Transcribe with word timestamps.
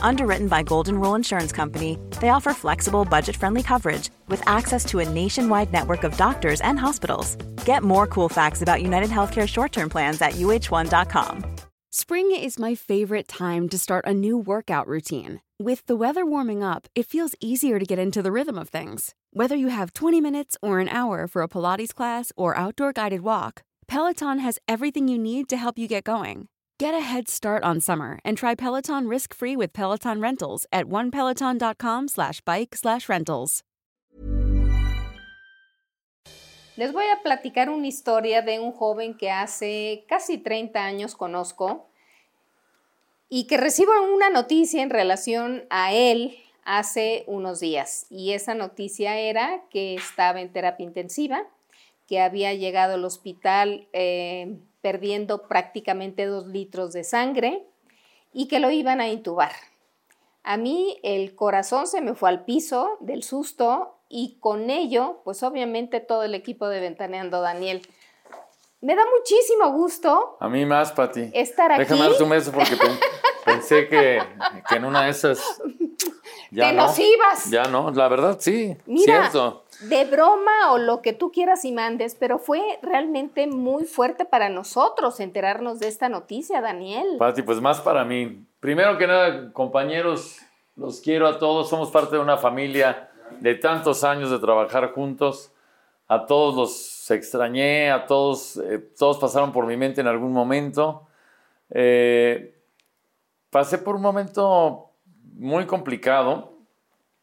Underwritten 0.00 0.48
by 0.48 0.62
Golden 0.62 0.98
Rule 0.98 1.14
Insurance 1.14 1.52
Company, 1.52 1.98
they 2.20 2.30
offer 2.30 2.52
flexible, 2.52 3.04
budget 3.04 3.36
friendly 3.36 3.62
coverage 3.62 4.10
with 4.28 4.42
access 4.48 4.84
to 4.86 5.00
a 5.00 5.08
nationwide 5.08 5.72
network 5.72 6.04
of 6.04 6.16
doctors 6.16 6.60
and 6.62 6.78
hospitals. 6.78 7.36
Get 7.64 7.82
more 7.82 8.06
cool 8.06 8.28
facts 8.28 8.62
about 8.62 8.82
United 8.82 9.10
Healthcare 9.10 9.46
short 9.46 9.72
term 9.72 9.88
plans 9.88 10.20
at 10.22 10.32
uh1.com. 10.32 11.44
Spring 11.90 12.34
is 12.34 12.58
my 12.58 12.74
favorite 12.74 13.28
time 13.28 13.68
to 13.70 13.78
start 13.78 14.04
a 14.06 14.12
new 14.14 14.36
workout 14.36 14.86
routine. 14.86 15.40
With 15.58 15.84
the 15.86 15.96
weather 15.96 16.24
warming 16.24 16.62
up, 16.62 16.86
it 16.94 17.06
feels 17.06 17.34
easier 17.40 17.78
to 17.78 17.84
get 17.84 17.98
into 17.98 18.22
the 18.22 18.30
rhythm 18.30 18.58
of 18.58 18.68
things. 18.68 19.14
Whether 19.32 19.56
you 19.56 19.68
have 19.68 19.94
20 19.94 20.20
minutes 20.20 20.56
or 20.62 20.80
an 20.80 20.88
hour 20.88 21.26
for 21.26 21.42
a 21.42 21.48
Pilates 21.48 21.94
class 21.94 22.30
or 22.36 22.56
outdoor 22.56 22.92
guided 22.92 23.22
walk, 23.22 23.62
Peloton 23.88 24.38
has 24.38 24.58
everything 24.68 25.08
you 25.08 25.18
need 25.18 25.48
to 25.48 25.56
help 25.56 25.78
you 25.78 25.88
get 25.88 26.04
going. 26.04 26.48
Get 26.80 26.94
a 26.94 27.00
head 27.00 27.26
start 27.26 27.64
on 27.64 27.80
summer 27.80 28.20
and 28.24 28.38
try 28.38 28.54
Peloton 28.54 29.08
risk-free 29.08 29.56
with 29.56 29.72
Peloton 29.72 30.20
Rentals 30.20 30.64
at 30.70 30.86
onepeloton.com 30.86 32.06
slash 32.06 32.40
bike 32.42 32.76
slash 32.76 33.08
rentals. 33.08 33.64
Les 36.76 36.92
voy 36.92 37.06
a 37.10 37.20
platicar 37.24 37.68
una 37.68 37.88
historia 37.88 38.42
de 38.42 38.60
un 38.60 38.70
joven 38.70 39.18
que 39.18 39.28
hace 39.28 40.04
casi 40.08 40.38
30 40.38 40.78
años 40.78 41.16
conozco 41.16 41.88
y 43.28 43.48
que 43.48 43.56
recibo 43.56 43.90
una 44.14 44.30
noticia 44.30 44.80
en 44.80 44.90
relación 44.90 45.64
a 45.70 45.92
él 45.92 46.38
hace 46.64 47.24
unos 47.26 47.58
días. 47.58 48.06
Y 48.08 48.34
esa 48.34 48.54
noticia 48.54 49.18
era 49.18 49.64
que 49.70 49.96
estaba 49.96 50.40
en 50.40 50.52
terapia 50.52 50.86
intensiva, 50.86 51.44
que 52.06 52.20
había 52.20 52.54
llegado 52.54 52.94
al 52.94 53.04
hospital 53.04 53.88
eh, 53.92 54.60
perdiendo 54.80 55.48
prácticamente 55.48 56.26
dos 56.26 56.46
litros 56.46 56.92
de 56.92 57.04
sangre 57.04 57.66
y 58.32 58.48
que 58.48 58.60
lo 58.60 58.70
iban 58.70 59.00
a 59.00 59.08
intubar. 59.08 59.52
A 60.42 60.56
mí 60.56 60.98
el 61.02 61.34
corazón 61.34 61.86
se 61.86 62.00
me 62.00 62.14
fue 62.14 62.28
al 62.30 62.44
piso 62.44 62.96
del 63.00 63.22
susto 63.22 63.98
y 64.08 64.38
con 64.40 64.70
ello, 64.70 65.20
pues 65.24 65.42
obviamente 65.42 66.00
todo 66.00 66.22
el 66.22 66.34
equipo 66.34 66.68
de 66.68 66.80
Ventaneando 66.80 67.40
Daniel 67.40 67.82
me 68.80 68.94
da 68.94 69.02
muchísimo 69.18 69.72
gusto. 69.72 70.36
A 70.38 70.48
mí 70.48 70.64
más, 70.64 70.92
Pati. 70.92 71.30
Estar 71.34 71.72
aquí. 71.72 71.80
Déjame 71.80 72.02
darte 72.02 72.22
un 72.22 72.30
beso 72.30 72.52
porque 72.52 72.76
pensé 73.44 73.88
que, 73.88 74.22
en 74.70 74.84
una 74.84 75.04
de 75.04 75.10
esas. 75.10 75.40
Ya 76.50 76.68
Te 76.68 76.76
no, 76.76 76.86
nos 76.86 76.98
ibas. 76.98 77.50
Ya 77.50 77.64
no, 77.64 77.90
la 77.90 78.08
verdad 78.08 78.38
sí. 78.40 78.76
Mira, 78.86 79.30
cierto. 79.30 79.64
de 79.80 80.04
broma 80.06 80.72
o 80.72 80.78
lo 80.78 81.02
que 81.02 81.12
tú 81.12 81.30
quieras 81.30 81.64
y 81.64 81.72
mandes, 81.72 82.14
pero 82.14 82.38
fue 82.38 82.62
realmente 82.82 83.46
muy 83.46 83.84
fuerte 83.84 84.24
para 84.24 84.48
nosotros 84.48 85.20
enterarnos 85.20 85.78
de 85.78 85.88
esta 85.88 86.08
noticia, 86.08 86.60
Daniel. 86.60 87.16
Pati, 87.18 87.42
pues 87.42 87.60
más 87.60 87.80
para 87.80 88.04
mí. 88.04 88.44
Primero 88.60 88.96
que 88.98 89.06
nada, 89.06 89.52
compañeros, 89.52 90.38
los 90.76 91.00
quiero 91.00 91.28
a 91.28 91.38
todos. 91.38 91.68
Somos 91.68 91.90
parte 91.90 92.16
de 92.16 92.22
una 92.22 92.38
familia 92.38 93.10
de 93.40 93.54
tantos 93.54 94.04
años 94.04 94.30
de 94.30 94.38
trabajar 94.38 94.92
juntos 94.92 95.52
a 96.08 96.24
todos 96.24 96.56
los 96.56 97.10
extrañé, 97.10 97.90
a 97.90 98.06
todos, 98.06 98.56
eh, 98.56 98.78
todos 98.98 99.18
pasaron 99.18 99.52
por 99.52 99.66
mi 99.66 99.76
mente 99.76 100.00
en 100.00 100.06
algún 100.06 100.32
momento. 100.32 101.06
Eh, 101.70 102.54
pasé 103.50 103.78
por 103.78 103.96
un 103.96 104.02
momento 104.02 104.87
muy 105.38 105.66
complicado, 105.66 106.52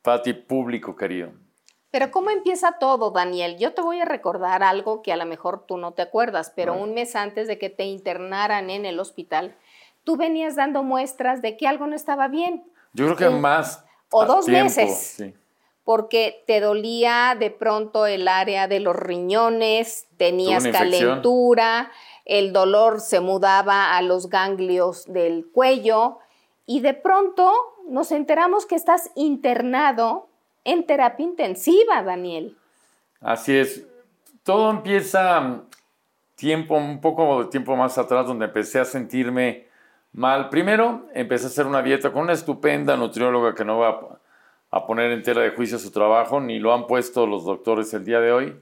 para 0.01 0.21
ti 0.21 0.33
público 0.33 0.95
querido. 0.95 1.31
Pero 1.91 2.11
¿cómo 2.11 2.29
empieza 2.29 2.77
todo, 2.79 3.11
Daniel? 3.11 3.57
Yo 3.57 3.73
te 3.73 3.81
voy 3.81 3.99
a 3.99 4.05
recordar 4.05 4.63
algo 4.63 5.01
que 5.01 5.13
a 5.13 5.15
lo 5.15 5.25
mejor 5.25 5.65
tú 5.65 5.77
no 5.77 5.93
te 5.93 6.01
acuerdas, 6.01 6.51
pero 6.55 6.73
un 6.73 6.93
mes 6.93 7.15
antes 7.15 7.47
de 7.47 7.57
que 7.57 7.69
te 7.69 7.85
internaran 7.85 8.69
en 8.69 8.85
el 8.85 8.99
hospital, 8.99 9.55
tú 10.03 10.17
venías 10.17 10.55
dando 10.55 10.83
muestras 10.83 11.41
de 11.41 11.55
que 11.55 11.67
algo 11.67 11.87
no 11.87 11.95
estaba 11.95 12.27
bien. 12.27 12.63
Yo 12.93 13.05
creo 13.05 13.17
que 13.17 13.29
más. 13.29 13.85
O 14.11 14.25
dos 14.25 14.47
meses. 14.47 14.97
Sí 14.97 15.33
porque 15.85 16.43
te 16.47 16.59
dolía 16.59 17.37
de 17.39 17.51
pronto 17.51 18.07
el 18.07 18.27
área 18.27 18.67
de 18.67 18.79
los 18.79 18.95
riñones, 18.95 20.07
tenías 20.17 20.67
calentura, 20.67 21.91
el 22.25 22.51
dolor 22.51 22.99
se 22.99 23.19
mudaba 23.19 23.95
a 23.95 24.01
los 24.01 24.27
ganglios 24.29 25.05
del 25.05 25.45
cuello 25.53 26.17
y 26.65 26.79
de 26.79 26.95
pronto 26.95 27.53
nos 27.89 28.11
enteramos 28.11 28.65
que 28.65 28.75
estás 28.75 29.11
internado 29.15 30.27
en 30.63 30.85
terapia 30.85 31.25
intensiva, 31.25 32.03
Daniel. 32.03 32.57
Así 33.21 33.55
es. 33.55 33.85
Todo 34.43 34.71
empieza 34.71 35.61
tiempo, 36.35 36.75
un 36.75 37.01
poco 37.01 37.49
tiempo 37.49 37.75
más 37.75 37.97
atrás, 37.97 38.27
donde 38.27 38.45
empecé 38.45 38.79
a 38.79 38.85
sentirme 38.85 39.67
mal. 40.11 40.49
Primero, 40.49 41.07
empecé 41.13 41.45
a 41.45 41.47
hacer 41.47 41.67
una 41.67 41.81
dieta 41.81 42.11
con 42.11 42.23
una 42.23 42.33
estupenda 42.33 42.95
nutrióloga 42.97 43.55
que 43.55 43.65
no 43.65 43.79
va 43.79 44.19
a 44.71 44.85
poner 44.85 45.11
en 45.11 45.23
tela 45.23 45.41
de 45.41 45.51
juicio 45.51 45.79
su 45.79 45.91
trabajo, 45.91 46.39
ni 46.39 46.59
lo 46.59 46.73
han 46.73 46.87
puesto 46.87 47.25
los 47.25 47.45
doctores 47.45 47.93
el 47.93 48.05
día 48.05 48.19
de 48.19 48.31
hoy. 48.31 48.55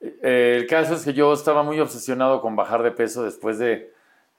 Eh, 0.00 0.54
el 0.56 0.66
caso 0.66 0.94
es 0.94 1.04
que 1.04 1.12
yo 1.12 1.32
estaba 1.32 1.62
muy 1.62 1.80
obsesionado 1.80 2.40
con 2.40 2.54
bajar 2.54 2.82
de 2.82 2.92
peso 2.92 3.24
después 3.24 3.58
de 3.58 3.92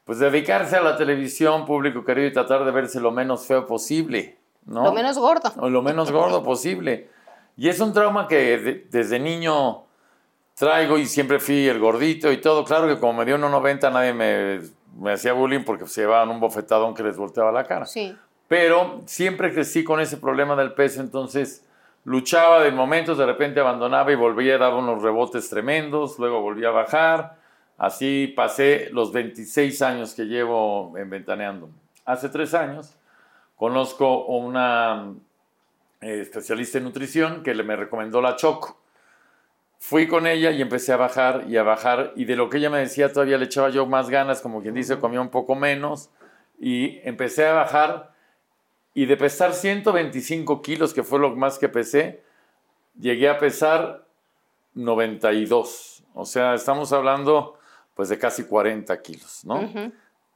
pues, 0.10 0.18
dedicarse 0.18 0.76
a 0.76 0.82
la 0.82 0.98
televisión 0.98 1.68
público 1.68 2.04
querido 2.04 2.28
y 2.28 2.34
tratar 2.34 2.66
de 2.66 2.72
verse 2.72 3.00
lo 3.00 3.12
menos 3.12 3.46
feo 3.46 3.68
posible. 3.68 4.40
¿no? 4.66 4.86
Lo 4.86 4.92
menos 4.92 5.20
gordo. 5.20 5.54
O 5.58 5.70
lo 5.70 5.84
menos 5.84 6.12
gordo 6.12 6.42
posible. 6.42 7.12
Y 7.56 7.70
es 7.70 7.80
un 7.80 7.94
trauma 7.94 8.28
que 8.28 8.88
desde 8.90 9.20
niño 9.20 9.84
traigo 10.56 10.98
y 10.98 11.06
siempre 11.06 11.40
fui 11.40 11.68
el 11.68 11.78
gordito 11.78 12.32
y 12.32 12.38
todo. 12.38 12.66
Claro 12.66 12.88
que 12.88 13.00
como 13.00 13.20
me 13.20 13.26
dio 13.26 13.38
1,90 13.38 13.94
nadie 13.94 14.14
me, 14.14 14.62
me 15.00 15.12
hacía 15.12 15.34
bullying 15.34 15.64
porque 15.64 15.86
se 15.86 16.02
llevaban 16.02 16.30
un 16.30 16.40
bofetadón 16.40 16.96
que 16.96 17.04
les 17.04 17.16
volteaba 17.16 17.52
la 17.52 17.66
cara. 17.66 17.86
Sí. 17.86 18.18
Pero 18.48 19.02
siempre 19.06 19.54
crecí 19.54 19.84
con 19.84 20.00
ese 20.00 20.18
problema 20.18 20.56
del 20.56 20.74
peso, 20.74 21.02
entonces 21.02 21.64
luchaba 22.04 22.64
de 22.64 22.72
momentos, 22.72 23.20
de 23.20 23.28
repente 23.28 23.60
abandonaba 23.60 24.12
y 24.12 24.16
volvía, 24.16 24.58
daba 24.58 24.78
unos 24.78 25.04
rebotes 25.04 25.48
tremendos, 25.52 26.18
luego 26.18 26.42
volvía 26.42 26.70
a 26.70 26.72
bajar. 26.72 27.39
Así 27.80 28.28
pasé 28.36 28.90
los 28.92 29.14
26 29.14 29.82
años 29.82 30.14
que 30.14 30.26
llevo 30.26 30.98
en 30.98 31.10
Ventaneando. 31.10 31.70
Hace 32.04 32.28
tres 32.28 32.54
años 32.54 32.98
conozco 33.56 34.26
una 34.26 35.14
eh, 36.02 36.20
especialista 36.20 36.78
en 36.78 36.84
nutrición 36.84 37.42
que 37.42 37.56
le 37.56 37.64
me 37.64 37.78
recomendó 37.78 38.22
la 38.22 38.36
Choco. 38.36 38.78
Fui 39.78 40.10
con 40.10 40.28
ella 40.28 40.52
y 40.52 40.62
empecé 40.62 40.92
a 40.92 40.98
bajar 40.98 41.46
y 41.48 41.56
a 41.56 41.64
bajar 41.64 42.12
y 42.18 42.26
de 42.26 42.36
lo 42.36 42.50
que 42.50 42.58
ella 42.58 42.70
me 42.70 42.80
decía 42.80 43.14
todavía 43.14 43.38
le 43.38 43.46
echaba 43.46 43.70
yo 43.70 43.86
más 43.86 44.10
ganas, 44.10 44.42
como 44.42 44.62
quien 44.62 44.74
dice, 44.74 45.00
comía 45.00 45.22
un 45.22 45.30
poco 45.30 45.56
menos 45.56 46.10
y 46.60 47.00
empecé 47.08 47.48
a 47.48 47.54
bajar 47.54 48.14
y 48.94 49.06
de 49.06 49.16
pesar 49.16 49.54
125 49.54 50.62
kilos, 50.62 50.94
que 50.94 51.04
fue 51.04 51.20
lo 51.20 51.34
más 51.34 51.58
que 51.58 51.70
pesé, 51.70 52.24
llegué 53.00 53.30
a 53.30 53.38
pesar 53.38 54.06
92. 54.74 56.04
O 56.14 56.26
sea, 56.26 56.56
estamos 56.56 56.92
hablando 56.92 57.59
pues 58.00 58.08
de 58.08 58.18
casi 58.18 58.46
40 58.46 59.02
kilos, 59.02 59.44
¿no? 59.44 59.60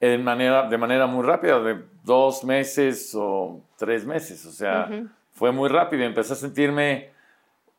en 0.01 0.21
manera, 0.21 0.68
de 0.68 0.77
manera 0.77 1.07
muy 1.07 1.24
rápida, 1.24 1.62
de 1.62 1.81
dos 2.04 2.44
meses 2.44 3.15
o 3.15 3.62
tres 3.77 4.06
meses. 4.06 4.45
O 4.45 4.51
sea, 4.51 4.89
fue 5.31 5.54
muy 5.54 5.69
rápido. 5.69 6.04
Empecé 6.04 6.33
a 6.33 6.36
sentirme 6.36 7.12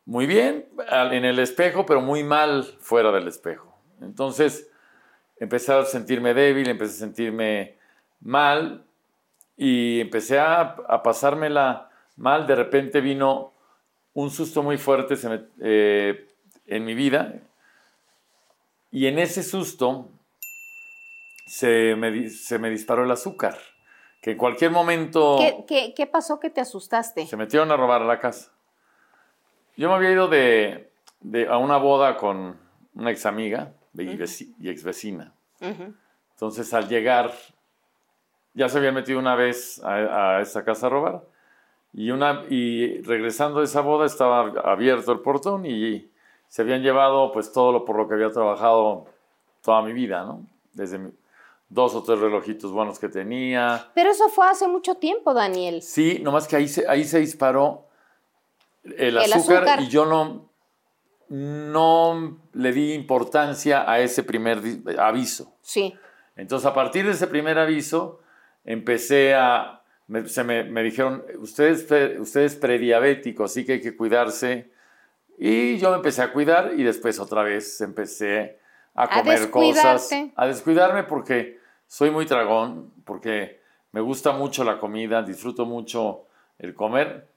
muy 0.06 0.24
bien 0.24 0.64
en 0.88 1.26
el 1.26 1.38
espejo, 1.38 1.84
pero 1.84 2.00
muy 2.00 2.24
mal 2.24 2.64
fuera 2.80 3.12
del 3.12 3.28
espejo. 3.28 3.76
Entonces, 4.00 4.70
empecé 5.38 5.74
a 5.74 5.84
sentirme 5.84 6.32
débil, 6.32 6.66
empecé 6.66 6.94
a 6.94 6.98
sentirme 7.00 7.76
mal 8.22 8.86
y 9.54 10.00
empecé 10.00 10.38
a, 10.38 10.76
pasármela 11.02 11.90
mal. 12.16 12.46
De 12.46 12.54
repente 12.54 13.02
vino 13.02 13.52
un 14.14 14.30
susto 14.30 14.62
muy 14.62 14.78
fuerte 14.78 15.14
eh, 15.60 16.26
en 16.68 16.84
mi 16.86 16.94
vida 16.94 17.42
y 18.94 19.06
en 19.08 19.18
ese 19.18 19.42
susto 19.42 20.08
se 21.46 21.94
me, 21.96 22.28
se 22.30 22.58
me 22.58 22.70
disparó 22.70 23.04
el 23.04 23.10
azúcar. 23.10 23.58
Que 24.22 24.30
en 24.32 24.38
cualquier 24.38 24.70
momento 24.70 25.36
¿Qué, 25.38 25.64
qué, 25.68 25.94
qué 25.94 26.06
pasó 26.06 26.40
que 26.40 26.48
te 26.48 26.60
asustaste? 26.60 27.26
se 27.26 27.36
metieron 27.36 27.70
a 27.70 27.76
robar 27.76 28.00
a 28.02 28.06
la 28.06 28.18
casa. 28.20 28.52
Yo 29.76 29.88
me 29.88 29.96
había 29.96 30.12
ido 30.12 30.28
de, 30.28 30.90
de- 31.20 31.46
a 31.48 31.58
una 31.58 31.76
boda 31.76 32.16
con 32.16 32.56
una 32.94 33.10
ex 33.10 33.26
amiga 33.26 33.72
y, 33.92 34.06
veci- 34.16 34.54
y 34.58 34.70
ex 34.70 34.82
vecina. 34.84 35.34
Ujú. 35.60 35.92
Entonces, 36.32 36.72
al 36.72 36.88
llegar, 36.88 37.32
ya 38.54 38.68
se 38.68 38.78
habían 38.78 38.94
metido 38.94 39.18
una 39.18 39.34
vez 39.34 39.82
a, 39.84 40.36
a 40.36 40.40
esa 40.40 40.64
casa 40.64 40.86
a 40.86 40.90
robar. 40.90 41.22
Y, 41.92 42.10
una, 42.10 42.44
y 42.48 43.02
regresando 43.02 43.58
de 43.58 43.66
esa 43.66 43.80
boda 43.82 44.06
estaba 44.06 44.40
abierto 44.64 45.12
el 45.12 45.20
portón 45.20 45.66
y 45.66 46.10
se 46.54 46.62
habían 46.62 46.82
llevado 46.82 47.32
pues 47.32 47.50
todo 47.50 47.72
lo 47.72 47.84
por 47.84 47.96
lo 47.96 48.06
que 48.06 48.14
había 48.14 48.30
trabajado 48.30 49.06
toda 49.60 49.82
mi 49.82 49.92
vida, 49.92 50.22
¿no? 50.22 50.46
Desde 50.72 50.98
mi- 50.98 51.10
dos 51.68 51.96
o 51.96 52.02
tres 52.04 52.20
relojitos 52.20 52.70
buenos 52.70 53.00
que 53.00 53.08
tenía. 53.08 53.90
Pero 53.92 54.10
eso 54.10 54.28
fue 54.28 54.46
hace 54.46 54.68
mucho 54.68 54.94
tiempo, 54.94 55.34
Daniel. 55.34 55.82
Sí, 55.82 56.20
nomás 56.22 56.46
que 56.46 56.54
ahí 56.54 56.68
se, 56.68 56.86
ahí 56.88 57.02
se 57.02 57.18
disparó 57.18 57.88
el 58.84 59.16
El 59.18 59.32
azúcar, 59.32 59.64
azúcar. 59.64 59.80
y 59.82 59.88
yo 59.88 60.06
no, 60.06 60.48
no 61.28 62.38
le 62.52 62.72
di 62.72 62.92
importancia 62.92 63.90
a 63.90 63.98
ese 63.98 64.22
primer 64.22 64.60
aviso. 64.96 65.56
Sí. 65.60 65.92
Entonces, 66.36 66.66
a 66.66 66.74
partir 66.74 67.04
de 67.04 67.12
ese 67.12 67.26
primer 67.26 67.58
aviso, 67.58 68.20
empecé 68.64 69.34
a. 69.34 69.82
Me, 70.06 70.28
se 70.28 70.44
me, 70.44 70.62
me 70.62 70.84
dijeron, 70.84 71.24
usted 71.40 71.64
es, 71.64 71.82
pre- 71.82 72.20
usted 72.20 72.42
es 72.42 72.54
prediabético, 72.54 73.42
así 73.42 73.64
que 73.64 73.72
hay 73.72 73.80
que 73.80 73.96
cuidarse. 73.96 74.70
Y 75.38 75.78
yo 75.78 75.90
me 75.90 75.96
empecé 75.96 76.22
a 76.22 76.32
cuidar 76.32 76.72
y 76.76 76.82
después 76.82 77.18
otra 77.18 77.42
vez 77.42 77.80
empecé 77.80 78.58
a 78.94 79.04
A 79.04 79.08
comer 79.08 79.50
cosas. 79.50 80.08
descuidarte. 80.10 80.32
A 80.36 80.46
descuidarme 80.46 81.02
porque 81.04 81.58
soy 81.86 82.10
muy 82.10 82.26
tragón, 82.26 82.92
porque 83.04 83.60
me 83.92 84.00
gusta 84.00 84.32
mucho 84.32 84.64
la 84.64 84.78
comida, 84.78 85.22
disfruto 85.22 85.66
mucho 85.66 86.26
el 86.58 86.74
comer. 86.74 87.28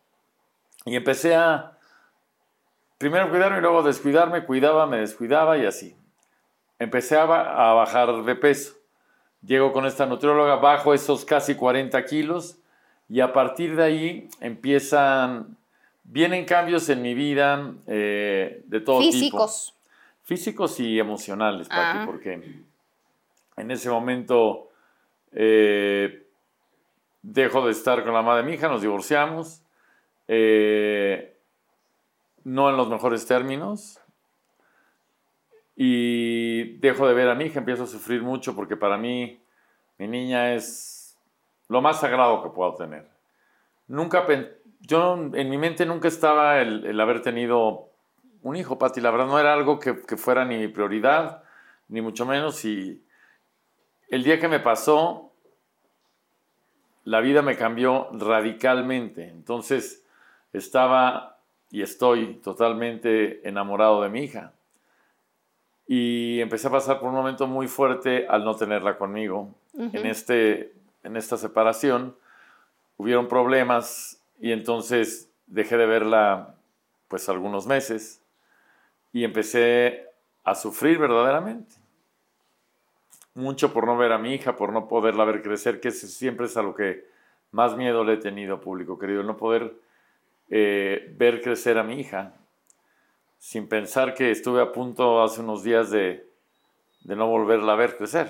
Y 0.86 0.96
empecé 0.96 1.36
a. 1.36 1.78
Primero 2.98 3.30
cuidarme 3.30 3.60
y 3.60 3.62
luego 3.62 3.84
descuidarme, 3.84 4.46
cuidaba, 4.46 4.88
me 4.88 4.98
descuidaba 4.98 5.58
y 5.58 5.66
así 5.66 5.96
empecé 6.80 7.16
a, 7.18 7.24
a 7.24 7.74
bajar 7.74 8.24
de 8.24 8.36
peso. 8.36 8.74
Llego 9.44 9.72
con 9.72 9.86
esta 9.86 10.06
nutrióloga, 10.06 10.56
bajo 10.58 10.94
esos 10.94 11.26
casi 11.26 11.56
40 11.56 12.04
kilos 12.06 12.60
y 13.10 13.22
a 13.22 13.34
partir 13.34 13.76
de 13.76 13.84
ahí 13.84 14.30
empiezan, 14.42 15.57
vienen 16.08 16.46
cambios 16.46 16.90
en 16.90 17.02
mi 17.02 17.14
vida 17.14 17.74
eh, 17.86 18.64
de 18.66 18.80
todo 18.82 19.00
Físicos. 19.02 19.74
tipo. 19.74 19.78
Físicos 20.24 20.80
y 20.80 21.00
emocionales, 21.00 21.68
Pati, 21.70 22.00
Ah. 22.00 22.04
porque 22.06 22.42
en 23.56 23.72
ese 23.72 23.90
momento 23.90 24.70
eh, 25.32 26.26
dejo 27.22 27.66
de 27.66 27.72
estar 27.72 28.04
con 28.04 28.14
la 28.14 28.22
madre 28.22 28.44
de 28.44 28.50
mi 28.50 28.56
hija, 28.56 28.68
nos 28.70 28.82
divorciamos, 28.82 29.62
eh, 30.28 31.38
no 32.44 32.70
en 32.70 32.78
los 32.78 32.90
mejores 32.90 33.26
términos, 33.26 34.00
y 35.76 36.78
dejo 36.80 37.08
de 37.08 37.14
ver 37.14 37.30
a 37.30 37.36
mi 37.36 37.46
hija, 37.46 37.60
empiezo 37.60 37.84
a 37.84 37.88
sufrir 37.88 38.22
mucho 38.24 38.56
porque 38.56 38.76
para 38.76 38.98
mí 38.98 39.40
mi 39.98 40.08
niña 40.08 40.54
es 40.56 41.18
lo 41.68 41.82
más 41.82 42.00
sagrado 42.00 42.42
que 42.44 42.50
puedo 42.50 42.74
tener. 42.76 43.08
Nunca, 43.88 44.26
yo 44.82 45.32
en 45.34 45.50
mi 45.50 45.58
mente 45.58 45.86
nunca 45.86 46.08
estaba 46.08 46.60
el, 46.60 46.86
el 46.86 47.00
haber 47.00 47.22
tenido 47.22 47.90
un 48.42 48.56
hijo, 48.56 48.78
Pati, 48.78 49.02
la 49.02 49.12
verdad 49.12 49.28
no 49.28 49.40
era 49.40 49.54
algo 49.54 49.80
que, 49.80 50.02
que 50.06 50.18
fuera 50.18 50.46
ni 50.46 50.58
mi 50.58 50.68
prioridad, 50.68 51.44
ni 51.90 52.02
mucho 52.02 52.26
menos, 52.26 52.64
y 52.66 53.04
el 54.10 54.24
día 54.24 54.40
que 54.40 54.48
me 54.48 54.60
pasó, 54.60 55.32
la 57.04 57.22
vida 57.22 57.42
me 57.42 57.56
cambió 57.56 58.10
radicalmente, 58.12 59.30
entonces 59.30 60.06
estaba 60.54 61.38
y 61.70 61.82
estoy 61.82 62.36
totalmente 62.36 63.48
enamorado 63.48 64.02
de 64.02 64.10
mi 64.10 64.24
hija. 64.24 64.54
Y 65.88 66.40
empecé 66.42 66.68
a 66.68 66.72
pasar 66.72 67.00
por 67.00 67.10
un 67.10 67.16
momento 67.16 67.48
muy 67.48 67.68
fuerte 67.68 68.28
al 68.28 68.44
no 68.44 68.56
tenerla 68.56 68.98
conmigo. 68.98 69.54
en, 69.74 70.06
este, 70.06 70.74
en 71.04 71.16
esta 71.16 71.38
separación 71.38 72.16
hubieron 72.98 73.28
problemas 73.28 74.22
y 74.40 74.52
entonces 74.52 75.30
dejé 75.46 75.78
de 75.78 75.86
verla 75.86 76.56
pues 77.08 77.30
algunos 77.30 77.68
meses 77.68 78.22
y 79.14 79.24
empecé 79.24 80.06
a 80.44 80.56
sufrir 80.56 80.98
verdaderamente. 80.98 81.76
Mucho 83.34 83.72
por 83.72 83.86
no 83.86 83.98
ver 83.98 84.12
a 84.12 84.18
mi 84.18 84.34
hija, 84.34 84.56
por 84.56 84.74
no 84.74 84.88
poderla 84.88 85.26
ver 85.26 85.42
crecer, 85.42 85.80
que 85.80 85.92
siempre 85.92 86.48
es 86.48 86.58
a 86.58 86.64
lo 86.64 86.76
que 86.76 87.06
más 87.52 87.78
miedo 87.78 88.04
le 88.04 88.14
he 88.14 88.18
tenido, 88.18 88.60
público 88.60 88.98
querido, 88.98 89.24
no 89.24 89.38
poder 89.38 89.76
eh, 90.50 91.14
ver 91.18 91.42
crecer 91.42 91.78
a 91.78 91.84
mi 91.84 92.00
hija 92.00 92.34
sin 93.38 93.68
pensar 93.68 94.14
que 94.14 94.32
estuve 94.32 94.62
a 94.62 94.72
punto 94.72 95.22
hace 95.22 95.42
unos 95.42 95.64
días 95.64 95.92
de, 95.92 96.28
de 97.02 97.16
no 97.16 97.28
volverla 97.28 97.74
a 97.74 97.76
ver 97.76 97.96
crecer. 97.96 98.30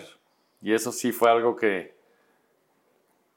Y 0.62 0.74
eso 0.74 0.92
sí 0.92 1.12
fue 1.12 1.32
algo 1.32 1.56
que, 1.56 1.97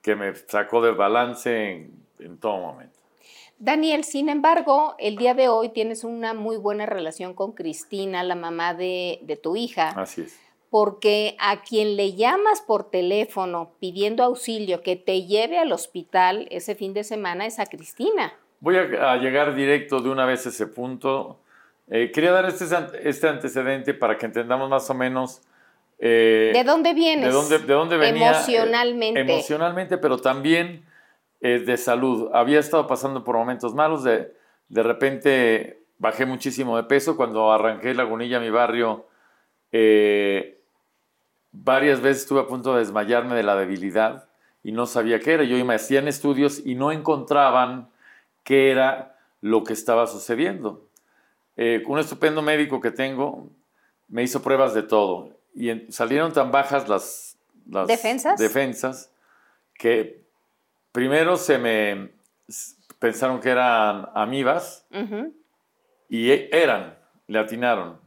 que 0.02 0.17
me 0.17 0.35
sacó 0.35 0.81
de 0.82 0.93
balance 0.93 1.70
en, 1.73 2.05
en 2.19 2.38
todo 2.38 2.58
momento. 2.58 2.99
Daniel, 3.58 4.05
sin 4.05 4.29
embargo, 4.31 4.94
el 4.99 5.17
día 5.17 5.35
de 5.35 5.49
hoy 5.49 5.69
tienes 5.69 6.02
una 6.05 6.32
muy 6.32 6.56
buena 6.56 6.87
relación 6.87 7.35
con 7.35 7.52
Cristina, 7.52 8.23
la 8.23 8.35
mamá 8.35 8.73
de, 8.73 9.19
de 9.23 9.37
tu 9.37 9.55
hija, 9.55 9.91
Así 9.91 10.23
es. 10.23 10.41
porque 10.70 11.37
a 11.38 11.61
quien 11.61 11.97
le 11.97 12.14
llamas 12.14 12.62
por 12.62 12.91
teléfono 12.91 13.73
pidiendo 13.79 14.23
auxilio 14.25 14.82
que 14.82 14.97
te 14.97 15.26
lleve 15.26 15.58
al 15.58 15.73
hospital 15.73 16.46
ese 16.50 16.75
fin 16.75 16.94
de 16.94 17.05
semana 17.05 17.44
es 17.44 17.58
a 17.58 17.67
Cristina. 17.67 18.32
Voy 18.61 18.76
a, 18.79 19.12
a 19.12 19.17
llegar 19.19 19.55
directo 19.55 20.00
de 20.00 20.08
una 20.08 20.25
vez 20.25 20.46
a 20.46 20.49
ese 20.49 20.67
punto. 20.67 21.38
Eh, 21.91 22.11
quería 22.14 22.32
dar 22.32 22.46
este, 22.46 22.64
este 23.03 23.29
antecedente 23.29 23.93
para 23.93 24.17
que 24.17 24.25
entendamos 24.25 24.70
más 24.70 24.88
o 24.88 24.94
menos 24.94 25.43
eh, 26.02 26.50
¿De 26.55 26.64
dónde 26.64 26.94
vienes? 26.94 27.26
de 27.26 27.31
dónde, 27.32 27.58
de 27.58 27.75
dónde 27.75 27.97
venía. 27.99 28.26
eh, 28.26 28.31
Emocionalmente. 28.31 29.20
emocionalmente, 29.20 29.99
pero 29.99 30.17
también 30.19 30.85
eh, 31.43 31.58
de 31.58 31.76
salud. 31.76 32.31
Había 32.32 32.58
estado 32.58 32.87
pasando 32.87 33.23
por 33.23 33.37
momentos 33.37 33.75
malos. 33.75 34.02
De, 34.02 34.35
de 34.69 34.82
repente 34.82 35.82
bajé 35.99 36.25
muchísimo 36.25 36.76
de 36.79 36.85
peso. 36.85 37.17
Cuando 37.19 37.52
arranqué 37.52 37.93
Lagunilla, 37.93 38.41
mi 38.41 38.49
barrio, 38.49 39.06
varias 41.52 42.00
veces 42.00 42.23
estuve 42.23 42.41
a 42.41 42.46
punto 42.46 42.73
de 42.73 42.81
desmayarme 42.81 43.35
de 43.35 43.43
la 43.43 43.56
debilidad 43.56 44.29
y 44.63 44.72
no 44.72 44.86
sabía 44.86 45.20
qué 45.20 45.34
era. 45.34 45.44
Yo 45.44 45.63
me 45.67 45.75
hacían 45.75 46.08
estudios 46.08 46.65
y 46.65 46.77
no 46.77 46.93
encontraban 46.93 47.91
qué 48.43 48.70
era 48.70 49.17
lo 49.43 49.65
que 49.65 49.75
estaba 49.75 50.06
sucediendo. 50.06 50.86
Un 51.86 51.98
estupendo 51.98 52.41
médico 52.41 52.81
que 52.81 52.91
tengo 52.91 53.51
me 54.08 54.22
hizo 54.22 54.41
pruebas 54.41 54.72
de 54.72 54.82
todo 54.82 55.40
y 55.55 55.71
en- 55.71 55.93
salieron 55.93 56.33
tan 56.33 56.51
bajas 56.51 56.89
las, 56.89 57.39
las 57.69 57.87
¿Defensas? 57.89 58.39
defensas 58.39 59.13
que 59.75 60.23
primero 60.93 61.37
se 61.37 61.59
me 61.59 62.11
pensaron 62.99 63.41
que 63.41 63.51
eran 63.51 64.09
amibas 64.15 64.87
Ujú. 64.91 65.35
y 66.09 66.31
e- 66.31 66.51
eran, 66.53 66.99
le 67.27 67.39
atinaron, 67.39 67.99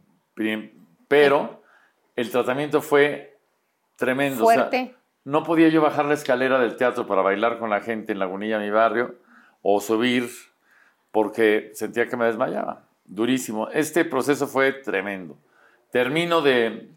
pero 1.08 1.64
el 2.16 2.30
tratamiento 2.30 2.82
fue 2.82 3.38
tremendo. 3.96 4.46
o 4.46 4.48
sea, 4.52 4.70
Fuerte. 4.70 4.96
no 5.24 5.44
podía 5.44 5.70
yo 5.70 5.82
bajar 5.82 6.06
la 6.06 6.14
escalera 6.14 6.60
del 6.60 6.76
teatro 6.76 7.08
para 7.08 7.22
bailar 7.22 7.58
con 7.60 7.70
la 7.70 7.82
gente 7.82 8.12
en 8.12 8.20
Lagunilla, 8.20 8.60
mi 8.60 8.70
barrio, 8.70 9.16
o 9.62 9.80
subir 9.80 10.30
porque 11.12 11.72
sentía 11.74 12.08
que 12.08 12.18
me 12.18 12.26
desmayaba. 12.26 12.84
Durísimo. 13.06 13.70
Este 13.70 14.04
proceso 14.06 14.48
fue 14.48 14.74
tremendo. 14.74 15.38
Termino 15.92 16.42
de, 16.42 16.90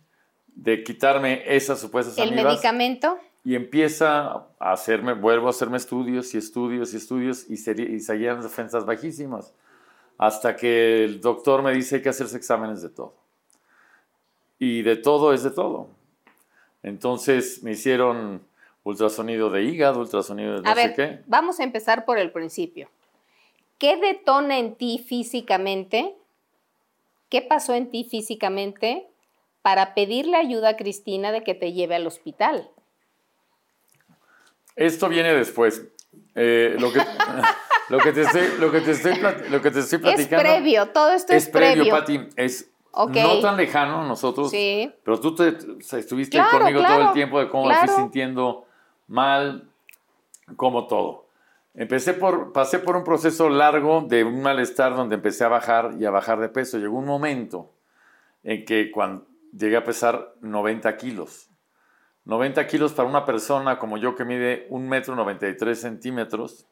de 0.57 0.83
quitarme 0.83 1.43
esas 1.47 1.79
supuestas 1.79 2.19
¿El 2.19 2.31
amibas 2.31 2.55
medicamento? 2.55 3.19
y 3.45 3.55
empieza 3.55 4.33
a 4.59 4.73
hacerme, 4.73 5.13
vuelvo 5.15 5.47
a 5.47 5.51
hacerme 5.51 5.77
estudios 5.77 6.35
y 6.35 6.39
estudios 6.39 6.93
y 6.93 6.97
estudios 6.97 7.49
y, 7.49 7.55
seri- 7.55 7.89
y 7.95 8.01
seguían 8.01 8.41
defensas 8.41 8.85
bajísimas. 8.85 9.55
Hasta 10.19 10.57
que 10.57 11.05
el 11.05 11.21
doctor 11.21 11.63
me 11.63 11.73
dice 11.73 12.03
que 12.03 12.09
hacerse 12.09 12.37
exámenes 12.39 12.83
de 12.83 12.89
todo. 12.89 13.15
Y 14.59 14.83
de 14.83 14.97
todo 14.97 15.33
es 15.33 15.43
de 15.45 15.51
todo. 15.51 15.89
Entonces 16.83 17.63
me 17.63 17.73
hicieron 17.73 18.43
ultrasonido 18.83 19.51
de 19.51 19.63
hígado, 19.65 20.01
ultrasonido 20.01 20.55
de 20.57 20.63
no 20.63 20.71
a 20.71 20.75
sé 20.75 20.81
ver, 20.89 20.95
qué. 20.97 21.23
vamos 21.27 21.61
a 21.61 21.65
empezar 21.65 22.05
por 22.05 22.19
el 22.19 22.33
principio. 22.33 22.89
¿Qué 23.79 23.97
detona 23.99 24.59
en 24.59 24.75
ti 24.77 25.05
físicamente? 25.07 26.15
¿Qué 27.29 27.43
pasó 27.43 27.75
en 27.75 27.91
ti 27.91 28.05
físicamente 28.05 29.07
para 29.67 29.95
pedirle 29.95 30.37
ayuda 30.37 30.69
a 30.69 30.77
Cristina 30.77 31.33
de 31.33 31.43
que 31.43 31.53
te 31.53 31.73
lleve 31.73 31.97
al 31.97 32.07
hospital? 32.07 32.71
Esto 34.77 35.09
viene 35.09 35.35
después. 35.35 35.89
Eh, 36.37 36.77
lo, 36.79 36.93
que, 36.93 37.01
lo, 37.89 37.99
que 37.99 38.13
te 38.13 38.21
estoy, 38.21 38.47
lo, 38.61 38.71
que 38.71 38.81
te 38.81 38.93
estoy 38.93 39.19
lo 39.51 39.61
que 39.61 39.73
te 39.73 39.81
estoy 39.81 39.97
Es 39.97 40.03
platicando. 40.03 40.45
previo, 40.45 40.87
todo 40.91 41.11
esto 41.11 41.33
es, 41.33 41.47
es 41.47 41.51
previo, 41.51 41.83
previo. 41.83 41.93
Pati. 41.93 42.29
Es 42.37 42.71
no 42.95 43.41
tan 43.41 43.57
lejano 43.57 44.07
nosotros, 44.07 44.53
sí. 44.53 44.89
pero 45.03 45.19
tú 45.19 45.35
te, 45.35 45.57
estuviste 45.99 46.39
ahí 46.39 46.49
conmigo 46.49 46.85
todo 46.85 47.09
el 47.09 47.13
tiempo 47.13 47.41
de 47.41 47.49
cómo 47.49 47.67
me 47.67 47.75
fui 47.75 47.89
sintiendo 47.89 48.69
mal, 49.09 49.69
como 50.55 50.87
todo. 50.87 51.27
Empecé 51.75 52.15
por, 52.15 52.53
pasé 52.53 52.79
por 52.79 52.95
un 52.95 53.03
proceso 53.03 53.49
largo 53.49 54.03
de 54.03 54.23
un 54.23 54.43
malestar 54.43 54.95
donde 54.95 55.17
empecé 55.17 55.43
a 55.43 55.49
bajar 55.49 55.97
y 55.99 56.05
a 56.05 56.11
bajar 56.13 56.39
de 56.39 56.51
peso. 56.51 56.79
Llegó 56.79 56.97
un 56.97 57.07
momento 57.07 57.73
en 58.45 58.65
que 58.65 58.93
cuando 58.93 59.27
llegué 59.57 59.77
a 59.77 59.85
pesar 59.85 60.35
90 60.41 60.97
kilos. 60.97 61.49
90 62.25 62.67
kilos 62.67 62.93
para 62.93 63.09
una 63.09 63.25
persona 63.25 63.79
como 63.79 63.99
yo 63.99 64.15
que 64.17 64.25
mide 64.25 64.67
un 64.71 64.89
metro 64.89 65.15
93 65.15 65.81
centímetros 65.81 66.67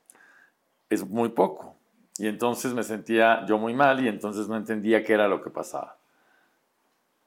es 0.91 1.07
muy 1.07 1.31
poco. 1.31 1.77
Y 2.19 2.29
entonces 2.29 2.75
me 2.75 2.83
sentía 2.83 3.45
yo 3.47 3.59
muy 3.59 3.75
mal 3.75 4.05
y 4.05 4.09
entonces 4.09 4.49
no 4.49 4.57
entendía 4.57 5.03
qué 5.03 5.15
era 5.15 5.29
lo 5.29 5.43
que 5.43 5.51
pasaba. 5.51 5.99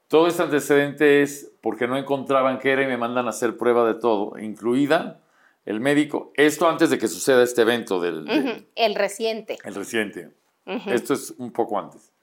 Todo 0.07 0.27
este 0.27 0.43
antecedente 0.43 1.21
es 1.21 1.51
porque 1.61 1.87
no 1.87 1.97
encontraban 1.97 2.59
qué 2.59 2.71
era 2.71 2.83
y 2.83 2.87
me 2.87 2.95
mandan 2.95 3.27
a 3.27 3.31
hacer 3.31 3.57
prueba 3.57 3.85
de 3.85 3.95
todo, 3.95 4.39
incluida 4.39 5.19
el 5.65 5.81
médico. 5.81 6.31
Esto 6.35 6.69
antes 6.69 6.89
de 6.89 6.97
que 6.97 7.09
suceda 7.09 7.43
este 7.43 7.63
evento 7.63 7.99
del... 7.99 8.65
El 8.75 8.95
reciente. 8.95 9.57
El 9.65 9.75
reciente. 9.75 10.31
Esto 10.65 11.13
es 11.13 11.31
un 11.37 11.51
poco 11.51 11.77
antes. 11.77 12.13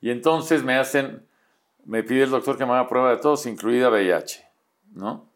Y 0.00 0.10
entonces 0.10 0.62
me 0.62 0.76
hacen, 0.76 1.25
me 1.86 2.02
pide 2.02 2.24
el 2.24 2.30
doctor 2.30 2.58
que 2.58 2.66
me 2.66 2.72
haga 2.72 2.88
prueba 2.88 3.10
de 3.10 3.18
todos, 3.18 3.46
incluida 3.46 3.88
VIH, 3.88 4.44
¿no? 4.94 5.28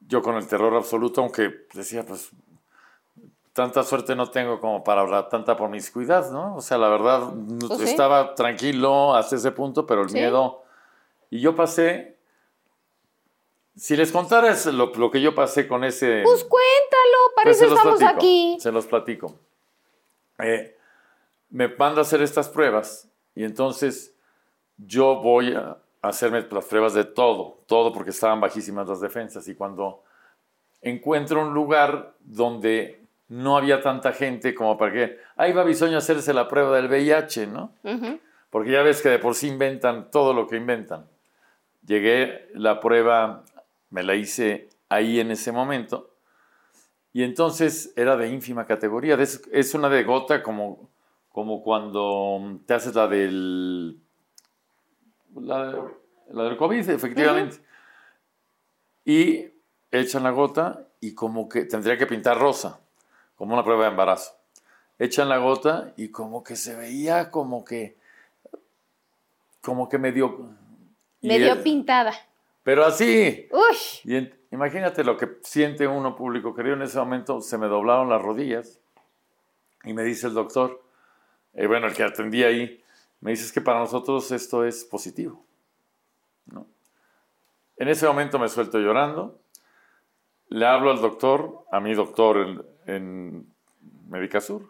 Yo 0.00 0.22
con 0.22 0.36
el 0.36 0.46
terror 0.46 0.74
absoluto, 0.74 1.20
aunque 1.20 1.66
decía, 1.74 2.04
pues 2.04 2.30
tanta 3.52 3.82
suerte 3.82 4.16
no 4.16 4.30
tengo 4.30 4.58
como 4.58 4.82
para 4.82 5.02
hablar 5.02 5.28
tanta 5.28 5.56
promiscuidad, 5.56 6.30
¿no? 6.32 6.56
O 6.56 6.60
sea, 6.60 6.78
la 6.78 6.88
verdad, 6.88 7.32
pues 7.68 7.82
estaba 7.82 8.34
tranquilo 8.34 9.14
hasta 9.14 9.36
ese 9.36 9.52
punto, 9.52 9.86
pero 9.86 10.02
el 10.02 10.10
miedo... 10.10 10.62
Y 11.30 11.40
yo 11.40 11.54
pasé... 11.54 12.18
Si 13.74 13.96
les 13.96 14.12
contara 14.12 14.54
lo, 14.72 14.92
lo, 14.94 15.10
que 15.10 15.20
yo 15.20 15.34
pasé 15.34 15.66
con 15.66 15.82
ese... 15.82 16.22
Pues 16.24 16.44
cuéntalo, 16.44 17.34
para 17.34 17.50
pues 17.50 17.62
eso 17.62 17.74
estamos 17.74 18.02
aquí. 18.02 18.58
Se 18.60 18.70
los 18.70 18.86
platico. 18.86 19.34
Eh, 20.38 20.76
me 21.48 21.68
manda 21.68 22.00
a 22.00 22.02
hacer 22.02 22.20
estas 22.20 22.50
pruebas 22.50 23.08
y 23.34 23.44
entonces 23.44 24.14
yo 24.76 25.16
voy 25.22 25.54
a 25.54 25.81
hacerme 26.02 26.44
las 26.50 26.64
pruebas 26.64 26.94
de 26.94 27.04
todo, 27.04 27.62
todo 27.66 27.92
porque 27.92 28.10
estaban 28.10 28.40
bajísimas 28.40 28.88
las 28.88 29.00
defensas 29.00 29.46
y 29.48 29.54
cuando 29.54 30.02
encuentro 30.80 31.40
un 31.40 31.54
lugar 31.54 32.14
donde 32.20 33.06
no 33.28 33.56
había 33.56 33.80
tanta 33.80 34.12
gente 34.12 34.54
como 34.54 34.76
para 34.76 34.92
que, 34.92 35.18
ahí 35.36 35.52
va 35.52 35.62
Bisoño 35.62 35.94
a 35.94 35.98
hacerse 35.98 36.34
la 36.34 36.48
prueba 36.48 36.76
del 36.76 36.88
VIH, 36.88 37.46
¿no? 37.46 37.72
Porque 38.50 38.72
ya 38.72 38.82
ves 38.82 39.00
que 39.00 39.08
de 39.08 39.18
por 39.18 39.34
sí 39.34 39.48
inventan 39.48 40.10
todo 40.10 40.34
lo 40.34 40.46
que 40.46 40.56
inventan. 40.56 41.06
Llegué, 41.86 42.48
la 42.52 42.80
prueba 42.80 43.44
me 43.90 44.02
la 44.02 44.16
hice 44.16 44.68
ahí 44.88 45.20
en 45.20 45.30
ese 45.30 45.52
momento 45.52 46.10
y 47.12 47.22
entonces 47.22 47.92
era 47.96 48.16
de 48.16 48.28
ínfima 48.28 48.66
categoría, 48.66 49.16
es 49.18 49.74
una 49.74 49.88
de 49.88 50.02
gota 50.02 50.42
como, 50.42 50.90
como 51.30 51.62
cuando 51.62 52.60
te 52.66 52.74
haces 52.74 52.94
la 52.94 53.06
del, 53.06 54.01
la, 55.36 55.88
del 56.28 56.56
COVID, 56.56 56.88
efectivamente. 56.90 57.58
Y 59.04 59.46
echan 59.90 60.22
la 60.22 60.30
gota 60.30 60.86
y 61.00 61.14
como 61.14 61.48
que 61.48 61.64
tendría 61.64 61.96
que 61.98 62.06
pintar 62.06 62.38
rosa 62.38 62.80
como 63.36 63.54
una 63.54 63.64
prueba 63.64 63.84
de 63.84 63.90
embarazo. 63.90 64.32
Echan 64.98 65.28
la 65.28 65.38
gota 65.38 65.92
y 65.96 66.08
como 66.10 66.44
que 66.44 66.54
se 66.54 66.76
veía 66.76 67.30
como 67.30 67.64
que, 67.64 67.96
como 69.60 69.88
que 69.88 69.98
medio... 69.98 70.50
Medio 71.20 71.62
pintada. 71.62 72.12
Pero 72.62 72.84
así. 72.84 73.48
Uy. 73.50 73.76
Y 74.04 74.30
imagínate 74.52 75.04
lo 75.04 75.16
que 75.16 75.38
siente 75.42 75.86
uno 75.86 76.14
público 76.14 76.54
querido. 76.54 76.76
En 76.76 76.82
ese 76.82 76.98
momento 76.98 77.40
se 77.40 77.58
me 77.58 77.66
doblaron 77.66 78.08
las 78.08 78.22
rodillas 78.22 78.80
y 79.84 79.92
me 79.92 80.04
dice 80.04 80.28
el 80.28 80.34
doctor, 80.34 80.82
eh, 81.54 81.66
bueno, 81.66 81.86
el 81.88 81.94
que 81.94 82.04
atendía 82.04 82.46
ahí, 82.46 82.81
me 83.22 83.30
dice 83.30 83.44
es 83.44 83.52
que 83.52 83.60
para 83.60 83.78
nosotros 83.78 84.30
esto 84.32 84.64
es 84.64 84.84
positivo. 84.84 85.42
En 87.78 87.88
ese 87.88 88.06
momento 88.06 88.38
me 88.38 88.48
suelto 88.48 88.78
llorando, 88.78 89.40
le 90.48 90.66
hablo 90.66 90.90
al 90.90 91.00
doctor, 91.00 91.64
a 91.72 91.80
mi 91.80 91.94
doctor, 91.94 92.66
en 92.86 93.46
Sur 94.40 94.62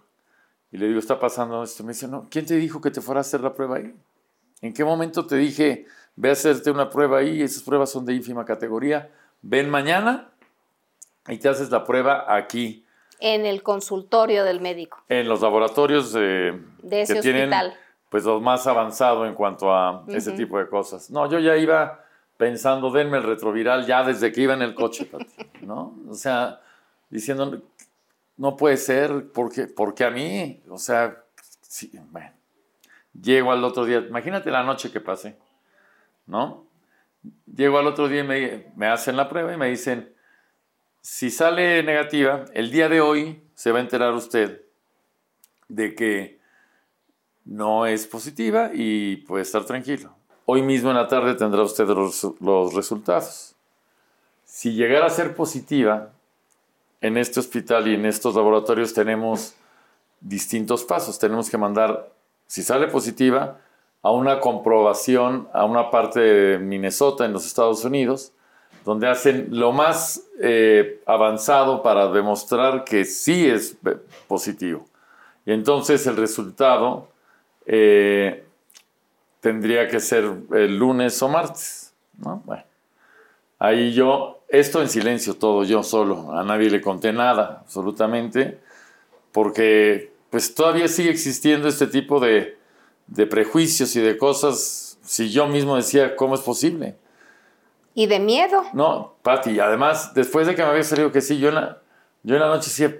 Y 0.70 0.78
le 0.78 0.86
digo, 0.86 0.98
está 0.98 1.18
pasando 1.18 1.62
esto. 1.62 1.82
Me 1.82 1.92
dice, 1.92 2.08
no, 2.08 2.28
¿quién 2.30 2.46
te 2.46 2.54
dijo 2.54 2.80
que 2.80 2.90
te 2.90 3.00
fuera 3.00 3.20
a 3.20 3.22
hacer 3.22 3.40
la 3.40 3.54
prueba 3.54 3.78
ahí? 3.78 3.94
¿En 4.60 4.72
qué 4.72 4.84
momento 4.84 5.26
te 5.26 5.36
dije, 5.36 5.86
ve 6.14 6.28
a 6.28 6.32
hacerte 6.32 6.70
una 6.70 6.88
prueba 6.88 7.18
ahí? 7.18 7.42
Esas 7.42 7.62
pruebas 7.62 7.90
son 7.90 8.06
de 8.06 8.14
ínfima 8.14 8.44
categoría. 8.44 9.10
Ven 9.42 9.68
mañana 9.68 10.30
y 11.26 11.38
te 11.38 11.48
haces 11.48 11.70
la 11.70 11.84
prueba 11.84 12.34
aquí. 12.34 12.84
En 13.18 13.44
el 13.44 13.62
consultorio 13.62 14.44
del 14.44 14.60
médico. 14.60 15.02
En 15.08 15.28
los 15.28 15.40
laboratorios 15.40 16.12
de 16.12 16.60
ese 16.90 17.14
que 17.14 17.18
hospital. 17.18 17.22
Tienen, 17.22 17.72
pues 18.12 18.24
los 18.24 18.42
más 18.42 18.66
avanzados 18.66 19.26
en 19.26 19.34
cuanto 19.34 19.74
a 19.74 20.04
ese 20.08 20.32
tipo 20.32 20.58
de 20.58 20.68
cosas. 20.68 21.10
No, 21.10 21.30
yo 21.30 21.38
ya 21.38 21.56
iba 21.56 22.04
pensando, 22.36 22.90
denme 22.90 23.16
el 23.16 23.22
retroviral 23.22 23.86
ya 23.86 24.04
desde 24.04 24.30
que 24.30 24.42
iba 24.42 24.52
en 24.52 24.60
el 24.60 24.74
coche, 24.74 25.10
¿no? 25.62 25.96
O 26.06 26.12
sea, 26.12 26.60
diciendo, 27.08 27.62
no 28.36 28.54
puede 28.54 28.76
ser, 28.76 29.30
porque, 29.32 29.66
porque 29.66 30.04
a 30.04 30.10
mí, 30.10 30.62
o 30.68 30.76
sea, 30.76 31.22
bueno, 32.10 32.30
llego 33.18 33.50
al 33.50 33.64
otro 33.64 33.86
día, 33.86 34.00
imagínate 34.06 34.50
la 34.50 34.62
noche 34.62 34.92
que 34.92 35.00
pasé, 35.00 35.38
¿no? 36.26 36.66
Llego 37.46 37.78
al 37.78 37.86
otro 37.86 38.08
día 38.08 38.20
y 38.20 38.26
me, 38.26 38.66
me 38.76 38.88
hacen 38.88 39.16
la 39.16 39.30
prueba 39.30 39.54
y 39.54 39.56
me 39.56 39.70
dicen, 39.70 40.12
si 41.00 41.30
sale 41.30 41.82
negativa, 41.82 42.44
el 42.52 42.70
día 42.70 42.90
de 42.90 43.00
hoy 43.00 43.42
se 43.54 43.72
va 43.72 43.78
a 43.78 43.82
enterar 43.82 44.12
usted 44.12 44.60
de 45.68 45.94
que 45.94 46.41
no 47.44 47.86
es 47.86 48.06
positiva 48.06 48.70
y 48.72 49.16
puede 49.16 49.42
estar 49.42 49.64
tranquilo. 49.64 50.10
Hoy 50.44 50.62
mismo 50.62 50.90
en 50.90 50.96
la 50.96 51.08
tarde 51.08 51.34
tendrá 51.34 51.62
usted 51.62 51.86
los, 51.86 52.74
resultados. 52.74 53.54
Si 54.44 54.72
llegara 54.72 55.06
a 55.06 55.10
ser 55.10 55.34
positiva, 55.34 56.10
en 57.00 57.16
este 57.16 57.40
hospital 57.40 57.88
y 57.88 57.94
en 57.94 58.06
estos 58.06 58.34
laboratorios 58.34 58.94
tenemos 58.94 59.54
distintos 60.20 60.84
pasos. 60.84 61.18
Tenemos 61.18 61.50
que 61.50 61.58
mandar, 61.58 62.10
si 62.46 62.62
sale 62.62 62.86
positiva, 62.88 63.58
a 64.02 64.10
una 64.10 64.40
comprobación 64.40 65.48
a 65.52 65.64
una 65.64 65.90
parte 65.90 66.20
de 66.20 66.58
Minnesota 66.58 67.24
en 67.24 67.32
los 67.32 67.46
Estados 67.46 67.84
Unidos, 67.84 68.32
donde 68.84 69.08
hacen 69.08 69.48
lo 69.50 69.70
más 69.72 70.24
eh, 70.40 71.00
avanzado 71.06 71.82
para 71.82 72.08
demostrar 72.08 72.84
que 72.84 73.04
sí 73.04 73.48
es 73.48 73.76
positivo. 74.26 74.86
Y 75.46 75.52
entonces 75.52 76.06
el 76.06 76.16
resultado 76.16 77.11
eh, 77.66 78.44
tendría 79.40 79.88
que 79.88 80.00
ser 80.00 80.24
el 80.52 80.78
lunes 80.78 81.20
o 81.22 81.28
martes. 81.28 81.94
Bueno, 82.16 82.64
ahí 83.58 83.92
yo 83.92 84.42
esto 84.52 84.82
en 84.82 84.88
silencio 84.88 85.34
todo, 85.34 85.64
yo 85.64 85.82
solo, 85.82 86.32
a 86.32 86.44
nadie 86.44 86.68
le 86.68 86.82
conté 86.82 87.12
nada, 87.12 87.60
absolutamente, 87.62 88.60
porque 89.32 90.12
pues 90.28 90.54
todavía 90.54 90.88
sigue 90.88 91.10
existiendo 91.10 91.68
este 91.68 91.86
tipo 91.86 92.20
de, 92.20 92.58
prejuicios 93.30 93.96
y 93.96 94.00
de 94.00 94.18
cosas, 94.18 94.98
si 95.02 95.30
yo 95.30 95.46
mismo 95.46 95.76
decía, 95.76 96.16
¿cómo 96.16 96.34
es 96.34 96.42
posible? 96.42 96.96
Y 97.94 98.06
de 98.06 98.20
miedo. 98.20 98.62
No, 98.74 99.14
Pati, 99.22 99.58
además, 99.58 100.12
después 100.14 100.46
de 100.46 100.54
que 100.54 100.62
me 100.62 100.68
había 100.68 100.84
salido 100.84 101.10
que 101.10 101.22
sí, 101.22 101.38
yo 101.38 101.48
en 101.48 101.54
la, 101.56 101.78
yo 102.22 102.34
en 102.34 102.42
la 102.42 102.48
noche 102.48 102.68
decía, 102.68 102.94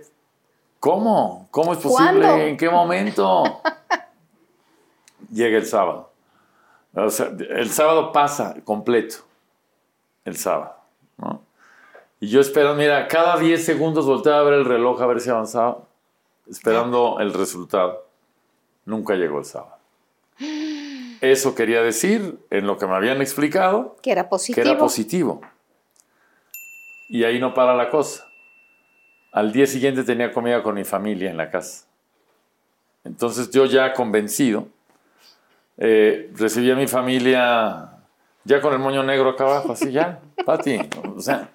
¿cómo? 0.81 1.49
¿Cómo 1.50 1.75
es 1.75 1.78
posible? 1.78 2.49
¿En 2.49 2.57
qué 2.57 2.71
momento? 2.71 3.45
Llega 5.32 5.56
el 5.56 5.66
sábado. 5.66 6.12
O 6.94 7.10
sea, 7.10 7.32
el 7.50 7.70
sábado 7.70 8.12
pasa 8.12 8.54
completo. 8.64 9.16
El 10.24 10.36
sábado. 10.36 10.76
Y 12.20 12.28
yo 12.28 12.40
esperando, 12.40 12.76
mira, 12.76 13.08
cada 13.08 13.36
10 13.36 13.64
segundos 13.64 14.06
volteaba 14.06 14.40
a 14.40 14.42
ver 14.44 14.54
el 14.54 14.64
reloj 14.64 15.02
a 15.02 15.06
ver 15.06 15.20
si 15.20 15.30
avanzaba, 15.30 15.78
esperando 16.48 17.18
el 17.18 17.34
resultado. 17.34 18.06
Nunca 18.84 19.14
llegó 19.14 19.38
el 19.38 19.44
sábado. 19.44 19.76
Eso 21.20 21.54
quería 21.54 21.82
decir, 21.82 22.38
en 22.50 22.66
lo 22.66 22.78
que 22.78 22.86
me 22.86 22.94
habían 22.94 23.20
explicado, 23.20 23.96
que 24.02 24.12
era 24.12 24.28
positivo. 24.28 24.54
Que 24.54 24.68
era 24.68 24.78
positivo. 24.78 25.40
Y 27.08 27.24
ahí 27.24 27.40
no 27.40 27.54
para 27.54 27.74
la 27.74 27.90
cosa. 27.90 28.26
Al 29.32 29.52
día 29.52 29.66
siguiente 29.66 30.04
tenía 30.04 30.32
comida 30.32 30.62
con 30.62 30.74
mi 30.74 30.84
familia 30.84 31.30
en 31.30 31.36
la 31.36 31.50
casa. 31.50 31.86
Entonces 33.04 33.50
yo 33.50 33.66
ya 33.66 33.92
convencido, 33.94 34.68
eh, 35.78 36.30
recibí 36.34 36.70
a 36.70 36.76
mi 36.76 36.86
familia 36.86 37.90
ya 38.44 38.60
con 38.60 38.72
el 38.72 38.78
moño 38.78 39.02
negro 39.02 39.30
acá 39.30 39.44
abajo, 39.44 39.72
así 39.72 39.92
ya, 39.92 40.20
Pati. 40.44 40.78
O 41.16 41.20
sea, 41.20 41.48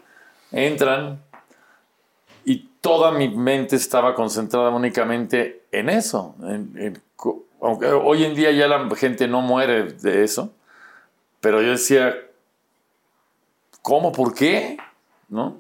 entran 0.51 1.21
y 2.45 2.69
toda 2.81 3.12
mi 3.12 3.29
mente 3.29 3.75
estaba 3.75 4.15
concentrada 4.15 4.69
únicamente 4.69 5.65
en 5.71 5.89
eso. 5.89 6.36
aunque 7.62 7.88
hoy 7.88 8.24
en 8.24 8.36
día 8.36 8.51
ya 8.51 8.67
la 8.67 8.88
gente 8.95 9.27
no 9.27 9.41
muere 9.41 9.83
de 9.83 10.24
eso, 10.24 10.53
Pero 11.39 11.62
yo 11.62 11.71
decía, 11.71 12.15
¿cómo? 13.81 14.12
¿Por 14.12 14.33
qué? 14.33 14.77
¿No? 15.29 15.57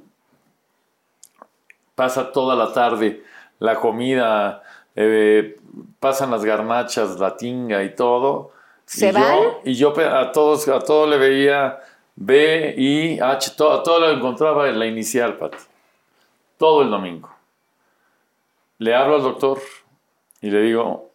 Pasa 1.95 2.31
toda 2.31 2.55
la 2.55 2.73
tarde 2.73 3.23
la 3.59 3.75
comida, 3.79 4.63
eh, 4.99 5.59
pasan 5.99 6.31
las 6.31 6.43
garnachas, 6.43 7.19
la 7.19 7.37
tinga 7.37 7.83
y 7.83 7.93
todo. 7.93 8.51
¿Se 8.85 9.09
y 9.09 9.11
van? 9.11 9.23
Yo, 9.23 9.61
y 9.63 9.73
yo 9.75 9.93
a 9.99 10.31
todos, 10.31 10.67
a 10.67 10.79
todos 10.79 11.07
le 11.07 11.17
veía 11.17 11.79
B, 12.15 12.73
I, 12.75 13.19
H, 13.19 13.51
todo, 13.55 13.99
lo 13.99 14.09
encontraba 14.09 14.67
en 14.67 14.79
la 14.79 14.87
inicial, 14.87 15.37
Pati. 15.37 15.57
Todo 16.57 16.81
el 16.81 16.89
domingo. 16.89 17.29
Le 18.79 18.95
hablo 18.95 19.17
al 19.17 19.21
doctor 19.21 19.59
y 20.41 20.49
le 20.49 20.61
digo, 20.61 21.11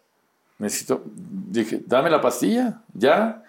necesito, 0.59 1.01
dije, 1.05 1.81
dame 1.85 2.09
la 2.09 2.21
pastilla, 2.21 2.81
ya. 2.93 3.43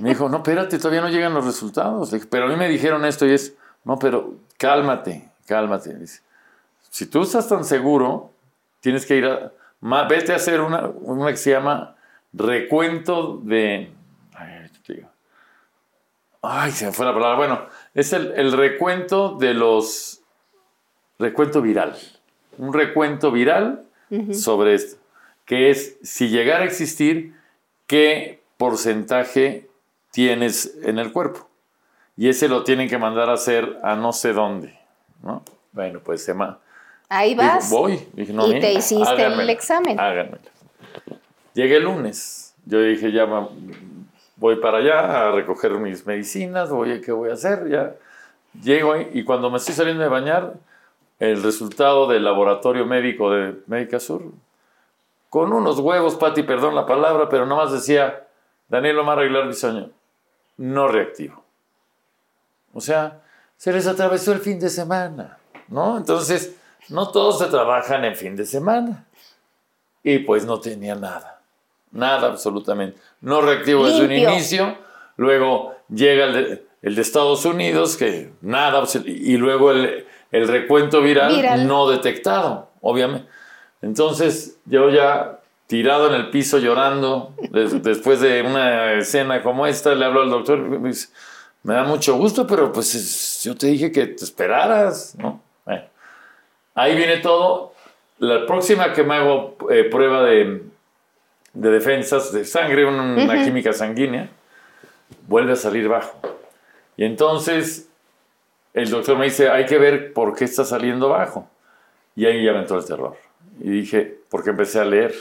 Me 0.00 0.08
dijo, 0.08 0.28
no, 0.28 0.38
espérate, 0.38 0.76
todavía 0.78 1.00
no 1.00 1.08
llegan 1.08 1.34
los 1.34 1.44
resultados. 1.44 2.10
Le 2.10 2.18
dije, 2.18 2.28
pero 2.28 2.46
a 2.46 2.48
mí 2.48 2.56
me 2.56 2.68
dijeron 2.68 3.04
esto 3.04 3.26
y 3.26 3.32
es, 3.32 3.54
no, 3.84 3.96
pero 3.96 4.34
cálmate, 4.56 5.30
cálmate. 5.46 5.94
Dice, 5.94 6.22
si 6.90 7.06
tú 7.06 7.22
estás 7.22 7.48
tan 7.48 7.64
seguro, 7.64 8.32
tienes 8.80 9.06
que 9.06 9.16
ir 9.16 9.26
a, 9.26 9.52
ma- 9.80 10.06
vete 10.08 10.32
a 10.32 10.36
hacer 10.36 10.60
una, 10.60 10.86
una 10.86 11.30
que 11.30 11.36
se 11.36 11.50
llama 11.50 11.96
recuento 12.32 13.38
de, 13.42 13.90
ay. 14.34 14.54
Ay, 16.40 16.70
se 16.70 16.86
me 16.86 16.92
fue 16.92 17.04
la 17.04 17.12
palabra. 17.12 17.36
Bueno, 17.36 17.66
es 17.94 18.12
el, 18.12 18.32
el 18.36 18.52
recuento 18.52 19.36
de 19.36 19.54
los, 19.54 20.22
recuento 21.18 21.60
viral. 21.60 21.96
Un 22.58 22.72
recuento 22.72 23.30
viral 23.32 23.84
sobre 24.32 24.74
esto, 24.74 24.98
que 25.44 25.68
es 25.70 25.98
si 26.02 26.28
llegara 26.28 26.62
a 26.62 26.66
existir, 26.66 27.34
qué 27.86 28.40
porcentaje 28.56 29.68
tienes 30.12 30.78
en 30.82 30.98
el 30.98 31.12
cuerpo. 31.12 31.48
Y 32.16 32.28
ese 32.28 32.48
lo 32.48 32.64
tienen 32.64 32.88
que 32.88 32.96
mandar 32.98 33.28
a 33.28 33.34
hacer 33.34 33.78
a 33.82 33.96
no 33.96 34.12
sé 34.12 34.32
dónde. 34.32 34.78
¿no? 35.22 35.42
Bueno, 35.72 36.00
pues 36.02 36.24
se 36.24 36.32
llama. 36.32 36.58
Ahí 37.08 37.34
vas. 37.34 37.70
voy. 37.70 38.06
Dije, 38.12 38.32
no, 38.32 38.46
y 38.46 38.60
te 38.60 38.72
hiciste 38.72 39.02
el 39.14 39.20
háganmela, 39.20 39.52
examen. 39.52 39.98
Háganmela. 39.98 40.38
Llegué 41.54 41.76
el 41.76 41.84
lunes. 41.84 42.54
Yo 42.66 42.80
dije, 42.82 43.12
ya 43.12 43.26
voy 44.36 44.56
para 44.56 44.78
allá 44.78 45.28
a 45.28 45.32
recoger 45.32 45.72
mis 45.72 46.06
medicinas. 46.06 46.70
Voy, 46.70 47.00
¿qué 47.00 47.12
voy 47.12 47.30
a 47.30 47.34
hacer? 47.34 47.68
Ya 47.68 47.94
llego 48.62 48.92
ahí, 48.92 49.10
y 49.12 49.24
cuando 49.24 49.50
me 49.50 49.58
estoy 49.58 49.74
saliendo 49.74 50.02
de 50.02 50.08
bañar, 50.08 50.54
el 51.18 51.42
resultado 51.42 52.06
del 52.06 52.24
laboratorio 52.24 52.86
médico 52.86 53.30
de 53.30 53.56
Médica 53.66 53.98
Sur, 54.00 54.22
con 55.30 55.52
unos 55.52 55.78
huevos, 55.80 56.16
Pati, 56.16 56.42
perdón 56.42 56.74
la 56.74 56.86
palabra, 56.86 57.28
pero 57.28 57.44
nomás 57.44 57.72
decía, 57.72 58.26
Daniel 58.68 58.98
Omar 58.98 59.18
Aguilar 59.18 59.46
Bisoño, 59.46 59.90
no 60.56 60.88
reactivo. 60.88 61.42
O 62.72 62.80
sea, 62.80 63.20
se 63.56 63.72
les 63.72 63.86
atravesó 63.86 64.32
el 64.32 64.38
fin 64.38 64.60
de 64.60 64.70
semana, 64.70 65.38
¿no? 65.68 65.96
Entonces, 65.96 66.56
no 66.88 67.08
todos 67.10 67.38
se 67.38 67.46
trabajan 67.46 68.04
en 68.04 68.16
fin 68.16 68.36
de 68.36 68.44
semana. 68.46 69.06
Y 70.02 70.20
pues 70.20 70.44
no 70.44 70.60
tenía 70.60 70.94
nada. 70.94 71.40
Nada 71.90 72.28
absolutamente. 72.28 72.98
No 73.20 73.40
reactivo 73.40 73.86
desde 73.86 74.04
un 74.04 74.12
inicio. 74.12 74.76
Luego 75.16 75.74
llega 75.88 76.26
el 76.26 76.32
de, 76.32 76.66
el 76.82 76.94
de 76.94 77.02
Estados 77.02 77.44
Unidos, 77.44 77.96
que 77.96 78.30
nada. 78.40 78.82
Y 79.04 79.36
luego 79.36 79.72
el, 79.72 80.06
el 80.30 80.48
recuento 80.48 81.02
viral, 81.02 81.34
Viral. 81.34 81.66
no 81.66 81.88
detectado, 81.88 82.70
obviamente. 82.80 83.28
Entonces 83.82 84.58
yo 84.66 84.90
ya 84.90 85.40
tirado 85.66 86.08
en 86.08 86.14
el 86.14 86.30
piso 86.30 86.58
llorando, 86.58 87.34
des- 87.50 87.82
después 87.82 88.20
de 88.20 88.42
una 88.42 88.92
escena 88.94 89.42
como 89.42 89.66
esta, 89.66 89.94
le 89.94 90.04
hablo 90.04 90.22
al 90.22 90.30
doctor, 90.30 90.58
y 90.58 90.62
me 90.78 90.88
dice, 90.88 91.08
me 91.62 91.74
da 91.74 91.84
mucho 91.84 92.16
gusto, 92.16 92.46
pero 92.46 92.72
pues 92.72 92.94
es- 92.94 93.42
yo 93.44 93.54
te 93.56 93.66
dije 93.68 93.92
que 93.92 94.06
te 94.06 94.24
esperaras, 94.24 95.14
¿no? 95.18 95.42
Bueno, 95.64 95.82
ahí 96.78 96.96
viene 96.96 97.18
todo. 97.18 97.72
La 98.18 98.46
próxima 98.46 98.92
que 98.92 99.02
me 99.04 99.14
hago 99.14 99.56
eh, 99.70 99.84
prueba 99.84 100.24
de, 100.24 100.62
de 101.52 101.70
defensas 101.70 102.32
de 102.32 102.44
sangre, 102.44 102.84
un- 102.84 102.98
una 102.98 103.44
química 103.44 103.72
sanguínea, 103.72 104.28
vuelve 105.26 105.52
a 105.52 105.56
salir 105.56 105.88
bajo. 105.88 106.18
Y 106.96 107.04
entonces 107.04 107.88
el 108.74 108.90
doctor 108.90 109.16
me 109.16 109.26
dice, 109.26 109.48
hay 109.50 109.66
que 109.66 109.78
ver 109.78 110.12
por 110.12 110.34
qué 110.36 110.44
está 110.44 110.64
saliendo 110.64 111.08
bajo. 111.08 111.48
Y 112.16 112.26
ahí 112.26 112.44
ya 112.44 112.52
me 112.52 112.60
entró 112.60 112.78
el 112.78 112.84
terror. 112.84 113.16
Y 113.60 113.70
dije, 113.70 114.18
porque 114.30 114.50
empecé 114.50 114.80
a 114.80 114.84
leer. 114.84 115.14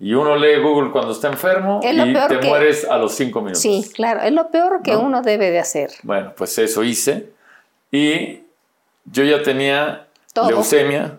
Y 0.00 0.14
uno 0.14 0.36
lee 0.36 0.60
Google 0.60 0.90
cuando 0.92 1.12
está 1.12 1.28
enfermo 1.28 1.80
Es 1.82 1.94
y 1.96 2.12
te 2.28 2.38
que- 2.40 2.46
mueres 2.46 2.84
a 2.88 2.98
los 2.98 3.14
cinco 3.14 3.40
minutos. 3.40 3.62
Sí, 3.62 3.90
claro. 3.94 4.20
Es 4.20 4.32
lo 4.32 4.50
peor 4.50 4.82
que 4.82 4.92
¿No? 4.92 5.00
uno 5.00 5.22
debe 5.22 5.50
de 5.50 5.58
hacer. 5.58 5.90
Bueno, 6.02 6.32
pues 6.36 6.56
eso 6.58 6.84
hice. 6.84 7.30
Y 7.90 8.40
yo 9.06 9.24
ya 9.24 9.42
tenía 9.42 10.06
Leucemia, 10.46 11.18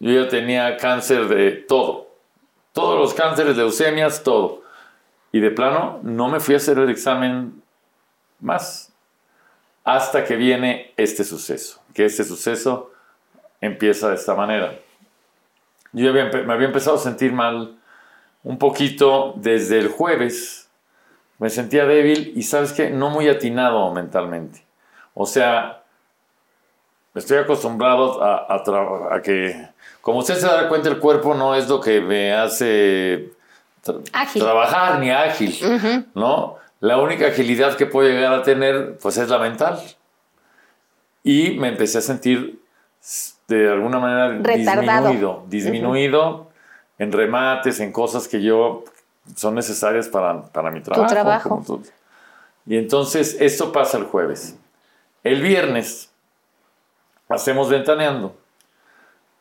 yo 0.00 0.22
ya 0.22 0.28
tenía 0.28 0.76
cáncer 0.76 1.28
de 1.28 1.52
todo. 1.52 2.08
Todos 2.72 2.98
los 2.98 3.14
cánceres, 3.14 3.56
leucemias, 3.56 4.22
todo. 4.22 4.62
Y 5.32 5.40
de 5.40 5.50
plano, 5.50 6.00
no 6.02 6.28
me 6.28 6.40
fui 6.40 6.54
a 6.54 6.58
hacer 6.58 6.78
el 6.78 6.90
examen 6.90 7.62
más. 8.40 8.92
Hasta 9.84 10.24
que 10.24 10.36
viene 10.36 10.92
este 10.96 11.24
suceso. 11.24 11.82
Que 11.92 12.04
este 12.04 12.24
suceso 12.24 12.92
empieza 13.60 14.08
de 14.08 14.16
esta 14.16 14.34
manera. 14.34 14.74
Yo 15.92 16.10
había 16.10 16.24
me 16.24 16.52
había 16.52 16.66
empezado 16.66 16.96
a 16.96 17.00
sentir 17.00 17.32
mal 17.32 17.78
un 18.42 18.58
poquito 18.58 19.34
desde 19.36 19.78
el 19.78 19.88
jueves. 19.88 20.68
Me 21.38 21.50
sentía 21.50 21.86
débil 21.86 22.32
y, 22.36 22.42
¿sabes 22.42 22.72
qué? 22.72 22.90
No 22.90 23.10
muy 23.10 23.28
atinado 23.28 23.92
mentalmente. 23.92 24.64
O 25.14 25.26
sea, 25.26 25.83
estoy 27.14 27.38
acostumbrado 27.38 28.22
a, 28.22 28.46
a 28.48 29.14
a 29.16 29.22
que, 29.22 29.68
como 30.00 30.18
usted 30.18 30.34
se 30.36 30.46
da 30.46 30.68
cuenta, 30.68 30.88
el 30.88 30.98
cuerpo 30.98 31.34
no 31.34 31.54
es 31.54 31.68
lo 31.68 31.80
que 31.80 32.00
me 32.00 32.32
hace 32.32 33.30
tra- 33.84 34.00
Ágil. 34.12 34.42
trabajar 34.42 34.98
ni 34.98 35.10
ágil, 35.10 36.06
¿no? 36.14 36.56
La 36.80 36.98
única 36.98 37.28
agilidad 37.28 37.76
que 37.76 37.86
puedo 37.86 38.08
llegar 38.08 38.32
a 38.34 38.42
tener, 38.42 38.98
pues 38.98 39.16
es 39.16 39.28
la 39.28 39.38
mental. 39.38 39.80
Y 41.22 41.52
me 41.52 41.68
empecé 41.68 41.98
a 41.98 42.00
sentir 42.02 42.60
de 43.48 43.70
alguna 43.72 43.98
manera 43.98 44.28
Retardado. 44.42 45.08
disminuido, 45.08 45.44
disminuido 45.48 46.50
en 46.98 47.12
remates, 47.12 47.80
en 47.80 47.92
cosas 47.92 48.28
que 48.28 48.42
yo 48.42 48.84
son 49.34 49.54
necesarias 49.54 50.08
para, 50.08 50.42
para 50.42 50.70
mi 50.70 50.82
trabajo. 50.82 51.10
trabajo. 51.10 51.48
como. 51.66 51.82
Y 52.66 52.76
entonces 52.76 53.36
esto 53.40 53.72
pasa 53.72 53.96
el 53.98 54.04
jueves. 54.04 54.56
El 55.22 55.40
viernes 55.40 56.10
hacemos 57.28 57.68
ventaneando 57.70 58.34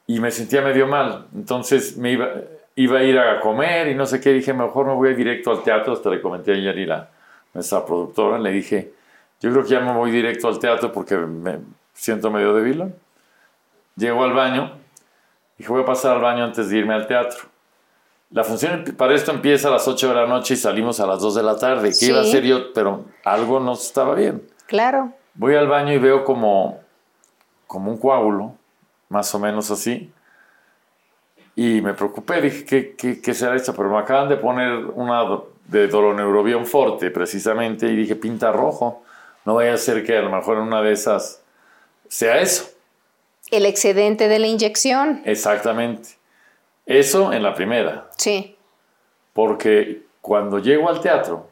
y 0.08 0.20
me 0.20 0.32
sentía 0.32 0.62
medio 0.62 0.88
mal. 0.88 1.28
Entonces 1.36 1.98
me 1.98 2.12
iba, 2.12 2.30
iba 2.76 3.00
a 3.00 3.04
ir 3.04 3.18
a 3.20 3.40
comer 3.40 3.88
y 3.88 3.96
no 3.96 4.06
sé 4.06 4.20
qué. 4.20 4.32
Dije, 4.34 4.54
mejor 4.54 4.86
me 4.86 4.94
voy 4.94 5.14
directo 5.16 5.52
al 5.52 5.64
teatro. 5.64 5.94
Hasta 5.94 6.10
le 6.10 6.22
comenté 6.22 6.54
ayer 6.54 6.92
a 6.92 6.98
la, 6.98 7.10
nuestra 7.54 7.86
productora. 7.86 8.40
Le 8.40 8.52
dije, 8.52 8.94
yo 9.42 9.52
creo 9.52 9.64
que 9.64 9.70
ya 9.70 9.80
me 9.80 9.94
voy 9.94 10.12
directo 10.12 10.48
al 10.48 10.60
teatro 10.60 10.92
porque 10.92 11.16
me 11.18 11.60
siento 11.94 12.32
medio 12.32 12.54
débil. 12.54 12.94
Llego 13.96 14.24
al 14.24 14.34
baño. 14.34 14.72
Dije, 15.58 15.70
voy 15.72 15.84
a 15.84 15.86
pasar 15.86 16.16
al 16.16 16.22
baño 16.22 16.44
antes 16.44 16.70
de 16.70 16.78
irme 16.78 16.94
al 16.94 17.08
teatro. 17.08 17.40
La 18.32 18.44
función 18.44 18.84
para 18.98 19.14
esto 19.14 19.32
empieza 19.32 19.68
a 19.68 19.72
las 19.72 19.88
8 19.88 20.10
de 20.10 20.16
la 20.16 20.26
noche 20.26 20.56
y 20.56 20.58
salimos 20.58 21.00
a 21.00 21.06
las 21.06 21.22
2 21.22 21.36
de 21.36 21.44
la 21.44 21.56
tarde. 21.58 21.90
¿Qué 21.90 21.94
Sí. 21.94 22.10
iba 22.10 22.18
a 22.18 22.22
hacer 22.24 22.44
yo? 22.44 22.74
Pero 22.74 23.06
algo 23.24 23.60
no 23.60 23.74
estaba 23.74 24.16
bien. 24.16 24.42
Claro. 24.66 25.14
Voy 25.36 25.54
al 25.56 25.68
baño 25.68 25.94
y 25.94 26.00
veo 26.00 26.24
como, 26.26 26.80
como 27.74 27.90
un 27.90 27.98
coágulo, 27.98 28.54
más 29.10 29.34
o 29.34 29.40
menos 29.40 29.72
así. 29.72 30.12
Y 31.56 31.82
me 31.82 31.96
preocupé, 31.96 32.40
dije, 32.40 32.66
¿qué, 32.66 32.96
qué, 32.96 33.20
qué 33.20 33.34
será 33.34 33.56
esto? 33.56 33.74
Pero 33.74 33.90
me 33.90 33.98
acaban 33.98 34.30
de 34.30 34.38
poner 34.38 34.72
una 34.94 35.24
de 35.66 35.88
doloneurobión 35.88 36.68
forte, 36.68 37.10
precisamente, 37.10 37.88
y 37.88 37.96
dije, 37.96 38.16
pinta 38.16 38.52
rojo. 38.52 39.02
No 39.44 39.56
vaya 39.56 39.74
a 39.74 39.78
ser 39.78 40.06
que 40.06 40.16
a 40.16 40.22
lo 40.22 40.30
mejor 40.30 40.58
en 40.58 40.66
una 40.66 40.84
de 40.84 40.92
esas 40.92 41.42
sea 42.08 42.40
eso. 42.40 42.70
El 43.50 43.66
excedente 43.66 44.28
de 44.28 44.38
la 44.38 44.46
inyección. 44.46 45.24
Exactamente. 45.26 46.10
Eso 46.86 47.34
en 47.34 47.42
la 47.42 47.56
primera. 47.56 48.08
Sí. 48.18 48.56
Porque 49.34 50.04
cuando 50.22 50.60
llego 50.60 50.90
al 50.90 51.02
teatro, 51.02 51.50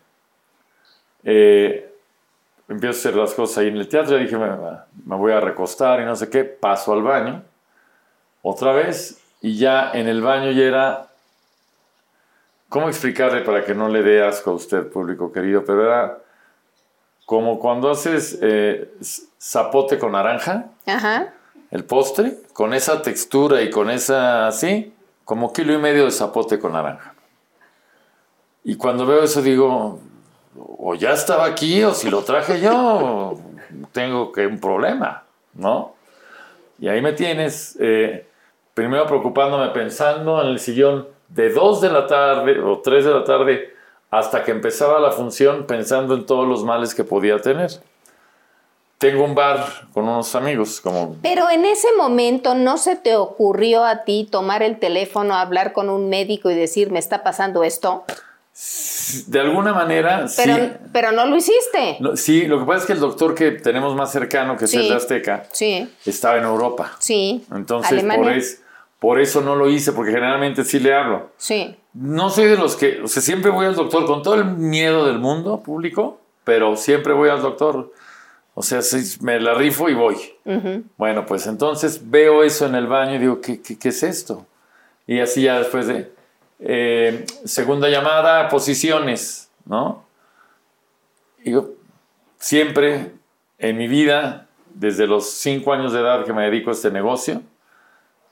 eh, 1.24 1.91
empiezo 2.72 2.98
a 2.98 3.00
hacer 3.00 3.16
las 3.16 3.34
cosas 3.34 3.60
ahí 3.60 3.68
en 3.68 3.78
el 3.78 3.88
teatro, 3.88 4.18
dije, 4.18 4.38
me, 4.38 4.48
me 5.06 5.16
voy 5.16 5.34
a 5.34 5.40
recostar 5.40 6.00
y 6.02 6.06
no 6.06 6.16
sé 6.16 6.30
qué, 6.30 6.44
paso 6.44 6.94
al 6.94 7.04
baño, 7.04 7.44
otra 8.42 8.72
vez, 8.72 9.22
y 9.42 9.58
ya 9.58 9.92
en 9.92 10.08
el 10.08 10.22
baño 10.22 10.52
ya 10.52 10.64
era, 10.64 11.08
¿cómo 12.70 12.88
explicarle 12.88 13.42
para 13.42 13.66
que 13.66 13.76
no 13.76 13.90
le 13.90 14.02
dé 14.02 14.24
asco 14.26 14.52
a 14.52 14.54
usted, 14.54 14.88
público 14.88 15.32
querido? 15.32 15.66
Pero 15.66 15.84
era 15.86 16.18
como 17.26 17.60
cuando 17.60 17.92
haces 17.92 18.40
eh, 18.42 18.94
zapote 19.40 20.00
con 20.00 20.14
naranja, 20.14 20.66
Ajá. 20.86 21.34
el 21.72 21.84
postre, 21.84 22.38
con 22.54 22.74
esa 22.74 23.02
textura 23.02 23.62
y 23.62 23.70
con 23.70 23.90
esa 23.90 24.48
así, 24.48 24.94
como 25.26 25.52
kilo 25.54 25.74
y 25.74 25.78
medio 25.78 26.06
de 26.06 26.12
zapote 26.12 26.60
con 26.60 26.74
naranja. 26.74 27.14
Y 28.64 28.76
cuando 28.76 29.06
veo 29.06 29.24
eso 29.24 29.42
digo, 29.42 30.00
o 30.58 30.96
ya 30.96 31.14
estaba 31.14 31.46
aquí 31.46 31.84
o 31.84 31.94
si 31.94 32.10
lo 32.10 32.24
traje 32.24 32.60
yo, 32.60 33.38
tengo 33.92 34.32
que 34.32 34.48
un 34.48 34.60
problema, 34.60 35.24
¿no? 35.54 35.94
Y 36.80 36.88
ahí 36.88 37.02
me 37.02 37.14
tienes, 37.14 37.78
eh, 37.80 38.26
primero 38.74 39.06
preocupándome 39.06 39.70
pensando 39.70 40.42
en 40.42 40.48
el 40.48 40.60
sillón 40.60 41.08
de 41.30 41.50
2 41.52 41.82
de 41.82 41.90
la 41.90 42.08
tarde 42.08 42.60
o 42.60 42.80
3 42.80 43.06
de 43.06 43.12
la 43.12 43.24
tarde 43.24 43.74
hasta 44.10 44.44
que 44.44 44.52
empezaba 44.52 45.00
la 45.00 45.12
función 45.12 45.66
pensando 45.66 46.16
en 46.16 46.26
todos 46.26 46.48
los 46.48 46.64
males 46.64 46.94
que 46.94 47.04
podía 47.04 47.40
tener. 47.40 47.72
Tengo 48.98 49.24
un 49.24 49.34
bar 49.34 49.66
con 49.94 50.04
unos 50.04 50.36
amigos, 50.36 50.80
como... 50.80 51.16
Pero 51.24 51.50
en 51.50 51.66
ese 51.66 51.88
momento 51.98 52.54
no 52.54 52.78
se 52.78 52.96
te 52.96 53.16
ocurrió 53.16 53.84
a 53.84 54.04
ti 54.04 54.28
tomar 54.30 54.62
el 54.62 54.78
teléfono, 54.78 55.36
hablar 55.36 55.74
con 55.74 55.90
un 55.90 56.10
médico 56.10 56.52
y 56.52 56.56
decir, 56.56 56.92
me 56.92 57.00
está 57.00 57.24
pasando 57.24 57.64
esto. 57.64 58.04
De 59.28 59.40
alguna 59.40 59.74
manera, 59.74 60.26
pero, 60.36 60.56
sí. 60.56 60.62
Pero 60.92 61.12
no 61.14 61.26
lo 61.26 61.38
hiciste. 61.38 62.00
sí, 62.16 62.46
lo 62.48 62.60
que 62.60 62.66
pasa 62.66 62.80
es 62.80 62.86
que 62.86 62.94
el 62.94 63.00
doctor 63.00 63.34
que 63.34 63.52
tenemos 63.52 63.96
más 63.96 64.12
cercano, 64.12 64.58
que 64.58 64.66
es 64.66 64.74
el 64.74 64.90
de 64.90 64.96
Azteca, 64.96 65.46
sí. 65.52 65.90
estaba 66.06 66.38
en 66.38 66.44
Europa. 66.44 66.92
Sí. 67.00 67.46
Entonces, 67.52 68.04
por, 68.04 68.32
por, 69.00 69.20
eso 69.20 69.42
no 69.42 69.56
lo 69.56 69.70
hice, 69.70 69.94
porque 69.94 70.12
generalmente 70.12 70.66
sí 70.66 70.80
le 70.80 70.94
hablo. 70.94 71.32
Sí. 71.38 71.76
No 71.94 72.30
soy 72.30 72.46
de 72.46 72.58
los 72.58 72.76
que, 72.76 73.02
o 73.02 73.08
sea, 73.08 73.22
siempre 73.22 73.52
voy 73.52 73.66
al 73.66 73.76
doctor 73.76 74.06
con 74.06 74.22
todo 74.22 74.36
el 74.36 74.46
miedo 74.46 75.06
del 75.08 75.20
mundo 75.20 75.62
público, 75.62 76.20
pero 76.44 76.76
siempre 76.76 77.14
voy 77.14 77.30
al 77.30 77.42
doctor. 77.42 77.92
O 78.54 78.64
sea, 78.64 78.82
me 79.22 79.40
la 79.40 79.54
rifo 79.54 79.90
y 79.90 79.94
voy. 79.94 80.18
Bueno, 80.98 81.26
pues 81.26 81.48
entonces 81.48 82.12
veo 82.12 82.44
eso 82.44 82.66
en 82.66 82.76
el 82.76 82.88
baño 82.88 83.16
y 83.16 83.20
digo, 83.20 83.40
¿qué, 83.40 83.62
qué, 83.62 83.80
qué 83.80 83.90
es 83.90 84.04
esto? 84.04 84.46
Y 85.08 85.20
así 85.20 85.44
ya 85.44 85.58
después 85.58 85.88
de, 85.88 86.12
eh, 86.62 87.26
segunda 87.44 87.90
llamada, 87.90 88.48
posiciones, 88.48 89.50
¿no? 89.66 90.06
Digo, 91.44 91.72
siempre 92.38 93.12
en 93.58 93.78
mi 93.78 93.88
vida, 93.88 94.48
desde 94.74 95.08
los 95.08 95.30
cinco 95.30 95.74
años 95.74 95.92
de 95.92 96.00
edad 96.00 96.24
que 96.24 96.34
me 96.34 96.44
dedico 96.44 96.70
a 96.70 96.74
este 96.74 96.92
negocio, 96.92 97.42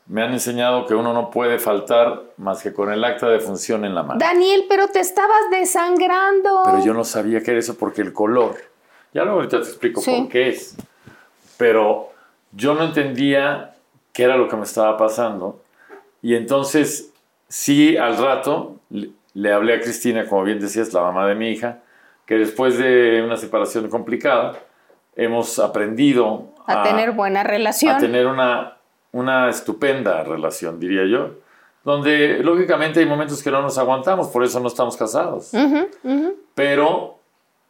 me 0.05 0.23
han 0.23 0.31
enseñado 0.33 0.85
que 0.85 0.95
uno 0.95 1.13
no 1.13 1.29
puede 1.29 1.59
faltar 1.59 2.23
más 2.37 2.63
que 2.63 2.73
con 2.73 2.91
el 2.91 3.03
acta 3.03 3.29
de 3.29 3.39
función 3.39 3.85
en 3.85 3.93
la 3.93 4.03
mano. 4.03 4.19
Daniel, 4.19 4.65
pero 4.67 4.87
te 4.87 4.99
estabas 4.99 5.49
desangrando. 5.51 6.63
Pero 6.65 6.83
yo 6.83 6.93
no 6.93 7.03
sabía 7.03 7.41
que 7.41 7.51
era 7.51 7.59
eso 7.59 7.77
porque 7.77 8.01
el 8.01 8.13
color, 8.13 8.57
ya 9.13 9.23
luego 9.23 9.39
ahorita 9.39 9.61
te 9.61 9.69
explico 9.69 10.01
por 10.01 10.29
qué 10.29 10.49
es, 10.49 10.75
pero 11.57 12.11
yo 12.51 12.73
no 12.73 12.85
entendía 12.85 13.75
qué 14.13 14.23
era 14.23 14.35
lo 14.37 14.47
que 14.47 14.55
me 14.55 14.63
estaba 14.63 14.97
pasando 14.97 15.61
y 16.21 16.35
entonces 16.35 17.11
sí 17.49 17.97
al 17.97 18.17
rato 18.17 18.79
le, 19.33 19.53
hablé 19.53 19.73
a 19.73 19.81
Cristina, 19.81 20.25
como 20.25 20.43
bien 20.43 20.59
decías, 20.59 20.93
la 20.93 21.01
mamá 21.01 21.27
de 21.27 21.35
mi 21.35 21.49
hija, 21.49 21.79
que 22.25 22.35
después 22.35 22.77
de 22.77 23.21
una 23.23 23.35
separación 23.35 23.89
complicada 23.89 24.59
hemos 25.15 25.59
aprendido 25.59 26.53
a, 26.65 26.83
tener 26.83 27.11
buena 27.11 27.43
relación. 27.43 27.95
A 27.95 27.97
tener 27.97 28.27
una, 28.27 28.77
una 29.11 29.49
estupenda 29.49 30.23
relación, 30.23 30.79
diría 30.79 31.05
yo, 31.05 31.31
donde 31.83 32.39
lógicamente 32.43 32.99
hay 32.99 33.05
momentos 33.05 33.41
que 33.41 33.49
no 33.49 33.61
nos 33.61 33.77
aguantamos, 33.77 34.27
por 34.27 34.43
eso 34.43 34.59
no 34.59 34.67
estamos 34.67 34.95
casados. 34.95 35.51
Pero 36.53 37.19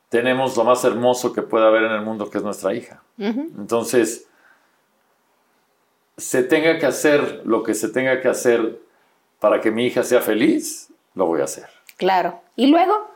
tenemos 0.09 0.57
lo 0.57 0.63
más 0.65 0.83
hermoso 0.83 1.31
que 1.31 1.41
puede 1.41 1.65
haber 1.65 1.83
en 1.83 1.91
el 1.93 2.01
mundo, 2.01 2.29
que 2.29 2.39
es 2.39 2.43
nuestra 2.43 2.73
hija. 2.73 3.01
Entonces, 3.17 4.27
se 6.17 6.43
tenga 6.43 6.77
que 6.77 6.85
hacer 6.85 7.43
lo 7.45 7.63
que 7.63 7.73
se 7.73 7.87
tenga 7.89 8.19
que 8.19 8.27
hacer 8.27 8.79
para 9.39 9.61
que 9.61 9.71
mi 9.71 9.85
hija 9.85 10.03
sea 10.03 10.21
feliz, 10.21 10.89
lo 11.15 11.25
voy 11.25 11.41
a 11.41 11.45
hacer. 11.45 11.67
Claro. 11.97 12.41
Y 12.55 12.67
luego 12.67 13.09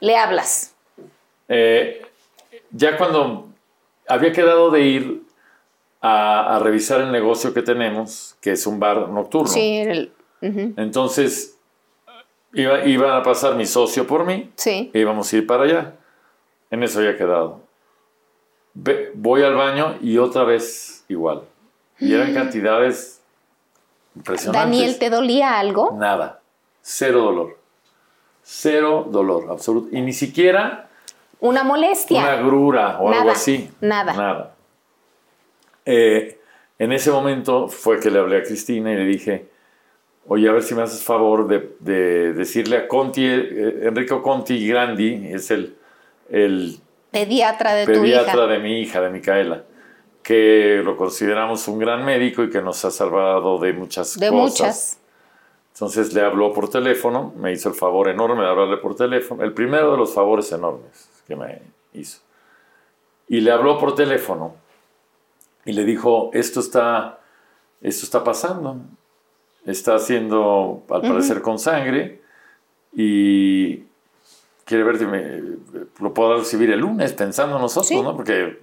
le 0.00 0.16
hablas. 0.16 0.74
Eh, 1.48 2.02
ya 2.70 2.96
cuando 2.96 3.48
había 4.06 4.32
quedado 4.32 4.70
de 4.70 4.80
ir 4.82 5.22
a, 6.00 6.60
revisar 6.62 7.00
el 7.00 7.12
negocio 7.12 7.52
que 7.54 7.62
tenemos, 7.62 8.36
que 8.40 8.52
es 8.52 8.66
un 8.66 8.78
bar 8.78 9.08
nocturno. 9.08 9.48
Sí, 9.48 10.10
entonces 10.40 11.58
iba, 12.52 12.84
iba, 12.86 13.16
a 13.16 13.22
pasar 13.22 13.56
mi 13.56 13.66
socio 13.66 14.06
por 14.06 14.24
mí. 14.24 14.50
Sí. 14.56 14.90
E 14.92 15.00
íbamos 15.00 15.32
a 15.32 15.36
ir 15.36 15.46
para 15.46 15.64
allá. 15.64 15.94
En 16.70 16.82
eso 16.82 16.98
había 17.00 17.16
quedado. 17.16 17.62
voy 19.14 19.42
al 19.42 19.54
baño 19.54 19.96
y 20.00 20.18
otra 20.18 20.44
vez 20.44 21.04
igual. 21.08 21.42
Y 21.98 22.14
eran 22.14 22.32
cantidades 22.32 23.17
Daniel, 24.52 24.98
¿te 24.98 25.10
dolía 25.10 25.58
algo? 25.58 25.96
Nada. 25.98 26.40
Cero 26.82 27.22
dolor. 27.22 27.58
Cero 28.42 29.06
dolor, 29.10 29.50
absoluto. 29.50 29.88
Y 29.96 30.00
ni 30.00 30.12
siquiera... 30.12 30.88
Una 31.40 31.62
molestia. 31.62 32.20
Una 32.20 32.36
grura 32.36 32.98
o 32.98 33.12
algo 33.12 33.30
así. 33.30 33.70
Nada. 33.80 34.12
Nada. 34.12 34.54
Eh, 35.84 36.40
en 36.78 36.92
ese 36.92 37.10
momento 37.10 37.68
fue 37.68 38.00
que 38.00 38.10
le 38.10 38.18
hablé 38.18 38.38
a 38.38 38.42
Cristina 38.42 38.92
y 38.92 38.96
le 38.96 39.04
dije, 39.04 39.48
oye, 40.26 40.48
a 40.48 40.52
ver 40.52 40.62
si 40.62 40.74
me 40.74 40.82
haces 40.82 41.02
favor 41.04 41.46
de, 41.46 42.32
decirle 42.32 42.76
a 42.78 42.88
Conti, 42.88 43.24
eh, 43.24 43.80
Enrico 43.82 44.22
Conti 44.22 44.66
Grandi, 44.66 45.28
es 45.32 45.50
el, 45.50 45.76
el 46.30 46.78
pediatra 47.10 47.74
de 47.74 47.86
pediatra 47.86 48.32
tu 48.32 48.38
hija. 48.38 48.46
de 48.48 48.58
mi 48.58 48.80
hija, 48.80 49.00
de 49.00 49.10
Micaela 49.10 49.64
que 50.22 50.82
lo 50.84 50.96
consideramos 50.96 51.66
un 51.68 51.78
gran 51.78 52.04
médico 52.04 52.42
y 52.42 52.50
que 52.50 52.60
nos 52.60 52.84
ha 52.84 52.90
salvado 52.90 53.58
de 53.58 53.72
muchas 53.72 54.18
de 54.18 54.28
cosas. 54.28 54.60
muchas. 54.60 54.98
Entonces 55.74 56.12
le 56.12 56.22
habló 56.22 56.52
por 56.52 56.68
teléfono, 56.68 57.32
me 57.36 57.52
hizo 57.52 57.68
el 57.68 57.74
favor 57.76 58.08
enorme 58.08 58.42
de 58.42 58.48
hablarle 58.48 58.78
por 58.78 58.96
teléfono, 58.96 59.44
el 59.44 59.52
primero 59.52 59.92
de 59.92 59.96
los 59.96 60.12
favores 60.12 60.50
enormes 60.50 61.08
que 61.26 61.36
me 61.36 61.62
hizo. 61.92 62.18
Y 63.28 63.40
le 63.40 63.52
habló 63.52 63.78
por 63.78 63.94
teléfono 63.94 64.56
y 65.64 65.72
le 65.72 65.84
dijo, 65.84 66.30
esto 66.32 66.60
está, 66.60 67.20
esto 67.80 68.04
está 68.04 68.24
pasando, 68.24 68.80
está 69.66 69.94
haciendo, 69.94 70.82
al 70.90 71.02
parecer, 71.02 71.42
con 71.42 71.58
sangre 71.58 72.22
y 72.92 73.84
quiere 74.64 74.82
ver 74.82 74.98
si 74.98 75.06
me, 75.06 75.42
lo 76.00 76.12
puedo 76.12 76.38
recibir 76.38 76.70
el 76.70 76.80
lunes, 76.80 77.12
pensando 77.12 77.58
nosotros, 77.58 78.02
¿no? 78.02 78.16
Porque 78.16 78.58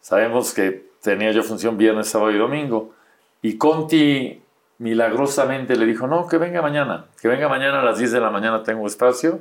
sabemos 0.00 0.52
que 0.52 0.85
tenía 1.06 1.30
yo 1.30 1.44
función 1.44 1.78
viernes, 1.78 2.08
sábado 2.08 2.32
y 2.32 2.38
domingo. 2.38 2.92
Y 3.40 3.56
Conti 3.58 4.42
milagrosamente 4.78 5.76
le 5.76 5.86
dijo, 5.86 6.08
no, 6.08 6.26
que 6.26 6.36
venga 6.36 6.60
mañana, 6.60 7.06
que 7.20 7.28
venga 7.28 7.48
mañana 7.48 7.80
a 7.80 7.84
las 7.84 7.98
10 7.98 8.10
de 8.10 8.20
la 8.20 8.30
mañana 8.30 8.64
tengo 8.64 8.84
espacio, 8.86 9.40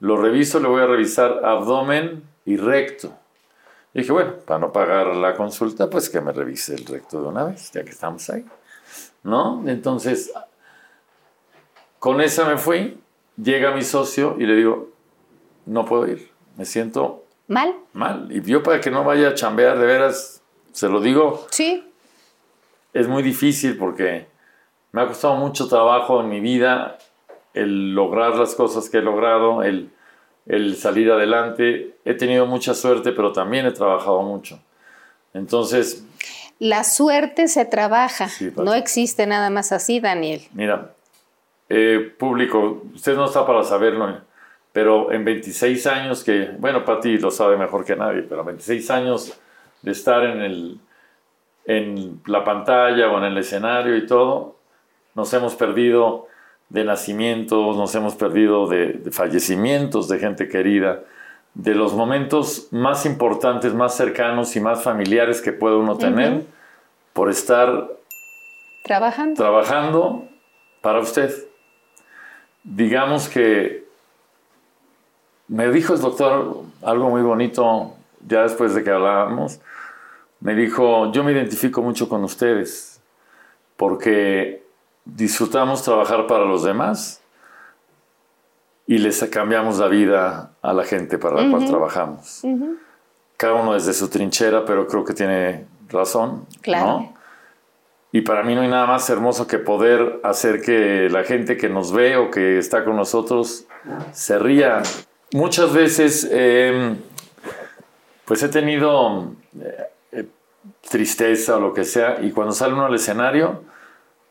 lo 0.00 0.16
reviso, 0.16 0.58
le 0.58 0.68
voy 0.68 0.80
a 0.80 0.86
revisar 0.86 1.44
abdomen 1.44 2.22
y 2.46 2.56
recto. 2.56 3.12
Y 3.92 4.00
dije, 4.00 4.12
bueno, 4.12 4.32
para 4.46 4.58
no 4.58 4.72
pagar 4.72 5.08
la 5.08 5.34
consulta, 5.34 5.90
pues 5.90 6.08
que 6.08 6.22
me 6.22 6.32
revise 6.32 6.74
el 6.74 6.86
recto 6.86 7.20
de 7.20 7.28
una 7.28 7.44
vez, 7.44 7.70
ya 7.72 7.84
que 7.84 7.90
estamos 7.90 8.28
ahí. 8.30 8.46
¿No? 9.22 9.62
Entonces, 9.66 10.32
con 11.98 12.22
esa 12.22 12.46
me 12.46 12.56
fui, 12.56 12.98
llega 13.36 13.70
mi 13.72 13.82
socio 13.82 14.36
y 14.38 14.46
le 14.46 14.56
digo, 14.56 14.88
no 15.66 15.84
puedo 15.84 16.06
ir, 16.08 16.30
me 16.56 16.64
siento 16.64 17.26
mal. 17.48 17.74
Mal. 17.92 18.28
Y 18.30 18.40
yo 18.40 18.62
para 18.62 18.80
que 18.80 18.90
no 18.90 19.04
vaya 19.04 19.28
a 19.28 19.34
chambear 19.34 19.78
de 19.78 19.84
veras, 19.84 20.41
se 20.72 20.88
lo 20.88 21.00
digo. 21.00 21.46
Sí. 21.50 21.88
Es 22.92 23.08
muy 23.08 23.22
difícil 23.22 23.76
porque 23.76 24.26
me 24.92 25.02
ha 25.02 25.06
costado 25.06 25.36
mucho 25.36 25.68
trabajo 25.68 26.20
en 26.20 26.28
mi 26.28 26.40
vida 26.40 26.98
el 27.54 27.94
lograr 27.94 28.36
las 28.36 28.54
cosas 28.54 28.88
que 28.88 28.98
he 28.98 29.02
logrado, 29.02 29.62
el, 29.62 29.90
el 30.46 30.76
salir 30.76 31.10
adelante. 31.10 31.96
He 32.04 32.14
tenido 32.14 32.46
mucha 32.46 32.74
suerte, 32.74 33.12
pero 33.12 33.32
también 33.32 33.66
he 33.66 33.72
trabajado 33.72 34.22
mucho. 34.22 34.60
Entonces... 35.34 36.04
La 36.58 36.84
suerte 36.84 37.48
se 37.48 37.64
trabaja. 37.64 38.28
no 38.56 38.74
existe 38.74 39.26
nada 39.26 39.50
más 39.50 39.72
así, 39.72 40.00
Daniel. 40.00 40.42
Mira, 40.52 40.92
eh, 41.68 42.14
público, 42.18 42.82
usted 42.94 43.16
no 43.16 43.24
está 43.24 43.44
para 43.46 43.64
saberlo, 43.64 44.20
pero 44.72 45.10
en 45.10 45.24
26 45.24 45.86
años 45.86 46.22
que, 46.22 46.50
bueno, 46.58 46.84
Pati 46.84 47.18
lo 47.18 47.30
sabe 47.30 47.56
mejor 47.56 47.84
que 47.84 47.96
nadie, 47.96 48.22
pero 48.22 48.44
26 48.44 48.90
años 48.90 49.32
de 49.82 49.90
estar 49.90 50.24
en, 50.24 50.40
el, 50.40 50.80
en 51.66 52.22
la 52.26 52.44
pantalla 52.44 53.10
o 53.10 53.18
en 53.18 53.24
el 53.24 53.38
escenario 53.38 53.96
y 53.96 54.06
todo, 54.06 54.56
nos 55.14 55.32
hemos 55.34 55.54
perdido 55.54 56.28
de 56.68 56.84
nacimientos, 56.84 57.76
nos 57.76 57.94
hemos 57.94 58.14
perdido 58.14 58.66
de, 58.66 59.02
fallecimientos 59.12 60.08
de 60.08 60.18
gente 60.18 60.48
querida, 60.48 61.00
de 61.54 61.74
los 61.74 61.92
momentos 61.92 62.68
más 62.70 63.04
importantes, 63.04 63.74
más 63.74 63.94
cercanos 63.94 64.56
y 64.56 64.60
más 64.60 64.82
familiares 64.82 65.42
que 65.42 65.52
puede 65.52 65.76
uno 65.76 65.98
tener 65.98 66.44
por 67.12 67.28
estar 67.28 67.88
trabajando. 68.84 69.34
trabajando 69.34 70.28
para 70.80 71.00
usted. 71.00 71.30
Digamos 72.64 73.28
que 73.28 73.84
me 75.48 75.70
dijo 75.70 75.92
el 75.92 76.00
doctor 76.00 76.62
algo 76.82 77.10
muy 77.10 77.20
bonito 77.20 77.92
ya 78.26 78.44
después 78.44 78.74
de 78.74 78.82
que 78.82 78.90
hablábamos 78.90 79.60
me 80.42 80.54
dijo, 80.54 81.12
yo 81.12 81.22
me 81.22 81.32
identifico 81.32 81.82
mucho 81.82 82.08
con 82.08 82.24
ustedes 82.24 83.00
porque 83.76 84.62
disfrutamos 85.04 85.82
trabajar 85.82 86.26
para 86.26 86.44
los 86.44 86.64
demás 86.64 87.20
y 88.86 88.98
les 88.98 89.22
cambiamos 89.24 89.78
la 89.78 89.86
vida 89.86 90.52
a 90.60 90.72
la 90.72 90.84
gente 90.84 91.16
para 91.16 91.40
la 91.42 91.50
cual 91.50 91.66
trabajamos. 91.66 92.42
Cada 93.36 93.54
uno 93.54 93.74
desde 93.74 93.92
su 93.92 94.08
trinchera, 94.08 94.64
pero 94.64 94.86
creo 94.86 95.04
que 95.04 95.14
tiene 95.14 95.66
razón. 95.88 96.46
Claro. 96.60 97.12
Y 98.10 98.22
para 98.22 98.42
mí 98.42 98.54
no 98.54 98.62
hay 98.62 98.68
nada 98.68 98.86
más 98.86 99.08
hermoso 99.08 99.46
que 99.46 99.58
poder 99.58 100.20
hacer 100.24 100.60
que 100.60 101.08
la 101.08 101.22
gente 101.22 101.56
que 101.56 101.68
nos 101.68 101.92
ve 101.92 102.16
o 102.16 102.30
que 102.30 102.58
está 102.58 102.84
con 102.84 102.96
nosotros 102.96 103.66
se 104.12 104.38
ría. 104.38 104.82
Muchas 105.32 105.72
veces, 105.72 106.28
em, 106.30 106.98
pues 108.26 108.42
he 108.42 108.48
tenido 108.48 109.32
eh, 109.58 109.76
eh, 109.78 109.91
tristeza 110.88 111.56
o 111.56 111.60
lo 111.60 111.74
que 111.74 111.84
sea, 111.84 112.18
y 112.22 112.30
cuando 112.30 112.52
sale 112.52 112.74
uno 112.74 112.86
al 112.86 112.94
escenario, 112.94 113.62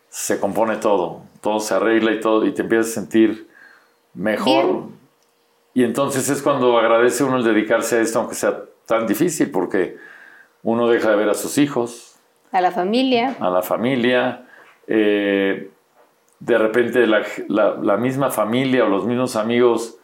se 0.10 0.40
compone 0.40 0.78
todo, 0.78 1.22
todo 1.42 1.60
se 1.60 1.74
arregla 1.74 2.12
y 2.12 2.20
todo, 2.20 2.46
y 2.46 2.54
te 2.54 2.62
empiezas 2.64 2.92
a 2.92 3.02
sentir 3.02 3.48
mejor. 4.14 4.84
Y 5.74 5.84
entonces 5.84 6.30
es 6.30 6.42
cuando 6.42 6.78
agradece 6.78 7.24
uno 7.24 7.38
el 7.38 7.44
dedicarse 7.44 7.98
a 7.98 8.02
esto, 8.02 8.20
aunque 8.20 8.36
sea 8.36 8.64
tan 8.86 9.08
difícil, 9.08 9.52
porque 9.52 9.98
uno 10.64 10.88
deja 10.90 11.10
de 11.12 11.16
ver 11.16 11.30
a 11.30 11.34
sus 11.34 11.58
hijos, 11.58 12.12
a 12.52 12.62
la 12.62 12.72
familia. 12.72 13.36
A 13.40 13.50
la 13.50 13.62
familia. 13.62 14.46
Eh, 14.88 15.70
de 16.40 16.58
repente 16.58 17.08
la, 17.08 17.98
misma 17.98 18.32
familia 18.32 18.84
o 18.84 18.90
los 18.90 19.06
mismos 19.06 19.36
amigos 19.36 19.98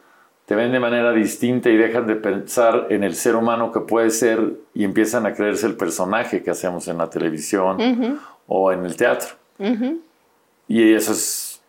te 0.48 0.54
ven 0.54 0.72
de 0.72 0.80
manera 0.80 1.12
distinta 1.12 1.68
y 1.68 1.76
dejan 1.76 2.06
de 2.06 2.16
pensar 2.16 2.86
en 2.88 3.04
el 3.04 3.14
ser 3.14 3.36
humano 3.36 3.70
que 3.70 3.80
puede 3.80 4.08
ser 4.08 4.54
y 4.72 4.82
empiezan 4.82 5.26
a 5.26 5.34
creerse 5.34 5.66
el 5.66 5.76
personaje 5.76 6.42
que 6.42 6.50
hacemos 6.50 6.88
en 6.88 6.96
la 6.96 7.10
televisión 7.10 8.18
o 8.46 8.72
en 8.72 8.86
el 8.86 8.96
teatro. 8.96 9.36
Y 10.66 10.94
eso 10.94 11.12
es 11.12 11.60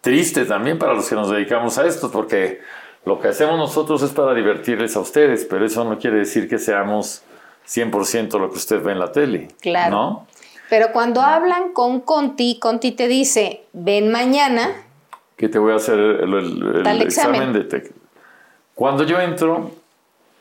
triste 0.00 0.46
también 0.46 0.78
para 0.78 0.94
los 0.94 1.06
que 1.06 1.14
nos 1.14 1.30
dedicamos 1.30 1.76
a 1.76 1.86
esto, 1.86 2.10
porque 2.10 2.62
lo 3.04 3.20
que 3.20 3.28
hacemos 3.28 3.58
nosotros 3.58 4.02
es 4.02 4.12
para 4.12 4.32
divertirles 4.32 4.96
a 4.96 5.00
ustedes, 5.00 5.44
pero 5.44 5.66
eso 5.66 5.84
no 5.84 5.98
quiere 5.98 6.16
decir 6.16 6.48
que 6.48 6.58
seamos 6.58 7.22
100% 7.68 8.40
lo 8.40 8.48
que 8.48 8.56
usted 8.56 8.82
ve 8.82 8.92
en 8.92 8.98
la 8.98 9.12
tele. 9.12 9.48
Claro. 9.60 9.90
¿no? 9.94 10.26
Pero 10.70 10.86
cuando 10.90 11.20
hablan 11.20 11.74
con 11.74 12.00
Conti, 12.00 12.58
Conti 12.60 12.92
te 12.92 13.08
dice, 13.08 13.64
ven 13.74 14.10
mañana. 14.10 14.70
Que 15.36 15.50
te 15.50 15.58
voy 15.58 15.74
a 15.74 15.76
hacer 15.76 15.98
el, 15.98 17.02
examen. 17.02 17.52
de 17.52 17.92
Cuando 18.76 19.04
yo 19.04 19.18
entro, 19.18 19.70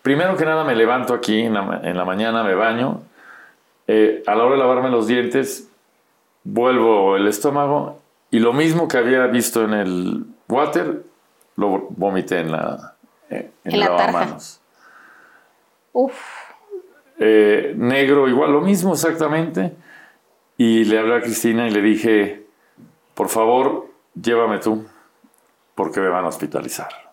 primero 0.02 0.36
que 0.36 0.44
nada 0.44 0.66
me 0.66 0.76
levanto 0.76 1.14
aquí 1.14 1.40
en 1.40 1.54
la, 1.54 2.04
mañana, 2.04 2.44
me 2.44 2.54
baño. 2.54 3.00
Eh, 3.88 4.24
a 4.28 4.36
la 4.36 4.44
hora 4.44 4.56
de 4.56 4.60
lavarme 4.60 4.90
los 4.90 5.08
dientes, 5.08 5.70
vuelvo 6.44 7.16
el 7.16 7.30
estómago 7.30 8.02
y 8.30 8.40
lo 8.40 8.52
mismo 8.52 8.90
que 8.90 8.98
había 8.98 9.26
visto 9.28 9.64
en 9.64 9.74
el 9.74 10.26
water, 10.50 11.04
lo 11.56 11.88
vomité 11.92 12.42
en 12.42 12.52
la, 12.52 12.96
eh, 13.30 13.52
en, 13.64 13.74
en 13.74 13.80
la 13.80 13.96
tarja. 13.96 14.38
Uf. 15.94 16.14
Eh, 17.18 17.74
negro, 17.78 18.28
igual 18.28 18.52
lo 18.52 18.60
mismo 18.60 18.92
exactamente. 18.92 19.72
Y 20.58 20.84
le 20.84 21.00
hablé 21.00 21.16
a 21.16 21.22
Cristina 21.22 21.70
y 21.70 21.72
le 21.72 21.82
dije, 21.82 22.46
por 23.14 23.30
favor, 23.30 23.88
llévame 24.14 24.58
tú, 24.60 24.86
porque 25.74 26.02
me 26.02 26.10
van 26.10 26.26
a 26.26 26.28
hospitalizar. 26.28 27.05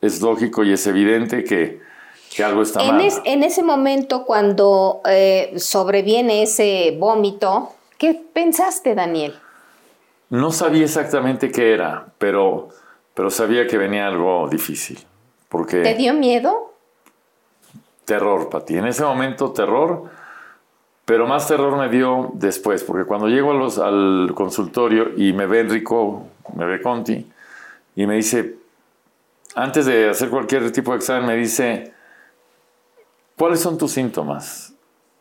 Es 0.00 0.20
lógico 0.20 0.64
y 0.64 0.72
es 0.72 0.86
evidente 0.86 1.44
que, 1.44 1.80
algo 2.44 2.62
está 2.62 2.80
en 2.82 2.96
mal. 2.96 3.10
en 3.24 3.42
ese 3.42 3.62
momento, 3.62 4.24
cuando 4.24 5.00
eh, 5.08 5.54
sobreviene 5.56 6.42
ese 6.42 6.96
vómito, 6.98 7.70
¿qué 7.98 8.14
pensaste, 8.32 8.94
Daniel? 8.94 9.34
No 10.30 10.52
sabía 10.52 10.84
exactamente 10.84 11.50
qué 11.50 11.72
era, 11.72 12.06
pero, 12.18 12.68
pero 13.14 13.30
sabía 13.30 13.66
que 13.66 13.76
venía 13.76 14.06
algo 14.06 14.48
difícil. 14.48 14.98
Porque 15.48 15.82
¿Te 15.82 15.94
dio 15.94 16.14
miedo? 16.14 16.68
terror, 18.08 18.48
Pati. 18.48 18.78
En 18.78 18.86
ese 18.86 19.04
momento, 19.04 19.52
terror, 19.52 20.04
pero 21.04 21.26
más 21.26 21.46
terror 21.46 21.76
me 21.76 21.90
dio 21.90 22.30
después, 22.32 22.82
porque 22.82 23.04
cuando 23.04 23.28
llego 23.28 23.52
al 23.82 24.32
consultorio 24.34 25.10
y 25.14 25.34
me 25.34 25.46
ve 25.46 25.60
Enrico, 25.60 26.26
me 26.56 26.64
ve 26.64 26.80
Conti, 26.80 27.26
y 27.94 28.06
me 28.06 28.16
dice, 28.16 28.56
antes 29.58 29.86
de 29.86 30.08
hacer 30.08 30.30
cualquier 30.30 30.70
tipo 30.70 30.92
de 30.92 30.98
examen, 30.98 31.26
me 31.26 31.36
dice, 31.36 31.92
¿cuáles 33.36 33.60
son 33.60 33.76
tus 33.76 33.90
síntomas? 33.92 34.72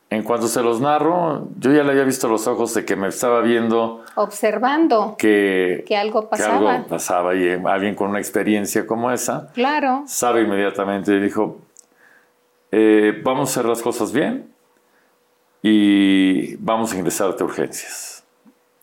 En 0.09 0.23
cuanto 0.23 0.47
se 0.47 0.61
los 0.61 0.79
narro, 0.79 1.49
yo 1.57 1.73
ya 1.73 1.83
le 1.83 1.91
había 1.91 2.03
visto 2.03 2.29
los 2.29 2.47
ojos 2.47 2.73
de 2.75 2.85
que 2.85 2.95
me 2.95 3.07
estaba 3.07 3.41
viendo. 3.41 4.03
Observando. 4.15 5.15
Que, 5.17 5.83
que 5.85 5.97
algo 5.97 6.29
pasaba. 6.29 6.59
Que 6.59 6.67
algo 6.67 6.87
pasaba 6.87 7.35
y 7.35 7.49
alguien 7.65 7.95
con 7.95 8.11
una 8.11 8.19
experiencia 8.19 8.85
como 8.85 9.11
esa. 9.11 9.51
Claro. 9.53 10.03
Sabe 10.05 10.43
inmediatamente. 10.43 11.19
Dijo, 11.19 11.57
eh, 12.71 13.19
vamos 13.23 13.49
a 13.49 13.51
hacer 13.51 13.65
las 13.65 13.81
cosas 13.81 14.13
bien 14.13 14.53
y 15.61 16.55
vamos 16.57 16.93
a 16.93 16.95
ingresar 16.95 17.35
a 17.37 17.43
urgencias. 17.43 18.23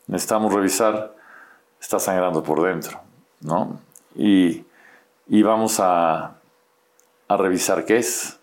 Necesitamos 0.08 0.52
revisar, 0.52 1.14
está 1.80 1.98
sangrando 1.98 2.42
por 2.42 2.62
dentro, 2.62 3.00
¿no? 3.40 3.80
Y, 4.14 4.64
vamos 5.42 5.80
a, 5.80 6.36
revisar 7.28 7.84
qué 7.84 7.96
es, 7.96 8.38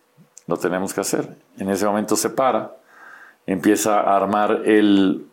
lo 0.48 0.58
tenemos 0.58 0.94
que 0.94 1.02
hacer. 1.02 1.38
En 1.58 1.70
ese 1.70 1.86
momento 1.86 2.16
se 2.16 2.30
para, 2.30 2.76
empieza 3.46 4.02
a 4.02 4.18
armar 4.18 4.64
el, 4.66 5.28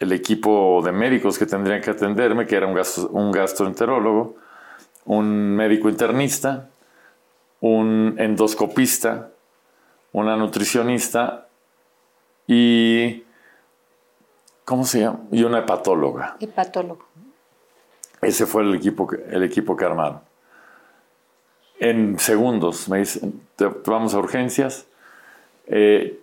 equipo 0.00 0.82
de 0.84 0.92
médicos 0.92 1.38
que 1.38 1.46
tendrían 1.46 1.80
que 1.80 1.90
atenderme, 1.90 2.46
que 2.46 2.56
era 2.56 2.66
un, 2.66 2.78
un 3.10 3.32
gastroenterólogo, 3.32 4.36
un 5.06 5.56
médico 5.56 5.88
internista, 5.88 6.68
un 7.60 8.16
endoscopista, 8.18 9.30
una 10.12 10.36
nutricionista 10.36 11.48
y. 12.46 13.24
¿Cómo 14.64 14.84
se 14.84 15.00
llama? 15.00 15.20
Y 15.30 15.44
una 15.44 15.58
hepatóloga. 15.58 16.36
Hepatólogo. 16.40 17.06
Ese 18.22 18.46
fue 18.46 18.62
el 18.62 18.74
equipo 18.74 19.06
que, 19.06 19.16
el 19.30 19.42
equipo 19.42 19.76
que 19.76 19.84
armaron. 19.84 20.20
En 21.78 22.18
segundos 22.18 22.88
me 22.88 22.98
dicen, 22.98 23.40
vamos 23.86 24.14
a 24.14 24.18
urgencias. 24.18 24.86
Eh, 25.66 26.20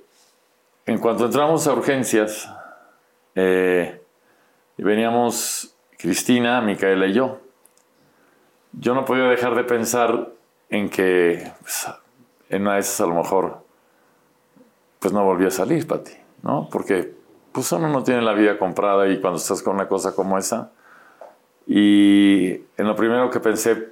en 0.86 1.00
cuanto 1.00 1.26
entramos 1.26 1.68
a 1.68 1.74
urgencias, 1.74 2.50
eh, 3.36 4.02
veníamos 4.78 5.74
Cristina, 5.98 6.62
Micaela 6.62 7.08
y 7.08 7.14
yo. 7.14 7.40
Yo 8.74 8.94
no 8.94 9.06
podía 9.06 9.26
dejar 9.26 9.56
de 9.56 9.64
pensar 9.64 10.30
en 10.70 10.90
que 10.90 11.52
pues, 11.62 11.88
en 12.50 12.62
una 12.64 12.76
de 12.76 12.80
esas 12.80 13.02
a 13.02 13.06
lo 13.06 13.16
mejor 13.16 13.64
pues 15.00 15.14
no 15.14 15.24
volvió 15.24 15.48
a 15.48 15.52
salir, 15.52 15.88
Pati, 15.88 16.14
¿no? 16.44 16.70
Porque 16.72 17.14
pues 17.52 17.72
uno 17.72 17.90
no 17.90 18.04
tiene 18.04 18.22
la 18.22 18.34
vida 18.34 18.58
comprada 18.58 19.10
y 19.10 19.20
cuando 19.20 19.38
estás 19.38 19.62
con 19.62 19.76
una 19.76 19.88
cosa 19.88 20.16
como 20.16 20.38
esa. 20.38 20.72
Y 21.68 22.52
en 22.52 22.88
lo 22.88 22.96
primero 22.96 23.30
que 23.30 23.40
pensé, 23.40 23.91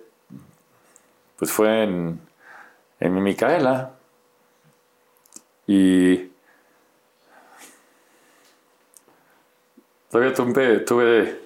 pues 1.39 1.51
fue 1.51 1.83
en, 1.83 2.19
en 2.99 3.15
mi 3.15 3.21
Micaela. 3.21 3.93
Y 5.65 6.29
todavía 10.11 10.33
tuve, 10.33 10.79
tuve 10.79 11.41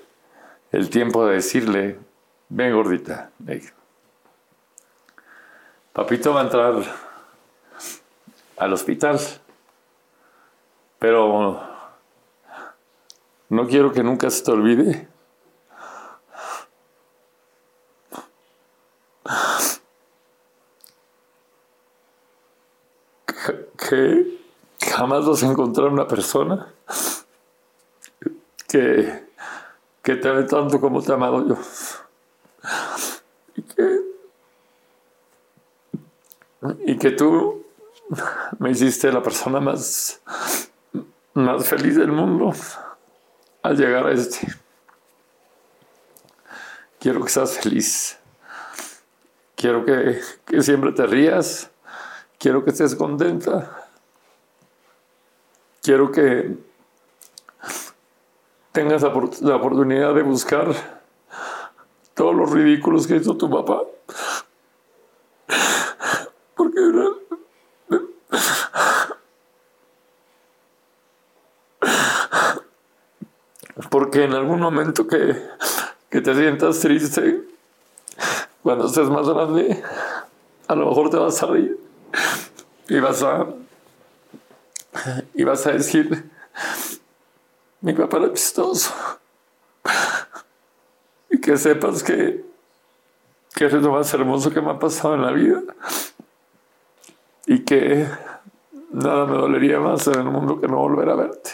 el 0.71 0.89
tiempo 0.89 1.27
de 1.27 1.35
decirle, 1.35 1.99
ven 2.49 2.73
gordita, 2.73 3.29
papito 5.91 6.33
va 6.33 6.41
a 6.41 6.43
entrar 6.45 6.73
al 8.57 8.73
hospital. 8.73 9.19
Pero 10.97 11.61
no 13.49 13.67
quiero 13.67 13.91
que 13.91 14.01
nunca 14.01 14.29
se 14.29 14.43
te 14.43 14.51
olvide 14.51 15.12
que 23.93 24.89
jamás 24.91 25.25
vas 25.25 25.43
a 25.43 25.47
encontrar 25.47 25.89
una 25.89 26.07
persona 26.07 26.67
que, 28.67 29.23
que 30.01 30.15
te 30.15 30.29
ame 30.29 30.43
tanto 30.43 30.79
como 30.79 31.01
te 31.01 31.11
he 31.11 31.15
amado 31.15 31.47
yo. 31.47 31.57
Y 33.55 33.61
que, 33.61 33.99
y 36.85 36.97
que 36.97 37.11
tú 37.11 37.65
me 38.59 38.71
hiciste 38.71 39.11
la 39.11 39.21
persona 39.21 39.59
más 39.59 40.21
más 41.33 41.67
feliz 41.67 41.95
del 41.95 42.11
mundo 42.11 42.53
al 43.61 43.77
llegar 43.77 44.07
a 44.07 44.11
este. 44.11 44.47
Quiero 46.99 47.23
que 47.23 47.29
seas 47.29 47.57
feliz. 47.57 48.17
Quiero 49.55 49.85
que, 49.85 50.21
siempre 50.61 50.91
te 50.91 51.05
rías. 51.05 51.69
Quiero 52.37 52.63
que 52.63 52.71
estés 52.71 52.95
contenta. 52.95 53.82
Quiero 55.83 56.13
que 56.13 56.55
tengas 58.71 59.01
la, 59.01 59.55
oportunidad 59.57 60.15
de 60.15 60.23
buscar 60.23 60.73
todos 62.13 62.33
los 62.33 62.51
ridículos 62.51 63.05
que 63.05 63.17
hizo 63.17 63.35
tu 63.35 63.49
papá. 63.49 63.81
Porque 66.55 66.79
porque 73.89 74.23
en 74.23 74.33
algún 74.35 74.61
momento 74.61 75.05
que, 75.05 75.35
que 76.09 76.21
te 76.21 76.33
sientas 76.33 76.79
triste, 76.79 77.43
cuando 78.63 78.87
estés 78.87 79.09
más 79.09 79.27
grande, 79.27 79.83
a 80.65 80.75
lo 80.75 80.87
mejor 80.87 81.09
te 81.09 81.17
vas 81.17 81.43
a 81.43 81.47
reír 81.47 81.77
y 82.87 82.99
vas 82.99 83.21
a, 83.21 83.47
y 85.33 85.43
vas 85.43 85.65
a 85.67 85.71
decir, 85.71 86.29
mi 87.81 87.93
papá 87.93 88.17
era 88.17 88.33
chistoso. 88.33 88.93
Y 91.29 91.39
que 91.41 91.57
sepas 91.57 92.03
que, 92.03 92.45
que 93.55 93.65
es 93.65 93.73
lo 93.73 93.91
más 93.91 94.13
hermoso 94.13 94.51
que 94.51 94.61
me 94.61 94.71
ha 94.71 94.79
pasado 94.79 95.15
en 95.15 95.21
la 95.23 95.31
vida. 95.31 95.61
Y 97.45 97.59
que 97.65 98.07
nada 98.91 99.25
me 99.25 99.37
dolería 99.37 99.79
más 99.79 100.07
en 100.07 100.19
el 100.19 100.25
mundo 100.25 100.61
que 100.61 100.67
no 100.67 100.77
volver 100.77 101.09
a 101.09 101.15
verte. 101.15 101.51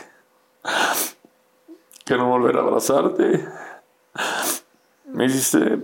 Que 2.06 2.16
no 2.16 2.28
volver 2.28 2.58
a 2.58 2.62
abrazarte. 2.62 3.48
Me 5.06 5.26
hiciste 5.26 5.80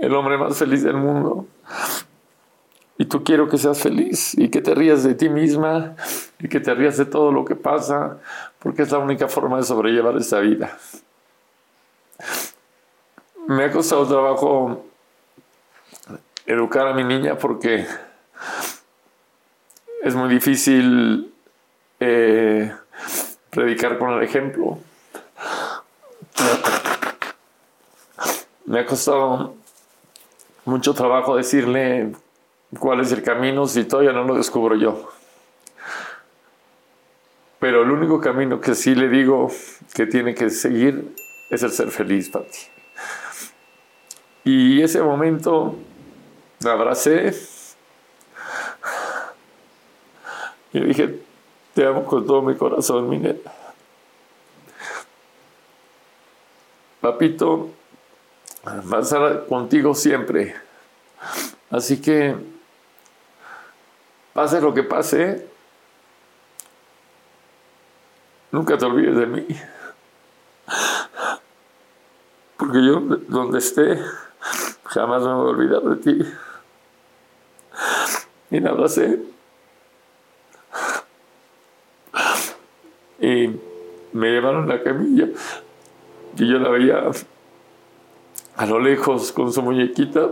el 0.00 0.14
hombre 0.14 0.38
más 0.38 0.56
feliz 0.56 0.82
del 0.84 0.96
mundo. 0.96 1.46
Y 3.00 3.06
tú 3.06 3.22
quiero 3.22 3.48
que 3.48 3.58
seas 3.58 3.80
feliz 3.80 4.36
y 4.36 4.48
que 4.48 4.60
te 4.60 4.74
rías 4.74 5.04
de 5.04 5.14
ti 5.14 5.28
misma 5.28 5.94
y 6.40 6.48
que 6.48 6.58
te 6.58 6.74
rías 6.74 6.96
de 6.96 7.06
todo 7.06 7.30
lo 7.30 7.44
que 7.44 7.54
pasa, 7.54 8.18
porque 8.58 8.82
es 8.82 8.90
la 8.90 8.98
única 8.98 9.28
forma 9.28 9.56
de 9.56 9.62
sobrellevar 9.62 10.16
esta 10.16 10.40
vida. 10.40 10.76
Me 13.46 13.64
ha 13.64 13.70
costado 13.70 14.04
trabajo 14.06 14.84
educar 16.44 16.88
a 16.88 16.92
mi 16.92 17.04
niña 17.04 17.38
porque 17.38 17.86
es 20.02 20.14
muy 20.16 20.28
difícil 20.28 21.32
eh, 22.00 22.74
predicar 23.50 23.98
con 23.98 24.10
el 24.10 24.24
ejemplo. 24.24 24.80
Me 28.66 28.80
ha 28.80 28.86
costado 28.86 29.54
mucho 30.64 30.94
trabajo 30.94 31.36
decirle 31.36 32.12
cuál 32.78 33.00
es 33.00 33.12
el 33.12 33.22
camino 33.22 33.66
si 33.66 33.84
todavía 33.84 34.12
no 34.12 34.24
lo 34.24 34.34
descubro 34.34 34.76
yo. 34.76 35.10
Pero 37.58 37.82
el 37.82 37.90
único 37.90 38.20
camino 38.20 38.60
que 38.60 38.74
sí 38.74 38.94
le 38.94 39.08
digo 39.08 39.50
que 39.94 40.06
tiene 40.06 40.34
que 40.34 40.50
seguir 40.50 41.14
es 41.50 41.62
el 41.62 41.72
ser 41.72 41.90
feliz, 41.90 42.28
Pati. 42.28 42.58
Y 44.44 44.82
ese 44.82 45.02
momento 45.02 45.76
la 46.60 46.72
abracé 46.72 47.34
y 50.72 50.80
dije, 50.80 51.20
te 51.74 51.86
amo 51.86 52.04
con 52.04 52.26
todo 52.26 52.42
mi 52.42 52.54
corazón, 52.56 53.08
mi 53.08 53.18
nena. 53.18 53.38
Papito, 57.00 57.70
va 58.66 58.98
a 58.98 59.00
estar 59.00 59.46
contigo 59.46 59.94
siempre. 59.94 60.54
Así 61.70 62.00
que, 62.00 62.34
pase 64.38 64.60
lo 64.60 64.72
que 64.72 64.84
pase, 64.84 65.48
nunca 68.52 68.78
te 68.78 68.84
olvides 68.86 69.16
de 69.16 69.26
mí. 69.26 69.44
Porque 72.56 72.86
yo, 72.86 73.00
donde 73.26 73.58
esté, 73.58 74.00
jamás 74.84 75.22
me 75.22 75.32
voy 75.34 75.48
a 75.48 75.50
olvidar 75.50 75.82
de 75.82 75.96
ti. 75.96 76.32
Y 78.52 78.60
la 78.60 78.70
abracé. 78.70 79.20
Y 83.18 83.48
me 84.12 84.30
llevaron 84.30 84.68
la 84.68 84.84
camilla 84.84 85.30
y 86.36 86.48
yo 86.48 86.60
la 86.60 86.68
veía 86.68 87.10
a 88.54 88.66
lo 88.66 88.78
lejos 88.78 89.32
con 89.32 89.52
su 89.52 89.62
muñequita. 89.62 90.30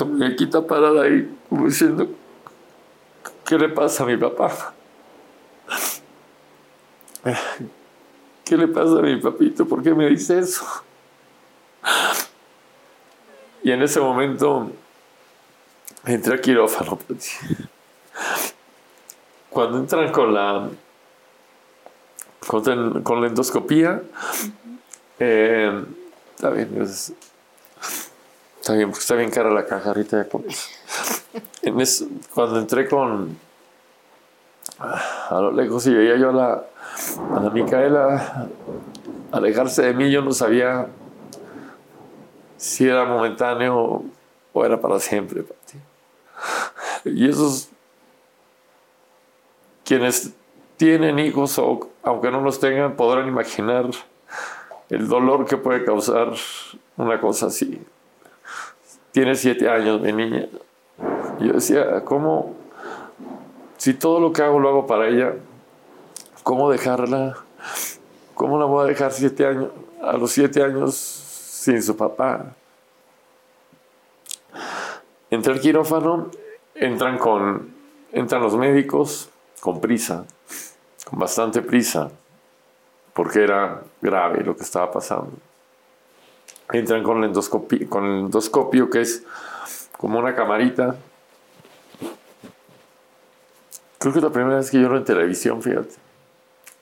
Su 0.00 0.06
muñequita 0.06 0.66
parada 0.66 1.02
ahí, 1.02 1.30
como 1.50 1.66
diciendo, 1.66 2.08
¿qué 3.44 3.58
le 3.58 3.68
pasa 3.68 4.02
a 4.02 4.06
mi 4.06 4.16
papá? 4.16 4.72
¿Qué 8.42 8.56
le 8.56 8.66
pasa 8.66 8.92
a 8.92 9.02
mi 9.02 9.20
papito? 9.20 9.66
¿Por 9.66 9.82
qué 9.82 9.92
me 9.92 10.08
dice 10.08 10.38
eso? 10.38 10.64
Y 13.62 13.72
en 13.72 13.82
ese 13.82 14.00
momento 14.00 14.72
entré 16.06 16.34
a 16.34 16.40
quirófano. 16.40 16.98
Cuando 19.50 19.80
entran 19.80 20.10
con 20.12 20.32
la 20.32 20.66
con, 22.46 23.20
la 23.20 23.26
endoscopía. 23.26 24.02
Eh, 25.18 25.84
está 26.34 26.48
bien, 26.48 26.70
está 28.70 28.76
bien, 28.76 28.90
porque 28.90 29.00
está 29.00 29.14
bien 29.16 29.30
cara 29.30 29.50
la 29.50 29.66
caja 29.66 29.88
ahorita. 29.88 30.26
En 31.62 31.76
cuando 32.34 32.58
entré 32.58 32.88
con. 32.88 33.36
A 34.78 35.40
lo 35.40 35.52
lejos 35.52 35.86
y 35.86 35.94
veía 35.94 36.16
yo 36.16 36.30
a 36.30 36.32
la, 36.32 36.64
a 37.36 37.40
la 37.40 37.50
Micaela 37.50 38.48
alejarse 39.30 39.82
de 39.82 39.94
mí, 39.94 40.10
yo 40.10 40.22
no 40.22 40.32
sabía 40.32 40.88
si 42.56 42.88
era 42.88 43.04
momentáneo 43.04 44.04
o 44.52 44.64
era 44.64 44.80
para 44.80 44.98
siempre. 44.98 45.44
Y 47.04 47.28
esos 47.28 47.68
quienes 49.84 50.32
tienen 50.76 51.18
hijos 51.18 51.58
o 51.58 51.90
aunque 52.02 52.30
no 52.30 52.40
los 52.40 52.58
tengan, 52.58 52.96
podrán 52.96 53.28
imaginar 53.28 53.86
el 54.88 55.08
dolor 55.08 55.46
que 55.46 55.56
puede 55.56 55.84
causar 55.84 56.32
una 56.96 57.20
cosa 57.20 57.46
así. 57.46 57.80
Tiene 59.12 59.34
siete 59.34 59.68
años 59.68 60.00
mi 60.00 60.12
niña. 60.12 60.46
Yo 61.40 61.54
decía, 61.54 62.04
¿cómo? 62.04 62.54
Si 63.76 63.94
todo 63.94 64.20
lo 64.20 64.32
que 64.32 64.42
hago 64.42 64.60
lo 64.60 64.68
hago 64.68 64.86
para 64.86 65.08
ella, 65.08 65.34
¿cómo 66.42 66.70
dejarla? 66.70 67.38
¿Cómo 68.34 68.58
la 68.58 68.66
voy 68.66 68.84
a 68.84 68.88
dejar 68.88 69.12
siete 69.12 69.46
años, 69.46 69.70
a 70.02 70.16
los 70.16 70.30
siete 70.30 70.62
años 70.62 70.94
sin 70.94 71.82
su 71.82 71.96
papá? 71.96 72.54
Entra 75.30 75.52
el 75.52 75.60
quirófano, 75.60 76.30
entran 76.74 77.18
con, 77.18 77.74
entran 78.12 78.42
los 78.42 78.56
médicos 78.56 79.30
con 79.60 79.80
prisa 79.80 80.24
con 81.10 81.18
bastante 81.18 81.60
prisa, 81.60 82.10
porque 83.12 83.42
era 83.42 83.82
grave 84.00 84.44
lo 84.44 84.56
que 84.56 84.62
estaba 84.62 84.90
pasando. 84.90 85.32
Entran 86.72 87.02
con 87.02 87.18
el 87.18 87.24
endoscopio, 87.24 87.88
con 87.88 88.04
el 88.04 88.20
endoscopio 88.26 88.88
que 88.90 89.00
es 89.00 89.24
como 89.96 90.18
una 90.18 90.34
camarita. 90.34 90.96
Creo 93.98 94.12
que 94.12 94.18
es 94.18 94.24
la 94.24 94.30
primera 94.30 94.56
vez 94.56 94.70
que 94.70 94.78
lloro 94.78 94.96
en 94.96 95.04
televisión, 95.04 95.62
fíjate. 95.62 95.94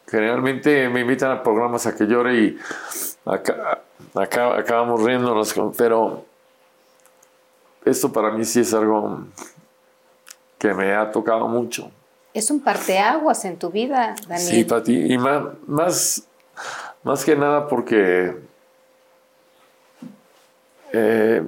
Generalmente 0.07 0.89
me 0.89 1.01
invitan 1.01 1.33
a 1.33 1.43
programas 1.43 1.87
a 1.87 1.95
que 1.95 2.07
llore 2.07 2.39
y 2.39 2.59
acá, 3.25 3.83
acá 4.15 4.57
acabamos 4.57 5.03
riéndonos, 5.03 5.55
pero 5.77 6.25
esto 7.85 8.13
para 8.13 8.31
mí 8.31 8.45
sí 8.45 8.61
es 8.61 8.73
algo 8.73 9.25
que 10.59 10.73
me 10.75 10.95
ha 10.95 11.11
tocado 11.11 11.49
mucho 11.49 11.91
es 12.39 12.51
un 12.51 12.61
parteaguas 12.61 13.45
en 13.45 13.59
tu 13.59 13.71
vida, 13.71 14.15
Daniel. 14.29 14.49
Sí, 14.49 14.65
Pati, 14.65 15.13
y 15.13 15.19
más, 15.19 16.23
más, 17.03 17.25
que 17.25 17.37
nada 17.37 17.69
porque 17.69 18.37
eh, 20.93 21.43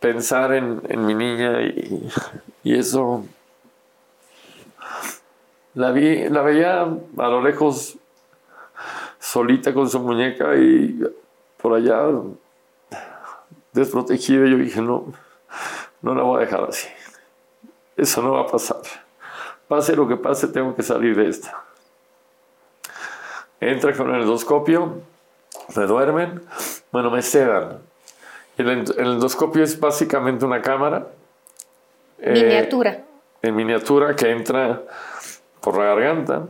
pensar 0.00 0.52
en, 0.52 1.06
mi 1.06 1.14
niña 1.14 1.62
y, 1.62 2.10
eso 2.64 3.24
la 5.74 5.90
vi, 5.90 6.28
la 6.28 6.42
veía 6.42 6.82
a 6.82 7.28
lo 7.28 7.42
lejos 7.42 7.96
solita 9.18 9.72
con 9.72 9.88
su 9.88 10.00
muñeca 10.00 10.56
y 10.56 11.00
por 11.60 11.74
allá 11.74 12.02
desprotegida. 13.72 14.46
Yo 14.46 14.56
dije, 14.58 14.82
no, 14.82 15.12
no 16.02 16.14
la 16.14 16.22
voy 16.22 16.42
a 16.42 16.46
dejar 16.46 16.64
así. 16.68 16.88
Eso 17.96 18.22
no 18.22 18.32
va 18.32 18.42
a 18.42 18.46
pasar. 18.46 18.82
Pase 19.68 19.96
lo 19.96 20.06
que 20.06 20.16
pase, 20.16 20.48
tengo 20.48 20.74
que 20.74 20.82
salir 20.82 21.16
de 21.16 21.28
esta. 21.28 21.64
Entra 23.60 23.94
con 23.96 24.12
el 24.12 24.22
endoscopio, 24.22 25.00
me 25.76 25.86
duermen, 25.86 26.42
bueno, 26.90 27.10
me 27.10 27.22
sedan. 27.22 27.80
El, 28.56 28.68
endoscopio 28.68 29.62
es 29.62 29.78
básicamente 29.78 30.44
una 30.44 30.60
cámara. 30.60 31.08
Eh, 32.18 32.32
miniatura. 32.32 33.04
en 33.42 33.56
miniatura 33.56 34.14
que 34.14 34.30
entra 34.30 34.82
por 35.60 35.76
la 35.78 35.84
garganta. 35.86 36.46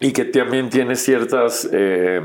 y 0.00 0.12
que 0.12 0.24
también 0.24 0.68
tiene 0.68 0.96
ciertas, 0.96 1.68
eh, 1.70 2.20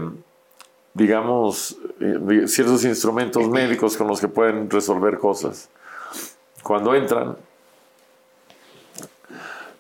digamos, 0.96 1.78
eh, 2.00 2.48
ciertos 2.48 2.84
instrumentos 2.86 3.48
médicos 3.50 3.96
con 3.96 4.08
los 4.08 4.20
que 4.20 4.28
pueden 4.28 4.68
resolver 4.68 5.20
cosas. 5.20 5.70
Cuando 6.64 6.96
entran, 6.96 7.38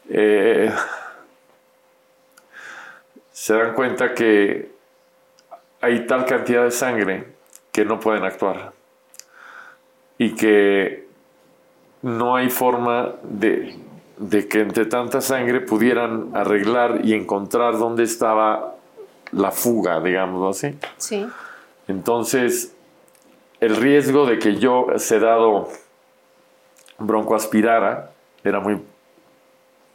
eh, 0.10 0.72
se 3.32 3.54
dan 3.54 3.74
cuenta 3.74 4.14
que 4.14 4.72
hay 5.82 6.06
tal 6.06 6.26
cantidad 6.26 6.64
de 6.64 6.72
sangre 6.72 7.37
que 7.78 7.86
no 7.86 8.00
pueden 8.00 8.24
actuar 8.24 8.74
y 10.18 10.34
que 10.34 11.08
no 12.02 12.36
hay 12.36 12.50
forma 12.50 13.14
de, 13.22 13.78
de 14.18 14.48
que 14.48 14.62
entre 14.62 14.88
tanta 14.88 15.22
sangre 15.22 15.62
pudieran 15.62 16.32
arreglar 16.36 17.02
y 17.04 17.14
encontrar 17.14 17.78
dónde 17.78 18.02
estaba 18.02 18.74
la 19.32 19.52
fuga, 19.52 20.00
digámoslo 20.00 20.50
así. 20.50 20.76
Sí. 20.98 21.28
Entonces, 21.88 22.74
el 23.60 23.76
riesgo 23.76 24.26
de 24.26 24.40
que 24.40 24.56
yo 24.56 24.88
sedado 24.96 25.70
broncoaspirara 26.98 28.10
era 28.44 28.60
muy, 28.60 28.82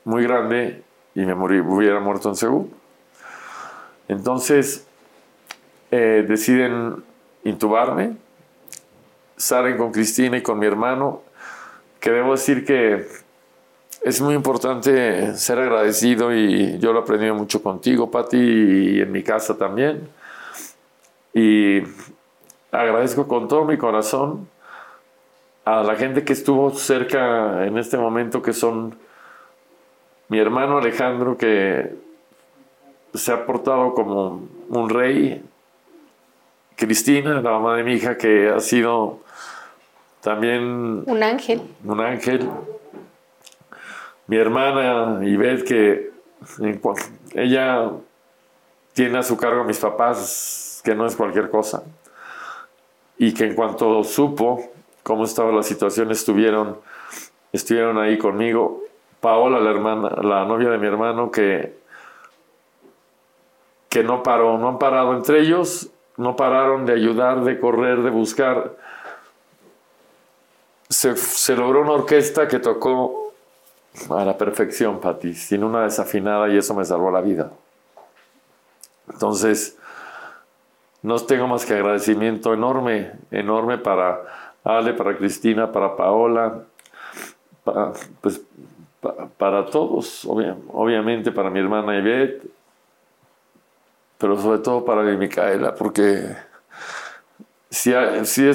muy 0.04 0.22
grande 0.22 0.84
y 1.16 1.22
me 1.22 1.34
morí, 1.34 1.58
hubiera 1.58 1.98
muerto 1.98 2.28
en 2.28 2.36
Seúl. 2.36 2.70
Entonces, 4.06 4.86
eh, 5.90 6.24
deciden 6.28 7.10
intubarme, 7.44 8.16
salen 9.36 9.76
con 9.76 9.92
Cristina 9.92 10.36
y 10.36 10.42
con 10.42 10.58
mi 10.58 10.66
hermano, 10.66 11.22
que 12.00 12.10
debo 12.10 12.32
decir 12.32 12.64
que 12.64 13.06
es 14.02 14.20
muy 14.20 14.34
importante 14.34 15.36
ser 15.36 15.58
agradecido 15.58 16.34
y 16.34 16.78
yo 16.78 16.92
lo 16.92 17.00
he 17.00 17.02
aprendido 17.02 17.34
mucho 17.34 17.62
contigo, 17.62 18.10
Pati, 18.10 18.36
y 18.36 19.00
en 19.00 19.12
mi 19.12 19.22
casa 19.22 19.56
también. 19.56 20.08
Y 21.32 21.82
agradezco 22.72 23.28
con 23.28 23.48
todo 23.48 23.64
mi 23.64 23.78
corazón 23.78 24.48
a 25.64 25.82
la 25.82 25.94
gente 25.94 26.24
que 26.24 26.32
estuvo 26.32 26.70
cerca 26.70 27.64
en 27.66 27.78
este 27.78 27.96
momento, 27.96 28.42
que 28.42 28.52
son 28.52 28.96
mi 30.28 30.38
hermano 30.38 30.78
Alejandro, 30.78 31.36
que 31.36 31.94
se 33.14 33.32
ha 33.32 33.46
portado 33.46 33.94
como 33.94 34.48
un 34.68 34.88
rey, 34.88 35.44
Cristina, 36.76 37.40
la 37.40 37.50
mamá 37.50 37.76
de 37.76 37.84
mi 37.84 37.94
hija, 37.94 38.16
que 38.16 38.48
ha 38.48 38.60
sido 38.60 39.20
también 40.20 41.02
Un 41.06 41.22
ángel. 41.22 41.62
un 41.84 42.00
ángel. 42.00 42.48
Mi 44.26 44.36
hermana 44.36 45.24
Ivette, 45.26 45.64
que 45.64 46.10
ella 47.34 47.90
tiene 48.92 49.18
a 49.18 49.22
su 49.22 49.36
cargo 49.36 49.62
a 49.62 49.64
mis 49.64 49.78
papás, 49.78 50.80
que 50.84 50.94
no 50.94 51.06
es 51.06 51.16
cualquier 51.16 51.50
cosa, 51.50 51.82
y 53.18 53.34
que 53.34 53.44
en 53.44 53.54
cuanto 53.54 54.02
supo 54.04 54.70
cómo 55.02 55.24
estaba 55.24 55.52
la 55.52 55.62
situación, 55.62 56.10
estuvieron, 56.10 56.78
estuvieron 57.52 57.98
ahí 57.98 58.18
conmigo. 58.18 58.82
Paola, 59.20 59.60
la 59.60 59.70
hermana, 59.70 60.08
la 60.22 60.44
novia 60.44 60.70
de 60.70 60.78
mi 60.78 60.86
hermano, 60.86 61.30
que, 61.30 61.76
que 63.88 64.02
no 64.02 64.22
paró, 64.22 64.58
no 64.58 64.68
han 64.68 64.78
parado 64.78 65.14
entre 65.14 65.40
ellos, 65.40 65.90
no 66.16 66.36
pararon 66.36 66.84
de 66.86 66.92
ayudar, 66.92 67.42
de 67.44 67.58
correr, 67.58 68.02
de 68.02 68.10
buscar 68.10 68.76
se, 70.88 71.16
se 71.16 71.56
logró 71.56 71.80
una 71.80 71.92
orquesta 71.92 72.46
que 72.48 72.58
tocó 72.58 73.32
a 74.10 74.24
la 74.24 74.36
perfección, 74.36 75.00
Pati, 75.00 75.34
sin 75.34 75.64
una 75.64 75.82
desafinada 75.84 76.48
y 76.50 76.56
eso 76.58 76.74
me 76.74 76.84
salvó 76.84 77.10
la 77.10 77.20
vida. 77.22 77.50
Entonces, 79.10 79.78
no 81.02 81.18
tengo 81.20 81.46
más 81.48 81.64
que 81.66 81.74
agradecimiento 81.74 82.52
enorme, 82.54 83.12
enorme 83.30 83.78
para 83.78 84.20
Ale, 84.64 84.92
para 84.94 85.16
Cristina, 85.16 85.72
para 85.72 85.96
Paola, 85.96 86.62
pa- 87.64 87.92
pues, 88.20 88.40
pa- 89.00 89.28
para 89.36 89.66
todos, 89.66 90.24
obvia- 90.26 90.56
obviamente 90.72 91.32
para 91.32 91.50
mi 91.50 91.58
hermana 91.58 91.98
Ivette, 91.98 92.46
pero 94.22 94.40
sobre 94.40 94.60
todo 94.60 94.84
para 94.84 95.02
mi 95.02 95.16
Micaela, 95.16 95.74
porque 95.74 96.36
si, 97.68 97.92
si 98.22 98.52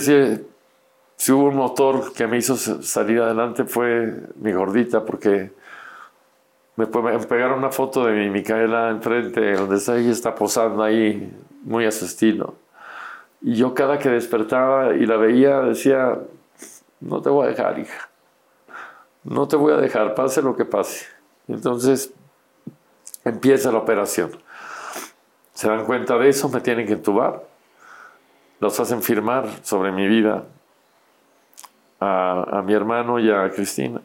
si 1.18 1.32
hubo 1.34 1.50
un 1.50 1.58
motor 1.58 2.14
que 2.14 2.26
me 2.26 2.38
hizo 2.38 2.56
salir 2.56 3.20
adelante 3.20 3.66
fue 3.66 4.14
mi 4.38 4.54
gordita, 4.54 5.04
porque 5.04 5.52
me 6.78 6.86
pegaron 6.86 7.60
una 7.60 7.70
foto 7.70 8.06
de 8.06 8.14
mi 8.14 8.30
Micaela 8.30 8.92
enfrente, 8.92 9.56
donde 9.56 9.76
está, 9.76 9.98
ella 9.98 10.12
está 10.12 10.34
posando 10.34 10.82
ahí, 10.82 11.38
muy 11.64 11.86
a 11.86 11.92
su 11.92 12.06
estilo. 12.06 12.56
Y 13.42 13.56
yo 13.56 13.74
cada 13.74 14.00
que 14.00 14.08
despertaba 14.08 14.96
y 14.96 15.06
la 15.06 15.18
veía 15.18 15.60
decía, 15.60 16.18
no 17.02 17.22
te 17.22 17.30
voy 17.30 17.48
a 17.48 17.50
dejar, 17.50 17.78
hija. 17.78 18.10
No 19.26 19.50
te 19.50 19.58
voy 19.58 19.74
a 19.74 19.78
dejar, 19.78 20.16
pase 20.16 20.42
lo 20.42 20.56
que 20.56 20.64
pase. 20.64 21.08
Entonces 21.50 22.14
empieza 23.26 23.70
la 23.70 23.80
operación. 23.80 24.47
Se 25.58 25.68
dan 25.68 25.86
cuenta 25.86 26.20
de 26.20 26.30
eso, 26.30 26.50
me 26.50 26.62
tienen 26.62 26.86
que 26.86 26.94
entubar. 26.94 27.42
Los 28.60 28.80
hacen 28.80 29.02
firmar 29.02 29.48
sobre 29.64 29.92
mi 29.92 30.08
vida 30.08 30.44
a, 32.00 32.60
a 32.60 32.62
mi 32.62 32.74
hermano 32.76 33.18
y 33.18 33.32
a 33.32 33.50
Cristina 33.50 34.02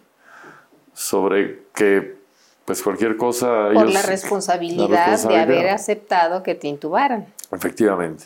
sobre 0.94 1.64
que 1.74 2.16
pues 2.64 2.82
cualquier 2.82 3.18
cosa 3.18 3.64
Por 3.74 3.82
ellos- 3.84 3.92
la 3.92 4.00
responsabilidad, 4.00 4.88
la 4.88 5.04
responsabilidad. 5.10 5.46
de 5.46 5.58
haber 5.58 5.68
aceptado 5.74 6.42
que 6.42 6.54
te 6.54 6.68
intubaran. 6.68 7.26
Efectivamente. 7.50 8.24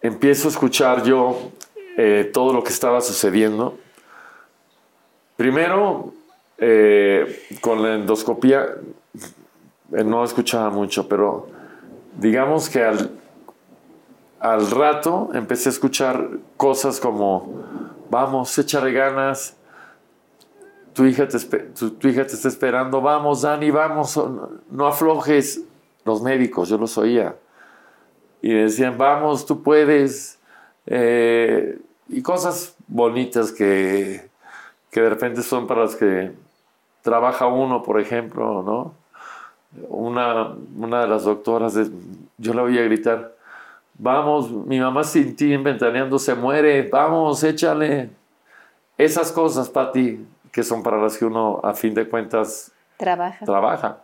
Empiezo 0.00 0.48
a 0.48 0.52
escuchar 0.52 1.02
yo 1.02 1.50
eh, 1.98 2.30
todo 2.32 2.54
lo 2.54 2.64
que 2.64 2.70
estaba 2.70 3.02
sucediendo. 3.02 3.78
Primero, 5.36 6.14
eh, 6.56 7.42
con 7.60 7.82
la 7.82 7.96
endoscopía, 7.96 8.68
no 9.92 10.24
escuchaba 10.24 10.70
mucho, 10.70 11.08
pero 11.08 11.46
digamos 12.18 12.68
que 12.68 12.82
al, 12.82 13.10
al 14.40 14.70
rato 14.70 15.30
empecé 15.34 15.68
a 15.68 15.72
escuchar 15.72 16.28
cosas 16.56 16.98
como, 16.98 17.62
vamos, 18.10 18.56
échale 18.58 18.92
ganas, 18.92 19.56
tu 20.92 21.04
hija 21.04 21.26
te, 21.28 21.38
tu, 21.38 22.08
hija 22.08 22.26
te 22.26 22.34
está 22.34 22.48
esperando, 22.48 23.00
vamos, 23.00 23.42
Dani, 23.42 23.70
vamos, 23.70 24.16
no, 24.16 24.50
no 24.70 24.86
aflojes. 24.86 25.62
Los 26.04 26.20
médicos, 26.20 26.68
yo 26.68 26.78
los 26.78 26.98
oía. 26.98 27.36
Y 28.42 28.52
decían, 28.52 28.98
vamos, 28.98 29.46
tú 29.46 29.62
puedes. 29.62 30.40
eh, 30.86 31.78
y 32.08 32.22
cosas 32.22 32.74
bonitas 32.88 33.52
que, 33.52 34.28
que 34.90 35.00
de 35.00 35.08
repente 35.08 35.42
son 35.42 35.66
para 35.68 35.82
las 35.82 35.94
que 35.94 36.32
trabaja 37.02 37.46
uno, 37.46 37.82
por 37.84 38.00
ejemplo, 38.00 38.62
¿no? 38.62 38.94
Una, 39.88 40.54
una 40.76 41.00
de 41.02 41.08
las 41.08 41.24
doctoras, 41.24 41.74
de- 41.74 41.90
yo 42.38 42.52
la 42.54 42.62
oía 42.62 42.82
gritar, 42.82 43.34
vamos, 43.94 44.50
mi 44.50 44.78
mamá 44.80 45.02
sin 45.04 45.34
ti 45.34 45.56
ventaneando 45.56 46.18
se 46.18 46.34
muere, 46.34 46.88
vamos, 46.88 47.42
échale. 47.42 48.10
Esas 48.98 49.32
cosas, 49.32 49.70
Pati, 49.70 50.26
que 50.50 50.62
son 50.62 50.82
para 50.82 50.98
las 50.98 51.16
que 51.16 51.24
uno, 51.24 51.60
a 51.62 51.72
fin 51.74 51.94
de 51.94 52.06
cuentas, 52.08 52.70
Trabaja. 52.98 53.44
trabaja. 53.46 53.98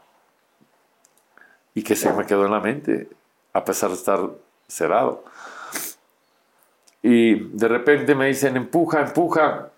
Y 1.75 1.83
que 1.83 1.95
se 1.95 2.13
me 2.13 2.25
quedó 2.25 2.47
en 2.47 2.53
la 2.53 2.61
mente, 2.61 3.09
a 3.53 3.65
pesar 3.65 3.91
de 3.91 3.97
estar 3.97 4.21
cerrado. 4.67 5.23
Y 7.03 7.35
de 7.35 7.69
repente 7.69 8.15
me 8.15 8.27
dicen, 8.27 8.57
empuja, 8.57 9.01
empuja, 9.03 9.69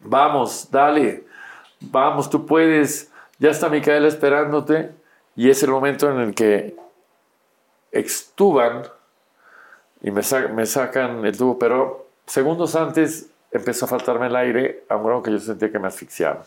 vamos, 0.00 0.68
dale, 0.70 1.24
vamos, 1.80 2.28
tú 2.28 2.44
puedes, 2.46 3.10
ya 3.38 3.50
está 3.50 3.68
Micaela 3.68 4.08
esperándote. 4.08 4.98
Y 5.40 5.48
es 5.48 5.62
el 5.62 5.70
momento 5.70 6.10
en 6.10 6.18
el 6.20 6.34
que 6.34 6.76
extuban 7.92 8.82
y 10.02 10.10
me, 10.10 10.22
sa- 10.22 10.48
me 10.48 10.66
sacan 10.66 11.24
el 11.24 11.34
tubo, 11.34 11.58
pero 11.58 12.08
segundos 12.26 12.76
antes 12.76 13.30
empezó 13.50 13.86
a 13.86 13.88
faltarme 13.88 14.26
el 14.26 14.36
aire 14.36 14.84
a 14.90 14.96
un 14.96 15.04
grado 15.06 15.22
que 15.22 15.30
yo 15.30 15.38
sentía 15.38 15.72
que 15.72 15.78
me 15.78 15.88
asfixiaba. 15.88 16.42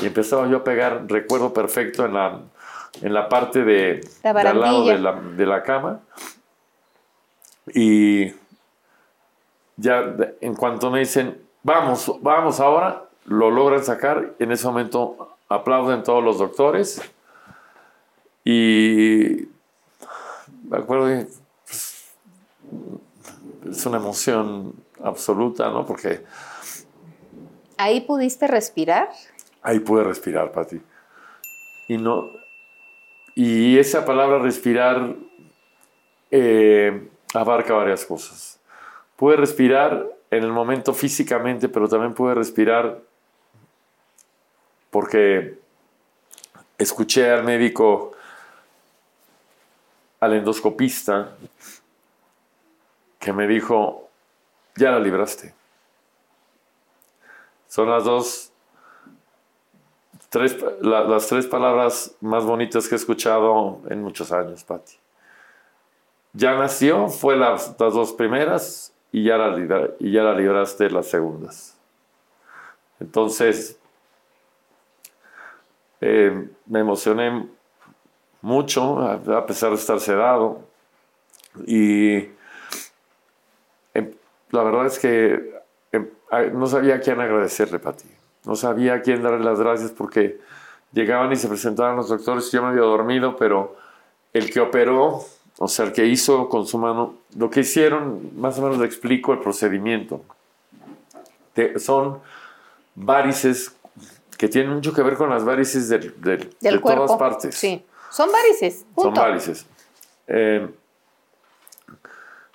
Y 0.00 0.06
empezaba 0.06 0.46
yo 0.46 0.58
a 0.58 0.62
pegar, 0.62 1.06
recuerdo 1.08 1.52
perfecto, 1.52 2.04
en 2.04 2.14
la, 2.14 2.38
en 3.02 3.12
la 3.12 3.28
parte 3.28 3.64
de, 3.64 4.00
La 4.22 4.32
de 4.32 4.48
al 4.50 4.60
lado 4.60 4.86
de 4.86 4.98
la, 5.00 5.12
de 5.36 5.46
la 5.46 5.62
cama. 5.64 5.98
Y 7.74 8.32
ya 9.76 10.04
en 10.40 10.54
cuanto 10.54 10.88
me 10.92 11.00
dicen, 11.00 11.36
vamos, 11.64 12.14
vamos 12.22 12.60
ahora, 12.60 13.06
lo 13.24 13.50
logran 13.50 13.82
sacar. 13.82 14.34
En 14.38 14.52
ese 14.52 14.68
momento 14.68 15.34
aplauden 15.48 16.04
todos 16.04 16.22
los 16.22 16.38
doctores. 16.38 17.02
Y 18.44 19.48
me 20.68 20.78
acuerdo 20.78 21.06
que 21.06 21.26
pues, 21.64 22.04
es 23.70 23.86
una 23.86 23.98
emoción 23.98 24.74
absoluta, 25.02 25.70
¿no? 25.70 25.84
Porque 25.86 26.24
¿Ahí 27.76 28.02
pudiste 28.02 28.46
respirar? 28.46 29.08
ahí 29.62 29.80
pude 29.80 30.04
respirar, 30.04 30.52
Pati. 30.52 30.80
Y 31.88 31.96
no. 31.98 32.24
y 33.34 33.78
esa 33.78 34.04
palabra 34.04 34.38
respirar 34.38 35.14
eh, 36.30 37.08
abarca 37.34 37.74
varias 37.74 38.04
cosas. 38.04 38.60
Puede 39.16 39.36
respirar 39.36 40.06
en 40.30 40.44
el 40.44 40.52
momento 40.52 40.94
físicamente, 40.94 41.68
pero 41.68 41.88
también 41.88 42.14
puede 42.14 42.34
respirar 42.34 43.00
porque 44.90 45.58
escuché 46.78 47.30
al 47.30 47.44
médico, 47.44 48.12
al 50.20 50.34
endoscopista, 50.34 51.30
que 53.18 53.32
me 53.32 53.46
dijo, 53.46 54.08
ya 54.76 54.90
la 54.90 55.00
libraste. 55.00 55.54
Son 57.68 57.88
las 57.88 58.04
dos, 58.04 58.52
tres, 60.28 60.56
las 60.80 61.26
tres 61.26 61.46
palabras 61.46 62.14
más 62.20 62.44
bonitas 62.44 62.88
que 62.88 62.94
he 62.94 62.98
escuchado 62.98 63.80
en 63.88 64.02
muchos 64.02 64.32
años, 64.32 64.64
Patti. 64.64 64.94
Ya 66.32 66.56
nació, 66.56 67.08
fue 67.08 67.36
las, 67.36 67.74
las 67.78 67.94
dos 67.94 68.12
primeras 68.12 68.92
y 69.12 69.24
ya, 69.24 69.36
la, 69.36 69.90
y 69.98 70.12
ya 70.12 70.22
la 70.22 70.34
libraste 70.34 70.90
las 70.90 71.06
segundas. 71.06 71.76
Entonces, 73.00 73.78
eh, 76.00 76.48
me 76.66 76.80
emocioné 76.80 77.48
mucho, 78.42 79.00
a, 79.00 79.46
pesar 79.46 79.70
de 79.70 79.76
estar 79.76 80.00
sedado. 80.00 80.60
Y 81.66 82.28
em, 83.94 84.12
la 84.50 84.62
verdad 84.62 84.86
es 84.86 84.98
que 84.98 85.60
em, 85.92 86.08
no 86.54 86.66
sabía 86.66 86.96
a 86.96 87.00
quién 87.00 87.20
agradecerle, 87.20 87.78
Pati. 87.78 88.08
No 88.44 88.56
sabía 88.56 88.94
a 88.94 89.02
quién 89.02 89.22
darle 89.22 89.44
las 89.44 89.60
gracias 89.60 89.90
porque 89.90 90.38
llegaban 90.92 91.30
y 91.32 91.36
se 91.36 91.48
presentaban 91.48 91.96
los 91.96 92.08
doctores. 92.08 92.50
Yo 92.50 92.62
me 92.62 92.68
había 92.68 92.82
dormido, 92.82 93.36
pero 93.36 93.76
el 94.32 94.50
que 94.50 94.60
operó, 94.60 95.24
o 95.58 95.68
sea, 95.68 95.86
el 95.86 95.92
que 95.92 96.06
hizo 96.06 96.48
con 96.48 96.66
su 96.66 96.78
mano, 96.78 97.14
lo 97.36 97.50
que 97.50 97.60
hicieron, 97.60 98.30
más 98.36 98.58
o 98.58 98.62
menos 98.62 98.78
le 98.78 98.86
explico 98.86 99.32
el 99.32 99.40
procedimiento. 99.40 100.22
son 101.76 102.20
varices 102.94 103.76
que 104.38 104.48
tienen 104.48 104.72
mucho 104.72 104.94
que 104.94 105.02
ver 105.02 105.16
con 105.16 105.28
las 105.28 105.44
varices 105.44 105.90
del, 105.90 106.14
de 106.18 106.78
todas 106.78 107.12
partes. 107.18 107.54
Sí, 107.54 107.84
son 108.10 108.30
varices. 108.30 108.86
Son 108.96 109.14
varices. 109.14 109.66
Eh, 110.26 110.68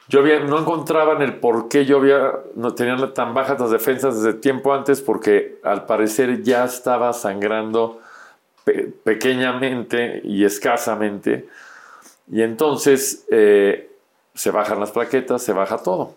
yo 0.07 0.21
no 0.21 0.59
encontraban 0.59 1.21
el 1.21 1.39
por 1.39 1.67
qué 1.67 1.85
yo 1.85 1.97
había, 1.97 2.33
no 2.55 2.75
tenían 2.75 3.13
tan 3.13 3.33
bajas 3.33 3.59
las 3.59 3.71
defensas 3.71 4.21
desde 4.21 4.37
tiempo 4.37 4.73
antes, 4.73 5.01
porque 5.01 5.59
al 5.63 5.85
parecer 5.85 6.43
ya 6.43 6.65
estaba 6.65 7.11
sangrando 7.13 7.99
pequeñamente 9.03 10.21
y 10.23 10.45
escasamente, 10.45 11.47
y 12.31 12.41
entonces 12.41 13.25
eh, 13.29 13.89
se 14.33 14.51
bajan 14.51 14.79
las 14.79 14.91
plaquetas, 14.91 15.41
se 15.41 15.53
baja 15.53 15.77
todo, 15.77 16.15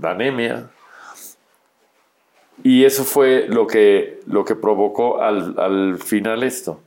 la 0.00 0.10
anemia, 0.10 0.70
y 2.62 2.84
eso 2.84 3.04
fue 3.04 3.46
lo 3.48 3.66
que, 3.66 4.20
lo 4.26 4.44
que 4.44 4.54
provocó 4.54 5.20
al, 5.20 5.98
final 5.98 6.42
esto. 6.42 6.80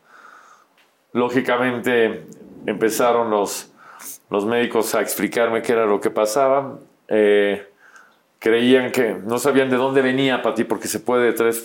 Lógicamente 1.13 2.23
empezaron 2.65 3.29
los, 3.29 3.71
los 4.29 4.45
médicos 4.45 4.93
a 4.95 5.01
explicarme 5.01 5.61
qué 5.61 5.73
era 5.73 5.85
lo 5.85 5.99
que 5.99 6.09
pasaba. 6.09 6.77
Eh, 7.07 7.65
creían 8.39 8.91
que 8.91 9.15
no 9.15 9.37
sabían 9.39 9.69
de 9.69 9.77
dónde 9.77 10.01
venía 10.01 10.41
Pati 10.41 10.63
porque 10.63 10.87
se 10.87 10.99
puede 10.99 11.25
de 11.25 11.33
tres 11.33 11.63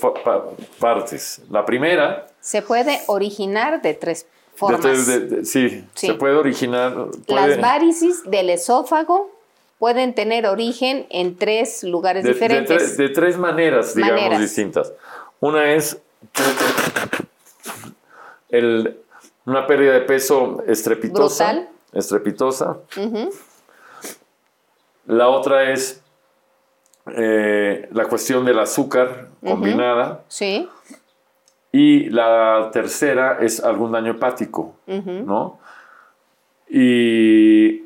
partes. 0.79 1.43
La 1.51 1.65
primera... 1.65 2.27
Se 2.41 2.63
puede 2.63 3.01
originar 3.07 3.81
de 3.81 3.95
tres 3.95 4.27
formas. 4.55 5.07
sí, 5.45 5.85
se 5.95 6.15
puede 6.15 6.37
originar... 6.37 7.09
Las 7.27 7.61
varices 7.61 8.23
del 8.25 8.51
esófago, 8.51 9.31
pueden 9.79 10.15
tener 10.15 10.47
origen 10.47 11.07
en 11.11 11.37
tres 11.37 11.85
lugares 11.85 12.25
diferentes. 12.25 12.97
De, 12.97 13.09
tres 13.11 13.37
maneras, 13.37 13.95
digamos, 13.95 14.39
distintas. 14.39 14.93
Una 15.41 15.73
es 15.75 15.99
una 19.47 19.67
pérdida 19.67 19.93
de 19.93 20.01
peso 20.01 20.63
estrepitosa. 20.67 21.69
Estrepitosa. 21.93 22.79
La 25.07 25.29
otra 25.29 25.71
es 25.71 26.03
eh, 27.17 27.89
la 27.93 28.07
cuestión 28.07 28.45
del 28.45 28.59
azúcar 28.59 29.29
combinada. 29.45 30.25
Sí. 30.29 30.69
Y 31.73 32.09
la 32.11 32.71
tercera 32.73 33.39
es 33.41 33.63
algún 33.63 33.93
daño 33.93 34.13
hepático, 34.13 34.77
¿no? 34.87 35.59
Y 36.69 37.83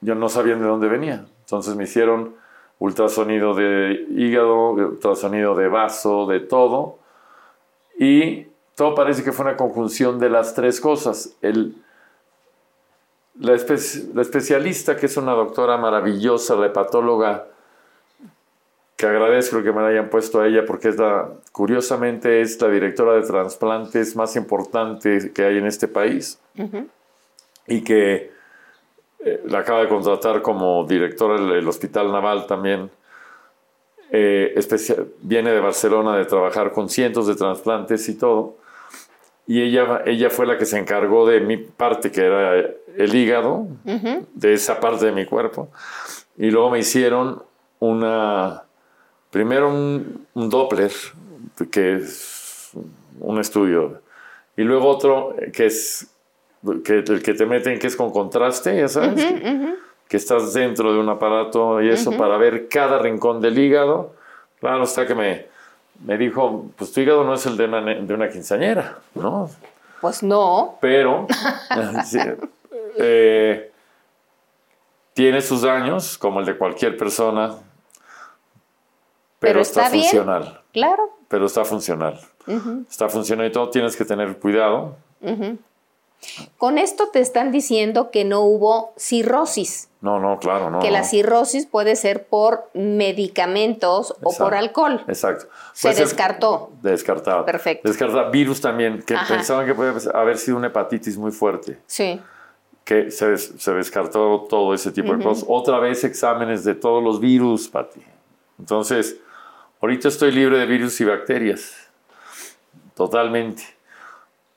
yo 0.00 0.14
no 0.14 0.28
sabían 0.28 0.60
de 0.60 0.66
dónde 0.66 0.88
venía. 0.88 1.24
Entonces 1.40 1.74
me 1.74 1.84
hicieron 1.84 2.36
ultrasonido 2.78 3.54
de 3.54 4.06
hígado, 4.10 4.70
ultrasonido 4.70 5.54
de 5.54 5.68
vaso, 5.68 6.26
de 6.26 6.40
todo. 6.40 6.98
Y 7.98 8.46
todo 8.74 8.94
parece 8.94 9.22
que 9.22 9.32
fue 9.32 9.46
una 9.46 9.56
conjunción 9.56 10.18
de 10.18 10.30
las 10.30 10.54
tres 10.54 10.80
cosas. 10.80 11.36
El, 11.42 11.76
la, 13.38 13.54
especialista, 13.54 14.96
que 14.96 15.06
es 15.06 15.16
una 15.16 15.32
doctora 15.32 15.76
maravillosa, 15.76 16.56
la 16.56 16.66
hepatóloga, 16.66 17.46
que 18.96 19.06
agradezco 19.06 19.62
que 19.62 19.72
me 19.72 19.82
la 19.82 19.88
hayan 19.88 20.08
puesto 20.08 20.40
a 20.40 20.46
ella 20.46 20.64
porque 20.66 20.88
es 20.88 20.98
la, 20.98 21.28
curiosamente 21.50 22.40
es 22.40 22.60
la 22.60 22.68
directora 22.68 23.14
de 23.14 23.22
trasplantes 23.22 24.14
más 24.14 24.36
importante 24.36 25.32
que 25.32 25.44
hay 25.44 25.58
en 25.58 25.66
este 25.66 25.88
país 25.88 26.38
y 27.66 27.82
que 27.82 28.30
eh, 29.18 29.42
la 29.46 29.60
acaba 29.60 29.80
de 29.80 29.88
contratar 29.88 30.42
como 30.42 30.84
directora 30.86 31.40
del 31.40 31.66
Hospital 31.66 32.12
Naval 32.12 32.46
también. 32.46 32.88
Eh, 34.12 34.54
viene 35.22 35.50
de 35.50 35.60
Barcelona 35.60 36.16
de 36.16 36.24
trabajar 36.26 36.70
con 36.70 36.88
cientos 36.88 37.26
de 37.26 37.34
trasplantes 37.34 38.08
y 38.08 38.16
todo. 38.16 38.58
Y 39.46 39.62
ella, 39.62 40.02
ella 40.06 40.30
fue 40.30 40.46
la 40.46 40.56
que 40.56 40.64
se 40.64 40.78
encargó 40.78 41.26
de 41.26 41.40
mi 41.40 41.58
parte, 41.58 42.10
que 42.10 42.22
era 42.22 42.54
el 42.96 43.14
hígado, 43.14 43.66
de 43.84 44.52
esa 44.54 44.80
parte 44.80 45.06
de 45.06 45.12
mi 45.12 45.26
cuerpo. 45.26 45.68
Y 46.36 46.50
luego 46.50 46.70
me 46.70 46.78
hicieron 46.78 47.42
una, 47.78 48.62
primero 49.30 49.68
un, 49.68 50.26
un 50.34 50.48
Doppler, 50.48 50.92
que 51.70 51.96
es 51.96 52.72
un 53.20 53.38
estudio, 53.38 54.00
y 54.56 54.62
luego 54.62 54.88
otro 54.88 55.34
que 55.52 55.66
es 55.66 56.08
que, 56.84 56.98
el 56.98 57.22
que 57.22 57.34
te 57.34 57.46
meten 57.46 57.78
que 57.78 57.86
es 57.86 57.96
con 57.96 58.10
contraste, 58.10 58.76
ya 58.76 58.88
sabes, 58.88 59.24
que, 60.08 60.16
estás 60.16 60.54
dentro 60.54 60.92
de 60.92 61.00
un 61.00 61.08
aparato 61.08 61.82
y 61.82 61.88
eso 61.88 62.12
para 62.16 62.36
ver 62.38 62.68
cada 62.68 62.98
rincón 63.00 63.40
del 63.40 63.58
hígado. 63.58 64.14
Claro 64.60 64.84
está 64.84 65.06
que 65.06 65.14
me, 65.14 65.46
me 66.00 66.18
dijo, 66.18 66.66
pues 66.76 66.92
tu 66.92 67.00
hígado 67.00 67.24
no 67.24 67.34
es 67.34 67.46
el 67.46 67.56
de 67.56 67.64
una, 67.64 67.80
de 67.80 68.14
una 68.14 68.28
quinceañera, 68.28 68.98
¿no? 69.14 69.50
Pues 70.00 70.22
no. 70.22 70.76
Pero 70.80 71.26
eh, 72.96 73.72
tiene 75.14 75.40
sus 75.40 75.62
daños, 75.62 76.18
como 76.18 76.40
el 76.40 76.46
de 76.46 76.56
cualquier 76.56 76.96
persona, 76.96 77.54
pero, 79.38 79.60
está, 79.60 79.90
funcional. 79.90 80.62
Claro. 80.72 81.10
Pero 81.28 81.46
está 81.46 81.64
funcional. 81.64 82.20
Está 82.88 83.08
funcional 83.08 83.46
y 83.46 83.52
todo, 83.52 83.70
tienes 83.70 83.96
que 83.96 84.04
tener 84.04 84.38
cuidado. 84.38 84.96
Con 86.58 86.78
esto 86.78 87.08
te 87.12 87.20
están 87.20 87.52
diciendo 87.52 88.10
que 88.10 88.24
no 88.24 88.42
hubo 88.42 88.92
cirrosis. 88.96 89.88
No, 90.00 90.20
no, 90.20 90.38
claro, 90.38 90.70
no. 90.70 90.80
Que 90.80 90.90
la 90.90 91.02
cirrosis 91.02 91.64
puede 91.64 91.96
ser 91.96 92.26
por 92.26 92.68
medicamentos 92.74 94.14
o 94.22 94.36
por 94.36 94.54
alcohol. 94.54 95.02
Exacto. 95.08 95.46
Se 95.72 95.94
descartó. 95.94 96.70
Descartado. 96.82 97.46
Perfecto. 97.46 97.88
Descartado. 97.88 98.30
Virus 98.30 98.60
también, 98.60 99.02
que 99.02 99.16
pensaban 99.26 99.64
que 99.64 99.74
puede 99.74 99.94
haber 100.12 100.36
sido 100.36 100.58
una 100.58 100.66
hepatitis 100.66 101.16
muy 101.16 101.32
fuerte. 101.32 101.78
Sí. 101.86 102.20
Que 102.84 103.10
se, 103.10 103.30
descartó 103.72 104.46
todo 104.48 104.74
ese 104.74 104.92
tipo 104.92 105.16
de 105.16 105.24
cosas. 105.24 105.46
Otra 105.48 105.78
vez 105.78 106.04
exámenes 106.04 106.64
de 106.64 106.74
todos 106.74 107.02
los 107.02 107.18
virus, 107.18 107.68
Pati. 107.68 108.02
Entonces, 108.58 109.16
ahorita 109.80 110.08
estoy 110.08 110.32
libre 110.32 110.58
de 110.58 110.66
virus 110.66 111.00
y 111.00 111.06
bacterias. 111.06 111.72
Totalmente. 112.94 113.73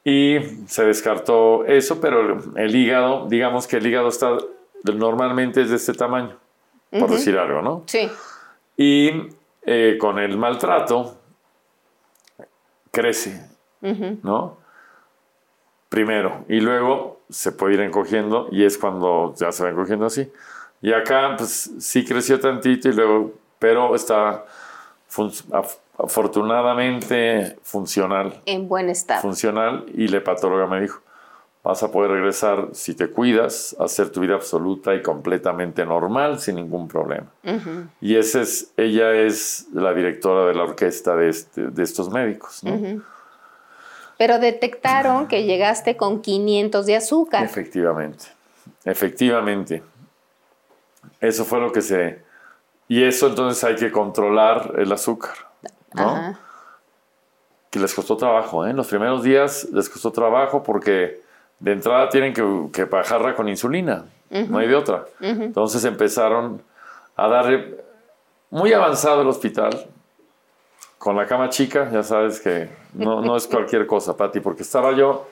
Y 0.10 0.40
se 0.68 0.86
descartó 0.86 1.66
eso, 1.66 2.00
pero 2.00 2.40
el 2.56 2.74
hígado, 2.74 3.28
digamos 3.28 3.68
que 3.68 3.76
el 3.76 3.88
hígado 3.88 4.08
está 4.08 4.38
normalmente 4.86 5.64
es 5.64 5.70
de 5.70 5.76
este 5.76 5.92
tamaño, 5.92 6.38
por 6.98 7.10
decir 7.10 7.38
algo, 7.38 7.62
¿no? 7.62 7.84
Sí. 7.88 8.10
Y 8.78 9.12
eh, 9.64 9.98
con 10.00 10.18
el 10.18 10.38
maltrato 10.38 11.18
crece, 12.90 13.50
¿no? 14.24 14.56
Primero, 15.90 16.46
y 16.48 16.62
luego 16.62 17.20
se 17.30 17.52
puede 17.52 17.74
ir 17.74 17.82
encogiendo 17.82 18.48
y 18.50 18.64
es 18.64 18.78
cuando 18.78 19.34
ya 19.36 19.52
se 19.52 19.66
va 19.66 19.72
encogiendo 19.72 20.06
así. 20.06 20.32
Y 20.82 20.94
acá, 20.94 21.36
pues 21.38 21.70
sí 21.80 22.06
creció 22.06 22.40
tantito 22.40 22.88
y 22.88 22.94
luego, 22.94 23.34
pero 23.60 23.94
está 23.94 24.46
afortunadamente 25.98 27.58
funcional. 27.64 28.42
En 28.46 28.68
buen 28.68 28.90
estado. 28.90 29.22
Funcional 29.22 29.86
y 29.94 30.08
la 30.08 30.18
hepatóloga 30.18 30.68
me 30.68 30.82
dijo, 30.82 31.02
vas 31.68 31.84
a 31.84 31.92
poder 31.92 32.12
regresar, 32.12 32.70
si 32.72 32.94
te 32.94 33.10
cuidas, 33.10 33.76
a 33.78 33.86
hacer 33.86 34.10
tu 34.10 34.22
vida 34.22 34.36
absoluta 34.36 34.96
y 34.96 35.02
completamente 35.02 35.86
normal, 35.86 36.40
sin 36.40 36.56
ningún 36.56 36.88
problema. 36.88 37.28
Y 38.00 38.16
ese 38.16 38.42
es, 38.42 38.72
ella 38.78 39.12
es 39.12 39.68
la 39.74 39.94
directora 39.94 40.46
de 40.46 40.54
la 40.54 40.64
orquesta 40.64 41.16
de, 41.18 41.28
este, 41.28 41.68
de 41.68 41.84
estos 41.84 42.10
médicos. 42.10 42.64
¿no? 42.64 43.04
Pero 44.18 44.40
detectaron 44.40 45.28
que 45.28 45.44
llegaste 45.44 45.98
con 45.98 46.22
500 46.22 46.86
de 46.86 46.96
azúcar. 46.96 47.44
Efectivamente, 47.44 48.28
efectivamente. 48.86 49.84
Eso 51.20 51.44
fue 51.44 51.60
lo 51.60 51.72
que 51.72 51.82
se... 51.82 52.22
Y 52.88 53.04
eso 53.04 53.28
entonces 53.28 53.62
hay 53.66 53.76
que 53.76 53.92
controlar 53.92 54.76
el 54.78 54.90
azúcar, 54.94 55.36
¿no? 55.94 56.10
Ajá. 56.10 56.40
Que 57.70 57.80
les 57.80 57.94
costó 57.94 58.16
trabajo, 58.16 58.66
¿eh? 58.66 58.74
Los 58.74 58.88
primeros 58.88 59.24
días 59.24 59.68
les 59.74 59.90
costó 59.90 60.12
trabajo 60.12 60.64
porque 60.64 61.22
de 61.60 61.72
entrada 61.72 62.10
tienen 62.10 62.34
que, 62.34 62.44
que 62.72 62.86
bajarla 62.86 63.36
con 63.36 63.50
insulina, 63.50 64.06
no 64.30 64.58
hay 64.58 64.68
de 64.68 64.76
otra. 64.76 65.06
Entonces 65.20 65.84
empezaron 65.84 66.62
a 67.16 67.28
darle 67.28 67.84
muy 68.50 68.72
avanzado 68.74 69.22
el 69.22 69.28
hospital, 69.28 69.88
con 70.98 71.16
la 71.16 71.26
cama 71.26 71.50
chica, 71.50 71.90
ya 71.92 72.04
sabes 72.04 72.40
que 72.40 72.70
no, 72.94 73.22
no 73.22 73.36
es 73.36 73.48
cualquier 73.48 73.86
cosa, 73.86 74.18
Pati, 74.18 74.40
porque 74.40 74.64
estaba 74.64 74.94
yo, 74.94 75.28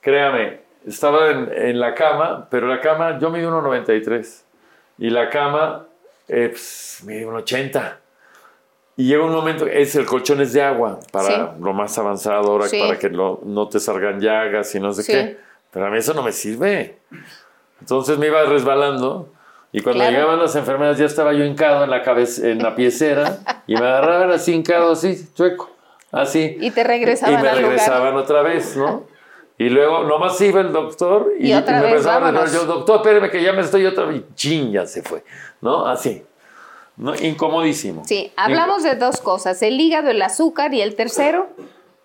créame, 0.00 0.60
estaba 0.86 1.30
en, 1.30 1.50
en 1.52 1.80
la 1.80 1.94
cama, 1.94 2.46
pero 2.50 2.66
la 2.66 2.80
cama, 2.80 3.18
yo 3.18 3.30
mido 3.30 3.50
1,93 3.50 4.42
y 4.98 5.10
la 5.10 5.30
cama 5.30 5.86
eh, 6.28 6.48
pues, 6.50 7.02
mide 7.04 7.26
1,80. 7.26 7.96
Y 8.98 9.04
llega 9.06 9.24
un 9.24 9.30
momento, 9.32 9.64
es 9.66 9.94
el 9.94 10.04
colchón 10.06 10.40
es 10.40 10.52
de 10.52 10.60
agua 10.60 10.98
para 11.12 11.26
Sí. 11.28 11.34
lo 11.62 11.72
más 11.72 11.96
avanzado 11.98 12.50
ahora, 12.50 12.66
Sí. 12.66 12.80
para 12.80 12.98
que 12.98 13.08
no, 13.08 13.38
no 13.44 13.68
te 13.68 13.78
salgan 13.80 14.20
llagas 14.20 14.74
y 14.74 14.80
no 14.80 14.92
sé 14.92 15.02
Sí. 15.04 15.12
qué. 15.12 15.38
Pero 15.70 15.86
a 15.86 15.90
mí 15.90 15.98
eso 15.98 16.12
no 16.14 16.22
me 16.22 16.32
sirve. 16.32 16.98
Entonces 17.80 18.18
me 18.18 18.26
iba 18.26 18.42
resbalando 18.44 19.28
y 19.72 19.82
cuando 19.82 20.00
Claro. 20.00 20.16
llegaban 20.16 20.38
las 20.40 20.56
enfermeras 20.56 20.98
ya 20.98 21.06
estaba 21.06 21.32
yo 21.32 21.44
hincado 21.44 21.84
en 21.84 21.90
la 21.90 22.02
cabeza, 22.02 22.48
en 22.48 22.58
la 22.62 22.74
piecera 22.74 23.38
y 23.68 23.74
me 23.74 23.80
agarraban 23.86 24.30
así 24.32 24.52
hincado, 24.52 24.90
así, 24.92 25.28
chueco, 25.34 25.70
así. 26.10 26.56
Y 26.60 26.70
te 26.72 26.82
regresaban 26.82 27.38
Y 27.38 27.42
me 27.42 27.48
al 27.48 27.56
lugar. 27.56 27.70
regresaban 27.70 28.16
otra 28.16 28.42
vez, 28.42 28.76
¿no? 28.76 29.04
Y 29.58 29.68
luego 29.70 30.04
nomás 30.04 30.40
iba 30.40 30.60
el 30.60 30.72
doctor 30.72 31.32
y, 31.38 31.50
Y 31.50 31.54
otra 31.54 31.76
me 31.76 31.82
vez, 31.82 31.90
empezaba 31.92 32.16
a 32.16 32.32
vámonos. 32.32 32.52
yo, 32.52 32.64
doctor, 32.64 32.96
espéreme 32.96 33.30
que 33.30 33.42
ya 33.42 33.52
me 33.52 33.60
estoy 33.60 33.86
otra 33.86 34.06
vez. 34.06 34.16
Y 34.18 34.34
chin, 34.34 34.72
ya 34.72 34.86
se 34.86 35.02
fue, 35.02 35.22
¿no? 35.60 35.86
Así. 35.86 36.24
¿No? 36.98 37.14
Incomodísimo. 37.14 38.02
Sí, 38.04 38.32
hablamos 38.36 38.82
de 38.82 38.96
dos 38.96 39.20
cosas, 39.20 39.62
el 39.62 39.80
hígado, 39.80 40.10
el 40.10 40.20
azúcar 40.22 40.74
y 40.74 40.82
el 40.82 40.94
tercero, 40.94 41.48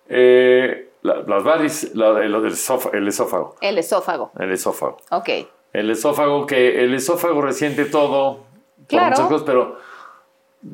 Eh, 0.08 0.90
la- 1.02 1.22
las 1.26 1.42
varices, 1.44 1.94
la- 1.94 2.22
el, 2.22 2.34
el 2.34 2.46
esófago, 2.46 2.94
el 2.94 3.08
esófago. 3.08 3.56
el 3.62 3.78
esófago. 3.78 4.30
El 4.38 4.52
esófago. 4.52 4.96
Ok. 5.10 5.28
El 5.72 5.90
esófago, 5.90 6.46
que 6.46 6.84
el 6.84 6.94
esófago 6.94 7.40
resiente 7.42 7.86
todo, 7.86 8.40
Claro. 8.86 9.10
muchas 9.10 9.26
cosas, 9.28 9.42
pero 9.46 9.78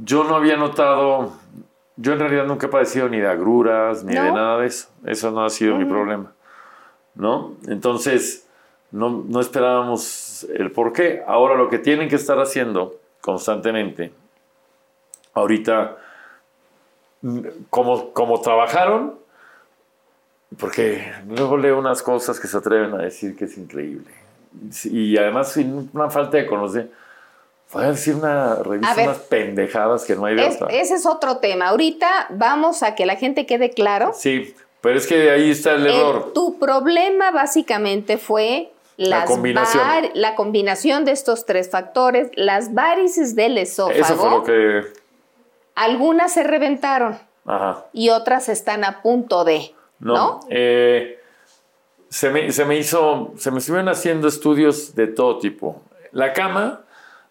yo 0.04 0.24
no 0.24 0.34
había 0.36 0.56
notado, 0.56 1.32
yo 1.96 2.12
en 2.12 2.18
realidad 2.18 2.44
nunca 2.44 2.66
he 2.66 2.68
padecido 2.70 3.08
ni 3.08 3.18
de 3.18 3.28
agruras, 3.28 4.02
ni 4.04 4.14
de 4.14 4.32
nada 4.32 4.58
de 4.58 4.66
eso. 4.66 4.88
Eso 5.06 5.30
no 5.30 5.44
ha 5.44 5.50
sido 5.50 5.76
mi 5.76 5.84
problema, 5.84 6.32
¿no? 7.14 7.54
Entonces, 7.68 8.46
no, 8.90 9.24
no 9.28 9.40
esperábamos 9.40 10.44
el 10.54 10.72
por 10.72 10.92
qué. 10.92 11.22
Ahora 11.26 11.54
lo 11.54 11.68
que 11.70 11.78
tienen 11.78 12.08
que 12.08 12.16
estar 12.16 12.38
haciendo 12.40 12.96
constantemente, 13.20 14.12
ahorita, 15.34 15.96
como, 17.68 18.12
como 18.12 18.40
trabajaron, 18.40 19.18
porque 20.58 21.12
luego 21.28 21.56
leo 21.56 21.78
unas 21.78 22.02
cosas 22.02 22.40
que 22.40 22.48
se 22.48 22.56
atreven 22.56 22.94
a 22.94 22.98
decir 22.98 23.36
que 23.36 23.44
es 23.44 23.56
increíble. 23.56 24.10
Y 24.84 25.16
además 25.16 25.52
sin 25.52 25.90
una 25.92 26.10
falta 26.10 26.36
de 26.38 26.46
conocer. 26.46 26.90
Voy 27.72 27.84
a 27.84 27.90
decir 27.92 28.16
una 28.16 28.56
revista 28.56 28.94
ver. 28.96 29.06
unas 29.08 29.18
pendejadas 29.20 30.04
que 30.04 30.16
no 30.16 30.24
hay 30.24 30.34
de 30.34 30.44
Es- 30.48 30.58
ese 30.70 30.94
es 30.94 31.06
otro 31.06 31.36
tema. 31.36 31.68
Ahorita 31.68 32.26
vamos 32.30 32.82
a 32.82 32.96
que 32.96 33.06
la 33.06 33.14
gente 33.14 33.46
quede 33.46 33.70
claro. 33.70 34.10
Sí, 34.12 34.56
pero 34.80 34.98
es 34.98 35.06
que 35.06 35.30
ahí 35.30 35.50
está 35.52 35.74
el 35.74 35.86
El- 35.86 35.94
error. 35.94 36.32
tu 36.32 36.58
problema 36.58 37.30
básicamente 37.30 38.18
fue 38.18 38.72
las 39.08 39.24
combinación. 39.26 39.82
var- 39.82 40.10
la 40.14 40.34
combinación 40.34 41.04
de 41.04 41.12
estos 41.12 41.46
tres 41.46 41.70
factores, 41.70 42.30
las 42.34 42.74
varices 42.74 43.34
del 43.34 43.56
esófago. 43.58 43.98
Eso 43.98 44.16
fue 44.16 44.30
lo 44.30 44.42
que... 44.44 44.82
Algunas 45.74 46.32
se 46.34 46.42
reventaron 46.42 47.18
Ajá. 47.46 47.86
y 47.92 48.10
otras 48.10 48.48
están 48.48 48.84
a 48.84 49.00
punto 49.02 49.44
de, 49.44 49.72
No. 49.98 50.14
¿no? 50.14 50.40
eh, 50.50 51.18
se, 52.08 52.28
me, 52.30 52.52
se 52.52 52.64
me 52.64 52.76
hizo, 52.76 53.32
se 53.38 53.50
me 53.50 53.58
estuvieron 53.60 53.88
haciendo 53.88 54.28
estudios 54.28 54.94
de 54.94 55.06
todo 55.06 55.38
tipo. 55.38 55.80
La 56.12 56.32
cama, 56.34 56.80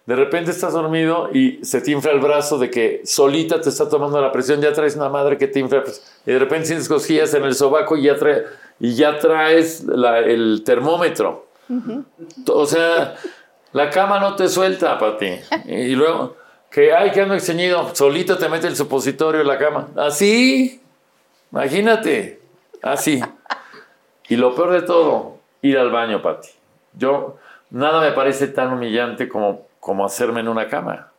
de 0.05 0.15
repente 0.15 0.49
estás 0.51 0.73
dormido 0.73 1.29
y 1.31 1.63
se 1.63 1.81
te 1.81 1.91
infla 1.91 2.11
el 2.11 2.19
brazo 2.21 2.57
de 2.57 2.71
que 2.71 3.01
solita 3.03 3.61
te 3.61 3.69
está 3.69 3.87
tomando 3.87 4.19
la 4.21 4.31
presión, 4.31 4.61
ya 4.61 4.73
traes 4.73 4.95
una 4.95 5.09
madre 5.09 5.37
que 5.37 5.47
te 5.47 5.59
infla, 5.59 5.83
pues, 5.83 6.19
y 6.25 6.31
de 6.31 6.39
repente 6.39 6.65
sientes 6.67 6.87
cosquillas 6.87 7.31
en 7.35 7.43
el 7.43 7.53
sobaco 7.53 7.95
y 7.97 8.03
ya, 8.03 8.15
trae, 8.15 8.45
y 8.79 8.95
ya 8.95 9.19
traes 9.19 9.83
la- 9.83 10.19
el 10.19 10.63
termómetro. 10.65 11.48
O 12.47 12.65
sea, 12.65 13.15
la 13.71 13.89
cama 13.89 14.19
no 14.19 14.35
te 14.35 14.47
suelta 14.47 14.97
para 14.97 15.17
ti. 15.17 15.39
Y 15.65 15.95
luego, 15.95 16.35
que, 16.71 16.93
ay, 16.93 17.11
que 17.11 17.21
ando 17.21 17.35
extrañido, 17.35 17.93
solito 17.95 18.37
te 18.37 18.49
mete 18.49 18.67
el 18.67 18.75
supositorio 18.75 19.41
en 19.41 19.47
la 19.47 19.57
cama. 19.57 19.87
Así, 19.95 20.81
imagínate, 21.51 22.41
así. 22.81 23.21
Y 24.27 24.35
lo 24.35 24.55
peor 24.55 24.71
de 24.71 24.81
todo, 24.83 25.37
ir 25.61 25.77
al 25.77 25.91
baño, 25.91 26.21
Pati. 26.21 26.49
Yo, 26.93 27.37
nada 27.69 28.01
me 28.01 28.11
parece 28.11 28.47
tan 28.47 28.73
humillante 28.73 29.27
como, 29.27 29.67
como 29.79 30.05
hacerme 30.05 30.39
en 30.41 30.47
una 30.47 30.67
cama. 30.67 31.11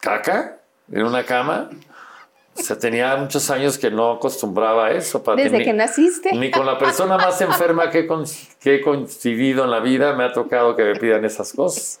¿Caca? 0.00 0.58
¿En 0.90 1.04
una 1.04 1.24
cama? 1.24 1.70
O 2.58 2.62
sea, 2.62 2.78
tenía 2.78 3.14
muchos 3.16 3.48
años 3.50 3.78
que 3.78 3.90
no 3.90 4.12
acostumbraba 4.12 4.86
a 4.86 4.90
eso, 4.92 5.22
Pati. 5.22 5.42
Desde 5.44 5.58
Ni- 5.58 5.64
que 5.64 5.72
naciste. 5.72 6.32
Ni 6.34 6.50
con 6.50 6.66
la 6.66 6.76
persona 6.78 7.16
más 7.16 7.40
enferma 7.40 7.90
que 7.90 8.00
he, 8.00 8.06
con- 8.06 8.24
que 8.60 8.76
he 8.76 8.80
coincidido 8.80 9.64
en 9.64 9.70
la 9.70 9.80
vida 9.80 10.12
me 10.14 10.24
ha 10.24 10.32
tocado 10.32 10.74
que 10.74 10.82
me 10.84 10.94
pidan 10.96 11.24
esas 11.24 11.52
cosas. 11.52 12.00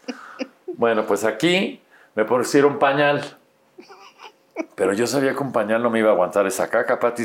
Bueno, 0.74 1.04
pues 1.06 1.24
aquí 1.24 1.80
me 2.14 2.24
pusieron 2.24 2.78
pañal. 2.78 3.36
Pero 4.74 4.92
yo 4.92 5.06
sabía 5.06 5.32
que 5.34 5.38
un 5.42 5.52
pañal 5.52 5.82
no 5.82 5.90
me 5.90 6.00
iba 6.00 6.10
a 6.10 6.12
aguantar 6.14 6.46
esa 6.46 6.68
caca, 6.68 6.98
Pati. 6.98 7.24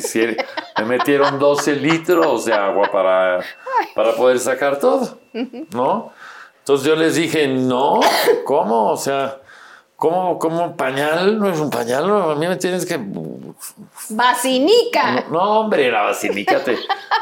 Me 0.77 0.85
metieron 0.85 1.39
12 1.39 1.75
litros 1.75 2.45
de 2.45 2.53
agua 2.53 2.89
para, 2.91 3.39
para 3.95 4.13
poder 4.13 4.39
sacar 4.39 4.77
todo, 4.79 5.17
¿no? 5.73 6.13
Entonces 6.59 6.87
yo 6.87 6.95
les 6.95 7.15
dije, 7.15 7.47
no, 7.47 7.99
¿cómo? 8.45 8.91
O 8.91 8.97
sea, 8.97 9.39
¿cómo, 10.03 10.37
cómo 10.37 10.75
pañal? 10.75 11.39
No 11.39 11.47
es 11.49 11.57
un 11.61 11.69
pañal, 11.69 12.05
no, 12.05 12.31
a 12.31 12.35
mí 12.35 12.45
me 12.45 12.57
tienes 12.57 12.85
que... 12.85 12.99
¡Basinica! 14.09 15.23
No, 15.31 15.61
hombre, 15.61 15.89
la 15.89 16.01
basílica 16.01 16.61
te, 16.61 16.77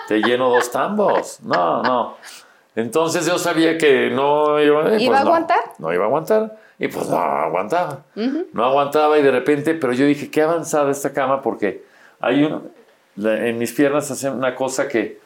te 0.07 0.17
lleno 0.19 0.49
dos 0.49 0.71
tambos. 0.71 1.39
No, 1.41 1.83
no. 1.83 2.17
Entonces 2.75 3.27
yo 3.27 3.37
sabía 3.37 3.77
que 3.77 4.09
no 4.09 4.59
iba, 4.59 4.93
eh, 4.95 5.01
¿Iba 5.03 5.19
a 5.19 5.23
no, 5.23 5.27
aguantar? 5.27 5.59
No 5.77 5.93
iba 5.93 6.05
a 6.05 6.07
aguantar. 6.07 6.57
Y 6.79 6.87
pues 6.87 7.07
no 7.07 7.17
aguantaba. 7.17 7.99
No 8.53 8.65
aguantaba 8.65 9.19
y 9.19 9.21
de 9.21 9.29
repente, 9.31 9.75
pero 9.75 9.93
yo 9.93 10.05
dije, 10.05 10.31
qué 10.31 10.41
avanzada 10.41 10.89
esta 10.89 11.13
cama 11.13 11.43
porque 11.43 11.83
hay 12.19 12.43
un, 12.45 12.71
la- 13.15 13.45
en 13.47 13.59
mis 13.59 13.71
piernas 13.73 14.09
hace 14.09 14.27
una 14.31 14.55
cosa 14.55 14.87
que, 14.87 15.19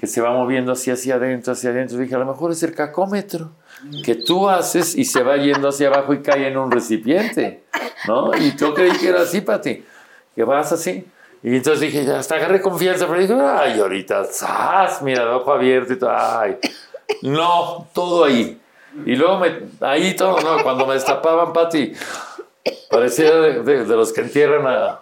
que 0.00 0.06
se 0.06 0.22
va 0.22 0.30
moviendo 0.32 0.72
así 0.72 0.90
hacia 0.90 1.16
adentro, 1.16 1.52
hacia 1.52 1.68
adentro. 1.70 1.98
dije, 1.98 2.14
a 2.14 2.18
lo 2.18 2.24
mejor 2.24 2.52
es 2.52 2.62
el 2.62 2.74
cacómetro 2.74 3.50
que 4.02 4.14
tú 4.14 4.48
haces 4.48 4.94
y 4.96 5.04
se 5.04 5.22
va 5.22 5.36
yendo 5.36 5.68
hacia 5.68 5.88
abajo 5.88 6.14
y 6.14 6.22
cae 6.22 6.48
en 6.48 6.56
un 6.56 6.70
recipiente, 6.70 7.64
¿no? 8.08 8.34
Y 8.34 8.56
yo 8.56 8.72
creí 8.72 8.92
que 8.92 9.08
era 9.08 9.20
así 9.22 9.42
para 9.42 9.60
ti, 9.60 9.84
que 10.34 10.42
vas 10.44 10.72
así. 10.72 11.06
Y 11.42 11.56
entonces 11.56 11.80
dije, 11.82 12.04
ya 12.06 12.18
hasta 12.18 12.36
agarré 12.36 12.60
confianza, 12.62 13.06
pero 13.06 13.20
dije, 13.20 13.34
ay, 13.34 13.78
ahorita, 13.78 14.24
¡zas! 14.24 15.02
Mira, 15.02 15.22
el 15.24 15.28
ojo 15.28 15.52
abierto 15.52 15.92
y 15.92 15.98
todo, 15.98 16.10
ay. 16.16 16.56
No, 17.22 17.86
todo 17.92 18.24
ahí. 18.24 18.58
Y 19.04 19.16
luego 19.16 19.38
me, 19.38 19.60
ahí 19.80 20.16
todo, 20.16 20.40
no, 20.40 20.62
cuando 20.62 20.86
me 20.86 20.94
destapaban, 20.94 21.52
Pati, 21.52 21.92
parecía 22.90 23.34
de, 23.36 23.62
de- 23.62 23.84
de 23.84 23.96
los 23.96 24.12
que 24.12 24.20
entierran 24.22 24.66
a- 24.66 24.98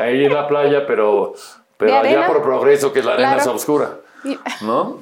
ahí 0.00 0.24
en 0.24 0.32
la 0.34 0.46
playa, 0.48 0.86
pero, 0.86 1.34
pero 1.76 1.92
¿De 2.02 2.08
allá 2.08 2.26
por 2.26 2.42
progreso, 2.42 2.92
que 2.92 3.02
la 3.02 3.12
arena 3.14 3.34
Claro. 3.34 3.50
es 3.50 3.56
oscura, 3.56 3.96
¿no? 4.62 5.00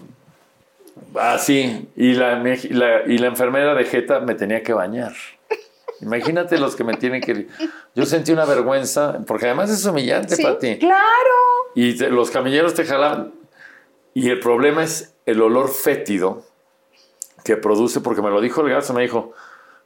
Así, 1.15 1.89
y 1.97 2.15
la, 2.15 2.43
y 3.07 3.19
la 3.19 3.27
enfermera 3.27 3.75
de 3.75 3.85
Jeta 3.85 4.21
me 4.21 4.35
tenía 4.35 4.63
que 4.63 4.73
bañar. 4.73 5.13
Imagínate 6.01 6.59
los 6.59 6.77
que 6.77 6.85
me 6.85 6.95
tienen 6.95 7.21
que... 7.21 7.49
Yo 7.95 8.07
sentí 8.07 8.33
una 8.33 8.45
vergüenza, 8.45 9.19
porque 9.27 9.47
además 9.47 9.71
es 9.71 9.85
humillante 9.85 10.37
Sí, 10.37 10.43
para 10.43 10.59
ti. 10.59 10.79
claro. 10.79 11.03
Y 11.75 11.97
te- 11.97 12.11
los 12.11 12.31
camilleros 12.31 12.75
te 12.75 12.85
jalan. 12.85 13.33
Y 14.15 14.31
el 14.31 14.41
problema 14.41 14.83
es 14.85 15.15
el 15.27 15.41
olor 15.43 15.69
fétido 15.71 16.45
que 17.45 17.57
produce, 17.57 18.01
porque 18.01 18.23
me 18.23 18.31
lo 18.31 18.41
dijo 18.41 18.61
el 18.63 18.71
gaso, 18.71 18.93
me 18.95 19.03
dijo, 19.03 19.33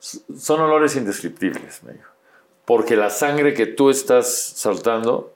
"S- 0.01 0.21
son 0.39 0.61
olores 0.61 0.97
indescriptibles, 0.97 1.83
me 1.83 1.93
dijo. 1.93 2.11
Porque 2.65 2.97
la 2.97 3.11
sangre 3.11 3.55
que 3.55 3.67
tú 3.67 3.91
estás 3.91 4.33
saltando 4.57 5.35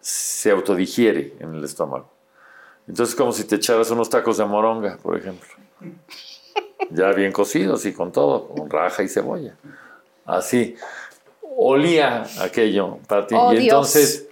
se 0.00 0.50
autodigiere 0.50 1.34
en 1.40 1.54
el 1.54 1.64
estómago. 1.64 2.10
Entonces, 2.88 3.14
como 3.14 3.32
si 3.32 3.44
te 3.44 3.56
echaras 3.56 3.90
unos 3.90 4.10
tacos 4.10 4.36
de 4.38 4.44
moronga, 4.44 4.98
por 5.02 5.16
ejemplo. 5.16 5.48
Ya 6.90 7.12
bien 7.12 7.30
cocidos 7.32 7.84
y 7.86 7.92
con 7.92 8.10
todo, 8.10 8.48
con 8.48 8.68
raja 8.68 9.02
y 9.02 9.08
cebolla. 9.08 9.54
Así. 10.24 10.76
Olía 11.56 12.24
aquello, 12.40 12.98
Pati. 13.06 13.34
Oh, 13.38 13.52
y 13.52 13.58
Dios. 13.58 13.64
entonces, 13.64 14.28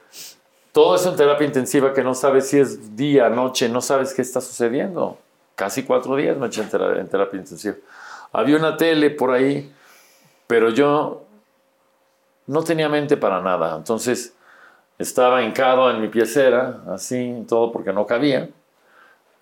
todo 0.73 0.97
eso 0.97 1.11
en 1.11 1.17
terapia 1.17 1.47
intensiva 1.47 1.93
que 1.93 2.03
no 2.03 2.15
sabes 2.15 2.49
si 2.49 2.59
es 2.59 2.97
día, 2.97 3.29
noche, 3.29 3.69
no 3.69 3.81
sabes 3.81 4.15
qué 4.15 4.23
está 4.23 4.41
sucediendo. 4.41 5.19
Casi 5.55 5.83
cuatro 5.83 6.17
días 6.17 6.37
me 6.37 6.47
eché 6.47 6.63
en 6.63 6.69
tera- 6.71 6.99
en 7.01 7.09
terapia 7.09 7.39
intensiva. 7.39 7.77
Había 8.33 8.57
una 8.57 8.77
tele 8.77 9.11
por 9.11 9.33
ahí, 9.33 9.73
pero 10.47 10.71
yo 10.71 11.25
no 12.47 12.63
tenía 12.65 12.89
mente 12.89 13.17
para 13.17 13.41
nada. 13.41 13.77
Entonces 13.77 14.33
estaba 14.99 15.43
hincado 15.43 15.91
en 15.91 16.01
mi 16.01 16.09
piecera, 16.09 16.83
así, 16.89 17.45
todo 17.49 17.71
porque 17.71 17.93
no 17.93 18.07
cabía, 18.07 18.51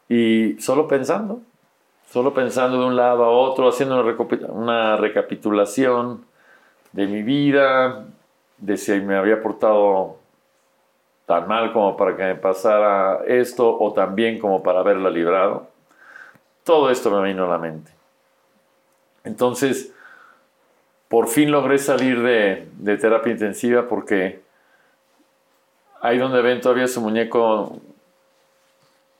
y 0.09 0.57
solo 0.61 0.87
pensando, 0.87 1.41
solo 2.11 2.33
pensando 2.35 2.79
de 2.81 2.87
un 2.87 2.97
lado 2.97 3.25
a 3.25 3.31
otro, 3.31 3.69
haciendo 3.69 4.03
una, 4.51 4.97
recapitulación 4.97 6.25
de 6.93 7.07
mi 7.07 7.23
vida, 7.23 8.05
de 8.59 8.77
si 8.77 9.01
me 9.01 9.17
había 9.17 9.43
portado 9.43 10.17
tan 11.27 11.49
mal 11.49 11.73
como 11.73 11.97
para 11.97 12.17
que 12.17 12.23
me 12.23 12.37
pasara 12.37 13.25
esto 13.27 13.77
o 13.79 13.93
tan 13.93 14.15
bien 14.15 14.39
como 14.39 14.63
para 14.63 14.81
haberla 14.81 15.11
librado. 15.11 15.69
Todo 16.63 16.91
esto 16.91 17.11
me 17.11 17.27
vino 17.27 17.45
a 17.47 17.49
la 17.49 17.59
mente. 17.59 17.91
Entonces, 19.25 19.93
por 21.09 21.27
fin 21.27 21.51
logré 21.51 21.79
salir 21.79 22.23
de, 22.23 22.69
de 22.79 22.97
terapia 22.97 23.33
intensiva 23.33 23.89
porque 23.89 24.46
ahí 26.01 26.19
donde 26.19 26.43
ven 26.43 26.61
todavía 26.61 26.87
su 26.89 27.01
muñeco 27.01 27.77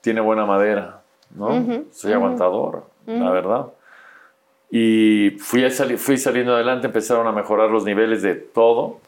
tiene 0.01 0.21
buena 0.21 0.45
madera, 0.45 1.01
¿no? 1.35 1.47
Ujú, 1.47 1.87
Soy 1.91 2.13
aguantador, 2.13 2.83
la 3.05 3.29
verdad. 3.31 3.67
Y 4.69 5.31
fui, 5.39 5.69
sali- 5.71 5.97
fui 5.97 6.17
saliendo 6.17 6.53
adelante, 6.55 6.87
empezaron 6.87 7.25
a 7.27 7.31
mejorar 7.31 7.69
los 7.69 7.85
niveles 7.85 8.21
de 8.21 8.35
todo. 8.35 8.99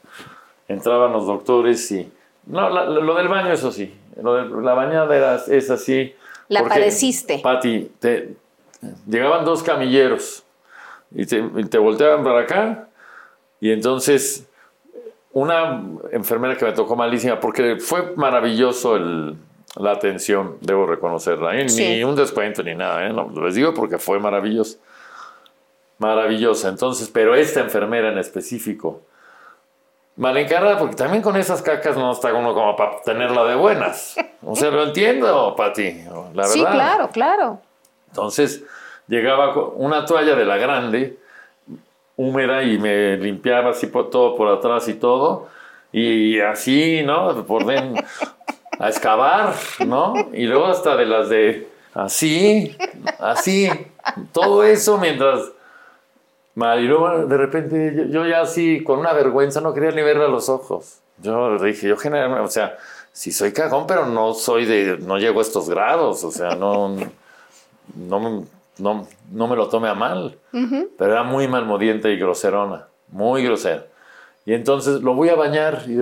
Entraban 0.67 1.11
los 1.11 1.25
doctores 1.27 1.91
y... 1.91 2.11
No, 2.45 2.69
la- 2.69 2.85
lo 2.85 3.15
del 3.15 3.27
baño, 3.27 3.51
eso 3.51 3.71
sí. 3.71 3.93
Lo 4.21 4.35
de 4.35 4.61
la 4.63 4.73
bañada 4.73 5.15
era, 5.15 5.35
es 5.47 5.69
así. 5.69 6.13
La 6.47 6.63
padeciste. 6.63 7.39
Pati, 7.39 7.91
te, 7.99 8.35
llegaban 9.07 9.45
dos 9.45 9.61
camilleros 9.63 10.43
y 11.11 11.25
te, 11.25 11.37
y 11.57 11.65
te 11.65 11.77
volteaban 11.77 12.23
para 12.23 12.41
acá 12.41 12.87
y 13.59 13.71
entonces 13.71 14.47
una 15.31 15.83
enfermera 16.11 16.55
que 16.57 16.65
me 16.65 16.71
tocó 16.71 16.95
malísima 16.95 17.39
porque 17.39 17.77
fue 17.77 18.13
maravilloso 18.15 18.95
el- 18.95 19.35
la 19.75 19.91
atención, 19.91 20.57
debo 20.61 20.87
reconocerla. 20.87 21.55
¿eh? 21.55 21.69
Sí. 21.69 21.87
Ni 21.87 22.03
un 22.03 22.15
descuento 22.15 22.63
ni 22.63 22.73
nada, 22.75 23.05
¿eh? 23.05 23.13
No, 23.13 23.29
les 23.45 23.53
digo 23.55 23.73
porque 23.73 23.97
fue 23.99 24.19
maravilloso. 24.19 24.77
Maravillosa. 25.99 26.69
Entonces, 26.69 27.09
pero 27.13 27.35
esta 27.35 27.59
enfermera 27.59 28.09
en 28.11 28.17
específico, 28.17 29.01
mal 30.15 30.35
encarada, 30.37 30.77
porque 30.77 30.95
también 30.95 31.21
con 31.21 31.35
esas 31.35 31.61
cacas 31.61 31.95
no 31.97 32.11
está 32.13 32.33
uno 32.33 32.53
como 32.53 32.75
para 32.75 33.01
tenerla 33.03 33.43
de 33.45 33.55
buenas. 33.55 34.15
O 34.43 34.55
sea, 34.55 34.71
lo 34.71 34.83
entiendo, 34.83 35.53
Pati, 35.55 36.03
la 36.05 36.21
verdad. 36.31 36.43
Sí, 36.45 36.59
claro, 36.65 37.09
claro. 37.11 37.61
Entonces 38.07 38.63
llegaba 39.07 39.53
una 39.75 40.05
toalla 40.05 40.35
de 40.35 40.45
la 40.45 40.57
grande, 40.57 41.19
húmeda, 42.19 42.63
y 42.63 42.77
me 42.77 43.15
limpiaba 43.17 43.69
así 43.69 43.87
por 43.87 44.09
todo 44.09 44.35
por 44.35 44.49
atrás 44.49 44.87
y 44.89 44.95
todo. 44.95 45.47
Y 45.91 46.39
así, 46.41 47.01
¿no? 47.03 47.45
Por 47.45 47.65
den, 47.65 47.95
a 48.77 48.89
excavar, 48.89 49.53
¿no? 49.85 50.13
Y 50.33 50.45
luego 50.45 50.65
hasta 50.67 50.95
de 50.97 51.05
las 51.05 51.29
de 51.29 51.67
así, 51.93 52.75
así, 53.19 53.69
todo 54.33 54.63
eso 54.65 54.97
mientras. 54.97 55.51
Y 56.55 56.81
luego 56.81 57.25
de 57.25 57.37
repente 57.37 57.93
yo, 57.95 58.03
yo 58.03 58.25
ya 58.27 58.41
así, 58.41 58.83
con 58.83 58.99
una 58.99 59.13
vergüenza, 59.13 59.61
no 59.61 59.73
quería 59.73 59.91
ni 59.91 60.01
verle 60.01 60.25
a 60.25 60.27
los 60.27 60.49
ojos. 60.49 60.99
Yo 61.21 61.57
dije, 61.57 61.87
yo 61.87 61.95
generalmente, 61.95 62.43
o 62.43 62.47
sea, 62.49 62.77
sí 63.13 63.31
soy 63.31 63.53
cagón, 63.53 63.85
pero 63.87 64.05
no 64.05 64.33
soy 64.33 64.65
de, 64.65 64.97
no 64.99 65.17
llego 65.17 65.39
a 65.39 65.43
estos 65.43 65.69
grados, 65.69 66.23
o 66.25 66.31
sea, 66.31 66.55
no, 66.55 66.95
no, 67.95 68.19
me- 68.19 68.45
no, 68.79 69.07
no 69.31 69.47
me 69.47 69.55
lo 69.55 69.67
tome 69.67 69.87
a 69.87 69.95
mal. 69.95 70.37
Pero 70.51 71.11
era 71.11 71.23
muy 71.23 71.47
malmodiente 71.47 72.11
y 72.11 72.17
groserona, 72.17 72.87
muy 73.09 73.43
grosera. 73.43 73.85
Y 74.45 74.53
entonces 74.53 75.01
lo 75.01 75.13
voy 75.13 75.29
a 75.29 75.35
bañar 75.35 75.83
y 75.87 75.99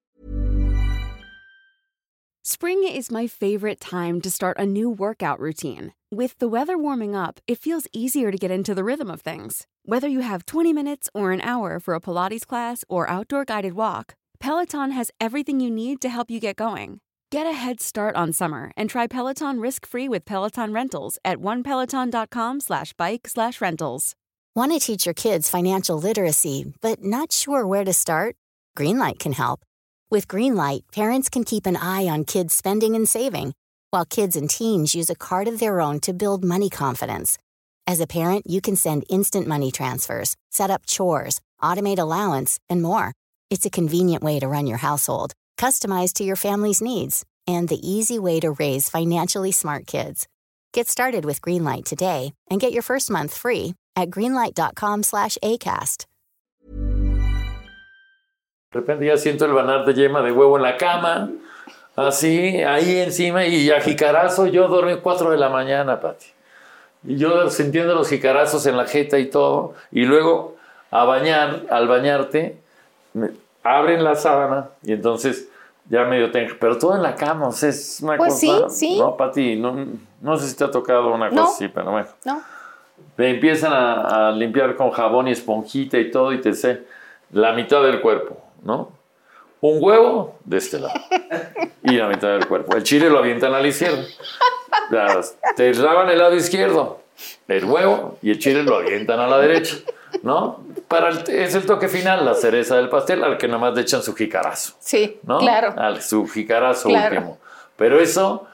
Spring 2.43 2.85
is 2.85 3.11
my 3.11 3.27
favorite 3.27 3.79
time 3.79 4.21
to 4.21 4.31
start 4.31 4.57
a 4.57 4.65
new 4.65 4.89
workout 4.89 5.39
routine. 5.39 5.93
With 6.11 6.39
the 6.39 6.47
weather 6.47 6.77
warming 6.77 7.13
up, 7.13 7.41
it 7.45 7.59
feels 7.59 7.87
easier 7.91 8.31
to 8.31 8.37
get 8.37 8.51
into 8.51 8.73
the 8.73 8.85
rhythm 8.85 9.11
of 9.11 9.19
things. 9.19 9.67
Whether 9.83 10.07
you 10.07 10.21
have 10.21 10.45
20 10.45 10.71
minutes 10.71 11.09
or 11.13 11.33
an 11.33 11.41
hour 11.41 11.79
for 11.79 11.93
a 11.93 11.99
Pilates 11.99 12.47
class 12.47 12.85
or 12.87 13.09
outdoor 13.09 13.43
guided 13.43 13.73
walk, 13.73 14.15
Peloton 14.39 14.91
has 14.91 15.11
everything 15.19 15.59
you 15.59 15.69
need 15.69 15.99
to 16.01 16.09
help 16.09 16.31
you 16.31 16.39
get 16.39 16.55
going. 16.55 17.01
Get 17.29 17.45
a 17.45 17.51
head 17.51 17.81
start 17.81 18.15
on 18.15 18.31
summer 18.31 18.71
and 18.77 18.89
try 18.89 19.05
Peloton 19.05 19.59
risk-free 19.59 20.07
with 20.07 20.23
Peloton 20.23 20.71
Rentals 20.71 21.17
at 21.25 21.39
onepeloton.com 21.39 22.61
slash 22.61 22.93
bike 22.93 23.27
slash 23.27 23.59
rentals. 23.59 24.15
Want 24.55 24.71
to 24.71 24.79
teach 24.79 25.05
your 25.05 25.13
kids 25.13 25.49
financial 25.49 25.99
literacy, 25.99 26.73
but 26.79 27.03
not 27.03 27.33
sure 27.33 27.67
where 27.67 27.83
to 27.83 27.91
start? 27.91 28.37
Greenlight 28.77 29.19
can 29.19 29.33
help. 29.33 29.59
With 30.09 30.29
Greenlight, 30.29 30.83
parents 30.93 31.27
can 31.27 31.43
keep 31.43 31.65
an 31.65 31.75
eye 31.75 32.07
on 32.07 32.23
kids' 32.23 32.55
spending 32.55 32.95
and 32.95 33.09
saving, 33.09 33.53
while 33.89 34.05
kids 34.05 34.37
and 34.37 34.49
teens 34.49 34.95
use 34.95 35.09
a 35.09 35.15
card 35.15 35.49
of 35.49 35.59
their 35.59 35.81
own 35.81 35.99
to 36.01 36.13
build 36.13 36.45
money 36.45 36.69
confidence. 36.69 37.37
As 37.85 37.99
a 37.99 38.07
parent, 38.07 38.47
you 38.47 38.61
can 38.61 38.77
send 38.77 39.03
instant 39.09 39.47
money 39.47 39.69
transfers, 39.69 40.37
set 40.49 40.69
up 40.71 40.85
chores, 40.85 41.41
automate 41.61 41.99
allowance, 41.99 42.57
and 42.69 42.81
more. 42.81 43.11
It's 43.49 43.65
a 43.65 43.69
convenient 43.69 44.23
way 44.23 44.39
to 44.39 44.47
run 44.47 44.65
your 44.65 44.77
household, 44.77 45.33
customized 45.57 46.13
to 46.13 46.23
your 46.23 46.35
family's 46.35 46.81
needs, 46.81 47.25
and 47.47 47.67
the 47.67 47.81
easy 47.85 48.19
way 48.19 48.39
to 48.39 48.51
raise 48.51 48.89
financially 48.89 49.51
smart 49.51 49.87
kids. 49.87 50.27
Get 50.71 50.87
started 50.87 51.25
with 51.25 51.41
Greenlight 51.41 51.85
today 51.85 52.33
and 52.49 52.61
get 52.61 52.71
your 52.71 52.83
first 52.83 53.09
month 53.09 53.35
free 53.35 53.73
at 53.95 54.09
greenlight.com 54.09 55.03
slash 55.03 55.37
ACAST. 55.43 56.05
de 58.71 58.79
repente 58.81 59.05
ya 59.05 59.17
siento 59.17 59.45
el 59.45 59.53
banar 59.53 59.85
de 59.85 59.93
yema 59.93 60.21
de 60.21 60.31
huevo 60.31 60.57
en 60.57 60.63
la 60.63 60.77
cama, 60.77 61.31
así, 61.95 62.61
ahí 62.63 62.97
encima, 62.97 63.45
y 63.45 63.71
a 63.71 63.81
jicarazo 63.81 64.45
yo 64.47 64.67
dormí 64.67 64.97
4 64.97 65.31
de 65.31 65.37
la 65.37 65.49
mañana, 65.49 65.99
Pati. 65.99 66.27
Y 67.03 67.17
yo 67.17 67.49
sintiendo 67.49 67.95
los 67.95 68.09
jicarazos 68.09 68.65
en 68.65 68.75
la 68.75 68.85
jeta 68.85 69.19
y 69.19 69.27
todo, 69.27 69.73
y 69.91 70.03
luego 70.03 70.57
a 70.91 71.05
bañar, 71.05 71.63
al 71.69 71.87
bañarte, 71.87 72.57
me 73.13 73.29
abren 73.75 74.03
la 74.03 74.15
sábana 74.15 74.69
y 74.83 74.93
entonces 74.93 75.49
ya 75.89 76.03
medio 76.03 76.31
tengo, 76.31 76.53
pero 76.59 76.77
todo 76.77 76.95
en 76.95 77.01
la 77.03 77.15
cama, 77.15 77.47
o 77.47 77.51
sea, 77.51 77.69
es 77.69 77.99
una 78.01 78.17
Pues 78.17 78.33
cosa. 78.33 78.69
sí, 78.69 78.75
sí. 78.93 78.99
No, 78.99 79.15
Pati, 79.15 79.55
no, 79.55 79.75
no 80.21 80.37
sé 80.37 80.47
si 80.49 80.55
te 80.57 80.63
ha 80.65 80.71
tocado 80.71 81.13
una 81.13 81.29
No. 81.29 81.41
cosa 81.41 81.53
así, 81.53 81.67
pero 81.69 81.91
bueno. 81.91 82.07
¿No? 82.25 82.41
Me 83.15 83.29
empiezan 83.29 83.71
a, 83.73 84.27
a 84.27 84.31
limpiar 84.31 84.75
con 84.75 84.91
jabón 84.91 85.27
y 85.27 85.31
esponjita 85.31 85.97
y 85.97 86.11
todo, 86.11 86.33
y 86.33 86.41
te 86.41 86.53
sé 86.53 86.83
la 87.31 87.53
mitad 87.53 87.81
del 87.83 88.01
cuerpo, 88.01 88.37
¿no? 88.63 88.91
Un 89.61 89.77
huevo 89.81 90.35
de 90.45 90.57
este 90.57 90.79
lado 90.79 90.93
y 91.83 91.91
la 91.93 92.07
mitad 92.07 92.27
del 92.29 92.47
cuerpo. 92.47 92.75
El 92.75 92.83
chile 92.83 93.09
lo 93.09 93.17
avientan 93.19 93.53
a 93.55 93.59
la 93.59 93.67
izquierda. 93.67 94.03
Las- 94.91 95.35
te 95.55 95.73
lavan 95.73 96.09
el 96.09 96.17
lado 96.19 96.35
izquierdo, 96.35 96.99
el 97.47 97.65
huevo 97.65 98.17
y 98.21 98.31
el 98.31 98.39
chile 98.39 98.63
lo 98.63 98.77
avientan 98.77 99.19
a 99.19 99.27
la 99.27 99.37
derecha, 99.39 99.77
¿no? 100.23 100.63
Para 100.87 101.09
el- 101.09 101.29
es 101.29 101.55
el 101.55 101.65
toque 101.65 101.87
final, 101.87 102.23
la 102.25 102.33
cereza 102.33 102.75
del 102.77 102.89
pastel, 102.89 103.23
al 103.23 103.37
que 103.37 103.47
nomás 103.47 103.73
le 103.75 103.81
echan 103.81 104.01
su 104.03 104.13
jicarazo, 104.15 104.73
Sí, 104.79 105.19
¿no? 105.23 105.39
claro. 105.39 105.73
Al 105.77 106.01
su 106.01 106.27
jicarazo 106.27 106.89
Claro. 106.89 107.15
último. 107.15 107.37
Pero 107.75 107.99
eso 107.99 108.47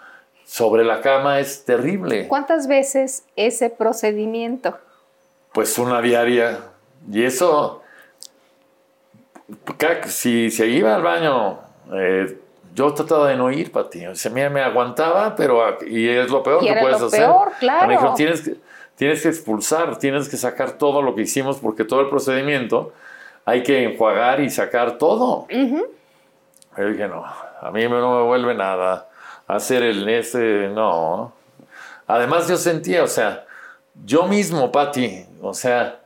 sobre 0.45 0.83
la 0.83 1.01
cama 1.01 1.39
es 1.39 1.65
terrible. 1.65 2.27
¿Cuántas 2.27 2.67
veces 2.67 3.23
ese 3.35 3.69
procedimiento? 3.69 4.77
Pues 5.53 5.77
una 5.77 6.01
diaria. 6.01 6.59
Y 7.11 7.23
eso, 7.23 7.81
si 10.07 10.49
se 10.51 10.67
iba 10.67 10.95
al 10.95 11.01
baño, 11.03 11.59
eh, 11.93 12.39
yo 12.73 12.93
trataba 12.93 13.27
de 13.29 13.35
no 13.35 13.51
ir, 13.51 13.71
Pati. 13.71 14.05
O 14.07 14.15
sea, 14.15 14.31
mira, 14.31 14.49
me 14.49 14.61
aguantaba, 14.61 15.35
pero 15.35 15.63
a- 15.65 15.77
y 15.85 16.07
es 16.09 16.29
lo 16.29 16.41
peor 16.43 16.63
Y 16.63 16.67
que 16.67 16.75
puedes 16.79 16.99
lo 16.99 17.07
hacer. 17.07 17.19
peor, 17.21 17.51
claro. 17.59 17.87
Me 17.87 17.93
dijo, 17.93 18.13
tienes 18.15 18.41
que, 18.41 18.55
tienes 18.95 19.21
que 19.21 19.29
expulsar, 19.29 19.97
tienes 19.99 20.29
que 20.29 20.37
sacar 20.37 20.73
todo 20.73 21.01
lo 21.01 21.15
que 21.15 21.21
hicimos, 21.23 21.57
porque 21.59 21.83
todo 21.85 22.01
el 22.01 22.09
procedimiento 22.09 22.91
hay 23.45 23.63
que 23.63 23.83
enjuagar 23.83 24.39
y 24.39 24.49
sacar 24.49 24.97
todo. 24.97 25.47
Yo 25.49 26.87
dije, 26.87 27.07
no, 27.07 27.23
a 27.25 27.71
mí 27.71 27.83
no 27.87 28.17
me 28.19 28.23
vuelve 28.23 28.55
nada 28.55 29.09
hacer 29.47 29.83
el 29.83 30.07
ese, 30.09 30.69
no. 30.73 31.33
Además 32.07 32.47
yo 32.47 32.57
sentía, 32.57 33.03
o 33.03 33.07
sea, 33.07 33.45
yo 34.05 34.23
mismo, 34.27 34.71
Pati, 34.71 35.25
o 35.41 35.53
sea, 35.53 35.99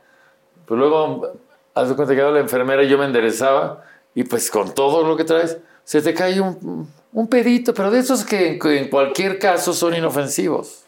pues 0.65 0.77
luego, 0.77 1.31
haz 1.73 1.89
de 1.89 1.95
cuenta 1.95 2.15
que 2.15 2.21
la 2.21 2.39
enfermera 2.39 2.83
y 2.83 2.89
yo 2.89 2.97
me 2.97 3.05
enderezaba 3.05 3.83
y 4.13 4.23
pues 4.23 4.51
con 4.51 4.73
todo 4.73 5.07
lo 5.07 5.15
que 5.15 5.23
traes, 5.23 5.57
se 5.87 6.01
te 6.01 6.13
cae 6.13 6.41
un, 6.41 6.91
un 7.13 7.27
pedito, 7.29 7.73
pero 7.73 7.89
de 7.89 7.99
esos 7.99 8.25
que, 8.25 8.59
que 8.59 8.77
en 8.77 8.89
cualquier 8.89 9.39
caso 9.39 9.71
son 9.71 9.95
inofensivos. 9.95 10.83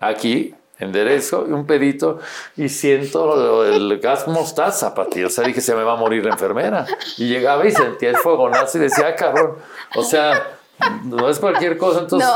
Aquí 0.00 0.56
enderezo 0.80 1.42
un 1.44 1.64
pedito 1.68 2.18
y 2.56 2.68
siento 2.68 3.64
el 3.64 4.00
gas 4.00 4.26
mostaza 4.26 4.92
para 4.92 5.08
ti. 5.08 5.22
O 5.22 5.30
sea, 5.30 5.44
dije, 5.44 5.60
se 5.60 5.72
me 5.72 5.84
va 5.84 5.92
a 5.92 5.96
morir 5.96 6.24
la 6.24 6.32
enfermera. 6.32 6.84
Y 7.16 7.28
llegaba 7.28 7.64
y 7.64 7.70
sentía 7.70 8.10
el 8.10 8.16
fogonazo 8.16 8.78
y 8.78 8.80
decía, 8.80 9.06
ah, 9.06 9.14
cabrón. 9.14 9.54
O 9.94 10.02
sea, 10.02 10.58
no 11.04 11.28
es 11.28 11.38
cualquier 11.38 11.78
cosa. 11.78 12.00
Entonces, 12.00 12.28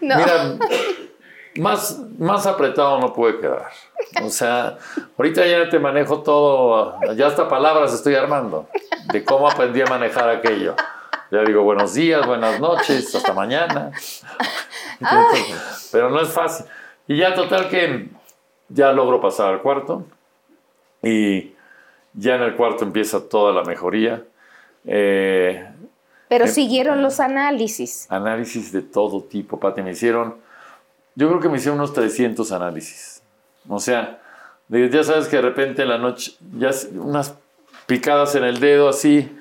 No, 0.00 0.14
no. 0.14 0.16
mira, 0.16 0.56
más, 1.56 2.00
más 2.18 2.46
apretado 2.46 2.98
no 2.98 3.12
puede 3.12 3.40
quedar. 3.40 3.72
O 4.24 4.30
sea, 4.30 4.78
ahorita 5.18 5.46
ya 5.46 5.68
te 5.68 5.78
manejo 5.78 6.22
todo, 6.22 6.98
ya 7.14 7.26
hasta 7.26 7.46
palabras 7.46 7.92
estoy 7.92 8.14
armando 8.14 8.70
de 9.12 9.22
cómo 9.22 9.50
aprendí 9.50 9.82
a 9.82 9.86
manejar 9.86 10.30
aquello. 10.30 10.74
Ya 11.30 11.42
digo, 11.42 11.62
buenos 11.62 11.94
días, 11.94 12.24
buenas 12.24 12.60
noches, 12.60 13.12
hasta 13.14 13.32
mañana. 13.32 13.90
Pero 15.92 16.10
no 16.10 16.20
es 16.20 16.28
fácil. 16.28 16.66
Y 17.08 17.16
ya 17.16 17.34
total 17.34 17.68
que 17.68 18.08
ya 18.68 18.92
logro 18.92 19.20
pasar 19.20 19.54
al 19.54 19.62
cuarto 19.62 20.04
y 21.02 21.52
ya 22.14 22.36
en 22.36 22.42
el 22.42 22.54
cuarto 22.56 22.84
empieza 22.84 23.28
toda 23.28 23.52
la 23.52 23.64
mejoría. 23.64 24.22
Eh, 24.84 25.68
Pero 26.28 26.46
siguieron 26.46 27.02
los 27.02 27.18
análisis. 27.18 28.06
análisis 28.08 28.70
de 28.72 28.82
todo 28.82 29.22
tipo, 29.22 29.58
Pati. 29.58 29.82
Me 29.82 29.90
hicieron, 29.92 30.36
yo 31.16 31.28
creo 31.28 31.40
que 31.40 31.48
me 31.48 31.56
hicieron 31.58 31.78
unos 31.78 31.92
300 31.92 32.52
análisis. 32.52 33.20
O 33.68 33.80
sea, 33.80 34.20
ya 34.68 35.02
sabes 35.04 35.26
que 35.26 35.36
de 35.36 35.42
repente 35.42 35.82
en 35.82 35.88
la 35.88 35.98
noche, 35.98 36.36
ya 36.56 36.70
unas 36.94 37.34
picadas 37.86 38.36
en 38.36 38.44
el 38.44 38.60
dedo 38.60 38.88
así. 38.88 39.35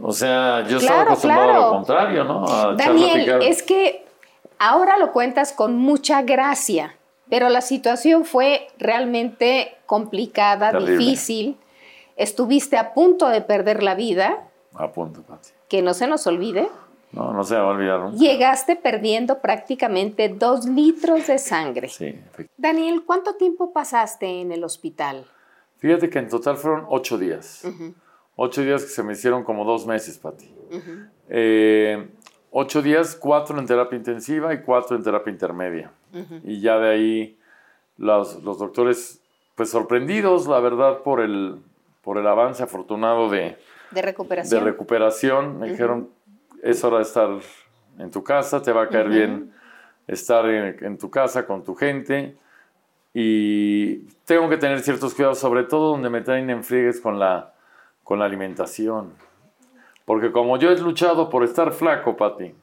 O 0.00 0.12
sea, 0.12 0.66
yo 0.66 0.78
estaba 0.78 0.96
Claro, 1.04 1.10
acostumbrado 1.10 1.42
a 1.42 1.52
claro. 1.54 1.62
lo 1.66 1.70
contrario, 1.72 2.24
¿no? 2.24 2.44
A 2.46 2.74
Daniel, 2.74 3.42
es 3.42 3.62
que 3.62 4.04
ahora 4.58 4.96
lo 4.98 5.12
cuentas 5.12 5.52
con 5.52 5.76
mucha 5.76 6.22
gracia, 6.22 6.96
pero 7.28 7.48
la 7.48 7.60
situación 7.60 8.24
fue 8.24 8.68
realmente 8.78 9.76
complicada, 9.86 10.70
Terrible. 10.72 10.96
difícil. 10.96 11.56
Estuviste 12.16 12.76
a 12.76 12.92
punto 12.94 13.28
de 13.28 13.40
perder 13.40 13.82
la 13.82 13.94
vida, 13.94 14.44
A 14.74 14.92
punto, 14.92 15.22
Pati. 15.22 15.50
que 15.68 15.82
no 15.82 15.94
se 15.94 16.06
nos 16.06 16.26
olvide. 16.26 16.68
No, 17.12 17.32
no 17.34 17.44
se 17.44 17.56
va 17.56 17.62
a 17.62 17.66
olvidar. 17.68 18.00
nunca. 18.00 18.16
Llegaste 18.16 18.74
perdiendo 18.76 19.40
prácticamente 19.40 20.28
dos 20.30 20.64
litros 20.64 21.26
de 21.26 21.38
sangre. 21.38 21.88
Sí. 21.88 22.18
Daniel, 22.56 23.02
¿cuánto 23.04 23.34
tiempo 23.34 23.72
pasaste 23.72 24.40
en 24.40 24.50
el 24.50 24.64
hospital? 24.64 25.26
Fíjate 25.78 26.08
que 26.08 26.18
en 26.20 26.28
total 26.28 26.56
fueron 26.56 26.86
ocho 26.88 27.18
días. 27.18 27.64
Ocho 28.36 28.62
días 28.62 28.82
que 28.82 28.88
se 28.88 29.02
me 29.02 29.12
hicieron 29.12 29.44
como 29.44 29.64
dos 29.64 29.86
meses, 29.86 30.18
Pati. 30.18 30.50
Eh, 31.28 32.08
ocho 32.50 32.82
días, 32.82 33.14
cuatro 33.14 33.58
en 33.58 33.66
terapia 33.66 33.96
intensiva 33.96 34.54
y 34.54 34.62
cuatro 34.62 34.96
en 34.96 35.02
terapia 35.02 35.30
intermedia. 35.30 35.90
Y 36.44 36.60
ya 36.60 36.78
de 36.78 36.90
ahí 36.90 37.38
los, 37.98 38.42
los 38.42 38.58
doctores, 38.58 39.20
pues 39.54 39.70
sorprendidos, 39.70 40.46
la 40.46 40.60
verdad, 40.60 40.98
por 41.02 41.20
el, 41.20 41.56
por 42.02 42.18
el 42.18 42.26
avance 42.26 42.62
afortunado 42.62 43.28
de, 43.30 43.38
De 43.40 43.56
de 43.90 44.02
recuperación. 44.02 44.64
recuperación. 44.64 45.58
Me 45.58 45.70
dijeron, 45.70 46.08
es 46.62 46.82
hora 46.84 46.96
de 46.98 47.02
estar 47.02 47.28
en 47.98 48.10
tu 48.10 48.24
casa, 48.24 48.62
te 48.62 48.72
va 48.72 48.82
a 48.84 48.88
caer 48.88 49.08
bien 49.08 49.52
estar 50.06 50.46
en, 50.48 50.84
en 50.84 50.98
tu 50.98 51.10
casa 51.10 51.46
con 51.46 51.62
tu 51.64 51.74
gente. 51.74 52.36
Y 53.14 53.96
tengo 54.24 54.48
que 54.48 54.56
tener 54.56 54.80
ciertos 54.80 55.12
cuidados, 55.14 55.38
sobre 55.38 55.64
todo 55.64 55.90
donde 55.90 56.08
me 56.08 56.22
traen 56.22 56.48
en 56.48 56.64
friegues 56.64 56.98
con 57.00 57.18
la, 57.18 57.51
con 58.12 58.18
la 58.18 58.26
alimentación. 58.26 59.14
Porque 60.04 60.32
como 60.32 60.58
yo 60.58 60.70
he 60.70 60.78
luchado 60.78 61.30
por 61.30 61.44
estar 61.44 61.72
flaco, 61.72 62.14
Pati, 62.14 62.54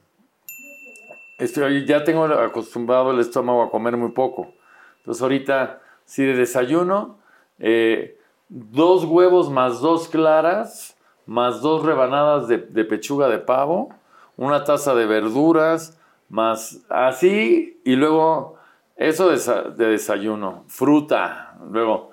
estoy, 1.40 1.84
ya 1.84 2.04
tengo 2.04 2.26
acostumbrado 2.26 3.10
el 3.10 3.18
estómago 3.18 3.64
a 3.64 3.68
comer 3.68 3.96
muy 3.96 4.12
poco. 4.12 4.52
Entonces 4.98 5.20
ahorita, 5.20 5.80
si 6.04 6.24
de 6.24 6.36
desayuno, 6.36 7.18
eh, 7.58 8.16
dos 8.48 9.04
huevos 9.04 9.50
más 9.50 9.80
dos 9.80 10.06
claras, 10.06 10.96
más 11.26 11.62
dos 11.62 11.84
rebanadas 11.84 12.46
de, 12.46 12.84
pechuga 12.84 13.28
de 13.28 13.40
pavo, 13.40 13.88
una 14.36 14.62
taza 14.62 14.94
de 14.94 15.06
verduras, 15.06 15.98
más 16.28 16.80
así, 16.88 17.80
y 17.84 17.96
luego 17.96 18.54
eso 18.94 19.30
de, 19.30 19.72
de 19.74 19.86
desayuno, 19.86 20.62
fruta, 20.68 21.56
luego 21.72 22.09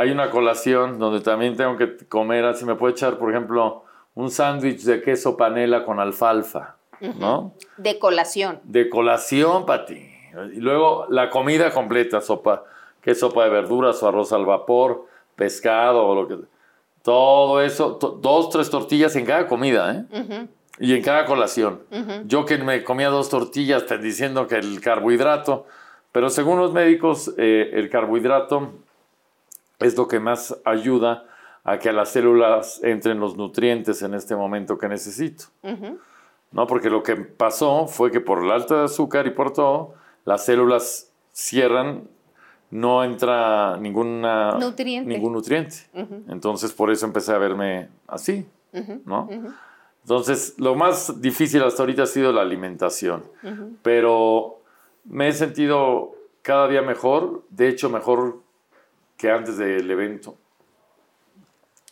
hay 0.00 0.10
una 0.10 0.30
colación 0.30 0.98
donde 0.98 1.20
también 1.20 1.56
tengo 1.56 1.76
que 1.76 1.96
comer, 2.08 2.44
así 2.46 2.64
me 2.64 2.74
puedo 2.74 2.90
echar, 2.92 3.18
por 3.18 3.30
ejemplo, 3.30 3.84
un 4.14 4.30
sándwich 4.30 4.82
de 4.84 5.02
queso 5.02 5.36
panela 5.36 5.84
con 5.84 6.00
alfalfa, 6.00 6.76
¿no? 7.18 7.52
De 7.76 7.98
colación. 7.98 8.60
De 8.64 8.88
colación, 8.88 9.66
Pati. 9.66 10.00
Y 10.54 10.60
luego 10.60 11.06
la 11.10 11.28
comida 11.28 11.70
completa, 11.70 12.20
sopa, 12.22 12.64
que 13.02 13.14
sopa 13.14 13.44
de 13.44 13.50
verduras 13.50 14.02
o 14.02 14.08
arroz 14.08 14.32
al 14.32 14.46
vapor, 14.46 15.06
pescado 15.36 16.06
o 16.06 16.14
lo 16.14 16.28
que... 16.28 16.38
Todo 17.02 17.60
eso, 17.60 17.96
to- 17.96 18.18
dos, 18.20 18.48
tres 18.50 18.70
tortillas 18.70 19.16
en 19.16 19.24
cada 19.26 19.46
comida, 19.46 20.06
¿eh? 20.10 20.46
Y 20.78 20.94
en 20.94 21.02
cada 21.02 21.26
colación. 21.26 21.80
Yo 22.24 22.44
que 22.46 22.56
me 22.58 22.82
comía 22.84 23.08
dos 23.10 23.28
tortillas 23.28 23.82
pues, 23.84 24.00
diciendo 24.02 24.46
que 24.46 24.56
el 24.56 24.80
carbohidrato, 24.80 25.66
pero 26.12 26.30
según 26.30 26.58
los 26.58 26.72
médicos, 26.72 27.34
eh, 27.36 27.70
el 27.74 27.90
carbohidrato 27.90 28.72
es 29.80 29.96
lo 29.96 30.06
que 30.08 30.20
más 30.20 30.56
ayuda 30.64 31.26
a 31.64 31.78
que 31.78 31.88
a 31.90 31.92
las 31.92 32.10
células 32.10 32.80
entren 32.82 33.20
los 33.20 33.36
nutrientes 33.36 34.02
en 34.02 34.14
este 34.14 34.34
momento 34.36 34.78
que 34.78 34.88
necesito. 34.88 35.44
¿no? 36.52 36.66
Porque 36.66 36.90
lo 36.90 37.02
que 37.02 37.16
pasó 37.16 37.86
fue 37.86 38.10
que 38.10 38.20
por 38.20 38.42
el 38.42 38.50
alto 38.50 38.76
de 38.76 38.84
azúcar 38.84 39.26
y 39.26 39.30
por 39.30 39.52
todo, 39.52 39.94
las 40.24 40.44
células 40.44 41.12
cierran, 41.32 42.08
no 42.70 43.02
entra 43.04 43.76
ninguna, 43.78 44.52
Nutriente. 44.58 45.08
ningún 45.08 45.32
nutriente. 45.32 45.76
Entonces, 46.28 46.72
por 46.72 46.90
eso 46.90 47.04
empecé 47.06 47.32
a 47.32 47.38
verme 47.38 47.88
así, 48.06 48.46
¿no? 49.04 49.28
Entonces, 50.02 50.54
lo 50.58 50.74
más 50.74 51.20
difícil 51.20 51.62
hasta 51.62 51.82
ahorita 51.82 52.04
ha 52.04 52.06
sido 52.06 52.32
la 52.32 52.42
alimentación, 52.42 53.24
pero 53.82 54.60
me 55.04 55.28
he 55.28 55.32
sentido 55.32 56.14
cada 56.42 56.68
día 56.68 56.82
mejor, 56.82 57.42
de 57.50 57.68
hecho, 57.68 57.90
mejor 57.90 58.38
que 59.20 59.30
antes 59.30 59.58
del 59.58 59.90
evento 59.90 60.36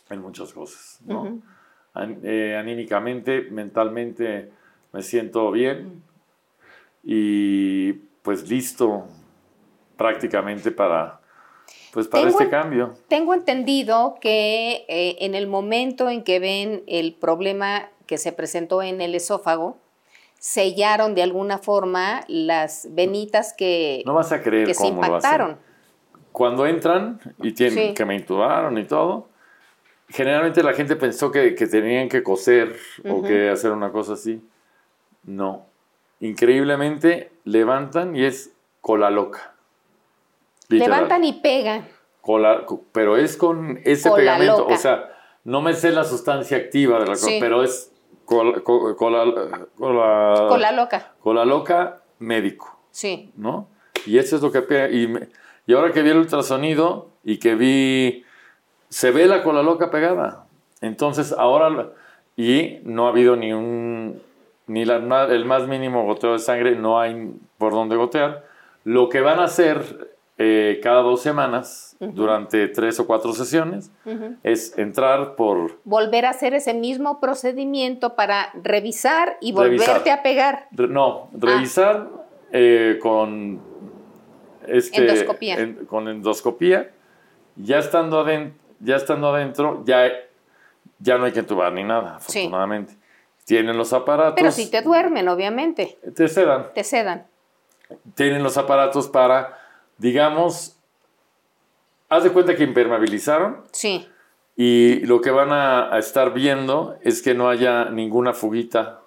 en 0.09 0.21
muchas 0.21 0.51
cosas, 0.51 0.99
¿no? 1.05 1.39
An- 1.93 2.21
eh, 2.23 2.55
anímicamente, 2.57 3.41
mentalmente 3.51 4.51
me 4.91 5.03
siento 5.03 5.51
bien 5.51 6.01
y 7.03 7.93
pues 8.23 8.49
listo 8.49 9.05
prácticamente 9.97 10.71
para, 10.71 11.19
pues 11.93 12.07
para 12.07 12.23
Tengo- 12.23 12.39
este 12.39 12.49
cambio. 12.49 12.93
Tengo 13.07 13.33
entendido 13.33 14.15
que 14.19 14.85
eh, 14.87 15.17
en 15.19 15.35
el 15.35 15.47
momento 15.47 16.09
en 16.09 16.23
que 16.23 16.39
ven 16.39 16.83
el 16.87 17.13
problema 17.13 17.89
que 18.07 18.17
se 18.17 18.31
presentó 18.31 18.81
en 18.81 19.01
el 19.01 19.13
esófago, 19.13 19.77
sellaron 20.39 21.13
de 21.15 21.21
alguna 21.21 21.57
forma 21.59 22.21
las 22.27 22.87
venitas 22.91 23.53
que, 23.53 24.01
No 24.05 24.13
vas 24.13 24.31
a 24.31 24.41
creer 24.41 24.65
que 24.65 24.73
se 24.73 24.81
cómo 24.83 25.01
lo 25.03 25.15
hacen. 25.17 25.29
Cuando 26.31 26.65
entran 26.65 27.19
y 27.41 27.51
tienen 27.53 27.89
Sí. 27.89 27.93
que 27.93 28.05
me 28.05 28.15
intubaron 28.15 28.77
y 28.77 28.85
todo, 28.85 29.27
generalmente 30.09 30.63
la 30.63 30.73
gente 30.73 30.95
pensó 30.95 31.31
que, 31.31 31.55
que 31.55 31.67
tenían 31.67 32.07
que 32.09 32.23
coser 32.23 32.75
o 33.09 33.21
que 33.23 33.49
hacer 33.49 33.71
una 33.71 33.91
cosa 33.91 34.13
así. 34.13 34.41
No. 35.23 35.65
Increíblemente 36.19 37.31
levantan 37.45 38.15
y 38.15 38.23
es 38.25 38.51
cola 38.81 39.09
loca. 39.09 39.53
Literal. 40.69 40.91
Levantan 40.95 41.23
y 41.23 41.33
pegan. 41.41 41.87
Cola- 42.21 42.65
co- 42.65 42.83
pero 42.91 43.17
es 43.17 43.35
con 43.37 43.79
ese 43.83 44.07
Cola 44.09 44.21
pegamento. 44.37 44.59
loca. 44.59 44.73
O 44.73 44.77
sea, 44.77 45.09
no 45.43 45.61
me 45.61 45.73
sé 45.73 45.91
la 45.91 46.03
sustancia 46.03 46.57
activa 46.57 46.95
de 46.99 47.05
la 47.05 47.13
cosa, 47.13 47.25
Sí. 47.27 47.37
pero 47.41 47.63
es 47.63 47.91
cola, 48.25 48.59
co- 48.61 48.95
cola- 48.95 49.23
cola- 49.77 50.47
Con 50.47 50.61
la 50.61 50.71
loca. 50.71 51.13
cola 51.19 51.45
loca 51.45 52.01
médico. 52.19 52.79
Sí. 52.91 53.31
¿no? 53.35 53.67
Y 54.05 54.17
eso 54.17 54.35
es 54.35 54.41
lo 54.41 54.51
que 54.51 54.61
pega. 54.61 54.89
Y, 54.89 55.07
me- 55.07 55.27
y 55.69 55.73
ahora 55.75 55.91
que 55.93 56.01
vi 56.01 56.09
el 56.09 56.17
ultrasonido 56.17 57.09
y 57.23 57.37
que 57.37 57.53
vi, 57.53 58.23
se 58.89 59.11
ve 59.11 59.27
la 59.27 59.43
cola 59.43 59.61
loca 59.61 59.91
pegada. 59.91 60.45
Entonces 60.81 61.31
ahora, 61.37 61.89
y 62.35 62.79
no 62.85 63.05
ha 63.05 63.09
habido 63.09 63.35
ni 63.35 63.53
un, 63.53 64.19
ni 64.65 64.83
la- 64.85 65.25
el 65.25 65.45
más 65.45 65.67
mínimo 65.67 66.05
goteo 66.05 66.33
de 66.33 66.39
sangre, 66.39 66.75
no 66.75 66.99
hay 66.99 67.33
por 67.59 67.73
dónde 67.73 67.95
gotear. 67.97 68.45
Lo 68.83 69.09
que 69.09 69.21
van 69.21 69.39
a 69.39 69.43
hacer 69.43 70.09
eh, 70.39 70.79
cada 70.81 71.01
dos 71.01 71.21
semanas, 71.21 71.97
durante 71.99 72.67
tres 72.69 72.99
o 72.99 73.05
cuatro 73.05 73.33
sesiones, 73.33 73.91
es 74.41 74.75
entrar 74.77 75.35
por 75.35 75.77
Volver 75.83 76.25
a 76.25 76.29
hacer 76.29 76.53
ese 76.53 76.73
mismo 76.73 77.19
procedimiento 77.19 78.15
para 78.15 78.49
revisar 78.63 79.37
y 79.41 79.51
volverte 79.51 79.85
Revisar. 79.93 80.17
a 80.19 80.23
pegar. 80.23 80.67
Re- 80.71 80.87
No, 80.87 81.27
revisar 81.33 82.07
eh, 82.53 82.97
con 83.01 83.59
este, 84.71 84.97
Endoscopía. 85.01 85.55
en- 85.57 85.85
con 85.85 86.07
endoscopía. 86.07 86.91
Ya 87.55 87.79
estando 87.79 88.19
adentro, 88.21 88.57
ya 88.79 88.95
estando 88.95 89.33
adentro, 89.33 89.83
ya 89.85 90.09
ya 91.01 91.17
no 91.17 91.25
hay 91.25 91.31
que 91.31 91.39
entubar 91.39 91.71
ni 91.73 91.83
nada, 91.83 92.19
Sí. 92.19 92.49
Tienen 93.45 93.77
los 93.77 93.93
aparatos. 93.93 94.35
Pero 94.35 94.51
si 94.51 94.69
te 94.69 94.81
duermen, 94.81 95.27
obviamente, 95.29 95.97
te 96.15 96.27
sedan. 96.27 96.67
te 96.75 96.83
sedan. 96.83 97.25
Tienen 98.15 98.43
los 98.43 98.57
aparatos 98.57 99.07
para, 99.07 99.57
digamos, 99.97 100.77
haz 102.09 102.23
de 102.23 102.31
cuenta 102.31 102.55
que 102.55 102.63
impermeabilizaron 102.63 103.63
Sí, 103.71 104.07
y 104.55 104.99
lo 105.05 105.21
que 105.21 105.31
van 105.31 105.51
a, 105.51 105.93
a 105.93 105.97
estar 105.99 106.33
viendo 106.33 106.97
es 107.01 107.21
que 107.21 107.33
no 107.33 107.49
haya 107.49 107.85
ninguna 107.85 108.33
fuguita 108.33 108.99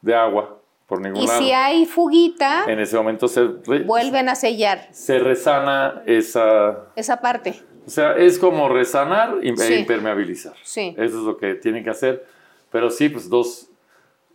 de 0.00 0.14
agua 0.14 0.59
por 0.90 1.00
ningún 1.00 1.22
y 1.22 1.26
lado. 1.26 1.40
si 1.40 1.52
hay 1.52 1.86
fuguita, 1.86 2.64
En 2.66 2.80
ese 2.80 2.96
momento 2.96 3.28
se, 3.28 3.44
vuelven 3.86 4.28
a 4.28 4.34
sellar 4.34 4.88
se 4.90 5.18
resana 5.20 6.02
esa... 6.04 6.86
esa 6.96 7.20
parte. 7.20 7.54
O 7.86 7.90
sea, 7.90 8.14
es 8.16 8.38
como 8.38 8.68
resanar 8.68 9.36
y- 9.42 9.56
Sí. 9.56 9.72
e 9.72 9.78
impermeabilizar. 9.80 10.52
Sí. 10.62 10.94
Eso 10.98 11.18
es 11.20 11.24
lo 11.24 11.36
que 11.38 11.54
tienen 11.54 11.82
que 11.84 11.90
hacer. 11.90 12.26
Pero 12.70 12.90
sí, 12.90 13.08
pues 13.08 13.28
dos... 13.30 13.70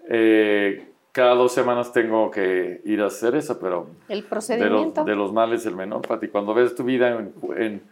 eh, 0.10 0.92
cada 1.12 1.34
dos 1.36 1.54
semanas 1.54 1.94
tengo 1.94 2.30
que 2.30 2.82
ir 2.84 3.02
a 3.02 3.06
hacer 3.08 3.36
eso, 3.36 3.58
pero 3.60 3.88
El 4.10 4.16
de 4.18 4.22
los, 4.22 4.30
procedimiento. 4.30 5.04
de 5.06 5.16
los 5.16 5.32
males 5.32 5.66
el 5.66 5.76
menor, 5.76 6.02
Pati. 6.08 6.28
Cuando 6.28 6.54
ves 6.54 6.76
tu 6.76 6.84
vida 6.84 7.10
en, 7.10 7.34
en- 7.58 7.84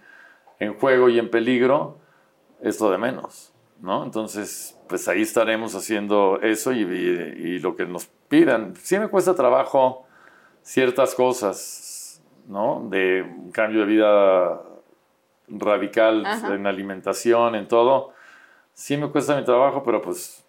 en 0.60 0.74
juego 0.76 1.08
y 1.10 1.20
en 1.20 1.30
peligro, 1.30 1.98
es 2.62 2.80
lo 2.82 2.92
de 2.92 2.98
menos, 2.98 3.54
¿no? 3.82 4.04
Entonces, 4.04 4.78
pues 4.90 5.08
ahí 5.08 5.22
estaremos 5.22 5.74
haciendo 5.76 6.40
eso 6.42 6.72
y, 6.74 6.82
y- 6.82 7.48
y 7.56 7.60
lo 7.60 7.76
que 7.78 7.86
nos 7.86 8.10
pidan. 8.34 8.76
Sí 8.82 8.98
me 8.98 9.10
cuesta 9.10 9.36
trabajo 9.36 10.08
ciertas 10.64 11.14
cosas, 11.14 12.20
¿no? 12.48 12.88
De 12.90 13.22
un 13.22 13.52
cambio 13.52 13.82
de 13.82 13.86
vida 13.86 14.62
radical 15.48 16.26
Ajá. 16.26 16.56
en 16.56 16.66
alimentación, 16.66 17.54
en 17.54 17.68
todo. 17.68 18.10
Sí 18.74 18.98
me 18.98 19.08
cuesta 19.12 19.36
mi 19.36 19.44
trabajo, 19.46 19.84
pero 19.84 20.02
pues 20.02 20.44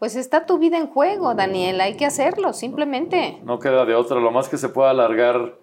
Pues 0.00 0.16
está 0.16 0.44
tu 0.44 0.58
vida 0.58 0.76
en 0.76 0.88
juego, 0.88 1.34
Daniel, 1.36 1.80
hay 1.80 1.96
que 1.96 2.04
hacerlo, 2.06 2.52
simplemente. 2.52 3.38
no 3.44 3.60
queda 3.60 3.84
de 3.84 3.94
otra. 3.94 4.18
Lo 4.18 4.32
más 4.32 4.48
que 4.48 4.56
se 4.56 4.68
pueda 4.68 4.90
alargar 4.90 5.54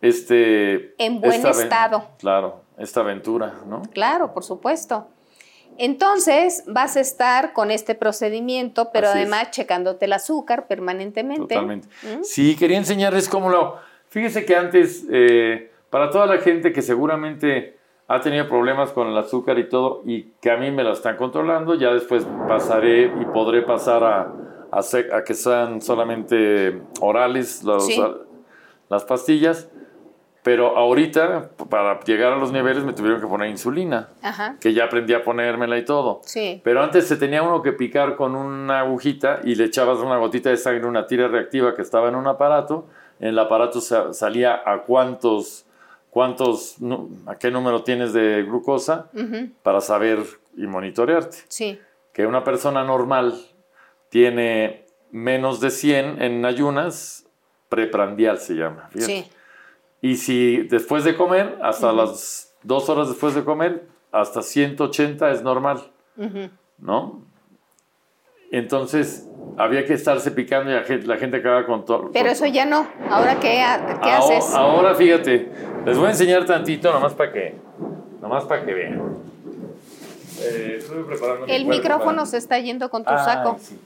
este... 0.00 0.94
En 0.98 1.20
buen 1.20 1.46
estado. 1.46 2.08
Claro, 2.18 2.62
esta 2.76 3.00
aventura, 3.02 3.54
¿no? 3.68 3.82
Claro, 3.92 4.34
por 4.34 4.42
supuesto. 4.42 5.06
Entonces 5.82 6.62
vas 6.66 6.96
a 6.96 7.00
estar 7.00 7.52
con 7.54 7.70
este 7.70 7.94
procedimiento, 7.94 8.90
pero 8.92 9.08
Así 9.08 9.18
es. 9.20 9.22
además 9.24 9.50
checándote 9.50 10.04
el 10.04 10.12
azúcar 10.12 10.66
permanentemente. 10.66 11.54
Totalmente. 11.54 11.88
¿Mm? 12.02 12.22
Sí, 12.22 12.54
quería 12.56 12.76
enseñarles 12.76 13.28
cómo 13.30 13.48
lo... 13.48 13.76
Fíjese 14.10 14.44
que 14.44 14.56
antes, 14.56 15.06
eh, 15.10 15.70
para 15.88 16.10
toda 16.10 16.26
la 16.26 16.38
gente 16.38 16.72
que 16.72 16.82
seguramente 16.82 17.78
ha 18.08 18.20
tenido 18.20 18.46
problemas 18.48 18.90
con 18.90 19.06
el 19.08 19.16
azúcar 19.16 19.58
y 19.58 19.68
todo, 19.70 20.02
y 20.04 20.32
que 20.42 20.50
a 20.50 20.56
mí 20.58 20.70
me 20.70 20.84
la 20.84 20.92
están 20.92 21.16
controlando, 21.16 21.74
ya 21.76 21.92
después 21.94 22.26
pasaré 22.46 23.04
y 23.04 23.24
podré 23.32 23.62
pasar 23.62 24.02
a, 24.04 24.32
a, 24.72 25.24
que 25.24 25.32
sean 25.32 25.80
solamente 25.80 26.82
orales 27.00 27.62
los- 27.62 27.86
Sí. 27.86 28.02
las 28.88 29.04
pastillas, 29.04 29.68
pero 30.42 30.76
ahorita, 30.76 31.50
para 31.68 32.00
llegar 32.00 32.32
a 32.32 32.36
los 32.36 32.50
niveles, 32.52 32.82
me 32.84 32.92
tuvieron 32.94 33.20
que 33.20 33.26
poner 33.26 33.50
insulina, 33.50 34.08
Ajá, 34.22 34.56
que 34.60 34.72
ya 34.72 34.84
aprendí 34.84 35.12
a 35.12 35.22
ponérmela 35.22 35.76
y 35.78 35.84
todo. 35.84 36.20
sí. 36.24 36.60
Pero 36.64 36.82
antes 36.82 37.06
se 37.06 37.16
tenía 37.16 37.42
uno 37.42 37.60
que 37.62 37.72
picar 37.72 38.16
con 38.16 38.34
una 38.34 38.80
agujita 38.80 39.40
y 39.44 39.54
le 39.54 39.64
echabas 39.64 39.98
una 39.98 40.16
gotita 40.16 40.48
de 40.50 40.56
sangre, 40.56 40.86
una 40.86 41.06
tira 41.06 41.28
reactiva 41.28 41.74
que 41.74 41.82
estaba 41.82 42.08
en 42.08 42.14
un 42.14 42.26
aparato. 42.26 42.86
En 43.20 43.28
el 43.28 43.38
aparato 43.38 43.82
sa- 43.82 44.14
salía 44.14 44.62
a 44.64 44.78
cuántos, 44.84 45.66
cuántos, 46.08 46.76
a 47.26 47.36
qué 47.36 47.50
número 47.50 47.82
tienes 47.82 48.14
de 48.14 48.42
glucosa 48.44 49.10
Ujú, 49.12 49.50
para 49.62 49.80
saber 49.82 50.20
y 50.56 50.66
monitorearte. 50.66 51.36
Sí, 51.48 51.78
Que 52.14 52.26
una 52.26 52.42
persona 52.44 52.82
normal 52.82 53.34
tiene 54.08 54.86
menos 55.12 55.60
de 55.60 55.70
100 55.70 56.22
en 56.22 56.44
ayunas, 56.44 57.26
preprandial 57.68 58.38
se 58.38 58.54
llama. 58.54 58.88
fíjate. 58.90 59.06
sí. 59.24 59.30
Y 60.02 60.16
si 60.16 60.58
después 60.68 61.04
de 61.04 61.16
comer, 61.16 61.58
hasta 61.62 61.92
las 61.92 62.54
dos 62.62 62.88
horas 62.88 63.08
después 63.08 63.34
de 63.34 63.44
comer, 63.44 63.86
hasta 64.12 64.42
180 64.42 65.30
es 65.30 65.42
normal. 65.42 65.82
ujú. 66.16 66.48
¿no? 66.78 67.22
Entonces 68.52 69.28
había 69.58 69.84
que 69.84 69.92
estarse 69.94 70.30
picando 70.30 70.70
y 70.70 70.74
la 70.74 70.82
gente, 70.82 71.06
la 71.06 71.16
gente 71.18 71.36
acaba 71.36 71.66
con 71.66 71.84
todo. 71.84 72.10
Pero 72.12 72.28
eso 72.30 72.46
ya 72.46 72.64
no. 72.64 72.86
Ahora, 73.10 73.38
¿qué, 73.38 73.60
ha- 73.60 74.00
qué 74.02 74.10
ahora, 74.10 74.38
haces? 74.38 74.54
Ahora 74.54 74.94
fíjate, 74.94 75.52
les 75.86 75.96
voy 75.96 76.06
a 76.08 76.10
enseñar 76.10 76.46
tantito, 76.46 76.92
nomás 76.92 77.12
para 77.14 77.32
que, 77.32 77.54
nomás 78.20 78.44
para 78.44 78.64
que 78.64 78.74
vean. 78.74 79.14
Eh, 80.40 80.76
estuve 80.80 81.04
preparando 81.04 81.46
mi 81.46 81.52
El 81.52 81.64
cuerpo 81.64 81.82
micrófono 81.82 82.16
para- 82.16 82.26
se 82.26 82.38
está 82.38 82.58
yendo 82.58 82.88
con 82.90 83.04
tu 83.04 83.10
Ay, 83.12 83.24
saco. 83.24 83.56
sí. 83.60 83.78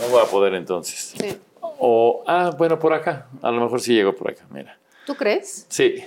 No 0.00 0.08
voy 0.08 0.22
a 0.22 0.26
poder 0.30 0.54
entonces. 0.54 1.14
Sí. 1.18 1.36
O, 1.78 2.22
ah, 2.26 2.52
bueno, 2.56 2.78
por 2.78 2.92
acá. 2.94 3.26
A 3.42 3.50
lo 3.50 3.60
mejor 3.60 3.80
sí 3.80 3.92
llego 3.94 4.14
por 4.14 4.30
acá, 4.30 4.44
mira. 4.50 4.78
¿Tú 5.06 5.14
crees? 5.14 5.66
Sí. 5.68 6.04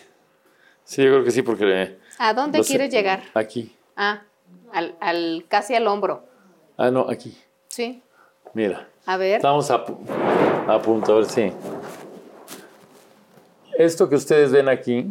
Sí, 0.84 1.04
yo 1.04 1.10
creo 1.12 1.24
que 1.24 1.32
sí, 1.32 1.42
porque... 1.42 1.98
¿A 2.18 2.34
dónde 2.34 2.62
quieres 2.62 2.92
llegar? 2.92 3.24
Aquí. 3.34 3.76
Ah, 3.96 4.24
al, 4.74 4.96
al- 5.00 5.46
casi 5.48 5.74
al 5.76 5.88
hombro. 5.88 6.26
Ah, 6.78 6.92
no, 6.92 7.08
aquí. 7.10 7.38
Sí. 7.70 8.04
Mira. 8.54 8.88
A 9.06 9.18
ver. 9.18 9.38
Estamos 9.38 9.72
a, 9.72 9.86
a 10.68 10.82
punto, 10.82 11.14
a 11.14 11.16
ver 11.18 11.26
si. 11.26 11.52
Esto 13.78 14.10
que 14.10 14.16
ustedes 14.16 14.52
ven 14.52 14.68
aquí, 14.68 15.08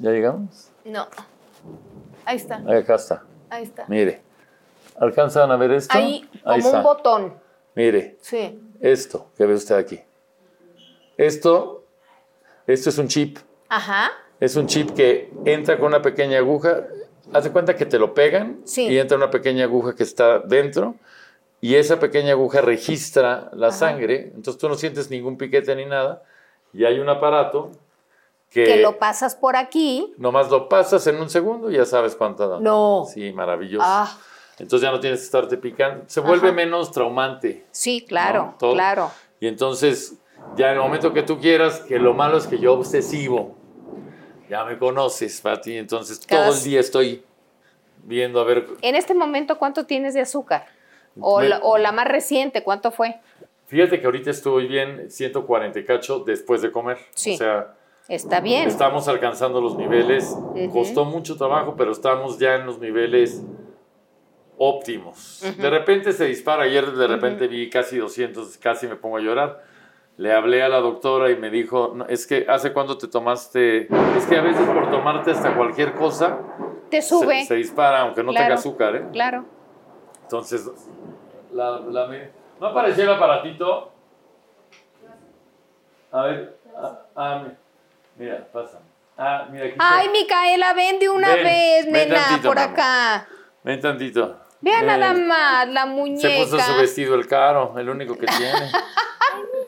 ¿ya 0.00 0.10
llegamos? 0.10 0.70
No. 0.84 1.06
Ahí 2.24 2.36
está. 2.36 2.56
Ahí 2.66 2.78
acá 2.78 2.96
está. 2.96 3.22
Ahí 3.48 3.64
está. 3.64 3.84
Mire. 3.88 4.20
¿Alcanzan 4.98 5.50
a 5.50 5.56
ver 5.56 5.70
esto? 5.72 5.96
Ahí, 5.96 6.28
como 6.42 6.52
Ahí 6.54 6.60
está. 6.60 6.78
un 6.78 6.82
botón. 6.82 7.34
Mire, 7.74 8.16
Sí. 8.20 8.60
esto 8.80 9.28
que 9.36 9.46
ve 9.46 9.54
usted 9.54 9.76
aquí. 9.76 10.00
Esto, 11.16 11.79
esto 12.72 12.90
es 12.90 12.98
un 12.98 13.08
chip. 13.08 13.38
Ajá. 13.68 14.10
Es 14.40 14.56
un 14.56 14.66
chip 14.66 14.90
que 14.94 15.30
entra 15.44 15.76
con 15.78 15.86
una 15.88 16.02
pequeña 16.02 16.38
aguja. 16.38 16.84
Hace 17.32 17.50
cuenta 17.52 17.76
que 17.76 17.86
te 17.86 17.98
lo 17.98 18.14
pegan 18.14 18.60
Sí. 18.64 18.86
y 18.88 18.98
entra 18.98 19.16
una 19.16 19.30
pequeña 19.30 19.64
aguja 19.64 19.94
que 19.94 20.02
está 20.02 20.40
dentro 20.40 20.94
y 21.60 21.74
esa 21.76 22.00
pequeña 22.00 22.32
aguja 22.32 22.60
registra 22.60 23.50
la 23.52 23.70
sangre. 23.70 24.32
Entonces 24.34 24.58
tú 24.58 24.68
no 24.68 24.74
sientes 24.74 25.10
ningún 25.10 25.36
piquete 25.36 25.76
ni 25.76 25.84
nada 25.84 26.22
y 26.72 26.84
hay 26.84 26.98
un 26.98 27.08
aparato 27.08 27.70
que, 28.48 28.64
Que 28.64 28.76
lo 28.78 28.98
pasas 28.98 29.36
por 29.36 29.54
aquí. 29.56 30.12
nomás 30.18 30.50
lo 30.50 30.68
pasas 30.68 31.06
en 31.06 31.16
un 31.20 31.30
segundo 31.30 31.70
y 31.70 31.74
ya 31.76 31.84
sabes 31.84 32.16
cuánto 32.16 32.48
da. 32.48 32.58
No. 32.60 33.06
Sí, 33.12 33.32
maravilloso. 33.32 33.84
Ah, 33.86 34.10
Entonces 34.58 34.86
ya 34.88 34.90
no 34.90 34.98
tienes 34.98 35.20
que 35.20 35.24
estarte 35.26 35.56
picando. 35.56 36.04
Se 36.08 36.20
vuelve 36.20 36.50
menos 36.50 36.90
traumante. 36.90 37.64
sí, 37.70 38.04
claro, 38.08 38.56
claro. 38.58 39.10
Y 39.38 39.46
entonces, 39.46 40.14
ya 40.56 40.68
en 40.68 40.74
el 40.74 40.80
momento 40.80 41.12
que 41.12 41.22
tú 41.22 41.38
quieras, 41.38 41.80
que 41.80 41.98
lo 41.98 42.14
malo 42.14 42.36
es 42.38 42.46
que 42.46 42.58
yo 42.58 42.74
obsesivo, 42.74 43.56
ya 44.48 44.64
me 44.64 44.78
conoces, 44.78 45.40
Pati, 45.40 45.76
entonces 45.78 46.24
Cada- 46.26 46.46
todo 46.48 46.56
el 46.56 46.62
día 46.64 46.80
estoy 46.80 47.22
viendo 48.04 48.40
a 48.40 48.44
ver. 48.44 48.66
En 48.82 48.94
este 48.96 49.14
momento, 49.14 49.58
¿cuánto 49.58 49.86
tienes 49.86 50.14
de 50.14 50.20
azúcar? 50.20 50.66
O, 51.20 51.40
Me- 51.40 51.48
la, 51.48 51.58
o 51.60 51.78
la 51.78 51.92
más 51.92 52.06
reciente, 52.08 52.62
¿cuánto 52.62 52.90
fue? 52.90 53.20
Fíjate 53.66 54.00
que 54.00 54.06
ahorita 54.06 54.30
estoy 54.30 54.66
bien 54.66 55.10
140 55.10 55.78
y 55.78 55.84
cacho 55.84 56.20
después 56.20 56.62
de 56.62 56.72
comer. 56.72 56.98
Sí. 57.14 57.34
O 57.34 57.36
sea, 57.38 57.74
Está 58.08 58.40
bien. 58.40 58.66
estamos 58.66 59.06
alcanzando 59.06 59.60
los 59.60 59.76
niveles. 59.76 60.34
Ujú. 60.36 60.70
Costó 60.72 61.04
mucho 61.04 61.36
trabajo, 61.36 61.74
pero 61.76 61.92
estamos 61.92 62.38
ya 62.40 62.56
en 62.56 62.66
los 62.66 62.80
niveles 62.80 63.42
óptimos. 64.58 65.42
De 65.56 65.70
repente 65.70 66.12
se 66.12 66.24
dispara. 66.26 66.64
Ayer 66.64 66.90
de 66.90 67.06
repente 67.06 67.46
vi 67.46 67.70
casi 67.70 67.98
200, 67.98 68.58
casi 68.58 68.86
me 68.88 68.96
pongo 68.96 69.16
a 69.16 69.20
llorar. 69.20 69.62
Le 70.16 70.32
hablé 70.34 70.62
a 70.62 70.68
la 70.68 70.80
doctora 70.80 71.30
y 71.30 71.36
me 71.36 71.48
dijo, 71.50 71.92
"No, 71.94 72.04
es 72.06 72.26
que 72.26 72.44
hace 72.48 72.72
cuánto 72.74 72.98
te 72.98 73.08
tomaste, 73.08 73.88
es 74.16 74.26
que 74.26 74.36
a 74.36 74.42
veces 74.42 74.66
por 74.68 74.90
tomarte 74.90 75.30
hasta 75.30 75.54
cualquier 75.56 75.94
cosa 75.94 76.38
Te 76.90 77.00
se, 77.00 77.08
sube. 77.08 77.44
se 77.44 77.54
dispara, 77.54 78.00
aunque 78.02 78.22
no 78.22 78.30
Claro. 78.32 78.44
tenga 78.44 78.54
azúcar, 78.56 78.96
¿eh? 78.96 79.04
Claro. 79.12 79.44
Entonces, 80.22 80.68
la, 81.52 81.80
la 81.80 82.06
me- 82.06 82.30
¿no 82.60 82.66
apareció 82.66 83.04
el 83.04 83.10
aparatito? 83.10 83.92
A 86.12 86.22
ver, 86.24 86.56
ah, 86.76 86.98
ah, 87.16 87.42
mi- 87.46 87.54
mira, 88.24 88.46
pasa. 88.52 88.78
Ah, 89.16 89.46
mira, 89.50 89.64
aquí 89.64 89.72
está. 89.72 89.96
Ay, 89.98 90.08
Micaela, 90.10 90.74
ven 90.74 90.98
de 90.98 91.08
una 91.08 91.34
Ven, 91.34 91.44
vez, 91.44 91.84
ven 91.86 92.08
nena, 92.10 92.22
tantito, 92.26 92.48
por 92.48 92.56
mamá. 92.56 92.72
acá. 92.72 93.28
Ven 93.64 93.80
tantito. 93.80 94.36
Vean 94.60 94.84
nada 94.86 95.14
más 95.14 95.68
la 95.68 95.82
Se 95.84 95.88
muñeca. 95.88 96.28
puso 96.44 96.58
su 96.58 96.76
vestido 96.78 97.14
el 97.14 97.26
caro, 97.26 97.74
el 97.78 97.88
único 97.88 98.16
que 98.18 98.26
tiene. 98.26 98.70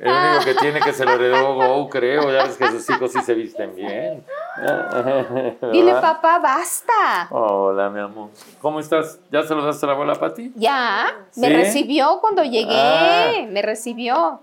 El 0.00 0.10
único 0.10 0.44
que 0.44 0.54
tiene 0.54 0.80
que 0.80 0.92
se 0.92 1.04
lo 1.04 1.12
heredó 1.12 1.54
Go, 1.54 1.88
creo. 1.88 2.30
Ya 2.32 2.44
ves 2.44 2.56
que 2.56 2.66
sus 2.68 2.88
hijos 2.90 3.12
sí 3.12 3.20
se 3.22 3.34
visten 3.34 3.74
bien. 3.74 4.24
Dile, 5.72 5.92
papá, 5.94 6.38
basta. 6.40 7.28
Hola, 7.30 7.90
mi 7.90 8.00
amor. 8.00 8.30
¿Cómo 8.60 8.80
estás? 8.80 9.20
¿Ya 9.30 9.42
se 9.44 9.54
lo 9.54 9.64
daste 9.64 9.86
a 9.86 9.88
la 9.88 9.92
abuela 9.94 10.14
Pati? 10.16 10.52
Ya, 10.56 11.06
me 11.36 11.46
¿Sí? 11.48 11.52
recibió 11.54 12.18
cuando 12.20 12.42
llegué, 12.42 12.74
Ah. 12.76 13.32
me 13.48 13.62
recibió. 13.62 14.40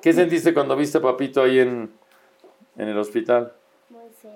¿Qué 0.00 0.12
sentiste 0.12 0.52
cuando 0.54 0.74
viste 0.76 0.98
a 0.98 1.02
Papito 1.02 1.42
ahí 1.42 1.60
en, 1.60 1.92
en 2.76 2.88
el 2.88 2.98
hospital? 2.98 3.52
Muy 3.90 4.08
feo. 4.20 4.32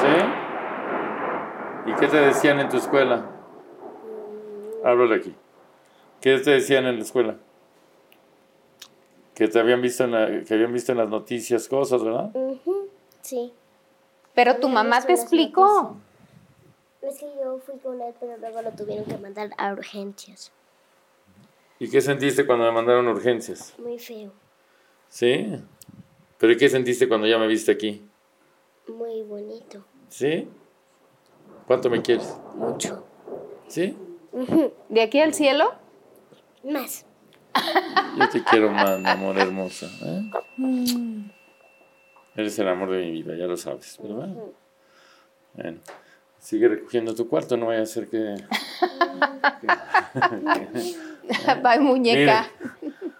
¿Sí? 0.00 1.90
¿Y 1.90 1.94
qué 1.94 2.06
te 2.06 2.16
decían 2.18 2.58
en 2.60 2.68
tu 2.68 2.76
escuela? 2.78 3.16
Mm, 3.16 4.86
Háblale 4.86 5.16
aquí. 5.16 5.34
¿Qué 6.20 6.38
te 6.38 6.50
decían 6.52 6.86
en 6.86 6.96
la 6.96 7.02
escuela? 7.02 7.34
Que 9.34 9.48
te 9.48 9.58
habían 9.58 9.82
visto 9.82 10.04
en, 10.04 10.12
la- 10.12 10.44
que 10.44 10.54
habían 10.54 10.72
visto 10.72 10.92
en 10.92 10.98
las 10.98 11.08
noticias 11.08 11.66
cosas, 11.68 12.02
¿verdad? 12.04 12.30
Sí. 13.22 13.52
Pero 14.34 14.56
tu 14.58 14.68
mamá 14.68 15.00
te 15.02 15.12
explicó. 15.12 15.96
Es 17.02 17.18
que 17.18 17.26
yo 17.42 17.58
fui 17.58 17.78
con 17.78 18.00
él, 18.00 18.14
pero 18.18 18.36
luego 18.38 18.62
lo 18.62 18.70
tuvieron 18.72 19.04
que 19.04 19.18
mandar 19.18 19.50
a 19.58 19.72
urgencias. 19.72 20.52
¿Y 21.78 21.90
qué 21.90 22.00
sentiste 22.00 22.46
cuando 22.46 22.64
me 22.64 22.72
mandaron 22.72 23.06
urgencias? 23.08 23.74
Muy 23.78 23.98
feo. 23.98 24.32
¿Sí? 25.08 25.54
¿Pero 26.38 26.52
¿y 26.52 26.56
qué 26.56 26.68
sentiste 26.68 27.08
cuando 27.08 27.26
ya 27.26 27.38
me 27.38 27.46
viste 27.46 27.72
aquí? 27.72 28.06
Muy 28.88 29.22
bonito. 29.22 29.84
¿Sí? 30.08 30.48
¿Cuánto 31.66 31.90
me 31.90 32.00
quieres? 32.02 32.36
Mucho. 32.54 33.04
¿Sí? 33.68 33.96
¿De 34.88 35.02
aquí 35.02 35.20
al 35.20 35.34
cielo? 35.34 35.72
Más. 36.62 37.04
Yo 38.18 38.28
te 38.28 38.44
quiero 38.44 38.70
más, 38.70 39.00
mi 39.00 39.08
amor 39.08 39.38
hermosa. 39.38 39.86
¿eh? 40.02 40.22
Eres 42.36 42.58
el 42.58 42.68
amor 42.68 42.90
de 42.90 42.98
mi 42.98 43.10
vida, 43.10 43.34
ya 43.36 43.46
lo 43.46 43.56
sabes, 43.56 43.98
¿verdad? 44.02 44.28
Bueno, 45.54 45.78
sigue 46.38 46.68
recogiendo 46.68 47.14
tu 47.14 47.28
cuarto, 47.28 47.56
no 47.56 47.66
vaya 47.66 47.82
a 47.82 47.86
ser 47.86 48.08
que... 48.08 48.18
Bye, 51.62 51.80
muñeca. 51.80 52.48
Miren, 52.80 53.14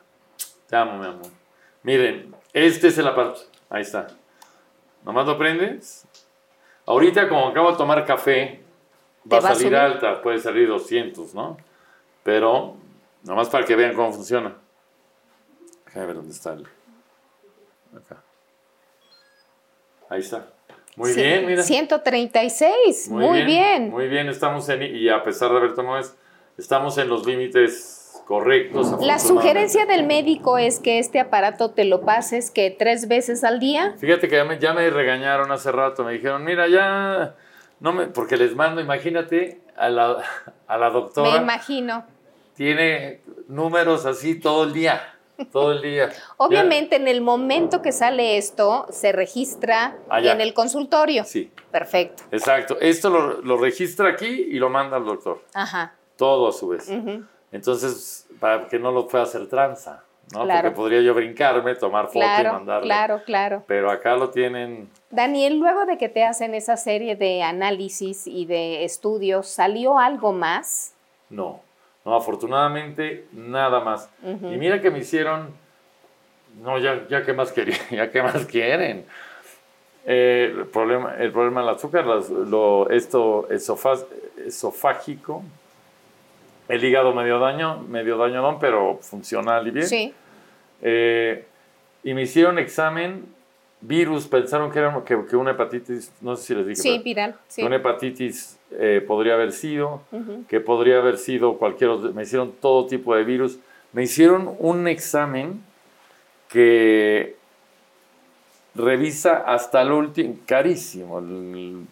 te 0.68 0.76
amo, 0.76 0.98
mi 0.98 1.06
amor. 1.06 1.26
Miren, 1.82 2.34
este 2.52 2.88
es 2.88 2.98
el 2.98 3.06
aparato. 3.06 3.40
Ahí 3.70 3.82
está. 3.82 4.08
Nomás 5.04 5.26
lo 5.26 5.38
prendes. 5.38 6.06
Ahorita, 6.86 7.28
como 7.28 7.48
acabo 7.48 7.72
de 7.72 7.78
tomar 7.78 8.04
café, 8.04 8.62
va 9.30 9.38
a 9.38 9.54
salir 9.54 9.74
alta, 9.74 10.20
puede 10.22 10.38
salir 10.38 10.68
200, 10.68 11.34
¿no? 11.34 11.56
Pero, 12.22 12.76
nomás 13.24 13.48
para 13.48 13.64
que 13.64 13.74
vean 13.76 13.94
cómo 13.94 14.12
funciona. 14.12 14.54
Déjame 15.86 16.06
ver 16.06 16.16
dónde 16.16 16.32
está 16.32 16.52
el. 16.54 16.66
Acá. 17.96 18.22
Ahí 20.08 20.20
está. 20.20 20.46
Muy 20.96 21.10
Sí, 21.12 21.20
bien, 21.20 21.46
mira. 21.46 21.62
136. 21.62 23.08
Muy, 23.10 23.42
bien. 23.42 23.90
Muy 23.90 24.08
bien, 24.08 24.28
estamos 24.28 24.68
en. 24.68 24.82
Y 24.82 25.08
a 25.08 25.22
pesar 25.24 25.50
de 25.50 25.56
haber 25.58 25.74
tomado 25.74 25.98
es- 25.98 26.14
estamos 26.56 26.96
en 26.98 27.08
los 27.08 27.26
límites 27.26 28.22
correctos. 28.26 29.00
La 29.04 29.18
sugerencia 29.18 29.86
del 29.86 30.06
médico 30.06 30.56
es 30.56 30.78
que 30.80 30.98
este 30.98 31.20
aparato 31.20 31.70
te 31.72 31.84
lo 31.84 32.02
pases 32.02 32.50
que 32.50 32.70
tres 32.70 33.08
veces 33.08 33.44
al 33.44 33.58
día. 33.60 33.94
Fíjate 33.98 34.28
que 34.28 34.36
ya 34.36 34.44
me, 34.44 34.58
ya 34.58 34.72
me 34.72 34.88
regañaron 34.88 35.50
hace 35.52 35.70
rato, 35.72 36.04
me 36.04 36.12
dijeron, 36.12 36.42
mira, 36.44 36.66
ya, 36.68 37.34
no 37.80 37.92
me, 37.92 38.06
porque 38.06 38.36
les 38.36 38.54
mando, 38.54 38.80
imagínate, 38.80 39.60
a 39.76 39.88
la, 39.90 40.22
a 40.66 40.78
la 40.78 40.88
Me 40.88 40.94
doctora, 40.94 41.36
imagino. 41.36 42.06
Tiene 42.54 43.20
números 43.48 44.06
así 44.06 44.38
todo 44.38 44.64
el 44.64 44.72
día, 44.72 45.14
todo 45.52 45.72
el 45.72 45.82
día. 45.82 46.10
Obviamente 46.36 46.96
en 46.96 47.08
el 47.08 47.20
momento 47.20 47.82
que 47.82 47.92
sale 47.92 48.36
esto, 48.36 48.86
se 48.90 49.12
registra 49.12 49.96
Allá. 50.08 50.32
en 50.32 50.40
el 50.40 50.54
consultorio. 50.54 51.24
Sí, 51.24 51.50
Perfecto. 51.70 52.22
exacto. 52.30 52.76
Esto 52.80 53.10
lo, 53.10 53.42
lo 53.42 53.56
registra 53.56 54.08
aquí 54.10 54.26
y 54.26 54.54
lo 54.58 54.70
manda 54.70 54.96
al 54.96 55.04
doctor, 55.04 55.42
Ajá. 55.54 55.94
todo 56.16 56.48
a 56.48 56.52
su 56.52 56.68
vez. 56.68 56.90
Entonces, 57.52 58.26
para 58.40 58.66
que 58.68 58.78
no 58.78 58.90
lo 58.90 59.06
pueda 59.06 59.24
hacer 59.24 59.48
tranza, 59.48 60.02
¿no? 60.32 60.42
Claro. 60.44 60.62
Porque 60.70 60.76
podría 60.76 61.00
yo 61.02 61.14
brincarme, 61.14 61.74
tomar 61.76 62.06
foto 62.06 62.18
y 62.18 62.22
Claro, 62.22 62.52
mandarle. 62.52 62.86
claro, 62.88 63.22
claro. 63.24 63.64
Pero 63.66 63.90
acá 63.90 64.16
lo 64.16 64.30
tienen, 64.30 64.88
Daniel, 65.10 65.58
luego 65.58 65.84
de 65.86 65.96
que 65.98 66.08
te 66.08 66.24
hacen 66.24 66.54
esa 66.54 66.76
serie 66.76 67.14
de 67.14 67.42
análisis 67.42 68.26
y 68.26 68.46
de 68.46 68.84
estudios, 68.84 69.46
¿salió 69.48 69.98
algo 69.98 70.32
más? 70.32 70.94
No, 71.30 71.60
no, 72.04 72.14
afortunadamente 72.16 73.26
nada 73.32 73.80
más. 73.80 74.08
Y 74.22 74.56
mira 74.56 74.80
que 74.80 74.90
me 74.90 74.98
hicieron, 74.98 75.48
no, 76.62 76.78
ya, 76.78 77.06
ya 77.08 77.24
qué 77.24 77.32
más 77.32 77.52
querían, 77.52 77.78
ya 77.90 78.10
qué 78.10 78.22
más 78.22 78.44
quieren. 78.46 79.04
Eh, 80.06 80.52
el, 80.54 80.66
problema, 80.66 81.14
el 81.18 81.32
problema 81.32 81.60
del 81.62 81.70
azúcar, 81.70 82.04
las- 82.06 82.28
lo, 82.28 82.90
esto 82.90 83.48
esofágico, 84.46 85.42
el 86.68 86.84
hígado 86.84 87.14
medio 87.14 87.38
daño, 87.38 87.78
medio 87.88 88.16
daño 88.16 88.42
no, 88.42 88.58
pero 88.58 88.98
funcional 89.00 89.66
y 89.66 89.70
bien. 89.70 89.86
Sí. 89.86 90.14
Eh, 90.82 91.46
y 92.02 92.12
me 92.14 92.22
hicieron 92.22 92.58
examen, 92.58 93.24
virus, 93.80 94.26
pensaron 94.26 94.70
que 94.70 94.78
era 94.78 95.02
que, 95.04 95.24
que 95.26 95.36
una 95.36 95.52
hepatitis, 95.52 96.12
no 96.20 96.36
sé 96.36 96.44
si 96.44 96.54
les 96.54 96.66
dije. 96.66 96.82
Sí, 96.82 96.98
viral. 96.98 97.34
Sí. 97.48 97.62
que 97.62 97.66
una 97.66 97.76
hepatitis 97.76 98.53
eh, 98.72 99.02
podría 99.06 99.34
haber 99.34 99.52
sido, 99.52 100.02
que 100.48 100.60
podría 100.60 100.98
haber 100.98 101.18
sido 101.18 101.58
cualquier 101.58 101.90
otro, 101.90 102.12
me 102.12 102.22
hicieron 102.22 102.52
todo 102.60 102.86
tipo 102.86 103.14
de 103.14 103.24
virus. 103.24 103.58
Me 103.92 104.02
hicieron 104.02 104.54
un 104.58 104.88
examen 104.88 105.62
que 106.48 107.36
revisa 108.74 109.36
hasta 109.46 109.82
el 109.82 109.92
último, 109.92 110.34
carísimo, 110.46 111.18
el- 111.20 111.86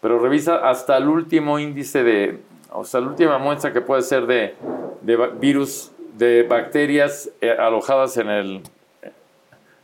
pero 0.00 0.18
revisa 0.18 0.56
hasta 0.56 0.98
el 0.98 1.08
último 1.08 1.58
índice 1.58 2.02
de, 2.02 2.40
o 2.70 2.84
sea, 2.84 3.00
la 3.00 3.08
última 3.08 3.38
muestra 3.38 3.72
que 3.72 3.80
puede 3.80 4.02
ser 4.02 4.26
de, 4.26 4.54
de 5.00 5.16
virus, 5.40 5.92
de 6.18 6.42
bacterias 6.42 7.30
eh, 7.40 7.50
alojadas 7.50 8.16
en 8.18 8.28
el, 8.28 8.62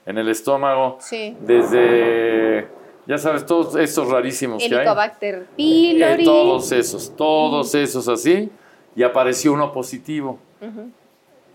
en 0.04 0.18
el 0.18 0.28
estómago, 0.28 0.98
Sí. 1.00 1.34
desde, 1.40 2.66
ya 3.10 3.18
sabes, 3.18 3.44
todos 3.44 3.74
estos 3.74 4.08
rarísimos 4.08 4.58
que 4.62 4.66
hay. 4.66 4.72
Helicobacter 4.72 5.34
Eh, 5.34 5.46
pylori. 5.56 6.24
todos 6.24 6.70
esos, 6.70 7.16
todos 7.16 7.74
esos 7.74 8.06
así, 8.08 8.48
y 8.94 9.02
apareció 9.02 9.52
uno 9.52 9.72
positivo. 9.72 10.38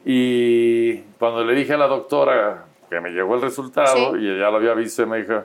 Y 0.06 0.97
cuando 1.18 1.43
le 1.45 1.56
dije 1.56 1.74
a 1.74 1.78
la 1.78 1.88
doctora 1.88 2.66
que 2.89 2.99
me 2.99 3.10
llegó 3.12 3.36
el 3.36 3.41
resultado, 3.41 4.14
Sí. 4.16 4.20
y 4.22 4.28
ella 4.30 4.49
lo 4.51 4.58
había 4.58 4.74
visto, 4.74 5.01
y 5.01 5.06
me 5.06 5.18
dijo, 5.22 5.43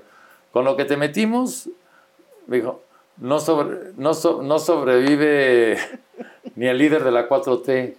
con 0.53 0.65
lo 0.65 0.77
que 0.77 0.85
te 0.85 0.97
metimos, 0.97 1.69
me 2.47 2.57
dijo, 2.59 2.83
no, 3.19 3.39
sobre, 3.39 3.93
no, 3.97 4.13
so- 4.13 4.43
no 4.43 4.59
sobrevive 4.59 5.79
ni 6.57 6.67
el 6.67 6.77
líder 6.77 7.05
de 7.05 7.11
la 7.13 7.29
4T. 7.29 7.95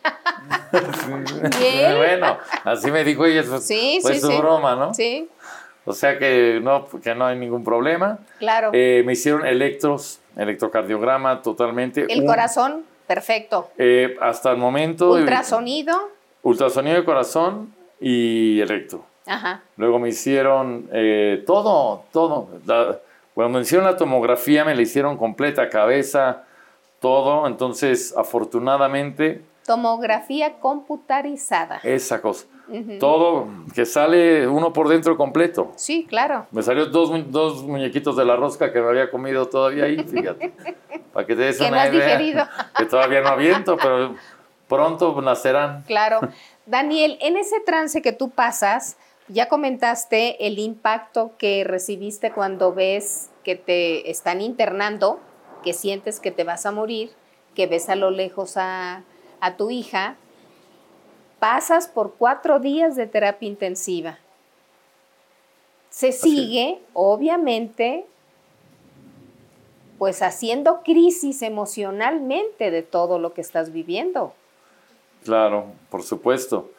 Bien. 1.60 1.96
bueno, 1.98 2.38
así 2.66 2.92
me 2.92 3.04
dijo 3.04 3.26
ella, 3.26 3.44
fue, 3.44 3.60
Sí, 3.62 4.00
fue 4.02 4.16
sí, 4.16 4.20
su 4.22 4.38
broma, 4.38 4.76
¿no? 4.76 4.94
Sí, 4.94 5.30
O 5.86 5.94
sea 5.94 6.18
que 6.20 6.60
no, 6.62 6.86
que 7.02 7.16
no 7.16 7.26
hay 7.26 7.38
ningún 7.38 7.64
problema. 7.64 8.20
claro. 8.40 8.70
Eh, 8.74 9.02
me 9.06 9.14
hicieron 9.14 9.46
electros, 9.46 10.20
electrocardiograma 10.38 11.42
totalmente. 11.42 12.06
el 12.08 12.22
Un- 12.22 12.28
corazón, 12.28 12.86
perfecto. 13.08 13.70
eh, 13.78 14.16
hasta 14.22 14.52
el 14.52 14.58
momento. 14.58 15.12
Ultrasonido. 15.12 16.10
ultrasonido 16.44 16.96
de 16.98 17.04
corazón 17.06 17.74
y 18.00 18.60
electro. 18.62 19.04
Ajá. 19.28 19.62
Luego 19.78 20.00
me 20.00 20.10
hicieron 20.10 20.88
eh, 20.92 21.44
todo, 21.46 22.04
todo. 22.12 22.50
La- 22.66 22.98
cuando 23.34 23.58
me 23.60 23.62
hicieron 23.64 23.86
la 23.86 23.96
tomografía 23.96 24.66
me 24.66 24.76
la 24.76 24.82
hicieron 24.82 25.18
completa, 25.18 25.70
cabeza, 25.70 26.44
todo. 27.00 27.48
Entonces, 27.48 28.14
afortunadamente, 28.18 29.42
Tomografía 29.66 30.54
computarizada. 30.60 31.80
esa 31.84 32.22
cosa. 32.22 32.46
Todo 33.00 33.48
que 33.76 33.86
sale 33.86 34.48
uno 34.48 34.72
por 34.74 34.88
dentro 34.88 35.18
completo. 35.18 35.72
Sí, 35.76 36.06
claro. 36.08 36.46
Me 36.52 36.62
salió 36.64 36.86
dos, 36.86 37.12
mu- 37.12 37.24
dos 37.28 37.64
muñequitos 37.64 38.16
de 38.16 38.24
la 38.26 38.36
rosca 38.36 38.72
que 38.72 38.80
me 38.82 38.88
había 38.88 39.12
comido 39.12 39.48
todavía 39.48 39.86
ahí, 39.86 39.98
fíjate. 40.04 40.54
Para 41.14 41.28
que 41.28 41.36
te 41.36 41.42
des 41.42 41.58
Que 41.58 41.70
no 41.70 41.78
has 41.78 41.90
idea. 41.94 42.06
digerido. 42.18 42.48
Que 42.78 42.86
todavía 42.86 43.22
no 43.22 43.30
aviento, 43.30 43.76
pero 43.78 44.16
pronto 44.68 45.20
nacerán. 45.22 45.84
Claro. 45.86 46.22
Daniel, 46.66 47.18
en 47.22 47.36
ese 47.38 47.60
trance 47.60 48.02
que 48.02 48.14
tú 48.14 48.30
pasas, 48.30 48.96
ya 49.28 49.50
comentaste 49.50 50.48
el 50.48 50.58
impacto 50.60 51.32
que 51.38 51.64
recibiste 51.66 52.32
cuando 52.32 52.74
ves 52.74 53.30
que 53.44 53.56
te 53.56 54.10
están 54.10 54.40
internando, 54.42 55.20
que 55.64 55.74
sientes 55.74 56.20
que 56.20 56.32
te 56.32 56.44
vas 56.46 56.66
a 56.66 56.72
morir, 56.72 57.12
que 57.56 57.68
ves 57.68 57.90
a 57.90 57.96
lo 57.96 58.12
lejos 58.12 58.56
a, 58.56 59.04
a 59.42 59.58
tu 59.58 59.70
hija. 59.70 60.16
Pasas 61.42 61.88
por 61.88 62.14
cuatro 62.20 62.60
días 62.60 62.96
de 62.96 63.08
terapia 63.08 63.50
intensiva. 63.50 64.20
Se 65.90 66.12
sigue, 66.12 66.78
obviamente, 66.94 68.06
pues 69.98 70.22
haciendo 70.22 70.84
crisis 70.84 71.42
emocionalmente 71.42 72.70
de 72.70 72.84
todo 72.84 73.18
lo 73.18 73.34
que 73.34 73.42
estás 73.42 73.74
viviendo. 73.74 74.36
Claro, 75.24 75.66
por 75.90 76.04
supuesto. 76.04 76.70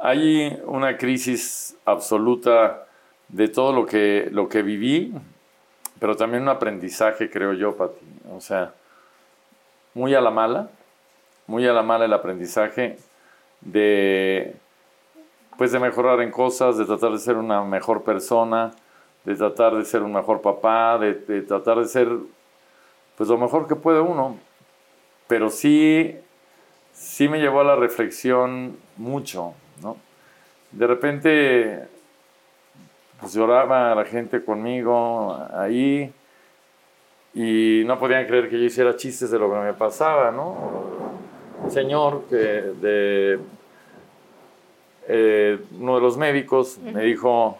Hay 0.00 0.60
una 0.64 0.98
crisis 0.98 1.76
absoluta 1.84 2.88
de 3.28 3.46
todo 3.46 3.72
lo 3.72 3.86
que, 3.86 4.26
lo 4.32 4.48
que 4.48 4.62
viví, 4.62 5.14
pero 6.00 6.16
también 6.16 6.42
un 6.42 6.48
aprendizaje, 6.48 7.30
creo 7.30 7.52
yo, 7.52 7.76
Pati. 7.76 8.04
O 8.34 8.40
sea, 8.40 8.74
muy 9.94 10.16
a 10.16 10.20
la 10.20 10.32
mala, 10.32 10.68
muy 11.46 11.64
a 11.68 11.72
la 11.72 11.84
mala 11.84 12.06
el 12.06 12.12
aprendizaje 12.12 12.98
de, 13.60 14.56
pues, 15.56 15.72
de 15.72 15.78
mejorar 15.78 16.20
en 16.20 16.30
cosas, 16.30 16.78
de 16.78 16.84
tratar 16.84 17.12
de 17.12 17.18
ser 17.18 17.36
una 17.36 17.62
mejor 17.62 18.02
persona, 18.02 18.72
de 19.24 19.34
tratar 19.34 19.76
de 19.76 19.84
ser 19.84 20.02
un 20.02 20.12
mejor 20.12 20.40
papá, 20.40 20.98
de, 20.98 21.14
tratar 21.42 21.78
de 21.78 21.86
ser, 21.86 22.08
pues, 23.16 23.28
lo 23.28 23.38
mejor 23.38 23.66
que 23.66 23.76
puede 23.76 24.00
uno. 24.00 24.38
Pero 25.26 25.50
sí 25.50 26.16
sí 27.00 27.28
me 27.28 27.38
llevó 27.38 27.60
a 27.60 27.64
la 27.64 27.76
reflexión 27.76 28.76
mucho, 28.96 29.54
¿no? 29.82 29.96
De 30.70 30.86
repente, 30.86 31.88
pues 33.18 33.32
lloraba 33.32 33.94
la 33.94 34.04
gente 34.04 34.44
conmigo 34.44 35.36
ahí 35.54 36.12
y 37.34 37.82
no 37.86 37.98
podían 37.98 38.26
creer 38.26 38.50
que 38.50 38.58
yo 38.58 38.64
hiciera 38.64 38.96
chistes 38.96 39.30
de 39.30 39.38
lo 39.38 39.50
que 39.50 39.58
me 39.58 39.72
pasaba, 39.72 40.30
¿no? 40.30 41.09
Señor 41.68 42.24
que 42.28 42.36
de 42.36 43.38
eh, 45.08 45.58
uno 45.78 45.96
de 45.96 46.00
los 46.00 46.16
médicos 46.16 46.78
me 46.78 47.02
dijo, 47.02 47.58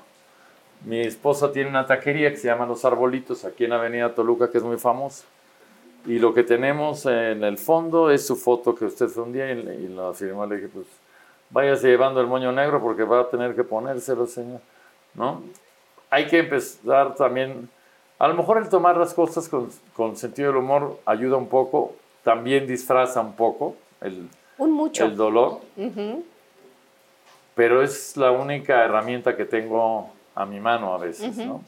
mi 0.84 1.00
esposa 1.00 1.52
tiene 1.52 1.68
una 1.68 1.86
taquería 1.86 2.30
que 2.30 2.36
se 2.36 2.48
llama 2.48 2.66
Los 2.66 2.84
Arbolitos 2.84 3.44
aquí 3.44 3.64
en 3.64 3.72
Avenida 3.72 4.14
Toluca, 4.14 4.50
que 4.50 4.58
es 4.58 4.64
muy 4.64 4.78
famosa. 4.78 5.24
Y 6.06 6.18
lo 6.18 6.32
que 6.32 6.42
tenemos 6.42 7.04
en 7.06 7.44
el 7.44 7.58
fondo 7.58 8.10
es 8.10 8.26
su 8.26 8.36
foto 8.36 8.74
que 8.74 8.86
usted 8.86 9.08
fue 9.08 9.24
un 9.24 9.32
día 9.32 9.52
y, 9.52 9.58
y 9.58 9.88
lo 9.88 10.14
firmó. 10.14 10.46
Le 10.46 10.56
dije, 10.56 10.68
pues 10.72 10.86
váyase 11.50 11.88
llevando 11.88 12.20
el 12.20 12.26
moño 12.26 12.52
negro 12.52 12.80
porque 12.80 13.02
va 13.04 13.20
a 13.20 13.28
tener 13.28 13.54
que 13.54 13.64
ponérselo, 13.64 14.26
señor. 14.26 14.60
¿No? 15.14 15.42
Hay 16.08 16.26
que 16.26 16.38
empezar 16.38 17.14
también, 17.16 17.68
a 18.18 18.28
lo 18.28 18.34
mejor 18.34 18.58
el 18.58 18.68
tomar 18.68 18.96
las 18.96 19.12
cosas 19.12 19.48
con, 19.48 19.70
con 19.94 20.16
sentido 20.16 20.48
del 20.48 20.58
humor 20.58 20.98
ayuda 21.04 21.36
un 21.36 21.48
poco, 21.48 21.94
también 22.22 22.66
disfraza 22.66 23.20
un 23.20 23.34
poco 23.34 23.76
el, 24.00 24.28
Un 24.58 24.72
mucho. 24.72 25.04
el 25.04 25.16
dolor, 25.16 25.60
Ujú. 25.76 26.24
pero 27.54 27.82
es 27.82 28.16
la 28.16 28.30
única 28.30 28.84
herramienta 28.84 29.36
que 29.36 29.44
tengo 29.44 30.10
a 30.34 30.46
mi 30.46 30.60
mano 30.60 30.94
a 30.94 30.98
veces, 30.98 31.36
¿no? 31.38 31.62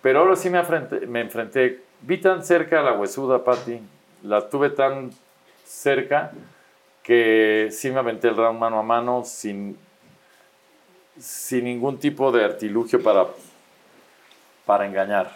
Pero 0.00 0.20
ahora 0.20 0.36
sí 0.36 0.50
me 0.50 0.58
enfrenté, 0.58 1.06
me 1.06 1.20
enfrenté, 1.20 1.82
vi 2.00 2.18
tan 2.20 2.44
cerca 2.44 2.80
a 2.80 2.82
la 2.82 2.92
huesuda, 2.94 3.44
Patti, 3.44 3.80
la 4.24 4.48
tuve 4.48 4.70
tan 4.70 5.10
cerca 5.64 6.32
que 7.02 7.68
sí 7.70 7.90
me 7.90 7.98
aventé 8.00 8.28
el 8.28 8.36
round 8.36 8.58
mano 8.58 8.78
a 8.78 8.82
mano 8.82 9.22
sin, 9.24 9.76
sin 11.18 11.64
ningún 11.64 11.98
tipo 11.98 12.30
de 12.32 12.44
artilugio 12.44 13.02
para, 13.02 13.26
para 14.66 14.86
engañar. 14.86 15.30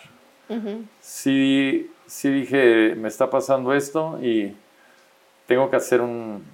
sí, 1.00 1.90
sí 2.06 2.28
dije, 2.30 2.94
me 2.96 3.08
está 3.08 3.28
pasando 3.30 3.72
esto 3.72 4.18
y 4.22 4.54
tengo 5.46 5.70
que 5.70 5.76
hacer 5.76 6.00
un, 6.00 6.44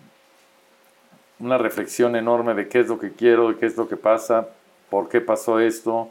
una 1.40 1.58
reflexión 1.58 2.14
enorme 2.16 2.54
de 2.54 2.68
qué 2.68 2.80
es 2.80 2.88
lo 2.88 2.98
que 2.98 3.12
quiero, 3.12 3.50
de 3.50 3.58
qué 3.58 3.66
es 3.66 3.76
lo 3.76 3.88
que 3.88 3.96
pasa, 3.96 4.48
por 4.90 5.08
qué 5.08 5.20
pasó 5.20 5.58
esto. 5.58 6.10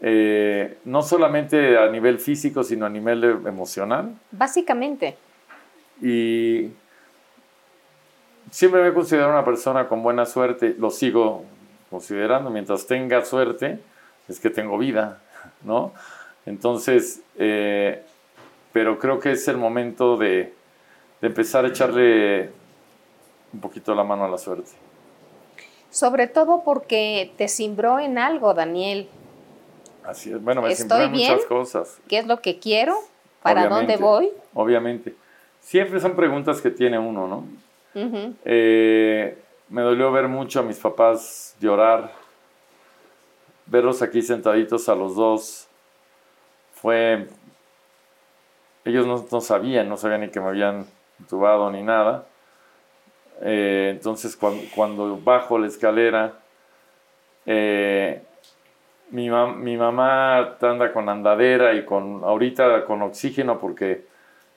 Eh, 0.00 0.78
no 0.84 1.02
solamente 1.02 1.78
a 1.78 1.88
nivel 1.88 2.18
físico, 2.18 2.62
sino 2.62 2.86
a 2.86 2.88
nivel 2.88 3.24
emocional. 3.46 4.14
Básicamente. 4.30 5.16
Y 6.02 6.70
siempre 8.50 8.82
me 8.82 8.88
he 8.88 8.92
considerado 8.92 9.32
una 9.32 9.44
persona 9.44 9.88
con 9.88 10.02
buena 10.02 10.26
suerte, 10.26 10.74
lo 10.78 10.90
sigo 10.90 11.44
considerando, 11.90 12.50
mientras 12.50 12.86
tenga 12.86 13.24
suerte, 13.24 13.80
es 14.28 14.38
que 14.38 14.50
tengo 14.50 14.76
vida, 14.76 15.22
¿no? 15.64 15.92
Entonces, 16.44 17.22
eh, 17.38 18.02
pero 18.72 18.98
creo 18.98 19.18
que 19.18 19.32
es 19.32 19.48
el 19.48 19.56
momento 19.56 20.16
de, 20.16 20.52
de 21.20 21.26
empezar 21.28 21.64
a 21.64 21.68
echarle 21.68 22.50
un 23.52 23.60
poquito 23.60 23.94
la 23.94 24.04
mano 24.04 24.24
a 24.24 24.28
la 24.28 24.38
suerte. 24.38 24.70
Sobre 25.90 26.26
todo 26.26 26.62
porque 26.62 27.32
te 27.36 27.48
cimbró 27.48 27.98
en 27.98 28.18
algo, 28.18 28.52
Daniel. 28.54 29.08
Así 30.04 30.30
es. 30.30 30.42
Bueno, 30.42 30.62
me 30.62 30.70
¿Estoy 30.70 30.86
siempre 30.98 31.16
bien? 31.16 31.32
muchas 31.32 31.46
cosas. 31.46 31.98
¿Qué 32.08 32.18
es 32.18 32.26
lo 32.26 32.40
que 32.40 32.58
quiero? 32.58 32.96
¿Para 33.42 33.68
dónde 33.68 33.96
voy? 33.96 34.30
Obviamente. 34.54 35.14
Siempre 35.60 36.00
son 36.00 36.14
preguntas 36.14 36.60
que 36.60 36.70
tiene 36.70 36.98
uno, 36.98 37.26
¿no? 37.26 37.44
Eh, 38.44 39.38
me 39.68 39.82
dolió 39.82 40.12
ver 40.12 40.28
mucho 40.28 40.60
a 40.60 40.62
mis 40.62 40.78
papás 40.78 41.56
llorar, 41.60 42.12
verlos 43.64 44.02
aquí 44.02 44.20
sentaditos 44.20 44.88
a 44.88 44.94
los 44.94 45.16
dos. 45.16 45.66
Fue. 46.74 47.26
Ellos 48.84 49.06
no, 49.06 49.26
no 49.32 49.40
sabían, 49.40 49.88
no 49.88 49.96
sabían 49.96 50.20
ni 50.20 50.28
que 50.28 50.40
me 50.40 50.48
habían 50.48 50.86
intubado 51.20 51.70
ni 51.70 51.82
nada. 51.82 52.24
Eh, 53.42 53.90
entonces, 53.92 54.36
cuando, 54.36 54.62
cuando 54.74 55.18
bajo 55.22 55.58
la 55.58 55.66
escalera, 55.66 56.32
eh, 57.44 58.22
mi, 59.10 59.30
mi 59.30 59.76
mamá 59.76 60.56
anda 60.60 60.92
con 60.92 61.08
andadera 61.08 61.74
y 61.74 61.84
con 61.84 62.22
ahorita 62.24 62.84
con 62.86 63.02
oxígeno 63.02 63.58
porque 63.58 64.04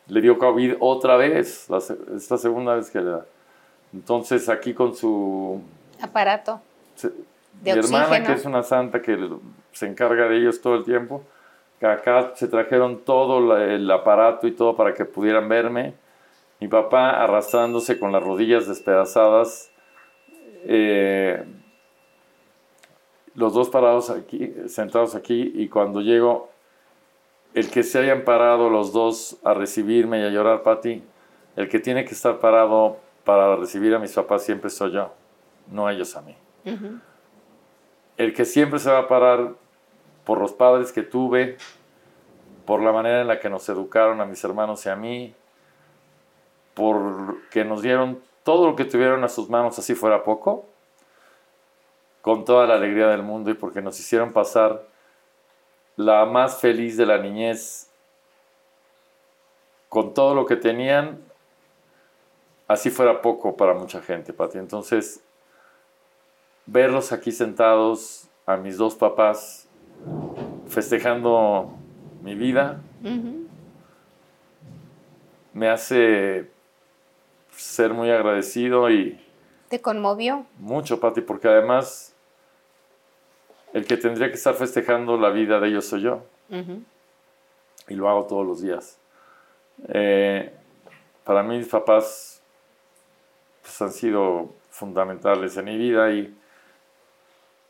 le 0.07 0.21
dio 0.21 0.39
COVID 0.39 0.75
otra 0.79 1.17
vez, 1.17 1.69
la 1.69 1.79
se- 1.81 1.97
esta 2.15 2.37
segunda 2.37 2.75
vez 2.75 2.89
que 2.89 2.99
le 2.99 3.11
da. 3.11 3.25
Entonces 3.93 4.49
aquí 4.49 4.73
con 4.73 4.95
su 4.95 5.61
Aparato. 6.01 6.61
se- 6.95 7.09
De 7.09 7.15
mi 7.73 7.79
hermana 7.79 8.05
que 8.23 8.33
es 8.39 8.45
una 8.45 8.63
santa 8.63 9.01
que 9.01 9.17
se 9.73 9.85
encarga 9.85 10.27
de 10.27 10.37
ellos 10.37 10.61
todo 10.61 10.75
el 10.75 10.83
tiempo, 10.83 11.23
acá 11.81 12.31
se 12.35 12.47
trajeron 12.47 12.99
todo 12.99 13.39
la- 13.41 13.63
el 13.65 13.89
aparato 13.91 14.47
y 14.47 14.51
todo 14.51 14.75
para 14.75 14.93
que 14.93 15.05
pudieran 15.05 15.47
verme. 15.47 15.93
Mi 16.59 16.67
papá 16.67 17.11
arrastrándose 17.23 17.99
con 17.99 18.11
las 18.11 18.23
rodillas 18.23 18.67
despedazadas. 18.67 19.71
eh, 20.65 21.45
los 23.35 23.53
dos 23.53 23.69
parados 23.69 24.09
aquí, 24.09 24.53
sentados 24.67 25.15
aquí, 25.15 25.53
y 25.55 25.69
cuando 25.69 26.01
llego, 26.01 26.49
el 27.53 27.69
que 27.69 27.83
se 27.83 27.99
hayan 27.99 28.25
parado 28.25 28.69
los 28.69 28.91
dos 28.91 29.37
a 29.43 29.53
recibirme 29.53 30.19
y 30.19 30.23
a 30.23 30.29
llorar, 30.29 30.61
Pati, 30.61 31.01
el 31.55 31.69
que 31.69 31.79
tiene 31.79 32.03
que 32.05 32.13
estar 32.13 32.39
parado 32.39 32.97
para 33.23 33.55
recibir 33.55 33.95
a 33.95 33.99
mis 33.99 34.13
papás 34.13 34.43
siempre 34.43 34.69
soy 34.69 34.91
yo, 34.91 35.13
no 35.71 35.89
ellos 35.89 36.15
a 36.15 36.21
mí. 36.21 36.35
El 38.17 38.33
que 38.33 38.45
siempre 38.45 38.79
se 38.79 38.91
va 38.91 38.99
a 38.99 39.07
parar 39.07 39.53
por 40.25 40.39
los 40.39 40.51
padres 40.51 40.91
que 40.91 41.03
tuve, 41.03 41.57
por 42.65 42.81
la 42.81 42.91
manera 42.91 43.21
en 43.21 43.27
la 43.27 43.39
que 43.39 43.49
nos 43.49 43.67
educaron 43.69 44.19
a 44.21 44.25
mis 44.25 44.43
hermanos 44.43 44.85
y 44.85 44.89
a 44.89 44.95
mí, 44.95 45.33
por 46.79 47.49
que 47.49 47.65
nos 47.65 47.81
dieron 47.81 48.21
todo 48.43 48.67
lo 48.67 48.75
que 48.77 48.85
tuvieron 48.85 49.25
a 49.25 49.27
sus 49.27 49.49
manos, 49.49 49.77
así 49.77 49.95
fuera 49.95 50.23
poco, 50.23 50.65
con 52.21 52.45
toda 52.45 52.65
la 52.65 52.75
alegría 52.75 53.07
del 53.07 53.21
mundo 53.21 53.51
y 53.51 53.53
porque 53.53 53.81
nos 53.81 53.99
hicieron 53.99 54.31
pasar 54.31 54.87
la 55.97 56.25
más 56.25 56.61
feliz 56.61 56.95
de 56.95 57.05
la 57.05 57.17
niñez 57.17 57.89
con 59.89 60.13
todo 60.13 60.33
lo 60.33 60.45
que 60.45 60.55
tenían, 60.55 61.19
así 62.67 62.89
fuera 62.89 63.21
poco 63.21 63.57
para 63.57 63.73
mucha 63.73 64.01
gente, 64.01 64.31
Pati. 64.31 64.57
Entonces, 64.57 65.21
verlos 66.65 67.11
aquí 67.11 67.33
sentados, 67.33 68.29
a 68.45 68.55
mis 68.55 68.77
dos 68.77 68.95
papás, 68.95 69.67
festejando 70.69 71.73
mi 72.21 72.35
vida, 72.35 72.79
me 75.53 75.67
hace 75.67 76.49
ser 77.59 77.93
muy 77.93 78.09
agradecido 78.09 78.89
y 78.89 79.19
¿Te 79.69 79.81
conmovió? 79.81 80.45
mucho, 80.57 80.99
Pati, 80.99 81.21
porque 81.21 81.47
además 81.47 82.15
el 83.73 83.85
que 83.85 83.97
tendría 83.97 84.29
que 84.29 84.35
estar 84.35 84.55
festejando 84.55 85.17
la 85.17 85.29
vida 85.29 85.59
de 85.59 85.67
ellos 85.67 85.85
soy 85.85 86.01
yo. 86.01 86.23
Y 87.87 87.93
lo 87.93 88.09
hago 88.09 88.25
todos 88.25 88.45
los 88.45 88.61
días. 88.61 88.97
Eh, 89.89 90.51
para 91.23 91.43
mí 91.43 91.57
mis 91.57 91.67
papás 91.67 92.41
pues, 93.61 93.81
han 93.81 93.91
sido 93.91 94.49
fundamentales 94.71 95.55
en 95.57 95.65
mi 95.65 95.77
vida 95.77 96.11
y 96.11 96.35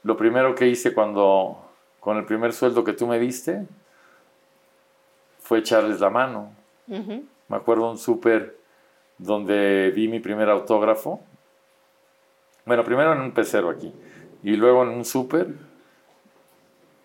lo 0.03 0.15
primero 0.15 0.55
que 0.55 0.67
hice 0.67 0.93
cuando, 0.93 1.57
con 1.99 2.15
el 2.17 2.25
primer 2.25 2.53
sueldo 2.53 2.83
que 2.85 2.93
tú 2.93 3.05
me 3.07 3.19
diste, 3.19 3.65
fue 5.39 5.59
echarles 5.59 5.99
la 5.99 6.09
mano. 6.09 6.51
Me 6.87 7.57
acuerdo 7.57 7.91
un 7.91 7.97
súper 7.97 8.58
donde 9.19 9.91
vi 9.95 10.07
mi 10.07 10.19
primer 10.19 10.49
autógrafo. 10.49 11.21
Bueno, 12.65 12.83
primero 12.83 13.13
en 13.13 13.21
un 13.21 13.31
pecero 13.31 13.69
aquí 13.69 13.93
y 14.41 14.55
luego 14.55 14.83
en 14.83 14.89
un 14.89 15.05
súper 15.05 15.47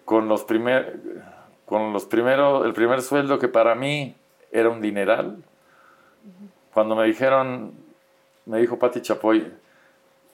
con 0.04 0.28
los 0.28 0.44
primer, 0.44 1.00
con 1.66 1.92
los 1.92 2.06
primeros, 2.06 2.64
el 2.64 2.72
primer 2.72 3.02
sueldo 3.02 3.38
que 3.38 3.48
para 3.48 3.74
mí 3.74 4.14
era 4.52 4.70
un 4.70 4.80
dineral. 4.80 5.42
Cuando 6.72 6.96
me 6.96 7.04
dijeron, 7.04 7.72
me 8.46 8.58
dijo 8.60 8.78
Pati 8.78 9.00
Chapoy, 9.00 9.52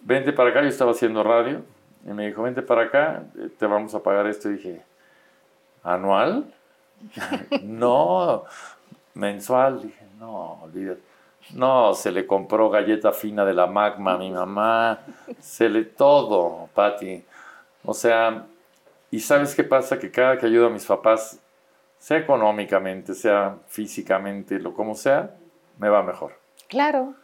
vente 0.01 0.32
para 0.32 0.51
acá, 0.51 0.62
yo 0.62 0.69
estaba 0.69 0.93
haciendo 0.93 1.23
radio, 1.23 1.62
y 2.07 2.12
me 2.12 2.27
dijo, 2.27 2.43
vente 2.43 2.62
para 2.62 2.85
acá, 2.85 3.24
te 3.59 3.66
vamos 3.66 3.94
a 3.94 4.02
pagar 4.02 4.27
esto. 4.27 4.48
Y 4.48 4.55
dije, 4.55 4.82
¿anual? 5.82 6.52
no, 7.62 8.44
mensual. 9.15 9.82
Dije, 9.82 10.05
no, 10.19 10.62
olvídate. 10.62 11.10
No, 11.55 11.94
se 11.94 12.12
le 12.12 12.27
compró 12.27 12.70
galleta 12.70 13.12
fina 13.12 13.44
de 13.44 13.55
la 13.55 13.66
magma 13.66 14.14
a 14.14 14.18
mi 14.18 14.31
mamá, 14.31 15.01
se 15.40 15.68
le 15.68 15.85
todo, 15.85 16.68
Pati. 16.74 17.24
O 17.85 17.94
sea, 17.94 18.47
¿y 19.10 19.20
sabes 19.20 19.55
qué 19.55 19.64
pasa? 19.64 19.98
Que 19.98 20.10
cada 20.10 20.39
que 20.39 20.47
ayudo 20.47 20.66
a 20.66 20.70
mis 20.70 20.85
papás, 20.86 21.40
sea 21.98 22.18
económicamente, 22.18 23.14
sea 23.14 23.56
físicamente, 23.66 24.59
lo 24.59 24.74
como 24.74 24.94
sea, 24.94 25.35
me 25.78 25.89
va 25.89 26.02
mejor. 26.02 26.39
Claro. 26.68 27.14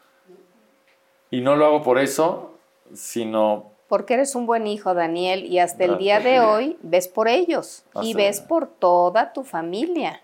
Y 1.30 1.40
no 1.40 1.56
lo 1.56 1.66
hago 1.66 1.82
por 1.82 1.98
eso, 1.98 2.58
sino 2.92 3.72
Porque 3.88 4.14
eres 4.14 4.34
un 4.34 4.46
buen 4.46 4.66
hijo, 4.66 4.94
Daniel, 4.94 5.44
y 5.44 5.58
hasta 5.60 5.84
el 5.84 5.98
día 5.98 6.20
de 6.20 6.40
hoy 6.40 6.76
ves 6.82 7.08
por 7.08 7.28
ellos 7.28 7.84
y 8.02 8.14
ves 8.14 8.40
por 8.40 8.66
toda 8.66 9.32
tu 9.32 9.44
familia. 9.44 10.22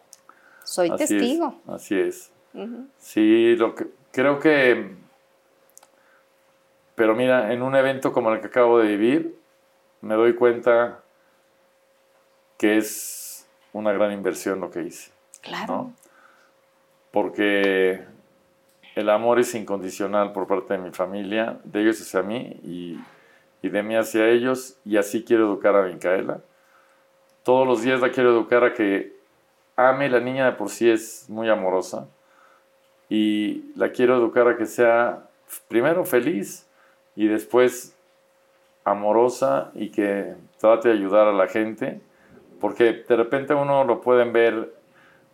Soy 0.64 0.90
así 0.90 0.98
testigo. 0.98 1.54
es. 1.66 1.72
Así 1.72 1.98
es. 1.98 2.31
Sí, 2.98 3.56
lo 3.56 3.74
que, 3.74 3.86
creo 4.12 4.38
que... 4.38 4.94
Pero 6.94 7.14
mira, 7.14 7.52
en 7.52 7.62
un 7.62 7.74
evento 7.74 8.12
como 8.12 8.32
el 8.32 8.40
que 8.40 8.48
acabo 8.48 8.78
de 8.78 8.88
vivir, 8.88 9.38
me 10.02 10.14
doy 10.14 10.34
cuenta 10.34 11.00
que 12.58 12.76
es 12.76 13.48
una 13.72 13.92
gran 13.92 14.12
inversión 14.12 14.60
lo 14.60 14.70
que 14.70 14.82
hice. 14.82 15.10
Claro. 15.40 15.72
¿no? 15.72 15.92
Porque 17.10 18.04
el 18.94 19.08
amor 19.08 19.38
es 19.38 19.54
incondicional 19.54 20.32
por 20.32 20.46
parte 20.46 20.74
de 20.74 20.78
mi 20.78 20.90
familia, 20.90 21.58
de 21.64 21.80
ellos 21.80 22.00
hacia 22.00 22.22
mí 22.22 22.60
y, 22.62 23.00
y 23.62 23.68
de 23.68 23.82
mí 23.82 23.96
hacia 23.96 24.28
ellos, 24.28 24.78
y 24.84 24.96
así 24.96 25.24
quiero 25.24 25.44
educar 25.44 25.74
a 25.74 25.82
Micaela. 25.82 26.40
Todos 27.42 27.66
los 27.66 27.82
días 27.82 28.00
la 28.00 28.10
quiero 28.10 28.30
educar 28.30 28.64
a 28.64 28.74
que 28.74 29.16
ame, 29.76 30.08
la 30.08 30.20
niña 30.20 30.44
de 30.44 30.52
por 30.52 30.68
sí 30.68 30.90
es 30.90 31.28
muy 31.28 31.48
amorosa, 31.48 32.06
y 33.14 33.62
la 33.76 33.90
quiero 33.92 34.16
educar 34.16 34.48
a 34.48 34.56
que 34.56 34.64
sea 34.64 35.28
primero 35.68 36.06
feliz 36.06 36.66
y 37.14 37.26
después 37.26 37.94
amorosa 38.84 39.70
y 39.74 39.90
que 39.90 40.34
trate 40.58 40.88
de 40.88 40.94
ayudar 40.94 41.26
a 41.28 41.32
la 41.34 41.46
gente, 41.46 42.00
porque 42.58 43.04
de 43.06 43.16
repente 43.16 43.52
uno 43.52 43.84
lo 43.84 44.00
pueden 44.00 44.32
ver 44.32 44.72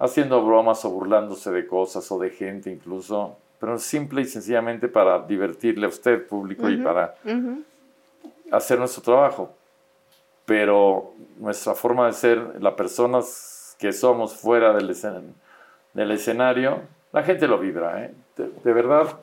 haciendo 0.01 0.45
bromas 0.45 0.85
o 0.85 0.91
burlándose 0.91 1.53
de 1.53 1.69
cosas 1.69 2.11
o 2.11 2.19
de 2.19 2.31
gente 2.31 2.69
incluso, 2.71 3.37
pero 3.61 3.79
simple 3.79 4.23
y 4.23 4.25
sencillamente 4.25 4.89
para 4.89 5.21
divertirle 5.21 5.87
a 5.87 5.89
usted, 5.89 6.27
público, 6.27 6.69
y 6.69 6.75
Ujú. 6.75 6.85
para 6.85 7.15
Ujú. 7.25 7.63
hacer 8.51 8.79
nuestro 8.81 9.03
trabajo. 9.03 9.55
Pero 10.47 11.13
nuestra 11.39 11.75
forma 11.75 12.07
de 12.07 12.13
ser, 12.13 12.61
las 12.61 12.75
personas 12.75 13.77
que 13.79 13.93
somos 13.93 14.35
fuera 14.35 14.73
del, 14.73 14.91
escen- 14.91 15.33
del 15.95 16.11
escenario, 16.11 16.81
la 17.12 17.22
gente 17.22 17.47
lo 17.48 17.59
vibra. 17.59 18.05
¿eh? 18.05 18.14
De, 18.36 18.51
de 18.64 18.72
verdad, 18.72 19.18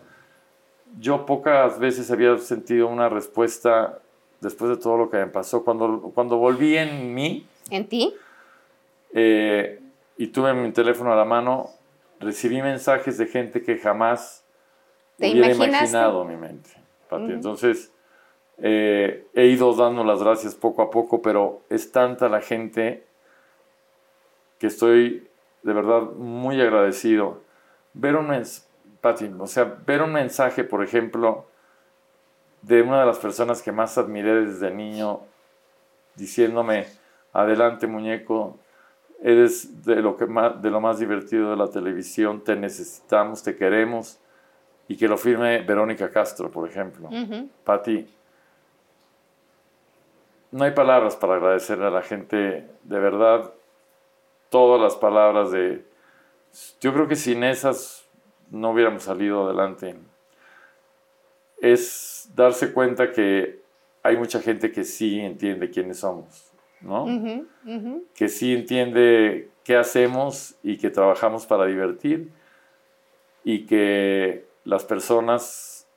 yo 0.99 1.25
pocas 1.25 1.79
veces 1.79 2.09
había 2.11 2.37
sentido 2.37 2.87
una 2.87 3.09
respuesta 3.09 3.99
después 4.41 4.69
de 4.69 4.77
todo 4.77 4.97
lo 4.97 5.09
que 5.09 5.17
me 5.17 5.27
pasó. 5.27 5.63
Cuando, 5.63 6.11
cuando 6.13 6.37
volví 6.37 6.77
en 6.77 7.13
mí, 7.13 7.47
¿En 7.69 7.87
ti? 7.87 8.13
eh, 9.13 9.79
y 10.17 10.27
tuve 10.27 10.53
mi 10.53 10.71
teléfono 10.71 11.11
a 11.11 11.15
la 11.15 11.25
mano, 11.25 11.69
recibí 12.19 12.61
mensajes 12.61 13.17
de 13.17 13.27
gente 13.27 13.61
que 13.61 13.77
jamás 13.77 14.43
¿Te 15.17 15.31
hubiera 15.31 15.47
imaginaste? 15.47 15.77
imaginado 15.85 16.25
mi 16.25 16.35
mente. 16.37 16.69
Pati. 17.09 17.23
Ujú. 17.25 17.33
Entonces, 17.33 17.91
eh, 18.57 19.27
he 19.33 19.45
ido 19.47 19.73
dando 19.73 20.03
las 20.03 20.21
gracias 20.23 20.55
poco 20.55 20.81
a 20.81 20.89
poco, 20.89 21.21
pero 21.21 21.61
es 21.69 21.91
tanta 21.91 22.29
la 22.29 22.41
gente 22.41 23.05
que 24.59 24.67
estoy 24.67 25.27
de 25.63 25.73
verdad 25.73 26.01
muy 26.03 26.61
agradecido. 26.61 27.41
Ver 27.95 28.15
un, 28.15 28.27
mens- 28.27 28.65
Pati, 29.01 29.31
o 29.39 29.47
sea, 29.47 29.63
ver 29.85 30.01
un 30.01 30.11
mensaje, 30.11 30.63
por 30.63 30.83
ejemplo, 30.83 31.45
de 32.61 32.81
una 32.81 32.99
de 32.99 33.05
las 33.05 33.19
personas 33.19 33.61
que 33.61 33.71
más 33.71 33.97
admiré 33.97 34.45
desde 34.45 34.71
niño, 34.71 35.21
diciéndome, 36.15 36.87
adelante 37.33 37.87
muñeco, 37.87 38.57
eres 39.21 39.85
de 39.85 39.97
lo, 39.97 40.17
que 40.17 40.25
más, 40.25 40.61
de 40.61 40.69
lo 40.69 40.81
más 40.81 40.99
divertido 40.99 41.51
de 41.51 41.55
la 41.57 41.67
televisión, 41.67 42.43
te 42.43 42.55
necesitamos, 42.55 43.43
te 43.43 43.55
queremos, 43.55 44.19
y 44.87 44.97
que 44.97 45.07
lo 45.07 45.17
firme 45.17 45.61
Verónica 45.61 46.09
Castro, 46.11 46.51
por 46.51 46.67
ejemplo. 46.67 47.07
Ujú. 47.07 47.49
Pati, 47.63 48.07
no 50.51 50.63
hay 50.63 50.71
palabras 50.71 51.15
para 51.15 51.35
agradecerle 51.35 51.85
a 51.85 51.91
la 51.91 52.01
gente, 52.01 52.67
de 52.83 52.99
verdad, 52.99 53.51
todas 54.49 54.81
las 54.81 54.95
palabras 54.95 55.51
de... 55.51 55.85
Yo 56.79 56.93
creo 56.93 57.07
que 57.07 57.15
sin 57.15 57.43
esas 57.43 58.05
no 58.51 58.71
hubiéramos 58.71 59.03
salido 59.03 59.45
adelante. 59.45 59.95
Es 61.61 62.29
darse 62.35 62.73
cuenta 62.73 63.11
que 63.11 63.61
hay 64.03 64.17
mucha 64.17 64.39
gente 64.41 64.71
que 64.71 64.83
sí 64.83 65.19
entiende 65.19 65.71
quiénes 65.71 65.99
somos, 65.99 66.51
¿no? 66.81 67.05
Que 68.13 68.29
sí 68.29 68.53
entiende 68.53 69.49
qué 69.63 69.75
hacemos 69.75 70.55
y 70.61 70.77
que 70.77 70.89
trabajamos 70.89 71.45
para 71.45 71.65
divertir 71.65 72.29
y 73.43 73.65
que 73.65 74.45
las 74.63 74.83
personas 74.83 75.87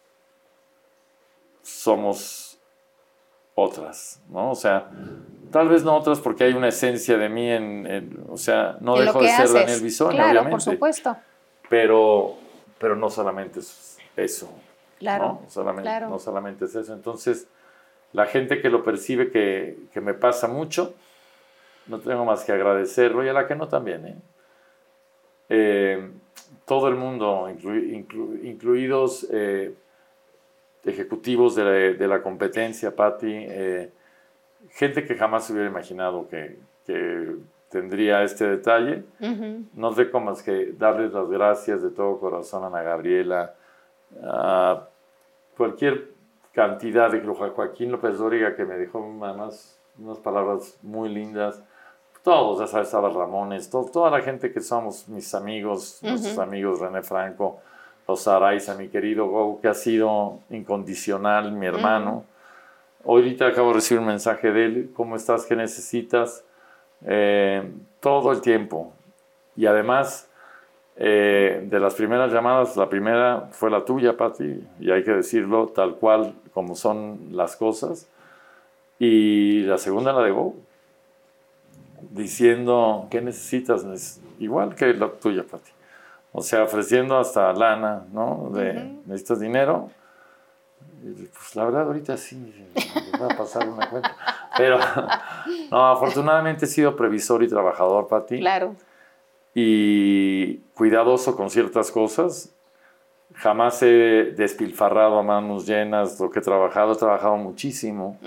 somos 1.63 2.59
otras, 3.55 4.23
¿no? 4.29 4.53
O 4.53 4.55
sea, 4.55 4.91
tal 5.51 5.69
vez 5.69 5.85
no 5.85 5.97
otras 5.97 6.21
porque 6.21 6.45
hay 6.45 6.53
una 6.55 6.69
esencia 6.69 7.17
de 7.19 7.29
mí 7.29 7.51
en, 7.51 7.87
en- 7.87 8.25
o 8.29 8.37
sea, 8.37 8.77
no 8.81 8.97
En 8.99 9.07
dejo 9.07 9.21
de 9.21 9.29
ser 9.29 9.41
haces. 9.43 9.53
Daniel 9.55 9.81
Bisoni, 9.81 10.15
Claro, 10.15 10.31
obviamente, 10.31 10.51
por 10.51 10.61
supuesto. 10.63 11.17
pero, 11.69 12.35
pero 12.79 12.97
no 12.97 13.11
solamente 13.11 13.61
es 13.61 13.99
eso, 14.17 14.51
Claro. 14.99 15.41
¿no? 15.43 15.51
Solamente, 15.51 15.83
claro. 15.89 16.09
no 16.09 16.19
solamente 16.19 16.65
es 16.65 16.75
eso. 16.75 16.93
Entonces, 16.93 17.47
la 18.13 18.27
gente 18.27 18.61
que 18.61 18.71
lo 18.71 18.83
percibe 18.83 19.31
que, 19.31 19.77
que 19.93 20.01
me 20.01 20.15
pasa 20.15 20.49
mucho, 20.49 20.95
no 21.87 21.99
tengo 22.01 22.25
más 22.25 22.45
que 22.45 22.53
agradecerlo 22.53 23.25
y 23.25 23.29
a 23.29 23.33
la 23.33 23.47
que 23.47 23.55
no 23.55 23.69
también. 23.69 24.07
¿eh? 24.07 24.17
Eh, 25.51 26.11
todo 26.67 26.89
el 26.89 26.97
mundo, 26.97 27.49
inclu- 27.49 28.07
inclu- 28.07 28.45
incluidos 28.45 29.27
eh, 29.33 29.75
ejecutivos 30.85 31.55
de 31.55 31.65
la, 31.65 31.71
de 31.71 32.09
la 32.09 32.23
competencia, 32.23 32.95
Patti, 32.95 33.33
eh, 33.33 33.91
gente 34.71 35.05
que 35.05 35.15
jamás 35.17 35.49
hubiera 35.51 35.69
imaginado 35.69 36.29
que, 36.29 36.59
que 36.87 37.37
tendría 37.71 38.23
este 38.23 38.47
detalle. 38.49 39.05
Ujú. 39.21 39.65
No 39.75 39.93
tengo 39.95 40.21
más 40.21 40.43
que 40.43 40.73
darles 40.79 41.13
las 41.13 41.29
gracias 41.29 41.83
de 41.83 41.91
todo 41.91 42.19
corazón 42.19 42.65
a 42.65 42.69
Ana 42.69 42.83
Gabriela, 42.83 43.55
a 44.25 44.85
cualquier 45.57 46.09
cantidad 46.53 47.11
de 47.11 47.21
Jo- 47.21 47.35
Joaquín 47.55 47.93
López 47.93 48.19
Dóriga 48.19 48.57
que 48.57 48.65
me 48.65 48.77
dejó 48.77 48.99
además 49.23 49.79
unas 49.99 50.19
palabras 50.19 50.79
muy 50.83 51.09
lindas. 51.09 51.63
Todos, 52.23 52.59
ya 52.61 52.67
sabes, 52.67 52.93
a 52.95 53.01
Ramones, 53.01 53.71
to- 53.71 53.89
toda 53.93 54.11
la 54.11 54.21
gente 54.23 54.53
que 54.53 54.61
somos 54.61 55.09
mis 55.09 55.35
amigos, 55.35 56.01
nuestros 56.03 56.33
Ujú. 56.35 56.43
amigos 56.43 56.81
René 56.81 57.03
Franco, 57.03 57.61
los 58.07 58.27
Araiza, 58.27 58.75
mi 58.75 58.89
querido 58.89 59.27
Go, 59.29 59.61
que 59.61 59.69
ha 59.69 59.75
sido 59.75 60.41
incondicional, 60.51 61.53
mi 61.53 61.67
hermano. 61.67 62.25
Ahorita 63.05 63.47
acabo 63.47 63.69
de 63.69 63.75
recibir 63.75 64.01
un 64.01 64.07
mensaje 64.09 64.51
de 64.53 64.65
él, 64.65 64.91
¿cómo 64.95 65.17
estás? 65.17 65.47
¿Qué 65.47 65.57
necesitas? 65.57 66.45
Eh, 67.07 67.63
todo 68.01 68.33
el 68.33 68.41
tiempo. 68.41 68.93
Y 69.57 69.67
además, 69.67 70.29
eh, 70.97 71.65
de 71.71 71.81
las 71.81 71.95
primeras 71.95 72.33
llamadas, 72.33 72.77
la 72.77 72.89
primera 72.89 73.49
fue 73.53 73.71
la 73.71 73.85
tuya, 73.85 74.17
Patti, 74.17 74.65
y 74.81 74.91
hay 74.91 75.05
que 75.05 75.13
decirlo 75.13 75.69
tal 75.69 75.95
cual 75.97 76.35
como 76.53 76.75
son 76.75 77.29
las 77.33 77.57
cosas. 77.57 78.09
Y 78.99 79.61
la 79.63 79.79
segunda 79.79 80.13
la 80.13 80.23
de 80.23 80.33
Go, 80.33 80.55
diciendo, 82.11 83.07
¿qué 83.11 83.21
necesitas? 83.21 83.85
Neces- 83.87 84.21
Igual 84.41 84.75
que 84.75 84.93
la 84.95 85.09
tuya, 85.11 85.45
Patti. 85.49 85.71
O 86.33 86.43
sea, 86.43 86.65
ofreciendo 86.65 87.19
hasta 87.19 87.53
lana, 87.53 88.05
¿no? 88.13 88.51
De, 88.53 88.71
Ujú. 88.71 89.03
¿necesitas 89.07 89.41
dinero? 89.41 89.91
Pues 91.01 91.55
la 91.57 91.65
verdad, 91.65 91.83
ahorita 91.83 92.17
sí, 92.17 92.37
me 93.13 93.19
va 93.19 93.27
a 93.33 93.37
pasar 93.37 93.69
una 93.69 93.89
cuenta. 93.89 94.17
Pero, 94.57 94.79
no, 95.71 95.87
afortunadamente 95.89 96.65
he 96.65 96.69
sido 96.69 96.97
previsor 96.97 97.43
y 97.43 97.49
trabajador, 97.49 98.09
Patti 98.09 98.39
Claro. 98.41 98.75
y 99.55 100.57
cuidadoso 100.75 101.37
con 101.37 101.51
ciertas 101.51 101.91
cosas. 101.91 102.55
Jamás 103.35 103.83
he 103.83 104.35
despilfarrado 104.37 105.19
a 105.19 105.23
manos 105.23 105.67
llenas 105.67 106.19
lo 106.19 106.31
que 106.31 106.39
he 106.41 106.43
trabajado, 106.43 106.93
he 106.93 106.97
trabajado 106.97 107.37
muchísimo 107.37 108.19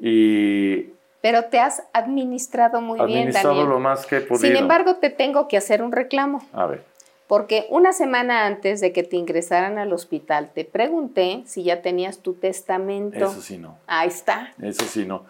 y 0.00 0.90
Pero 1.20 1.44
te 1.44 1.58
has 1.60 1.82
administrado 1.92 2.80
muy 2.80 2.98
bien, 2.98 3.18
administrado 3.20 3.50
Daniel. 3.50 3.68
lo 3.68 3.78
más 3.80 4.06
que 4.06 4.16
he 4.16 4.20
podido. 4.22 4.46
Sin 4.46 4.56
embargo, 4.56 4.96
te 4.96 5.10
tengo 5.10 5.46
que 5.48 5.56
hacer 5.56 5.82
un 5.82 5.92
reclamo. 5.92 6.42
a 6.52 6.66
ver, 6.66 6.84
Porque 7.26 7.66
una 7.70 7.92
semana 7.92 8.46
antes 8.46 8.80
de 8.80 8.92
que 8.92 9.02
te 9.02 9.16
ingresaran 9.16 9.78
al 9.78 9.92
hospital, 9.92 10.50
te 10.54 10.64
pregunté 10.64 11.42
si 11.46 11.64
ya 11.64 11.82
tenías 11.82 12.18
tu 12.20 12.34
testamento. 12.34 13.16
eso 13.16 13.40
sí 13.42 13.58
no, 13.58 13.76
Ahí 13.86 14.08
está. 14.08 14.52
eso 14.62 14.84
sí 14.84 15.04
no. 15.06 15.24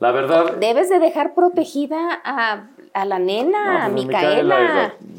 La 0.00 0.10
verdad, 0.10 0.56
Debes 0.56 0.88
de 0.88 0.98
dejar 0.98 1.34
protegida 1.34 2.20
a, 2.24 2.66
a 2.92 3.04
la 3.04 3.18
nena, 3.20 3.72
no, 3.72 3.78
a 3.86 3.90
pues, 3.90 4.06
Micaela. 4.06 4.38
es 4.38 4.44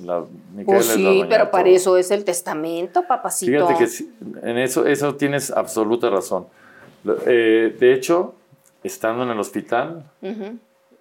la- 0.03 0.15
la- 0.19 0.25
Micaela 0.53 0.65
Pues 0.65 0.87
la 0.89 0.93
sí, 0.95 1.25
pero 1.29 1.51
para 1.51 1.69
eso 1.69 1.95
es 1.97 2.11
el 2.11 2.25
testamento, 2.25 3.03
papacito. 3.07 3.65
Fíjate 3.67 3.85
que 3.85 4.49
en 4.49 4.57
eso, 4.57 4.85
eso 4.85 5.15
tienes 5.15 5.51
absoluta 5.51 6.09
razón. 6.09 6.47
Eh, 7.27 7.75
de 7.79 7.93
hecho, 7.93 8.33
estando 8.83 9.23
en 9.23 9.29
el 9.29 9.39
hospital. 9.39 10.03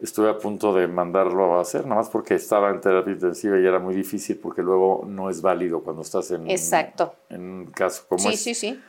Estuve 0.03 0.29
a 0.31 0.39
punto 0.39 0.75
de 0.75 0.89
mandarlo 0.89 1.55
a 1.59 1.61
hacer, 1.63 1.83
nada 1.85 1.97
más 1.97 2.11
porque 2.11 2.35
estaba 2.35 2.71
en 2.71 2.81
terapia 2.81 3.13
intensiva 3.13 3.59
y 3.59 3.65
era 3.67 3.79
muy 3.79 3.95
difícil 3.95 4.39
porque 4.43 4.61
luego 4.63 5.05
no 5.07 5.31
es 5.31 5.41
válido 5.41 5.81
cuando 5.81 6.03
estás 6.03 6.31
en, 6.33 6.51
Exacto. 6.51 7.15
en 7.31 7.41
un 7.43 7.67
caso 7.67 8.05
como 8.09 8.19
Sí, 8.19 8.29
este. 8.29 8.39
sí, 8.39 8.55
sí. 8.55 8.81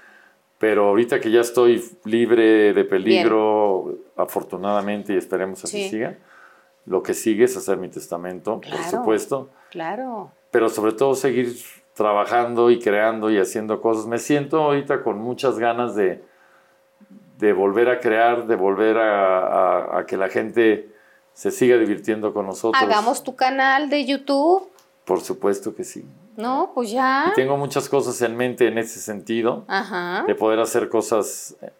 Pero 0.57 0.85
ahorita 0.87 1.19
que 1.19 1.29
ya 1.29 1.41
estoy 1.41 1.83
libre 2.05 2.73
de 2.73 2.83
peligro, 2.85 3.95
afortunadamente, 4.15 5.13
y 5.13 5.17
esperemos 5.17 5.63
así 5.63 5.83
Sí. 5.83 5.89
siga, 5.89 6.17
lo 6.85 7.03
que 7.03 7.13
sigue 7.13 7.43
es 7.45 7.55
hacer 7.57 7.77
mi 7.77 7.89
testamento, 7.89 8.59
por 8.61 8.79
supuesto, 8.83 9.49
Claro. 9.71 10.31
pero 10.51 10.69
sobre 10.69 10.93
todo 10.93 11.15
seguir 11.15 11.53
trabajando 11.93 12.71
y 12.71 12.79
creando 12.79 13.29
y 13.29 13.37
haciendo 13.39 13.81
cosas. 13.81 14.07
Me 14.07 14.17
siento 14.19 14.61
ahorita 14.63 15.03
con 15.03 15.17
muchas 15.19 15.59
ganas 15.59 15.95
de, 15.95 16.23
de 17.37 17.53
volver 17.53 17.89
a 17.89 17.99
crear, 17.99 18.47
de 18.47 18.55
volver 18.55 18.97
a, 18.97 19.39
a- 19.39 19.99
a 19.99 20.05
que 20.05 20.17
la 20.17 20.29
gente 20.29 20.92
se 21.33 21.51
siga 21.51 21.77
divirtiendo 21.77 22.33
con 22.33 22.45
nosotros. 22.45 22.81
Hagamos 22.81 23.23
tu 23.23 23.35
canal 23.35 23.89
de 23.89 24.05
YouTube. 24.05 24.69
Por 25.05 25.21
supuesto 25.21 25.75
que 25.75 25.83
sí. 25.83 26.05
No, 26.37 26.71
pues 26.73 26.91
ya. 26.91 27.27
Y 27.31 27.33
tengo 27.33 27.57
muchas 27.57 27.89
cosas 27.89 28.21
en 28.21 28.35
mente 28.35 28.67
en 28.67 28.77
ese 28.77 28.99
sentido, 28.99 29.65
Ajá. 29.67 30.23
de 30.25 30.35
poder 30.35 30.59
hacer 30.59 30.89
cosas 30.89 31.55
eh, 31.61 31.71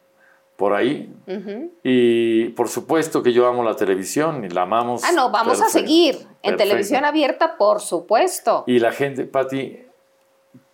por 0.57 0.73
ahí. 0.73 1.11
Ujú. 1.27 1.71
Y 1.83 2.49
por 2.49 2.67
supuesto 2.67 3.23
que 3.23 3.33
yo 3.33 3.47
amo 3.47 3.63
la 3.63 3.75
televisión 3.75 4.43
y 4.43 4.49
la 4.49 4.63
amamos. 4.63 5.03
Ah, 5.03 5.11
no, 5.11 5.31
vamos 5.31 5.61
a 5.61 5.69
seguir. 5.69 6.15
En 6.15 6.25
perfecto. 6.51 6.57
televisión 6.63 7.05
abierta, 7.05 7.57
por 7.57 7.79
supuesto. 7.79 8.63
Y 8.67 8.79
la 8.79 8.91
gente, 8.91 9.25
Patti, 9.25 9.79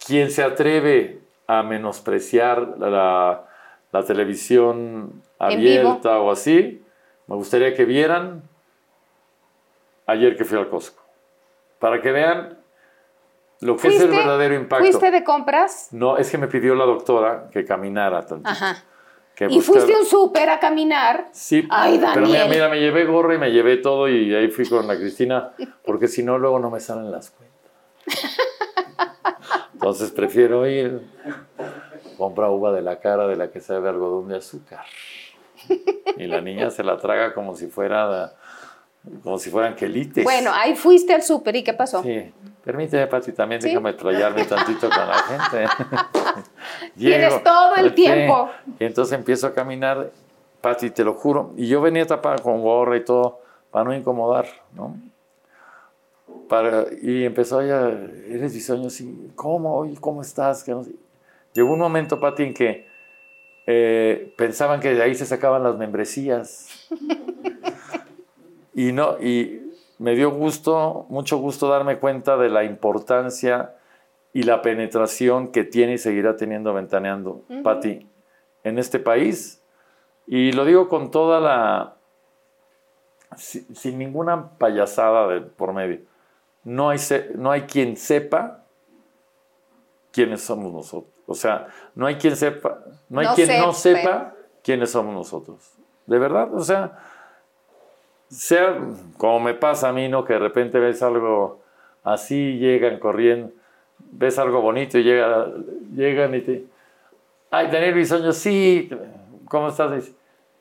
quien 0.06 0.32
se 0.32 0.44
atreve 0.44 1.22
a 1.48 1.64
menospreciar 1.64 2.76
la, 2.80 3.46
la 3.92 4.04
televisión 4.04 5.24
abierta 5.38 6.20
o 6.20 6.32
así, 6.32 6.84
me 7.28 7.36
gustaría 7.36 7.74
que 7.76 7.86
vieran 7.86 8.49
ayer 10.12 10.36
que 10.36 10.46
fui 10.46 10.58
al 10.58 10.70
Costco. 10.70 11.04
Para 11.80 12.02
que 12.02 12.12
vean 12.12 12.58
lo 13.62 13.76
que 13.78 13.90
es 13.90 14.02
el 14.02 14.10
verdadero 14.10 14.56
impacto. 14.56 14.86
¿Fuiste 14.86 15.12
de 15.12 15.24
compras? 15.24 15.90
No, 15.92 16.18
es 16.18 16.30
que 16.30 16.38
me 16.38 16.48
pidió 16.48 16.76
la 16.76 16.86
doctora 16.86 17.50
que 17.52 17.66
caminara 17.66 18.26
tantito. 18.26 18.50
Ajá. 18.50 18.84
que 19.36 19.48
¿Y 19.50 19.62
fuiste 19.62 19.96
un 19.96 20.06
súper 20.06 20.50
a 20.50 20.60
caminar? 20.60 21.30
Sí, 21.32 21.68
Ay, 21.70 22.00
pero 22.00 22.26
mira, 22.26 22.40
Daniel. 22.40 22.50
mira, 22.50 22.70
me 22.70 22.80
llevé 22.80 23.06
gorra 23.06 23.36
y 23.36 23.38
me 23.38 23.52
llevé 23.52 23.78
todo 23.78 24.08
y 24.10 24.34
ahí 24.34 24.50
fui 24.50 24.68
con 24.68 24.88
la 24.88 24.98
Cristina, 24.98 25.54
porque 25.86 26.08
si 26.08 26.24
no, 26.24 26.38
luego 26.38 26.60
no 26.60 26.70
me 26.70 26.80
salen 26.80 27.12
las 27.12 27.32
cuentas. 27.32 28.38
Entonces 29.74 30.12
prefiero 30.12 30.68
ir, 30.68 31.08
compra 32.18 32.50
uva 32.50 32.74
de 32.74 32.82
la 32.82 33.00
cara 33.00 33.28
de 33.28 33.38
la 33.38 33.50
que 33.50 33.62
sabe 33.62 33.88
algodón 33.90 34.28
de 34.28 34.38
azúcar. 34.38 34.86
Y 36.18 36.28
la 36.28 36.42
niña 36.42 36.70
se 36.70 36.84
la 36.84 36.98
traga 36.98 37.34
como 37.34 37.56
si 37.56 37.68
fuera, 37.68 38.34
como 39.24 39.38
si 39.40 39.50
fueran 39.50 39.76
quelites. 39.76 40.24
Bueno, 40.24 40.52
ahí 40.54 40.76
fuiste 40.76 41.14
al 41.14 41.24
súper 41.24 41.56
y 41.56 41.64
¿qué 41.64 41.74
pasó? 41.74 42.04
Sí, 42.04 42.32
permíteme, 42.64 43.08
Pati, 43.08 43.32
también 43.32 43.62
Sí. 43.62 43.70
déjame 43.70 43.94
trayarme 43.94 44.44
tantito 44.46 44.90
con 44.90 45.08
la 45.08 45.18
gente. 45.18 45.66
Tienes 46.98 47.44
todo 47.44 47.76
el 47.76 47.94
tiempo. 47.94 48.50
Y 48.80 48.86
entonces 48.86 49.18
empiezo 49.18 49.48
a 49.48 49.54
caminar, 49.54 50.12
Pati, 50.62 50.92
te 50.92 51.04
lo 51.04 51.14
juro. 51.14 51.54
Y 51.58 51.68
yo 51.68 51.82
venía 51.82 52.06
tapada 52.06 52.38
con 52.38 52.62
gorra 52.62 52.98
y 52.98 53.04
todo 53.06 53.42
para 53.72 53.86
no 53.86 53.94
incomodar, 53.94 54.46
¿no? 54.74 54.96
Para, 56.48 56.86
y 57.02 57.26
empezó 57.26 57.62
ella, 57.62 57.90
eres 58.28 58.54
bisoño, 58.54 58.90
sí, 58.90 59.32
¿cómo? 59.36 59.76
Oye, 59.78 59.96
¿cómo 60.00 60.22
estás? 60.22 60.68
No 60.68 60.84
sé. 60.84 60.92
Llegó 61.54 61.74
un 61.74 61.80
momento, 61.80 62.20
Pati, 62.20 62.44
en 62.44 62.54
que 62.54 62.88
eh, 63.66 64.34
pensaban 64.38 64.80
que 64.80 64.94
de 64.94 65.02
ahí 65.02 65.16
se 65.16 65.26
sacaban 65.26 65.64
las 65.64 65.78
membresías. 65.78 66.88
Y 68.74 68.92
no, 68.92 69.20
y 69.20 69.74
me 69.98 70.16
dio 70.16 70.32
gusto, 70.32 71.06
mucho 71.10 71.38
gusto 71.38 71.68
darme 71.68 71.98
cuenta 72.00 72.38
de 72.38 72.50
la 72.50 72.64
importancia 72.64 73.76
y 74.34 74.44
la 74.44 74.62
penetración 74.62 75.48
que 75.52 75.64
tiene 75.64 75.94
y 75.94 75.98
seguirá 75.98 76.36
teniendo 76.36 76.74
Ventaneando, 76.74 77.42
Pati, 77.64 78.08
en 78.64 78.78
este 78.78 79.00
país. 79.00 79.62
Y 80.28 80.52
lo 80.52 80.66
digo 80.66 80.88
con 80.88 81.10
toda 81.12 81.40
la. 81.40 81.96
si- 83.36 83.62
sin 83.76 83.98
ninguna 83.98 84.50
payasada 84.58 85.28
de 85.28 85.42
por 85.42 85.74
medio. 85.74 86.02
No 86.64 86.90
hay, 86.90 86.98
se- 87.00 87.32
no 87.36 87.52
hay 87.52 87.62
quien 87.64 87.96
sepa 87.98 88.64
quiénes 90.12 90.42
somos 90.42 90.72
nosotros. 90.74 91.14
O 91.26 91.34
sea, 91.36 91.68
no 91.96 92.06
hay 92.08 92.16
quien 92.16 92.36
sepa, 92.36 92.80
no 93.10 93.20
hay 93.22 93.28
No 93.28 93.36
quien 93.36 93.48
no 93.60 93.74
sepa. 93.74 94.00
sepa 94.02 94.34
quiénes 94.64 94.92
somos 94.92 95.14
nosotros. 95.14 95.74
De 96.06 96.18
verdad, 96.20 96.54
o 96.54 96.62
sea, 96.64 96.98
sea 98.30 98.80
como 99.18 99.40
me 99.40 99.54
pasa 99.54 99.90
a 99.90 99.94
mí, 99.94 100.08
¿no? 100.08 100.24
Que 100.24 100.34
de 100.34 100.40
repente 100.40 100.80
ves 100.80 101.02
algo 101.02 101.60
así, 102.04 102.58
llegan 102.58 103.00
corriendo, 103.00 103.52
ves 104.12 104.40
algo 104.40 104.62
bonito 104.62 104.98
y 104.98 105.04
llega, 105.04 105.48
llegan 105.96 106.36
y 106.36 106.42
te... 106.42 106.66
Ay, 107.52 107.68
Daniel 107.72 107.96
Bisoño, 107.96 108.32
sí, 108.32 108.90
¿cómo 109.46 109.70
estás? 109.70 110.12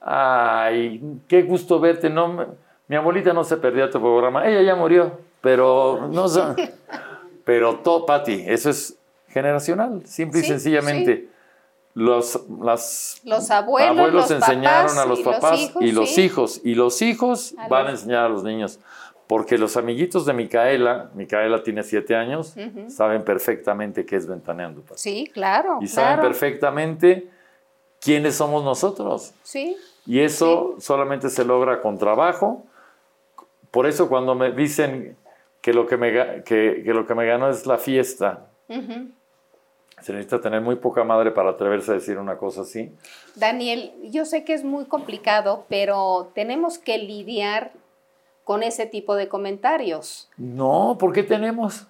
Ay, 0.00 1.20
qué 1.28 1.42
gusto 1.42 1.78
verte, 1.80 2.08
no, 2.08 2.46
mi 2.86 2.96
abuelita 2.96 3.32
no 3.32 3.44
se 3.44 3.58
perdía 3.58 3.90
tu 3.90 4.00
programa, 4.00 4.46
ella 4.46 4.62
ya 4.62 4.74
murió, 4.74 5.18
pero 5.42 6.08
no 6.10 6.28
sé, 6.28 6.40
pero 7.44 7.76
todo, 7.76 8.06
Pati, 8.06 8.44
eso 8.46 8.70
es 8.70 8.98
generacional, 9.28 10.06
simple 10.06 10.40
y 10.40 10.42
Sí, 10.42 10.48
sencillamente. 10.48 11.27
Los, 11.98 12.40
las 12.60 13.20
Los 13.24 13.50
abuelos, 13.50 14.12
los 14.12 14.30
enseñaron 14.30 14.94
papás 14.94 14.98
a 14.98 15.04
los 15.06 15.18
y 15.18 15.22
los 15.24 15.34
papás 15.34 15.60
hijos, 15.60 15.82
y 15.82 15.90
los 15.92 16.08
sí. 16.14 16.22
hijos 16.22 16.60
y 16.62 16.74
los 16.76 17.02
hijos 17.02 17.54
A 17.58 17.66
van 17.66 17.88
a 17.88 17.90
enseñar 17.90 18.26
a 18.26 18.28
los 18.28 18.44
niños 18.44 18.78
porque 19.26 19.58
los 19.58 19.76
amiguitos 19.76 20.24
de 20.24 20.32
Micaela 20.32 21.10
Micaela 21.14 21.60
tiene 21.64 21.82
siete 21.82 22.14
años 22.14 22.54
saben 22.86 23.24
perfectamente 23.24 24.06
qué 24.06 24.14
es 24.14 24.28
ventaneando 24.28 24.80
Pati. 24.82 25.00
Sí, 25.00 25.30
claro. 25.34 25.78
y 25.80 25.88
saben 25.88 26.20
perfectamente 26.20 27.28
quiénes 28.00 28.36
somos 28.36 28.62
nosotros 28.62 29.32
Sí, 29.42 29.76
y 30.06 30.20
eso 30.20 30.76
solamente 30.78 31.28
se 31.30 31.44
logra 31.44 31.82
con 31.82 31.98
trabajo 31.98 32.64
por 33.72 33.88
eso 33.88 34.08
cuando 34.08 34.36
me 34.36 34.52
dicen 34.52 35.16
que 35.60 35.72
lo 35.74 35.88
que 35.88 35.96
me, 35.96 36.12
que, 36.44 36.82
que 36.84 36.94
lo 36.94 37.04
que 37.06 37.14
me 37.16 37.26
ganó 37.26 37.50
es 37.50 37.66
la 37.66 37.76
fiesta 37.76 38.46
ujú. 38.68 39.10
Se 40.00 40.12
necesita 40.12 40.40
tener 40.40 40.60
muy 40.60 40.76
poca 40.76 41.04
madre 41.04 41.30
para 41.30 41.50
atreverse 41.50 41.90
a 41.90 41.94
decir 41.94 42.18
una 42.18 42.36
cosa 42.38 42.62
así 42.62 42.92
Daniel, 43.34 43.92
yo 44.04 44.24
sé 44.24 44.44
que 44.44 44.54
es 44.54 44.64
muy 44.64 44.84
complicado, 44.86 45.64
pero 45.68 46.30
tenemos 46.34 46.78
que 46.78 46.98
lidiar 46.98 47.72
con 48.44 48.62
ese 48.62 48.86
tipo 48.86 49.14
de 49.14 49.28
comentarios. 49.28 50.28
no 50.36 50.96
¿por 50.98 51.12
qué 51.12 51.22
tenemos? 51.22 51.86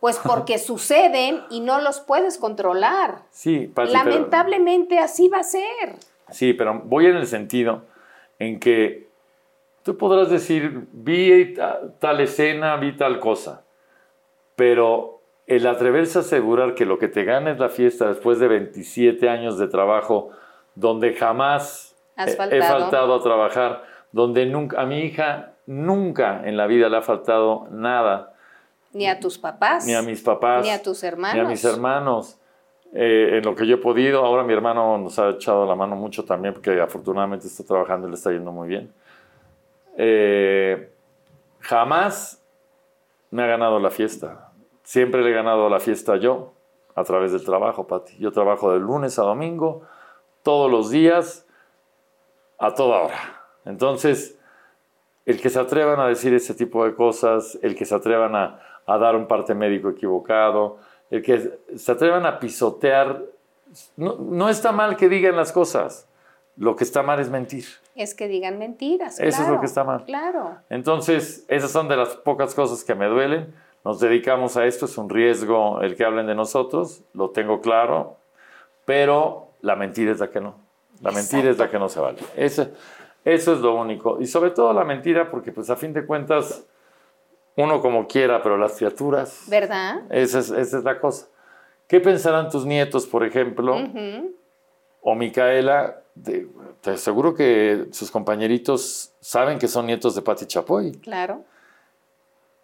Pues 0.00 0.18
porque 0.18 0.58
suceden 0.70 1.42
y 1.50 1.60
no 1.60 1.80
los 1.80 2.00
puedes 2.00 2.38
controlar. 2.38 3.22
sí 3.30 3.70
Pati, 3.74 3.92
pero- 3.92 4.04
Lamentablemente 4.04 4.98
así 4.98 5.28
va 5.28 5.38
a 5.38 5.44
ser. 5.44 5.96
Sí, 6.30 6.52
pero 6.54 6.80
voy 6.84 7.06
en 7.06 7.16
el 7.16 7.26
sentido 7.26 7.82
en 8.38 8.58
que 8.60 9.06
tú 9.84 9.96
podrás 9.96 10.28
decir, 10.28 10.86
vi 10.92 11.54
ta- 11.54 11.80
tal 12.00 12.20
escena, 12.20 12.76
vi 12.76 12.96
tal 12.96 13.20
cosa, 13.20 13.62
pero 14.56 15.15
el 15.46 15.66
atreverse 15.66 16.18
a 16.18 16.20
asegurar 16.22 16.74
que 16.74 16.84
lo 16.84 16.98
que 16.98 17.08
te 17.08 17.24
gana 17.24 17.52
es 17.52 17.58
la 17.58 17.68
fiesta 17.68 18.08
después 18.08 18.38
de 18.38 18.48
27 18.48 19.28
años 19.28 19.58
de 19.58 19.68
trabajo, 19.68 20.30
donde 20.74 21.14
jamás 21.14 21.94
he- 22.16 22.32
faltado. 22.32 22.62
faltado 22.62 23.14
a 23.14 23.22
trabajar, 23.22 23.84
donde 24.12 24.46
nunca, 24.46 24.80
a 24.80 24.86
mi 24.86 25.00
hija 25.00 25.52
nunca 25.66 26.42
en 26.48 26.56
la 26.56 26.66
vida 26.66 26.88
le 26.88 26.96
ha 26.96 27.02
faltado 27.02 27.66
nada, 27.70 28.32
Ni 28.92 29.06
a 29.06 29.20
tus 29.20 29.38
papás. 29.38 29.86
ni 29.86 29.94
a 29.94 30.02
mis 30.02 30.20
papás, 30.22 30.64
Ni 30.64 30.70
a 30.70 30.82
tus 30.82 31.02
hermanos. 31.04 31.34
ni 31.34 31.40
a 31.40 31.44
mis 31.44 31.64
hermanos. 31.64 32.38
Eh, 32.92 33.38
en 33.38 33.44
lo 33.44 33.54
que 33.54 33.66
yo 33.66 33.74
he 33.74 33.78
podido, 33.78 34.24
ahora 34.24 34.42
mi 34.42 34.52
hermano 34.54 34.96
nos 34.96 35.18
ha 35.18 35.30
echado 35.30 35.66
la 35.66 35.74
mano 35.74 35.96
mucho 35.96 36.24
también, 36.24 36.54
porque 36.54 36.80
afortunadamente 36.80 37.46
está 37.46 37.62
trabajando 37.64 38.06
y 38.06 38.10
le 38.10 38.16
está 38.16 38.30
yendo 38.30 38.52
muy 38.52 38.68
bien. 38.68 38.90
Eh, 39.98 40.90
jamás 41.60 42.42
me 43.30 43.42
ha 43.42 43.46
ganado 43.46 43.78
la 43.78 43.90
fiesta. 43.90 44.45
Siempre 44.86 45.24
le 45.24 45.30
he 45.30 45.32
ganado 45.32 45.68
la 45.68 45.80
fiesta 45.80 46.14
yo, 46.14 46.52
a 46.94 47.02
través 47.02 47.32
del 47.32 47.44
trabajo, 47.44 47.88
Pati. 47.88 48.16
Yo 48.18 48.30
trabajo 48.30 48.72
de 48.72 48.78
lunes 48.78 49.18
a 49.18 49.22
domingo, 49.22 49.82
todos 50.44 50.70
los 50.70 50.90
días, 50.90 51.44
a 52.56 52.72
toda 52.72 53.00
hora. 53.00 53.42
Entonces, 53.64 54.38
el 55.24 55.40
que 55.40 55.50
se 55.50 55.58
atrevan 55.58 55.98
a 55.98 56.06
decir 56.06 56.32
ese 56.34 56.54
tipo 56.54 56.84
de 56.84 56.94
cosas, 56.94 57.58
el 57.62 57.74
que 57.74 57.84
se 57.84 57.96
atrevan 57.96 58.36
a, 58.36 58.60
a 58.86 58.96
dar 58.96 59.16
un 59.16 59.26
parte 59.26 59.56
médico 59.56 59.88
equivocado, 59.88 60.78
el 61.10 61.20
que 61.20 61.58
se 61.74 61.90
atrevan 61.90 62.24
a 62.24 62.38
pisotear, 62.38 63.24
no, 63.96 64.18
no 64.20 64.48
está 64.48 64.70
mal 64.70 64.96
que 64.96 65.08
digan 65.08 65.34
las 65.34 65.50
cosas, 65.50 66.08
lo 66.56 66.76
que 66.76 66.84
está 66.84 67.02
mal 67.02 67.18
es 67.18 67.28
mentir. 67.28 67.64
Es 67.96 68.14
que 68.14 68.28
digan 68.28 68.60
mentiras. 68.60 69.18
Eso 69.18 69.42
es 69.42 69.48
lo 69.48 69.58
que 69.58 69.66
está 69.66 69.82
mal. 69.82 70.04
Claro. 70.04 70.58
Entonces, 70.70 71.44
esas 71.48 71.72
son 71.72 71.88
de 71.88 71.96
las 71.96 72.10
pocas 72.10 72.54
cosas 72.54 72.84
que 72.84 72.94
me 72.94 73.06
duelen. 73.06 73.52
Nos 73.86 74.00
dedicamos 74.00 74.56
a 74.56 74.66
esto, 74.66 74.86
es 74.86 74.98
un 74.98 75.08
riesgo 75.08 75.80
el 75.80 75.94
que 75.94 76.04
hablen 76.04 76.26
de 76.26 76.34
nosotros, 76.34 77.02
lo 77.14 77.30
tengo 77.30 77.60
claro, 77.60 78.16
pero 78.84 79.50
la 79.60 79.76
mentira 79.76 80.10
es 80.10 80.18
la 80.18 80.28
que 80.28 80.40
no. 80.40 80.56
La 81.02 81.12
mentira 81.12 81.48
es 81.50 81.56
la 81.58 81.70
que 81.70 81.78
no 81.78 81.88
se 81.88 82.00
vale. 82.00 82.18
Eso, 82.34 82.66
eso 83.24 83.52
es 83.52 83.60
lo 83.60 83.76
único. 83.76 84.20
Y 84.20 84.26
sobre 84.26 84.50
todo 84.50 84.72
la 84.72 84.82
mentira, 84.82 85.30
porque 85.30 85.52
pues 85.52 85.70
a 85.70 85.76
fin 85.76 85.92
de 85.92 86.04
cuentas, 86.04 86.66
uno 87.54 87.80
como 87.80 88.08
quiera, 88.08 88.42
pero 88.42 88.58
las 88.58 88.72
criaturas, 88.76 89.44
¿Verdad? 89.46 90.00
esa 90.10 90.40
es, 90.40 90.50
esa 90.50 90.78
es 90.78 90.82
la 90.82 90.98
cosa. 90.98 91.28
¿Qué 91.86 92.00
pensarán 92.00 92.50
tus 92.50 92.66
nietos, 92.66 93.06
por 93.06 93.24
ejemplo. 93.24 93.76
O 95.00 95.14
Micaela, 95.14 96.00
de- 96.16 96.48
te 96.80 96.90
aseguro 96.90 97.36
que 97.36 97.86
sus 97.92 98.10
compañeritos 98.10 99.12
saben 99.20 99.60
que 99.60 99.68
son 99.68 99.86
nietos 99.86 100.16
de 100.16 100.22
Patti 100.22 100.46
Chapoy. 100.46 100.90
Claro. 100.98 101.44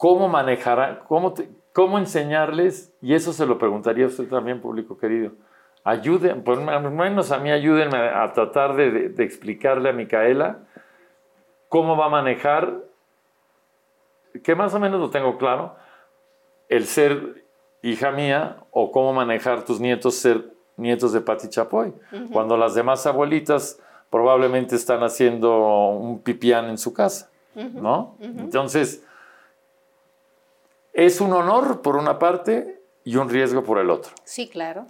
¿Cómo 0.03 0.27
manejará, 0.29 0.99
cómo, 1.07 1.33
te- 1.33 1.49
cómo 1.73 1.97
enseñarles? 1.97 2.93
Y 3.01 3.15
eso 3.15 3.33
se 3.33 3.47
lo 3.47 3.57
preguntaría 3.57 4.05
a 4.05 4.09
usted 4.09 4.27
también, 4.29 4.61
público 4.61 4.99
querido. 4.99 5.31
Ayuden, 5.85 6.43
por 6.43 6.59
lo 6.59 6.91
menos 6.91 7.31
a 7.31 7.39
mí 7.39 7.53
ayúdenme 7.53 7.97
a 7.99 8.33
tratar 8.33 8.75
de, 8.75 8.91
de- 8.91 9.09
de 9.11 9.23
explicarle 9.23 9.91
a 9.91 9.93
Micaela 9.93 10.59
cómo 11.69 11.97
va 11.97 12.07
a 12.07 12.09
manejar, 12.09 12.79
que 14.43 14.57
más 14.57 14.75
o 14.75 14.81
menos 14.81 14.99
lo 14.99 15.09
tengo 15.11 15.39
claro, 15.39 15.77
el 16.69 16.85
ser 16.87 17.45
hija 17.83 18.11
mía 18.11 18.57
o 18.73 18.91
cómo 18.91 19.13
manejar 19.13 19.65
tus 19.65 19.79
nietos 19.79 20.17
ser 20.17 20.51
nietos 20.77 21.13
de 21.13 21.21
Pati 21.21 21.49
Chapoy. 21.49 21.95
Cuando 22.33 22.57
las 22.57 22.75
demás 22.75 23.07
abuelitas 23.07 23.79
probablemente 24.11 24.75
están 24.75 25.05
haciendo 25.05 25.91
un 25.91 26.23
pipián 26.23 26.65
en 26.71 26.77
su 26.79 26.93
casa, 26.93 27.31
¿no? 27.55 28.17
Entonces, 28.21 29.05
es 30.93 31.21
un 31.21 31.33
honor 31.33 31.81
por 31.83 31.97
una 31.97 32.19
parte 32.19 32.81
y 33.05 33.17
un 33.17 33.29
riesgo 33.29 33.63
por 33.65 33.79
el 33.79 33.91
otro. 33.91 34.13
Sí, 34.25 34.49
claro. 34.49 34.87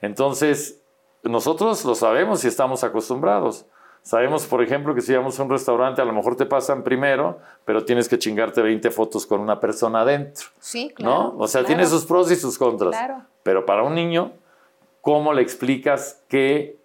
Entonces, 0.00 0.80
nosotros 1.22 1.84
lo 1.84 1.94
sabemos 1.94 2.44
y 2.44 2.48
estamos 2.48 2.84
acostumbrados. 2.84 3.66
Sabemos, 4.02 4.46
por 4.46 4.62
ejemplo, 4.62 4.94
que 4.94 5.02
si 5.02 5.14
vamos 5.14 5.38
a 5.38 5.42
un 5.42 5.50
restaurante, 5.50 6.00
a 6.00 6.06
lo 6.06 6.14
mejor 6.14 6.34
te 6.34 6.46
pasan 6.46 6.82
primero, 6.82 7.38
pero 7.66 7.84
tienes 7.84 8.08
que 8.08 8.18
chingarte 8.18 8.62
20 8.62 8.90
fotos 8.90 9.26
con 9.26 9.40
una 9.40 9.60
persona 9.60 10.00
adentro, 10.00 10.46
Sí, 10.58 10.90
claro. 10.94 11.32
¿no? 11.34 11.34
O 11.38 11.46
sea, 11.46 11.60
claro. 11.60 11.66
tiene 11.66 11.86
sus 11.86 12.06
pros 12.06 12.30
y 12.30 12.36
sus 12.36 12.56
contras. 12.56 12.92
Claro. 12.92 13.22
Pero 13.42 13.66
para 13.66 13.82
un 13.82 13.94
niño, 13.94 14.32
¿cómo 15.02 15.34
le 15.34 15.42
explicas 15.42 16.22
qué 16.28 16.78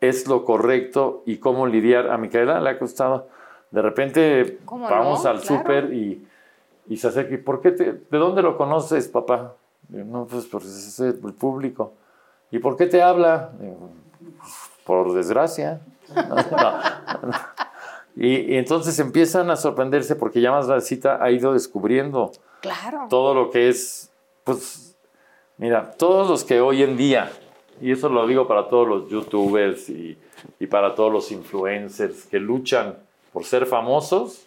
es 0.00 0.26
lo 0.26 0.44
correcto 0.44 1.22
y 1.24 1.36
cómo 1.38 1.68
lidiar? 1.68 2.10
A 2.10 2.18
Micaela 2.18 2.60
le 2.60 2.70
ha 2.70 2.78
costado. 2.80 3.28
De 3.70 3.80
repente 3.82 4.58
¿Cómo 4.64 4.88
vamos 4.88 5.22
no? 5.22 5.30
al 5.30 5.40
Claro. 5.40 5.58
súper 5.62 5.92
y, 5.92 6.26
y 6.88 6.96
se 6.96 7.08
acerca. 7.08 7.34
¿y 7.34 7.38
¿Por 7.38 7.60
qué 7.60 7.72
te- 7.72 7.92
¿De 7.92 8.18
dónde 8.18 8.42
lo 8.42 8.56
conoces, 8.56 9.08
papá? 9.08 9.54
Digo, 9.88 10.04
no, 10.04 10.26
pues 10.26 10.46
por 10.46 10.62
es 10.62 10.98
el 11.00 11.14
público. 11.14 11.94
¿Y 12.50 12.58
por 12.58 12.76
qué 12.76 12.86
te 12.86 13.02
habla? 13.02 13.52
Digo, 13.60 13.90
por 14.84 15.12
desgracia. 15.14 15.80
No, 16.14 16.22
no, 16.36 16.42
no. 17.26 17.32
Y, 18.14 18.52
y 18.52 18.56
entonces 18.56 18.98
empiezan 19.00 19.50
a 19.50 19.56
sorprenderse 19.56 20.14
porque 20.16 20.40
ya 20.40 20.50
más 20.52 20.68
la 20.68 20.80
cita 20.80 21.22
ha 21.22 21.30
ido 21.30 21.52
descubriendo 21.52 22.30
Claro. 22.60 23.06
todo 23.10 23.34
lo 23.34 23.50
que 23.50 23.68
es, 23.68 24.10
pues, 24.44 24.96
mira, 25.58 25.90
todos 25.98 26.30
los 26.30 26.44
que 26.44 26.60
hoy 26.60 26.82
en 26.82 26.96
día, 26.96 27.30
y 27.80 27.90
eso 27.92 28.08
lo 28.08 28.26
digo 28.26 28.46
para 28.48 28.68
todos 28.68 28.88
los 28.88 29.08
youtubers 29.10 29.90
y, 29.90 30.16
y 30.60 30.66
para 30.68 30.94
todos 30.94 31.12
los 31.12 31.30
influencers 31.32 32.24
que 32.26 32.38
luchan 32.38 32.94
por 33.34 33.44
ser 33.44 33.66
famosos, 33.66 34.45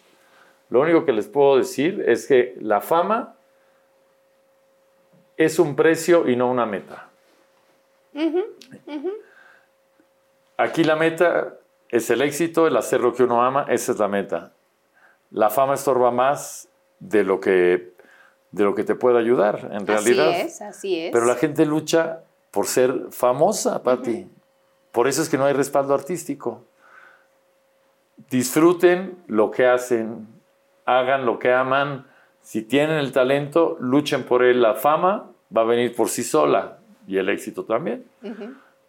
lo 0.70 0.80
único 0.80 1.04
que 1.04 1.12
les 1.12 1.28
puedo 1.28 1.56
decir 1.56 2.04
es 2.06 2.26
que 2.26 2.56
la 2.60 2.80
fama 2.80 3.34
es 5.36 5.58
un 5.58 5.74
precio 5.74 6.28
y 6.28 6.36
no 6.36 6.50
una 6.50 6.66
meta. 6.66 7.08
Aquí 10.56 10.84
la 10.84 10.96
meta 10.96 11.56
es 11.88 12.08
el 12.10 12.22
éxito, 12.22 12.66
el 12.66 12.76
hacer 12.76 13.00
lo 13.00 13.14
que 13.14 13.24
uno 13.24 13.42
ama, 13.42 13.66
esa 13.68 13.92
es 13.92 13.98
la 13.98 14.08
meta. 14.08 14.52
La 15.30 15.50
fama 15.50 15.74
estorba 15.74 16.10
más 16.10 16.68
de 16.98 17.24
lo 17.24 17.40
que, 17.40 17.94
de 18.52 18.64
lo 18.64 18.74
que 18.74 18.84
te 18.84 18.94
puede 18.94 19.18
ayudar, 19.18 19.70
en 19.72 19.86
realidad. 19.86 20.28
Así 20.28 20.40
es, 20.40 20.62
así 20.62 21.00
es. 21.00 21.12
Pero 21.12 21.24
la 21.24 21.34
gente 21.34 21.66
lucha 21.66 22.22
por 22.50 22.66
ser 22.66 23.06
famosa, 23.10 23.82
Pati. 23.82 24.28
Por 24.92 25.08
eso 25.08 25.22
es 25.22 25.28
que 25.28 25.38
no 25.38 25.46
hay 25.46 25.52
respaldo 25.52 25.94
artístico. 25.94 26.64
Disfruten 28.28 29.16
lo 29.26 29.50
que 29.50 29.66
hacen, 29.66 30.28
hagan 30.98 31.26
lo 31.26 31.38
que 31.38 31.52
aman. 31.52 32.06
Si 32.40 32.62
tienen 32.62 32.96
el 32.96 33.12
talento, 33.12 33.76
luchen 33.80 34.24
por 34.24 34.42
él. 34.42 34.62
La 34.62 34.74
fama 34.74 35.30
va 35.54 35.62
a 35.62 35.64
venir 35.64 35.94
por 35.94 36.08
sí 36.08 36.22
sola 36.22 36.78
y 37.06 37.18
el 37.18 37.28
éxito 37.28 37.64
también. 37.64 38.04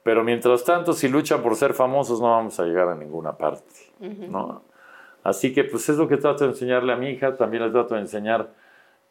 Pero 0.04 0.24
mientras 0.24 0.64
tanto, 0.64 0.94
si 0.94 1.08
luchan 1.08 1.42
por 1.42 1.56
ser 1.56 1.74
famosos, 1.74 2.20
no 2.22 2.32
vamos 2.32 2.60
a 2.60 2.66
llegar 2.66 2.88
a 2.88 2.96
ninguna 2.96 3.34
parte. 3.34 3.92
¿no? 4.00 4.64
Así 5.24 5.54
que 5.54 5.64
pues 5.64 5.88
es 5.90 5.98
lo 5.98 6.08
que 6.08 6.18
trato 6.18 6.44
de 6.44 6.52
enseñarle 6.52 6.94
a 6.94 6.96
mi 6.96 7.10
hija, 7.10 7.38
también 7.38 7.64
le 7.64 7.70
trato 7.70 7.96
de 7.96 8.02
enseñar 8.02 8.50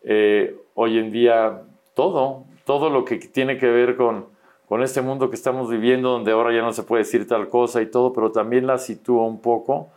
eh, 0.03 0.57
hoy 0.75 0.99
en 0.99 1.13
día 1.13 1.63
todo, 1.95 2.45
todo 2.65 2.91
lo 2.91 3.05
que 3.05 3.17
tiene 3.17 3.59
que 3.59 3.69
ver 3.69 3.97
con, 3.97 4.27
con 4.69 4.83
este 4.83 5.03
mundo 5.03 5.31
que 5.31 5.37
estamos 5.37 5.71
viviendo, 5.71 6.11
donde 6.11 6.33
ahora 6.33 6.53
ya 6.53 6.63
no 6.63 6.73
se 6.73 6.83
puede 6.83 7.03
decir 7.03 7.29
tal 7.29 7.49
cosa 7.49 7.81
y 7.83 7.87
todo, 7.87 8.13
pero 8.13 8.33
también 8.33 8.67
la 8.67 8.79
sitúa 8.79 9.25
un 9.25 9.41
poco 9.41 9.91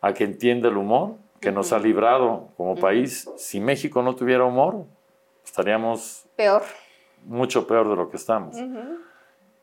a 0.00 0.14
que 0.14 0.24
entienda 0.24 0.68
el 0.68 0.78
humor 0.78 1.16
que 1.40 1.52
nos 1.52 1.72
ha 1.72 1.78
librado 1.78 2.48
como 2.56 2.76
país. 2.76 3.28
Si 3.36 3.60
México 3.60 4.02
no 4.02 4.14
tuviera 4.14 4.44
humor, 4.44 4.84
estaríamos 5.44 6.26
Peor. 6.36 6.62
mucho 7.24 7.66
peor 7.66 7.88
de 7.88 7.96
lo 7.96 8.10
que 8.10 8.16
estamos. 8.16 8.56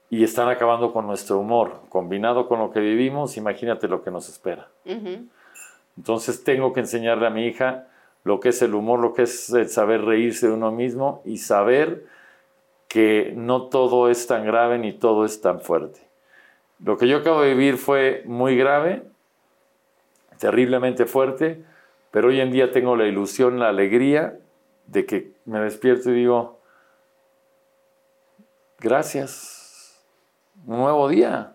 Y 0.10 0.24
están 0.24 0.49
acabando 0.49 0.91
con 0.91 1.06
nuestro 1.06 1.40
humor. 1.40 1.82
Combinado 1.90 2.48
con 2.48 2.60
lo 2.60 2.72
que 2.72 2.80
vivimos, 2.80 3.38
imagínate 3.38 3.88
lo 3.88 4.04
que 4.04 4.12
nos 4.12 4.28
espera. 4.30 4.70
Entonces 5.98 6.44
tengo 6.44 6.74
que 6.74 6.80
enseñarle 6.82 7.28
a 7.28 7.30
mi 7.30 7.45
hija 7.45 7.88
lo 8.24 8.40
que 8.40 8.49
es 8.49 8.62
el 8.62 8.74
humor, 8.74 8.99
lo 8.99 9.14
que 9.14 9.24
es 9.24 9.49
el 9.52 9.70
saber 9.70 10.04
reírse 10.04 10.48
de 10.48 10.54
uno 10.54 10.72
mismo 10.72 11.22
y 11.26 11.38
saber 11.38 12.06
que 12.88 13.34
no 13.36 13.64
todo 13.64 14.10
es 14.10 14.28
tan 14.28 14.45
grave 14.45 14.80
ni 14.80 14.94
todo 14.94 15.26
es 15.26 15.41
tan 15.41 15.62
fuerte. 15.62 16.02
Lo 16.84 16.98
que 16.98 17.08
yo 17.08 17.18
acabo 17.18 17.41
de 17.41 17.54
vivir 17.54 17.78
fue 17.78 18.24
muy 18.26 18.56
grave, 18.58 19.04
terriblemente 20.40 21.06
fuerte, 21.06 21.64
pero 22.18 22.30
hoy 22.30 22.41
en 22.41 22.49
día 22.49 22.72
tengo 22.72 22.95
la 22.95 23.06
ilusión, 23.06 23.60
la 23.60 23.69
alegría 23.69 24.39
de 24.88 25.06
que 25.06 25.34
me 25.45 25.60
despierto 25.60 26.10
y 26.10 26.15
digo, 26.15 26.60
gracias, 28.80 30.03
un 30.65 30.80
nuevo 30.80 31.07
día, 31.10 31.53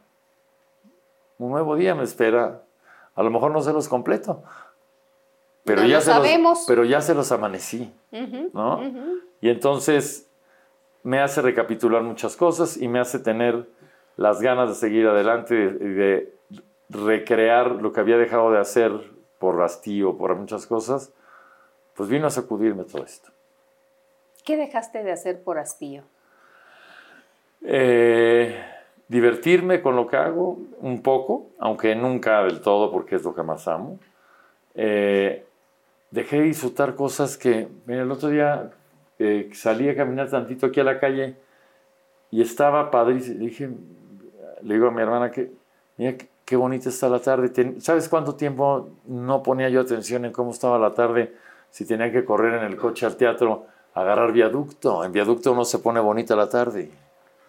un 1.39 1.51
nuevo 1.51 1.75
día 1.75 1.97
me 1.97 2.05
espera. 2.05 2.63
A 3.17 3.23
lo 3.25 3.31
mejor 3.33 3.51
no 3.51 3.61
se 3.61 3.73
los 3.73 3.89
completo, 3.89 4.45
pero, 5.65 5.83
No 5.83 5.89
ya, 5.89 5.97
lo 5.97 6.01
se 6.01 6.11
los, 6.11 6.17
sabemos. 6.19 6.65
pero 6.69 6.85
ya 6.85 7.01
se 7.01 7.17
los 7.17 7.33
amanecí, 7.33 7.93
¿no? 8.53 8.83
Y 9.41 9.49
entonces 9.49 10.31
me 11.03 11.19
hace 11.19 11.43
recapitular 11.43 12.05
muchas 12.05 12.37
cosas 12.37 12.77
y 12.77 12.87
me 12.87 13.01
hace 13.01 13.19
tener 13.19 13.69
las 14.17 14.41
ganas 14.41 14.69
de 14.69 14.75
seguir 14.77 15.09
adelante 15.09 15.57
y 15.57 15.89
de, 15.89 16.35
recrear 16.89 17.83
lo 17.83 17.93
que 17.93 17.99
había 17.99 18.17
dejado 18.17 18.53
de 18.53 18.61
hacer 18.61 18.93
por 19.43 19.61
hastío, 19.61 20.17
por 20.17 20.37
muchas 20.37 20.69
cosas, 20.69 21.13
pues 21.97 22.09
vino 22.09 22.29
a 22.29 22.31
sacudirme 22.31 22.85
todo 22.85 23.03
esto. 23.03 23.33
¿Qué 24.45 24.57
dejaste 24.57 25.03
de 25.03 25.11
hacer 25.11 25.43
por 25.43 25.59
hastío? 25.59 26.05
Eh, 27.63 28.57
divertirme 29.09 29.83
con 29.83 29.97
lo 29.97 30.07
que 30.07 30.17
hago 30.17 30.59
un 30.79 31.03
poco, 31.03 31.49
aunque 31.59 31.97
nunca 31.97 32.45
del 32.45 32.61
todo 32.61 32.93
porque 32.93 33.17
es 33.17 33.25
lo 33.25 33.35
que 33.35 33.43
más 33.43 33.67
amo. 33.67 33.99
Eh, 34.77 35.45
dejé 36.13 36.37
de 36.37 36.45
disfrutar 36.45 36.95
cosas 36.95 37.37
que, 37.37 37.67
mira, 37.87 38.03
el 38.03 38.13
otro 38.13 38.29
día 38.29 38.71
eh, 39.19 39.51
salí 39.55 39.89
a 39.89 39.97
caminar 39.97 40.31
tantito 40.31 40.67
aquí 40.67 40.79
a 40.79 40.85
la 40.85 41.01
calle 41.01 41.35
y 42.31 42.43
estaba 42.43 42.93
padrísimo. 42.93 43.41
Le 43.41 43.47
dije, 43.47 43.71
le 44.63 44.75
digo 44.75 44.87
a 44.87 44.93
mi 44.93 45.03
hermana 45.03 45.33
que, 45.33 45.51
mira 45.97 46.17
qué, 46.53 46.57
bonita 46.57 46.89
está 46.89 47.09
la 47.09 47.19
tarde. 47.19 47.49
Ten- 47.49 47.81
¿Sabes 47.81 48.09
cuánto 48.09 48.35
tiempo 48.35 48.91
no 49.07 49.43
ponía 49.43 49.69
yo 49.69 49.81
atención 49.81 50.25
en 50.25 50.33
cómo 50.33 50.51
estaba 50.51 50.79
la 50.79 50.93
tarde? 50.95 51.35
Si 51.71 51.87
tenía 51.87 52.13
que 52.13 52.25
correr 52.25 52.55
en 52.55 52.65
el 52.65 52.77
coche 52.77 53.07
al 53.07 53.17
teatro, 53.17 53.67
agarrar 53.95 54.33
viaducto. 54.33 55.05
En 55.05 55.13
viaducto 55.13 55.55
no 55.55 55.65
se 55.65 55.79
pone 55.79 56.01
bonita 56.01 56.37
la 56.37 56.49
tarde, 56.49 56.91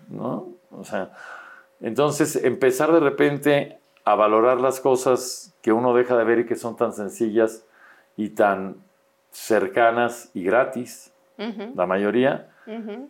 ¿no? 0.10 0.48
O 0.72 0.84
sea, 0.84 1.12
entonces 1.82 2.36
empezar 2.38 2.92
de 2.92 3.00
repente 3.00 3.80
a 4.06 4.16
valorar 4.16 4.60
las 4.60 4.80
cosas 4.80 5.54
que 5.62 5.72
uno 5.72 5.94
deja 5.94 6.18
de 6.18 6.24
ver 6.24 6.40
y 6.40 6.46
que 6.46 6.56
son 6.56 6.76
tan 6.76 6.94
sencillas 6.94 7.66
y 8.18 8.30
tan 8.30 8.76
cercanas 9.32 10.30
y 10.34 10.44
gratis, 10.44 11.12
la 11.76 11.86
mayoría, 11.86 12.50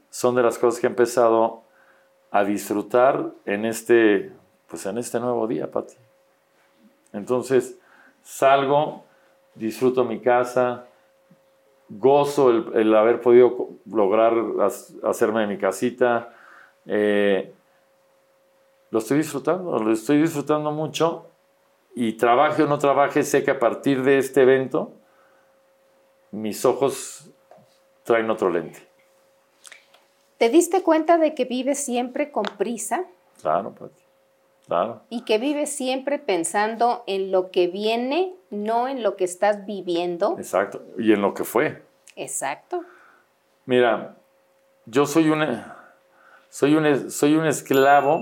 son 0.10 0.36
de 0.36 0.42
las 0.44 0.58
cosas 0.58 0.80
que 0.80 0.88
he 0.88 0.90
empezado 0.90 1.64
a 2.32 2.44
disfrutar 2.44 3.30
en 3.46 3.66
este, 3.66 4.32
pues 4.74 4.88
en 4.88 4.98
este 4.98 5.20
nuevo 5.20 5.46
día, 5.46 5.70
Pati. 5.70 5.94
Entonces, 7.12 7.78
salgo, 8.24 9.04
disfruto 9.54 10.04
mi 10.04 10.20
casa, 10.20 10.88
gozo 11.90 12.50
el, 12.50 12.72
el 12.74 12.96
haber 12.96 13.22
podido 13.22 13.70
lograr 13.86 14.34
hacerme 15.04 15.42
de 15.42 15.48
mi 15.48 15.60
casita. 15.60 16.34
eh, 16.88 17.54
lo 18.90 18.98
estoy 18.98 19.20
disfrutando, 19.20 19.78
lo 19.78 19.92
estoy 19.92 20.20
disfrutando 20.20 20.72
mucho 20.72 21.28
y 21.94 22.14
trabaje 22.14 22.64
o 22.64 22.68
no 22.68 22.80
trabaje, 22.80 23.22
sé 23.22 23.44
que 23.44 23.52
a 23.52 23.60
partir 23.60 24.02
de 24.02 24.18
este 24.18 24.42
evento 24.42 24.92
mis 26.32 26.66
ojos 26.66 27.30
traen 28.04 28.28
otro 28.32 28.50
lente. 28.50 28.80
¿Te 30.40 30.50
diste 30.50 30.82
cuenta 30.82 31.20
de 31.20 31.36
que 31.36 31.46
vives 31.46 31.86
siempre 31.86 32.32
con 32.32 32.46
prisa? 32.58 33.06
Claro, 33.40 33.70
Pati. 33.76 34.03
Claro. 34.68 35.02
Y 35.10 35.26
que 35.26 35.38
vives 35.40 35.76
siempre 35.76 36.20
pensando 36.20 37.04
en 37.06 37.32
lo 37.32 37.52
que 37.52 37.68
viene, 37.68 38.34
no 38.50 38.88
en 38.88 39.04
lo 39.04 39.16
que 39.18 39.26
estás 39.26 39.66
viviendo. 39.66 40.36
Exacto. 40.38 40.82
Y 40.98 41.12
en 41.12 41.22
lo 41.22 41.34
que 41.34 41.44
fue. 41.44 41.82
Exacto. 42.16 42.84
Mira, 43.66 44.16
yo 44.86 45.06
soy 45.06 45.30
un, 45.30 45.46
soy 46.50 46.76
un, 46.76 47.12
soy 47.12 47.36
un 47.36 47.46
esclavo 47.46 48.22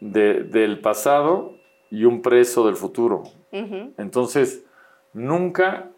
de- 0.00 0.44
del 0.44 0.80
pasado 0.80 1.54
y 1.90 2.04
un 2.04 2.22
preso 2.22 2.66
del 2.66 2.76
futuro. 2.76 3.22
Entonces, 3.52 4.64
nunca 5.12 5.90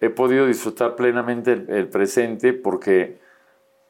he 0.00 0.08
podido 0.08 0.46
disfrutar 0.46 0.96
plenamente 0.96 1.52
el, 1.52 1.68
el 1.70 1.88
presente 1.88 2.52
porque 2.54 3.18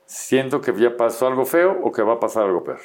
siento 0.05 0.61
que 0.61 0.75
ya 0.77 0.97
pasó 0.97 1.29
algo 1.29 1.45
feo 1.45 1.79
o 1.85 1.93
que 1.93 2.03
va 2.03 2.15
a 2.15 2.21
pasar 2.21 2.45
algo 2.45 2.65
peor. 2.65 2.81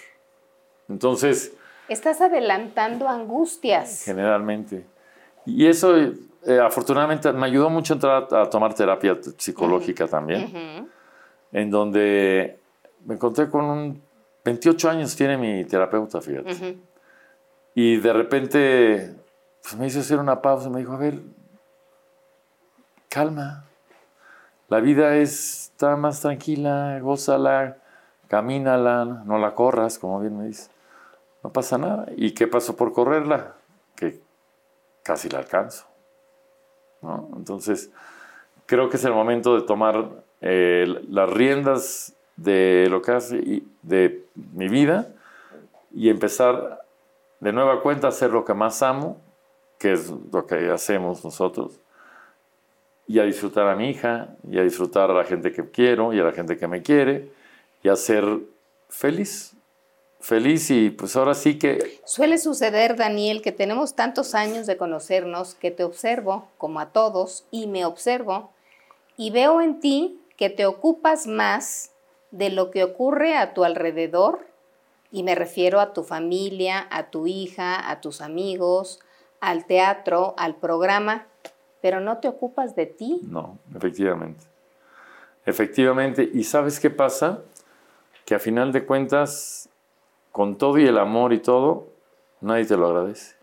Entonces, 0.89 1.53
Estás 1.89 2.19
adelantando 2.21 3.07
angustias. 3.07 4.03
generalmente. 4.03 4.85
Y 5.45 5.65
eso, 5.67 5.95
eh, 5.97 6.59
afortunadamente, 6.61 7.31
me 7.31 7.45
ayudó 7.45 7.69
mucho 7.69 7.93
a 7.93 7.95
entrar 7.95 8.27
a, 8.31 8.41
a 8.41 8.49
tomar 8.49 8.73
terapia 8.73 9.17
psicológica 9.37 10.05
también, 10.07 10.43
en 11.53 11.71
donde 11.71 12.59
me 13.05 13.13
encontré 13.15 13.49
con 13.49 13.65
un... 13.65 14.01
28 14.43 14.89
años 14.89 15.13
tiene 15.15 15.37
mi 15.37 15.65
terapeuta, 15.65 16.21
fíjate. 16.21 16.77
Y 17.75 17.97
de 17.97 18.13
repente 18.13 19.15
pues 19.61 19.75
me 19.75 19.87
hizo 19.87 19.99
hacer 19.99 20.19
una 20.19 20.41
pausa 20.41 20.67
y 20.67 20.71
me 20.71 20.79
dijo, 20.79 20.93
a 20.93 20.97
ver, 20.97 21.19
calma. 23.09 23.65
La 24.69 24.79
vida 24.79 25.15
es- 25.15 25.69
está 25.73 25.95
más 25.95 26.21
tranquila, 26.21 26.99
gózala, 27.01 27.77
camínala, 28.27 29.05
no 29.25 29.37
la 29.37 29.53
corras, 29.55 29.97
como 29.99 30.19
bien 30.19 30.37
me 30.37 30.45
dice. 30.47 30.69
No 31.47 31.53
pasa 31.53 31.77
nada. 31.77 32.11
¿Y 32.17 32.31
qué 32.31 32.45
pasó 32.45 32.75
por 32.75 32.91
correrla? 32.91 33.55
Que 33.95 34.19
casi 35.01 35.29
la 35.29 35.39
alcanzo. 35.39 35.85
Entonces, 37.37 37.89
creo 38.65 38.89
que 38.89 38.97
es 38.97 39.05
el 39.05 39.13
momento 39.13 39.55
de 39.55 39.61
tomar 39.61 40.09
eh, 40.41 40.85
las 41.07 41.29
riendas 41.29 42.13
de 42.35 42.87
lo 42.89 43.01
que 43.01 43.11
hace 43.13 43.63
de 43.81 44.25
mi 44.35 44.67
vida 44.67 45.07
y 45.93 46.09
empezar 46.09 46.81
de 47.39 47.53
nueva 47.53 47.81
cuenta 47.81 48.07
a 48.07 48.09
hacer 48.09 48.31
lo 48.31 48.43
que 48.43 48.53
más 48.53 48.83
amo, 48.83 49.15
que 49.79 49.93
es 49.93 50.11
lo 50.33 50.45
que 50.45 50.69
hacemos 50.69 51.23
nosotros, 51.23 51.79
y 53.07 53.19
a 53.19 53.23
disfrutar 53.23 53.69
a 53.69 53.75
mi 53.77 53.89
hija, 53.89 54.35
y 54.51 54.59
a 54.59 54.63
disfrutar 54.63 55.11
a 55.11 55.13
la 55.13 55.23
gente 55.23 55.53
que 55.53 55.63
quiero, 55.71 56.11
y 56.11 56.19
a 56.19 56.25
la 56.25 56.33
gente 56.33 56.57
que 56.57 56.67
me 56.67 56.81
quiere, 56.81 57.31
y 57.83 57.87
a 57.87 57.95
ser 57.95 58.25
feliz. 58.89 59.56
Feliz 60.19 60.71
y 60.71 60.89
pues 60.89 61.15
ahora 61.15 61.35
sí 61.35 61.59
que 61.59 61.99
Suele 62.05 62.37
suceder, 62.37 62.95
Daniel, 62.95 63.41
que 63.41 63.51
tenemos 63.51 63.95
tantos 63.95 64.33
años 64.35 64.65
de 64.65 64.77
conocernos 64.77 65.55
que 65.55 65.71
te 65.71 65.83
observo, 65.83 66.47
como 66.57 66.79
a 66.79 66.87
todos, 66.87 67.45
y 67.51 67.67
me 67.67 67.85
observo, 67.85 68.51
y 69.15 69.31
veo 69.31 69.61
en 69.61 69.79
ti 69.79 70.19
que 70.35 70.49
te 70.49 70.65
ocupas 70.65 71.27
más 71.27 71.91
de 72.31 72.49
lo 72.49 72.71
que 72.71 72.83
ocurre 72.83 73.37
a 73.37 73.53
tu 73.53 73.63
alrededor, 73.63 74.47
y 75.11 75.23
me 75.23 75.35
refiero 75.35 75.79
a 75.79 75.93
tu 75.93 76.03
familia, 76.03 76.87
a 76.89 77.09
tu 77.09 77.27
hija, 77.27 77.89
a 77.89 78.01
tus 78.01 78.21
amigos, 78.21 78.99
al 79.39 79.65
teatro, 79.65 80.33
al 80.37 80.55
programa, 80.55 81.27
pero 81.81 81.99
no 81.99 82.17
te 82.17 82.27
ocupas 82.27 82.75
de 82.75 82.87
ti. 82.87 83.21
No, 83.23 83.57
efectivamente. 83.75 84.45
Efectivamente. 85.45 86.29
¿Y 86.33 86.43
sabes 86.43 86.79
qué 86.79 86.89
pasa? 86.89 87.41
Que 88.25 88.35
a 88.35 88.39
final 88.39 88.73
de 88.73 88.85
cuentas, 88.85 89.69
con 90.37 90.55
todo 90.55 90.77
y 90.77 90.85
el 90.85 90.99
amor 90.99 91.33
y 91.33 91.39
todo, 91.39 91.87
nadie 92.41 92.63
te 92.65 92.77
lo 92.77 92.85
agradece. 92.85 93.35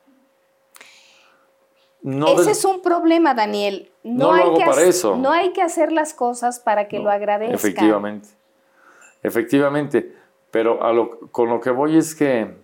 No 2.03 2.29
Ese 2.29 2.43
del- 2.43 2.49
es 2.51 2.65
un 2.65 2.83
problema, 2.83 3.35
Daniel. 3.35 3.91
No, 4.05 4.27
No 4.27 4.33
lo 4.33 4.33
hay 4.35 4.43
hago 4.43 4.59
que 4.59 4.65
para 4.65 4.83
hac- 4.83 4.87
eso. 4.89 5.17
No 5.17 5.33
hay 5.33 5.53
que 5.53 5.61
hacer 5.61 5.91
las 5.91 6.15
cosas 6.15 6.61
para 6.61 6.87
que 6.87 6.99
No, 6.99 7.07
lo 7.07 7.11
agradezcan. 7.11 7.53
Efectivamente. 7.57 8.29
Efectivamente. 9.25 10.15
Pero 10.53 10.85
a 10.85 10.93
lo- 10.93 11.19
con 11.33 11.49
lo 11.49 11.61
que 11.61 11.71
voy 11.71 11.97
es 11.97 12.15
que 12.15 12.55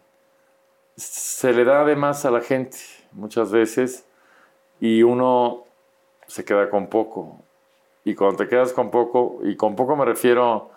se 0.96 1.52
le 1.52 1.64
da 1.64 1.84
de 1.84 1.96
más 1.96 2.24
a 2.24 2.30
la 2.30 2.40
gente 2.40 2.76
muchas 3.10 3.50
veces 3.50 4.04
y 4.78 5.02
uno 5.02 5.64
se 6.28 6.44
queda 6.44 6.70
con 6.70 6.86
poco. 6.86 7.36
Y 8.04 8.14
cuando 8.14 8.36
te 8.44 8.48
quedas 8.48 8.72
con 8.72 8.92
poco, 8.92 9.40
y 9.42 9.56
con 9.56 9.74
poco 9.74 9.96
me 9.96 10.04
refiero 10.04 10.70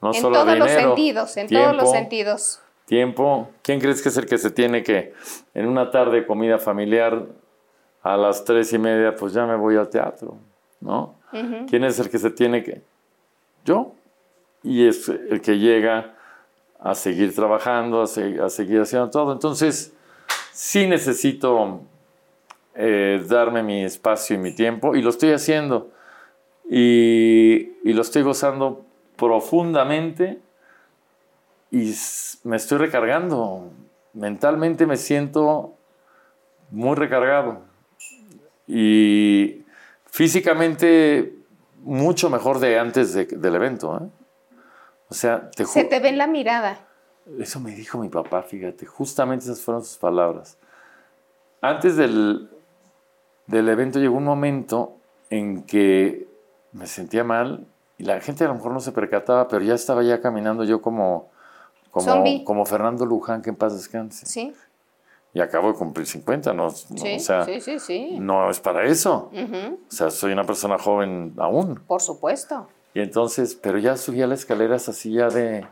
no 0.00 0.14
en 0.14 0.20
solo 0.20 0.36
a 0.38 0.44
todos 0.44 0.58
los 0.58 0.68
dinero, 0.68 0.88
sentidos, 0.90 1.36
en 1.38 1.48
todos 1.48 1.62
los 1.64 1.72
tiempo, 1.90 1.92
sentidos. 1.92 2.62
Tiempo. 2.90 3.48
¿Quién 3.62 3.78
crees 3.78 4.02
que 4.02 4.08
es 4.08 4.16
el 4.16 4.26
que 4.26 4.36
se 4.36 4.50
tiene 4.50 4.82
que, 4.82 5.14
en 5.54 5.68
una 5.68 5.92
tarde 5.92 6.16
de 6.22 6.26
comida 6.26 6.58
familiar, 6.58 7.24
a 8.02 8.16
las 8.16 8.44
tres 8.44 8.72
y 8.72 8.78
media, 8.78 9.14
pues 9.14 9.32
ya 9.32 9.46
me 9.46 9.54
voy 9.54 9.76
al 9.76 9.88
teatro? 9.88 10.36
¿No? 10.80 11.14
¿Quién 11.68 11.84
es 11.84 12.00
el 12.00 12.10
que 12.10 12.18
se 12.18 12.30
tiene 12.30 12.64
que? 12.64 12.82
Yo. 13.64 13.92
Y 14.64 14.88
es 14.88 15.08
el 15.08 15.40
que 15.40 15.56
llega 15.58 16.16
a 16.80 16.96
seguir 16.96 17.32
trabajando, 17.32 18.02
a, 18.02 18.08
se- 18.08 18.40
a 18.40 18.48
seguir 18.48 18.80
haciendo 18.80 19.08
todo. 19.08 19.32
Entonces, 19.34 19.94
sí 20.52 20.88
necesito 20.88 21.82
eh, 22.74 23.22
darme 23.28 23.62
mi 23.62 23.84
espacio 23.84 24.34
y 24.34 24.40
mi 24.40 24.52
tiempo, 24.52 24.96
y 24.96 25.02
lo 25.02 25.10
estoy 25.10 25.30
haciendo. 25.30 25.92
Y, 26.68 27.72
y 27.84 27.92
lo 27.92 28.02
estoy 28.02 28.22
gozando 28.22 28.84
profundamente 29.16 30.40
y 31.70 31.94
me 32.44 32.56
estoy 32.56 32.78
recargando. 32.78 33.70
Mentalmente 34.12 34.86
me 34.86 34.96
siento 34.96 35.74
muy 36.70 36.96
recargado. 36.96 37.60
Y 38.66 39.64
físicamente 40.06 41.34
mucho 41.82 42.30
mejor 42.30 42.58
de 42.58 42.78
antes 42.78 43.14
de- 43.14 43.26
del 43.26 43.54
evento. 43.54 43.96
¿eh? 43.98 44.08
O 45.08 45.14
sea, 45.14 45.50
te 45.50 45.64
Se 45.64 45.84
te 45.84 45.98
ve 46.00 46.08
en 46.10 46.18
la 46.18 46.26
mirada. 46.26 46.78
eso 47.38 47.60
me 47.60 47.72
dijo 47.74 47.98
mi 47.98 48.08
papá, 48.08 48.42
fíjate, 48.42 48.86
justamente 48.86 49.44
esas 49.44 49.60
fueron 49.60 49.84
sus 49.84 49.96
palabras. 49.98 50.58
Antes 51.60 51.96
del, 51.96 52.48
del 53.46 53.68
evento 53.68 53.98
llegó 53.98 54.16
un 54.16 54.24
momento 54.24 54.96
en 55.30 55.62
que 55.62 56.26
me 56.72 56.86
sentía 56.86 57.24
mal 57.24 57.66
y 57.98 58.04
la 58.04 58.20
gente 58.20 58.44
a 58.44 58.48
lo 58.48 58.54
mejor 58.54 58.72
no 58.72 58.80
se 58.80 58.92
percataba, 58.92 59.48
pero 59.48 59.64
ya 59.64 59.74
estaba 59.74 60.02
ya 60.02 60.20
caminando 60.20 60.64
yo 60.64 60.80
como, 60.80 61.30
como, 61.90 62.44
como 62.44 62.64
Fernando 62.66 63.04
Luján, 63.04 63.42
que 63.42 63.50
en 63.50 63.56
paz 63.56 63.74
descanse. 63.74 64.26
Sí, 64.26 64.52
Y 65.32 65.40
acabo 65.40 65.68
de 65.72 65.74
cumplir 65.78 66.06
50, 66.06 66.52
no, 66.52 66.64
no, 66.64 66.70
sí, 66.70 67.16
o 67.16 67.18
sea, 67.20 67.44
sí, 67.44 67.60
sí, 67.78 68.16
no 68.18 68.50
es 68.50 68.60
para 68.60 68.84
eso. 68.84 69.30
Ujú, 69.32 69.78
O 69.88 69.92
sea, 69.92 70.10
soy 70.10 70.32
una 70.32 70.44
persona 70.44 70.78
joven 70.78 71.34
aún. 71.38 71.80
Por 71.86 72.00
supuesto. 72.02 72.68
Y 72.94 73.00
entonces, 73.00 73.54
pero 73.54 73.78
ya 73.78 73.96
subía 73.96 74.26
las 74.26 74.40
escaleras 74.40 74.88
así 74.88 75.12
ya 75.12 75.28
de... 75.28 75.66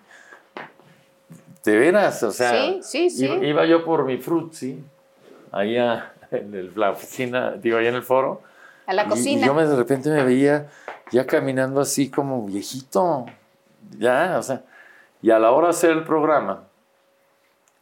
De 1.65 1.77
veras, 1.77 2.23
o 2.23 2.31
sea... 2.31 2.53
Sí, 2.53 2.81
sí, 2.82 3.11
sí. 3.11 3.24
Iba, 3.27 3.45
iba 3.45 3.66
yo 3.66 3.85
por 3.85 4.05
mi 4.05 4.16
frutzi, 4.19 4.82
allá 5.51 6.15
en 6.31 6.55
el- 6.55 6.73
la 6.77 6.90
oficina, 6.93 7.53
digo, 7.53 7.78
allá 7.78 7.89
en 7.90 7.97
el 7.97 8.03
foro. 8.03 8.43
A 8.86 8.93
la 8.95 9.05
y- 9.05 9.09
cocina. 9.09 9.40
Y, 9.43 9.45
yo 9.45 9.55
me, 9.55 9.66
de 9.66 9.77
repente 9.77 10.09
me 10.11 10.23
veía 10.23 10.69
ya 11.11 11.27
caminando 11.27 11.81
así 11.81 12.11
como 12.11 12.45
viejito. 12.47 13.27
Ya, 13.99 14.36
o 14.39 14.43
sea... 14.43 14.62
Y 15.23 15.31
a 15.31 15.39
la 15.39 15.51
hora 15.51 15.66
de 15.69 15.70
hacer 15.70 15.90
el 15.90 16.05
programa, 16.05 16.65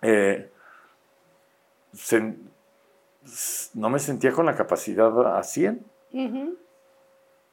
eh, 0.03 0.51
sen- 1.95 2.39
no 3.75 3.91
me 3.91 3.99
sentía 3.99 4.33
con 4.33 4.47
la 4.47 4.55
capacidad 4.55 5.37
a 5.37 5.43
100. 5.43 5.85
Ujú. 6.13 6.57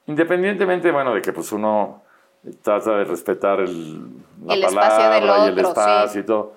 Independientemente, 0.07 0.91
bueno, 0.91 1.13
de 1.13 1.21
que 1.21 1.33
pues 1.33 1.51
uno 1.51 2.01
trata 2.61 2.97
de 2.97 3.05
respetar 3.05 3.59
el, 3.61 4.09
la 4.45 4.53
El 4.53 4.63
espacio 4.63 5.09
del 5.09 5.21
palabra 5.21 5.45
y 5.45 5.47
el 5.47 5.53
otro, 5.59 5.69
espacio 5.69 6.07
sí. 6.09 6.19
y 6.19 6.23
todo, 6.23 6.53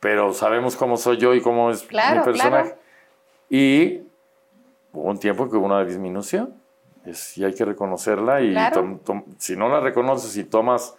pero 0.00 0.32
sabemos 0.32 0.74
cómo 0.76 0.96
soy 0.96 1.18
yo 1.18 1.34
y 1.34 1.40
cómo 1.42 1.70
es 1.70 1.82
Claro, 1.82 2.20
mi 2.20 2.24
personaje. 2.24 2.70
claro. 2.70 2.80
Y 3.50 4.02
hubo 4.92 5.02
un 5.10 5.18
tiempo 5.18 5.48
que 5.50 5.56
hubo 5.56 5.66
una 5.66 5.84
disminución, 5.84 6.54
es- 7.04 7.36
y 7.38 7.44
hay 7.44 7.54
que 7.54 7.64
reconocerla 7.64 8.40
y 8.40 8.52
Claro. 8.52 8.74
tom- 8.76 8.98
tom- 9.00 9.24
si 9.38 9.54
no 9.56 9.68
la 9.68 9.80
reconoces 9.80 10.34
y 10.36 10.44
tomas 10.44 10.96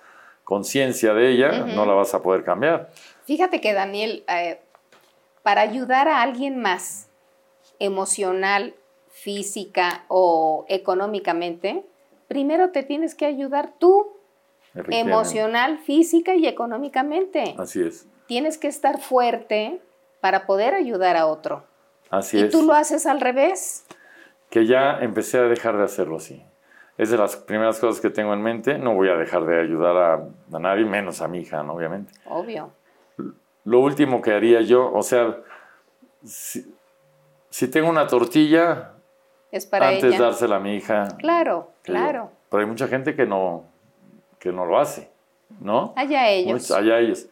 conciencia 0.49 1.13
de 1.13 1.29
ella, 1.29 1.51
no 1.75 1.85
la 1.85 1.93
vas 1.93 2.15
a 2.15 2.23
poder 2.23 2.43
cambiar. 2.43 2.89
Fíjate 3.25 3.61
que 3.61 3.71
Daniel, 3.71 4.23
eh, 4.27 4.59
para 5.43 5.61
ayudar 5.61 6.07
a 6.07 6.23
alguien 6.23 6.59
más 6.59 7.07
emocional, 7.77 8.73
física 9.09 10.05
o 10.07 10.65
económicamente, 10.67 11.85
primero 12.27 12.71
te 12.71 12.81
tienes 12.81 13.13
que 13.13 13.27
ayudar 13.27 13.73
tú, 13.77 14.07
emocional, 14.89 15.77
física 15.77 16.33
y 16.33 16.47
económicamente. 16.47 17.53
Así 17.59 17.83
es, 17.83 18.07
Tienes 18.25 18.57
que 18.57 18.69
estar 18.69 18.99
fuerte 18.99 19.79
para 20.19 20.47
poder 20.47 20.73
ayudar 20.73 21.15
a 21.15 21.27
otro. 21.27 21.63
así 22.09 22.39
y 22.39 22.41
es. 22.45 22.51
tú 22.51 22.63
lo 22.63 22.73
haces 22.73 23.05
al 23.05 23.21
revés. 23.21 23.85
que 24.49 24.65
ya 24.65 24.97
empecé 24.99 25.37
a 25.37 25.43
dejar 25.43 25.77
de 25.77 25.83
hacerlo 25.83 26.17
así. 26.17 26.41
Es 26.99 27.09
de 27.09 27.17
las 27.17 27.35
primeras 27.37 27.79
cosas 27.79 27.99
que 28.01 28.09
tengo 28.09 28.33
en 28.33 28.41
mente. 28.43 28.77
No 28.77 28.93
voy 28.93 29.09
a 29.09 29.15
dejar 29.15 29.45
de 29.45 29.59
ayudar 29.59 29.95
a, 29.97 30.13
a 30.55 30.59
nadie, 30.59 30.85
menos 30.85 31.21
a 31.21 31.27
mi 31.27 31.39
hija, 31.39 31.63
¿no? 31.63 31.73
obviamente. 31.73 32.11
Obvio. 32.25 32.71
lo 33.63 33.79
último 33.79 34.21
que 34.21 34.33
haría 34.33 34.61
yo, 34.61 34.91
o 34.93 35.01
sea, 35.01 35.37
si, 36.23 36.75
si 37.49 37.67
tengo 37.69 37.89
una 37.89 38.05
tortilla, 38.07 38.91
Es 39.51 39.65
para 39.65 39.87
antes 39.89 40.03
ella. 40.03 40.19
dársela 40.25 40.57
a 40.57 40.59
mi 40.59 40.75
hija. 40.75 41.07
Claro, 41.17 41.71
yo. 41.85 41.93
claro. 41.93 42.31
Pero 42.49 42.61
hay 42.61 42.67
mucha 42.67 42.87
gente 42.87 43.15
que 43.15 43.25
no, 43.25 43.63
que 44.39 44.51
no 44.51 44.65
lo 44.65 44.79
hace, 44.79 45.09
¿no? 45.61 45.93
Allá 45.95 46.27
ellos. 46.29 46.51
Muchos- 46.53 46.71
allá 46.71 46.99
ellos. 46.99 47.27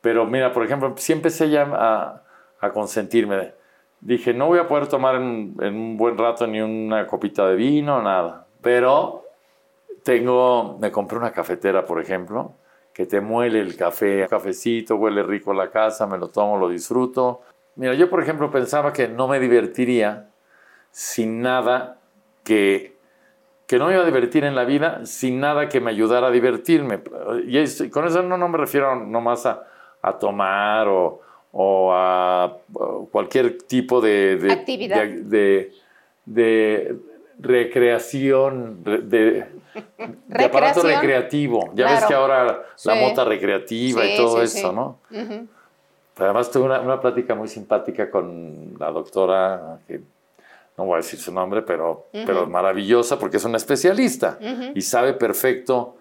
Pero 0.00 0.26
mira, 0.26 0.52
por 0.52 0.64
ejemplo, 0.64 0.92
sí 0.96 1.12
empecé 1.12 1.48
ya 1.50 1.62
a, 1.72 2.22
a 2.60 2.70
consentirme. 2.72 3.52
Dije, 4.00 4.32
no 4.34 4.46
voy 4.48 4.58
a 4.58 4.68
poder 4.68 4.86
tomar 4.86 5.14
en, 5.16 5.54
en 5.60 5.74
un 5.74 5.96
buen 5.96 6.16
rato 6.18 6.46
ni 6.46 6.60
una 6.60 7.06
copita 7.06 7.48
de 7.48 7.56
vino, 7.56 8.00
nada. 8.02 8.46
Pero 8.62 9.24
tengo, 10.02 10.76
me 10.80 10.90
compré 10.90 11.18
una 11.18 11.32
cafetera, 11.32 11.84
por 11.84 12.00
ejemplo, 12.00 12.52
que 12.92 13.06
te 13.06 13.20
muele 13.20 13.60
el 13.60 13.76
café, 13.76 14.26
cafecito, 14.28 14.96
huele 14.96 15.22
rico 15.22 15.52
la 15.54 15.70
casa, 15.70 16.06
me 16.06 16.18
lo 16.18 16.28
tomo, 16.28 16.56
lo 16.58 16.68
disfruto. 16.68 17.42
Mira, 17.76 17.94
yo, 17.94 18.10
por 18.10 18.20
ejemplo, 18.22 18.50
pensaba 18.50 18.92
que 18.92 19.06
no 19.08 19.28
me 19.28 19.38
divertiría 19.38 20.28
sin 20.90 21.42
nada 21.42 21.98
que 22.44 22.96
que 23.66 23.78
no 23.78 23.88
me 23.88 23.92
iba 23.92 24.02
a 24.02 24.06
divertir 24.06 24.44
en 24.44 24.54
la 24.54 24.64
vida 24.64 25.04
sin 25.04 25.40
nada 25.40 25.68
que 25.68 25.78
me 25.78 25.90
ayudara 25.90 26.28
a 26.28 26.30
divertirme. 26.30 27.00
Y 27.46 27.58
es- 27.58 27.84
con 27.92 28.06
eso 28.06 28.22
no, 28.22 28.38
no 28.38 28.48
me 28.48 28.56
refiero 28.56 28.96
nomás 28.96 29.44
a, 29.44 29.62
a 30.00 30.18
tomar 30.18 30.88
o, 30.88 31.20
o 31.52 31.92
a 31.92 32.56
cualquier 33.12 33.58
tipo 33.64 34.00
de, 34.00 34.36
de- 34.38 34.52
Actividad. 34.52 35.02
de, 35.04 35.22
de- 35.22 35.72
de 36.24 36.96
recreación, 37.38 38.82
de, 38.84 38.98
de- 38.98 40.44
aparato 40.44 40.82
recreativo. 40.82 41.70
Ya 41.74 41.90
ves 41.90 42.04
que 42.06 42.14
ahora 42.14 42.44
la 42.44 42.62
Sí. 42.76 42.90
mota 43.00 43.24
recreativa 43.24 44.02
Sí, 44.02 44.10
y 44.12 44.16
todo 44.16 44.46
sí, 44.46 44.58
eso. 44.58 44.72
¿no? 44.72 44.98
Además 46.16 46.50
tuve 46.50 46.64
una, 46.64 46.80
una 46.80 47.00
plática 47.00 47.34
muy 47.36 47.46
simpática 47.48 48.10
con 48.10 48.74
la 48.78 48.90
doctora, 48.90 49.78
que 49.86 50.00
no 50.76 50.84
voy 50.84 50.94
a 50.94 50.96
decir 50.98 51.18
su 51.20 51.32
nombre, 51.32 51.62
pero, 51.62 52.06
pero 52.12 52.46
maravillosa 52.46 53.18
porque 53.18 53.36
es 53.36 53.44
una 53.44 53.56
especialista 53.56 54.38
y 54.74 54.80
sabe 54.82 55.12
perfecto 55.12 55.96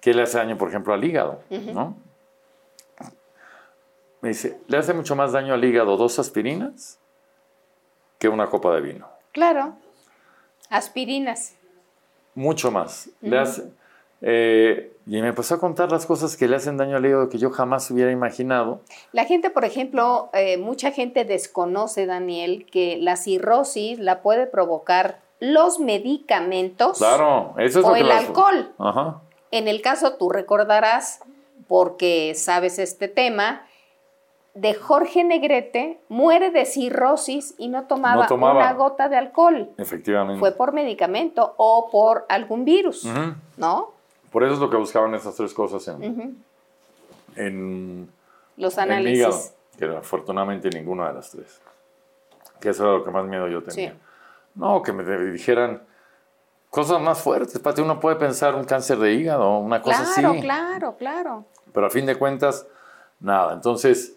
qué 0.00 0.12
le 0.12 0.22
hace 0.22 0.36
daño, 0.38 0.58
por 0.58 0.68
ejemplo, 0.68 0.92
al 0.92 1.02
hígado. 1.02 1.40
¿no? 1.50 1.96
Me 4.20 4.30
dice, 4.30 4.58
le 4.68 4.76
hace 4.78 4.92
mucho 4.94 5.14
más 5.16 5.32
daño 5.32 5.52
al 5.54 5.62
hígado 5.64 5.96
dos 5.96 6.18
aspirinas 6.18 6.98
que 8.18 8.28
una 8.28 8.46
copa 8.48 8.74
de 8.74 8.80
vino. 8.80 9.06
Claro. 9.32 9.76
Aspirinas. 10.76 11.54
Mucho 12.34 12.70
más. 12.70 13.10
Le 13.20 13.38
hace, 13.38 13.62
eh, 14.26 14.92
y 15.06 15.20
me 15.20 15.28
empezó 15.28 15.54
a 15.56 15.60
contar 15.60 15.92
las 15.92 16.06
cosas 16.06 16.36
que 16.36 16.48
le 16.48 16.56
hacen 16.56 16.78
daño 16.78 16.96
al 16.96 17.04
hígado 17.04 17.28
que 17.28 17.36
yo 17.36 17.50
jamás 17.50 17.90
hubiera 17.90 18.10
imaginado. 18.10 18.80
La 19.12 19.26
gente, 19.26 19.50
por 19.50 19.66
ejemplo, 19.66 20.30
eh, 20.32 20.56
mucha 20.56 20.92
gente 20.92 21.26
desconoce, 21.26 22.06
Daniel, 22.06 22.66
que 22.70 22.96
la 22.96 23.16
cirrosis 23.16 23.98
la 23.98 24.22
puede 24.22 24.46
provocar 24.46 25.20
los 25.40 25.78
medicamentos 25.78 26.98
Claro, 26.98 27.54
eso 27.58 27.80
es 27.80 27.84
o 27.84 27.88
lo 27.88 27.94
que 27.94 28.00
el 28.00 28.10
alcohol. 28.10 28.72
Ajá. 28.78 29.20
En 29.50 29.68
el 29.68 29.82
caso, 29.82 30.14
tú 30.14 30.30
recordarás, 30.30 31.20
porque 31.68 32.32
sabes 32.34 32.78
este 32.78 33.08
tema, 33.08 33.66
de 34.54 34.74
Jorge 34.74 35.24
Negrete, 35.24 36.00
muere 36.08 36.50
de 36.50 36.64
cirrosis 36.64 37.54
y 37.58 37.68
no 37.68 37.84
tomaba, 37.86 38.22
No 38.22 38.28
tomaba. 38.28 38.60
una 38.60 38.72
gota 38.74 39.08
de 39.08 39.16
alcohol. 39.16 39.70
Efectivamente. 39.78 40.38
Fue 40.38 40.52
por 40.52 40.72
medicamento 40.72 41.54
o 41.56 41.88
por 41.90 42.24
algún 42.28 42.64
virus. 42.64 43.04
¿no? 43.56 43.90
Por 44.30 44.44
eso 44.44 44.54
es 44.54 44.60
lo 44.60 44.70
que 44.70 44.76
buscaban 44.76 45.14
esas 45.14 45.34
tres 45.34 45.52
cosas 45.54 45.86
en, 45.88 46.36
en, 47.36 48.08
Los 48.56 48.78
en 48.78 48.84
hígado, 48.84 48.92
análisis. 49.32 49.54
que 49.78 49.84
afortunadamente 49.86 50.70
ninguna 50.70 51.08
de 51.08 51.14
las 51.14 51.30
tres. 51.30 51.60
Que 52.60 52.70
eso 52.70 52.84
era 52.84 52.92
lo 52.98 53.04
que 53.04 53.10
más 53.10 53.24
miedo 53.24 53.48
yo 53.48 53.62
tenía. 53.62 53.90
Sí. 53.92 53.98
No, 54.54 54.82
que 54.82 54.92
me 54.92 55.02
dijeran 55.32 55.82
cosas 56.70 57.00
más 57.00 57.20
fuertes. 57.20 57.58
Pati, 57.58 57.80
uno 57.82 57.98
puede 58.00 58.16
pensar 58.16 58.54
un 58.54 58.64
cáncer 58.64 58.98
de 58.98 59.12
hígado, 59.14 59.58
una 59.58 59.82
cosa 59.82 60.04
Claro, 60.14 60.30
así. 60.30 60.40
claro, 60.40 60.96
claro. 60.96 61.44
Pero 61.72 61.86
a 61.86 61.90
fin 61.90 62.06
de 62.06 62.16
cuentas, 62.16 62.66
nada. 63.20 63.52
Entonces 63.52 64.16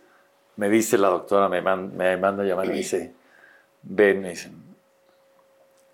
me 0.58 0.70
dice 0.70 0.98
la 0.98 1.08
doctora, 1.10 1.48
me, 1.50 1.62
man- 1.62 1.96
me 1.96 2.18
manda 2.18 2.44
a 2.44 2.46
llamar 2.46 2.66
y 2.66 2.70
me 2.70 2.76
dice, 2.76 3.14
ven, 3.84 4.22
me 4.22 4.30
dice, 4.32 4.52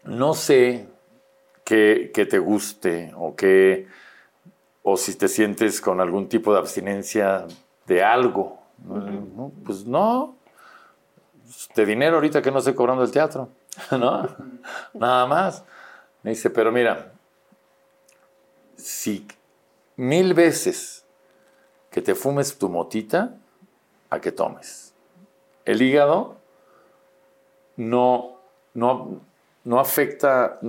no 0.05 0.33
sé 0.33 0.87
qué, 1.63 2.11
qué 2.13 2.25
te 2.25 2.39
guste 2.39 3.11
o 3.15 3.35
qué, 3.35 3.87
o 4.83 4.97
si 4.97 5.15
te 5.15 5.27
sientes 5.27 5.79
con 5.79 6.01
algún 6.01 6.27
tipo 6.27 6.51
de 6.53 6.59
abstinencia 6.59 7.45
de 7.85 8.03
algo. 8.03 8.59
No, 8.85 9.51
Pues 9.65 9.85
no, 9.85 10.35
de 11.75 11.85
dinero 11.85 12.15
ahorita 12.15 12.41
que 12.41 12.51
no 12.51 12.57
estoy 12.59 12.73
cobrando 12.73 13.03
el 13.03 13.11
teatro, 13.11 13.49
¿no? 13.91 14.27
Nada 14.93 15.25
más. 15.27 15.63
Me 16.21 16.31
dice, 16.31 16.49
pero 16.49 16.71
mira, 16.71 17.11
si 18.75 19.25
mil 19.95 20.33
veces 20.33 21.05
que 21.91 22.01
te 22.01 22.15
fumes 22.15 22.57
tu 22.57 22.69
motita 22.69 23.35
a 24.13 24.21
que 24.21 24.31
tomes. 24.31 24.93
El 25.65 25.81
hígado 25.81 26.35
no, 27.77 28.39
no, 28.73 29.21
no 29.63 29.79
afecta 29.79 30.59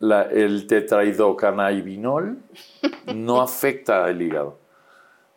la- 0.00 0.22
el 0.22 0.66
tetrahidrocanabinol, 0.66 2.38
no 3.14 3.40
afecta 3.40 4.04
al 4.04 4.20
hígado. 4.20 4.56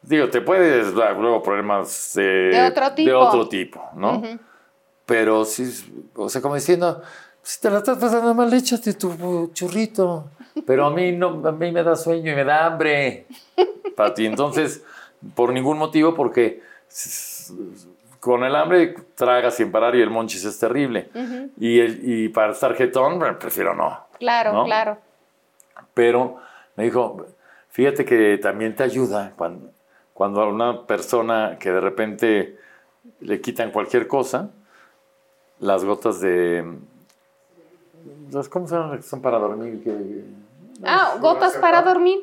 Digo, 0.02 0.30
te 0.30 0.42
puedes 0.42 0.96
dar 0.96 1.16
luego 1.18 1.44
problemas 1.44 2.14
de, 2.16 2.24
De 2.24 2.68
otro 2.68 2.92
tipo. 2.94 3.10
de 3.10 3.16
otro 3.16 3.48
tipo, 3.50 3.90
¿no? 3.96 4.22
Pero 5.06 5.46
sí, 5.46 6.08
o 6.16 6.28
sea, 6.30 6.42
como 6.42 6.56
diciendo, 6.56 7.02
si 7.44 7.60
te 7.62 7.70
la 7.70 7.80
estás 7.80 7.98
pasando 8.00 8.34
mal, 8.34 8.52
échate 8.54 8.94
tu 8.94 9.52
churrito. 9.54 10.26
Pero 10.66 10.86
a 10.86 10.90
mí, 10.90 11.12
no, 11.12 11.48
a 11.48 11.52
mí 11.52 11.72
me 11.72 11.84
da 11.84 11.96
sueño 11.96 12.32
y 12.32 12.36
me 12.36 12.44
da 12.44 12.66
hambre. 12.66 13.28
Para 13.96 14.14
ti, 14.14 14.26
entonces, 14.26 14.84
por 15.36 15.54
ningún 15.54 15.78
motivo, 15.78 16.16
porque 16.16 16.62
con 18.19 18.44
el 18.44 18.56
hambre 18.56 18.94
tragas 19.15 19.56
sin 19.56 19.72
parar 19.72 19.95
y 19.95 20.02
el 20.02 20.10
monchis 20.10 20.45
es 20.45 20.60
terrible. 20.60 21.10
y, 21.57 21.80
el, 21.80 22.02
y 22.07 22.30
para 22.30 22.52
estar 22.53 22.76
jetón, 22.76 23.19
prefiero 23.40 23.73
no. 23.76 24.06
Claro, 24.19 24.53
¿No? 24.53 24.65
claro. 24.65 24.98
Pero 25.94 26.38
me 26.76 26.84
dijo, 26.84 27.26
fíjate 27.69 28.06
que 28.06 28.38
también 28.38 28.76
te 28.76 28.84
ayuda 28.84 29.34
cuando, 29.36 29.69
cuando 30.14 30.41
a 30.41 30.48
una 30.48 30.86
persona 30.86 31.57
que 31.60 31.72
de 31.72 31.82
repente 31.82 32.57
le 33.22 33.41
quitan 33.41 33.72
cualquier 33.72 34.07
cosa, 34.07 34.49
las 35.60 35.84
gotas 35.84 36.22
de... 36.22 36.64
¿Cómo 38.49 38.68
se 38.68 38.76
llaman 38.76 39.03
son 39.03 39.22
para 39.22 39.38
dormir? 39.40 39.84
Que, 39.84 40.23
Ah, 40.84 41.15
gotas 41.19 41.57
para 41.57 41.82
dormir. 41.84 42.19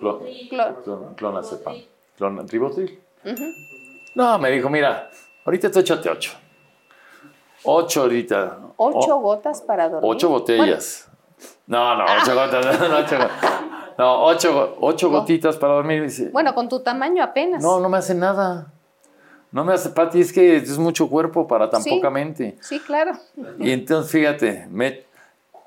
clo- 0.00 0.20
Clo- 0.50 0.82
clon- 0.84 1.14
clonazepam. 1.16 1.76
Clon- 2.18 2.48
ribotril. 2.48 2.98
No, 4.14 4.38
me 4.38 4.50
dijo, 4.50 4.68
mira, 4.68 5.10
ahorita 5.44 5.70
te 5.70 5.80
échate 5.80 6.08
ocho. 6.10 6.32
Ocho 7.64 8.02
ahorita. 8.02 8.58
Ocho 8.76 9.16
O- 9.16 9.20
gotas 9.20 9.60
para 9.62 9.88
dormir. 9.88 10.10
Ocho 10.10 10.28
botellas. 10.28 11.08
No, 11.66 11.96
no, 11.96 12.04
ocho 12.04 12.34
gotas. 12.34 12.80
No, 12.80 12.98
ocho, 12.98 13.18
no, 13.98 14.24
ocho, 14.24 14.52
go- 14.52 14.76
ocho 14.80 15.10
gotitas 15.10 15.56
para 15.56 15.74
dormir. 15.74 16.02
Dice, 16.02 16.22
Bueno, 16.24 16.32
bueno, 16.32 16.54
con 16.54 16.68
tu 16.68 16.80
tamaño 16.80 17.22
apenas. 17.22 17.62
no, 17.62 17.80
no 17.80 17.88
me 17.88 17.98
hace 17.98 18.14
nada. 18.14 18.72
No 19.50 19.64
me 19.64 19.72
hace, 19.72 19.88
Pati, 19.90 20.20
es 20.20 20.32
que 20.32 20.56
es 20.56 20.78
mucho 20.78 21.08
cuerpo 21.08 21.48
para 21.48 21.68
tan 21.70 21.82
Sí. 21.82 21.90
poca 21.90 22.10
mente. 22.10 22.56
Sí, 22.60 22.78
claro. 22.80 23.12
Y 23.58 23.70
entonces, 23.72 24.12
fíjate, 24.12 24.66
me, 24.70 25.04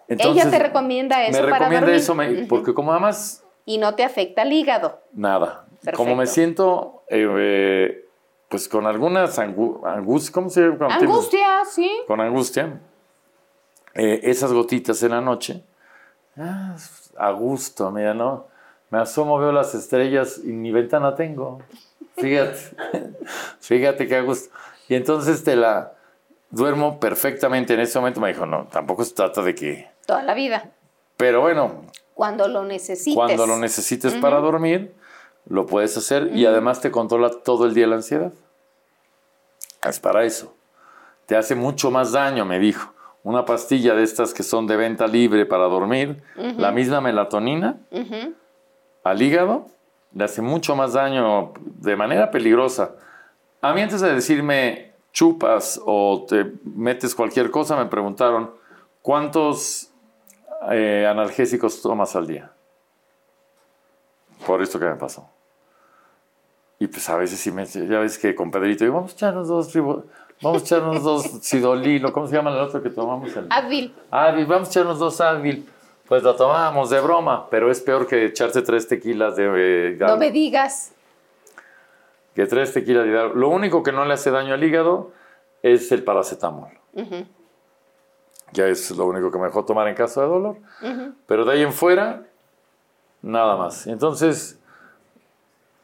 entonces, 0.08 0.44
Ella 0.46 0.52
te 0.52 0.60
recomienda 0.60 1.24
eso 1.26 1.34
Me 1.42 1.44
para 1.44 1.58
recomienda 1.60 1.86
dormir. 1.88 2.02
eso, 2.02 2.16
me- 2.16 2.46
porque 2.46 2.74
como 2.74 2.92
además, 2.92 3.44
Y 3.66 3.78
no 3.78 3.96
te 3.96 4.04
afecta 4.04 4.44
el 4.44 4.54
hígado. 4.54 5.02
nada. 5.14 5.66
Perfecto. 5.72 5.98
Como 5.98 6.16
me 6.16 6.28
siento, 6.28 7.04
eh, 7.10 7.28
eh, 7.38 8.05
pues 8.56 8.70
con 8.70 8.88
algunas 8.88 9.38
angustias, 9.38 10.32
¿cómo 10.32 10.50
se 10.50 10.62
llama? 10.62 10.96
Angustia, 10.96 11.66
sí. 11.70 11.92
con 12.08 12.22
angustia, 12.22 12.80
eh, 13.94 14.22
esas 14.24 14.54
gotitas 14.54 15.04
en 15.04 15.12
la 15.12 15.20
noche, 15.20 15.62
ah, 16.38 16.74
a 17.18 17.32
gusto, 17.32 17.92
mira, 17.92 18.14
¿no? 18.14 18.48
Me 18.92 19.00
asomo, 19.00 19.38
veo 19.40 19.52
las 19.52 19.76
estrellas 19.76 20.40
y 20.42 20.54
ni 20.54 20.72
ventana 20.72 21.16
tengo. 21.16 21.60
Fíjate, 22.16 22.58
fíjate 23.60 24.08
qué 24.08 24.16
a 24.16 24.22
gusto. 24.22 24.56
Y 24.88 24.96
entonces 24.96 25.44
te 25.44 25.58
la 25.58 25.92
duermo 26.50 26.98
perfectamente 26.98 27.74
en 27.74 27.82
ese 27.82 28.00
momento. 28.00 28.22
Me 28.22 28.30
dijo, 28.30 28.46
no, 28.46 28.70
tampoco 28.72 29.04
se 29.04 29.16
trata 29.16 29.42
de 29.42 29.54
que... 29.54 29.90
Toda 30.06 30.24
la 30.24 30.34
vida. 30.34 30.72
Pero 31.18 31.42
bueno, 31.42 31.82
Cuando 32.14 32.48
lo 32.48 32.64
necesites. 32.64 33.16
cuando 33.16 33.48
lo 33.48 33.58
necesites 33.58 34.14
para 34.14 34.40
dormir, 34.40 34.96
lo 35.46 35.66
puedes 35.66 35.98
hacer 35.98 36.32
y 36.34 36.46
además 36.46 36.80
te 36.80 36.90
controla 36.90 37.32
todo 37.44 37.66
el 37.66 37.74
día 37.74 37.86
la 37.86 37.98
ansiedad. 37.98 38.32
Es 39.90 40.00
para 40.00 40.24
eso. 40.24 40.54
Te 41.26 41.36
hace 41.36 41.56
mucho 41.56 41.92
más 41.92 42.12
daño, 42.12 42.46
me 42.46 42.60
dijo. 42.60 42.94
Una 43.24 43.46
pastilla 43.46 43.96
de 43.96 44.04
estas 44.04 44.34
que 44.34 44.44
son 44.44 44.68
de 44.68 44.76
venta 44.76 45.08
libre 45.08 45.46
para 45.46 45.64
dormir, 45.64 46.22
la 46.36 46.72
misma 46.72 47.02
melatonina 47.02 47.78
al 49.04 49.22
hígado, 49.22 49.66
le 50.14 50.24
hace 50.24 50.42
mucho 50.42 50.76
más 50.76 50.94
daño 50.94 51.54
de 51.60 51.96
manera 51.96 52.32
peligrosa 52.32 52.96
A 53.62 53.74
mí 53.74 53.82
antes 53.82 54.02
de 54.02 54.14
decirme 54.14 54.94
chupas 55.12 55.82
o 55.86 56.26
te 56.28 56.54
metes 56.64 57.16
cualquier 57.16 57.50
cosa, 57.50 57.76
me 57.76 57.86
preguntaron, 57.88 58.52
¿cuántos 59.02 59.92
eh, 60.72 61.08
analgésicos 61.10 61.82
tomas 61.82 62.16
al 62.16 62.28
día? 62.28 62.52
Por 64.46 64.62
esto 64.62 64.80
que 64.80 64.86
me 64.86 64.96
pasó. 64.96 65.35
Y 66.80 66.88
pues 66.88 67.08
a 67.10 67.16
veces 67.16 67.40
sí 67.40 67.52
me, 67.52 67.66
ya 67.66 68.00
ves 68.00 68.18
que 68.18 68.36
con 68.36 68.52
Pedrito 68.52 68.84
digo, 68.84 68.96
vamos 68.96 69.12
a 69.12 69.16
echarnos 69.16 69.48
dos, 69.48 69.74
ribo- 69.74 70.04
vamos 70.42 70.62
a 70.62 70.66
echarnos 70.66 71.04
dos 71.04 71.24
Sidolil, 71.42 72.06
o 72.06 72.12
¿cómo 72.12 72.28
se 72.28 72.36
llama 72.36 72.52
el 72.52 72.58
otro 72.58 72.84
que 72.84 72.90
tomamos? 72.90 73.36
El, 73.36 73.48
Advil. 73.50 73.96
Advil, 74.12 74.46
vamos 74.46 74.68
a 74.68 74.72
echarnos 74.72 75.00
dos 75.00 75.22
Advil. 75.22 75.70
Pues 76.08 76.22
lo 76.22 76.36
tomábamos 76.36 76.92
de 76.92 77.00
broma, 77.02 77.50
pero 77.50 77.72
es 77.72 77.82
peor 77.82 78.06
que 78.06 78.26
echarse 78.26 78.62
tres 78.62 78.88
tequilas 78.88 79.36
de 79.36 79.94
eh, 79.94 79.98
No 80.00 80.18
me 80.18 80.30
digas. 80.32 80.92
Que 82.36 82.46
tres 82.46 82.74
tequilas 82.74 83.06
de. 83.06 83.12
Lo 83.34 83.50
único 83.50 83.82
que 83.82 83.92
no 83.92 84.06
le 84.06 84.14
hace 84.14 84.30
daño 84.30 84.54
al 84.54 84.64
hígado 84.64 85.12
es 85.64 85.92
el 85.92 86.04
paracetamol. 86.04 86.70
Ya 88.52 88.68
es 88.68 88.92
lo 88.92 89.06
único 89.08 89.32
que 89.32 89.40
me 89.40 89.46
dejó 89.46 89.66
tomar 89.66 89.88
en 89.88 89.96
caso 89.96 90.22
de 90.22 90.28
dolor. 90.28 90.58
Pero 91.26 91.44
de 91.46 91.54
ahí 91.54 91.62
en 91.64 91.74
fuera, 91.74 92.22
nada 93.24 93.56
más. 93.58 93.88
Entonces, 93.88 94.60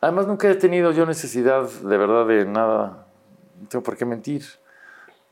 además 0.01 0.27
nunca 0.27 0.49
he 0.49 0.55
tenido 0.55 0.91
yo 0.91 1.05
necesidad 1.05 1.69
de 1.69 1.97
verdad 1.97 2.25
de 2.25 2.45
nada. 2.45 3.05
No 3.61 3.67
tengo 3.69 3.83
por 3.83 3.95
qué 3.95 4.05
mentir. 4.05 4.43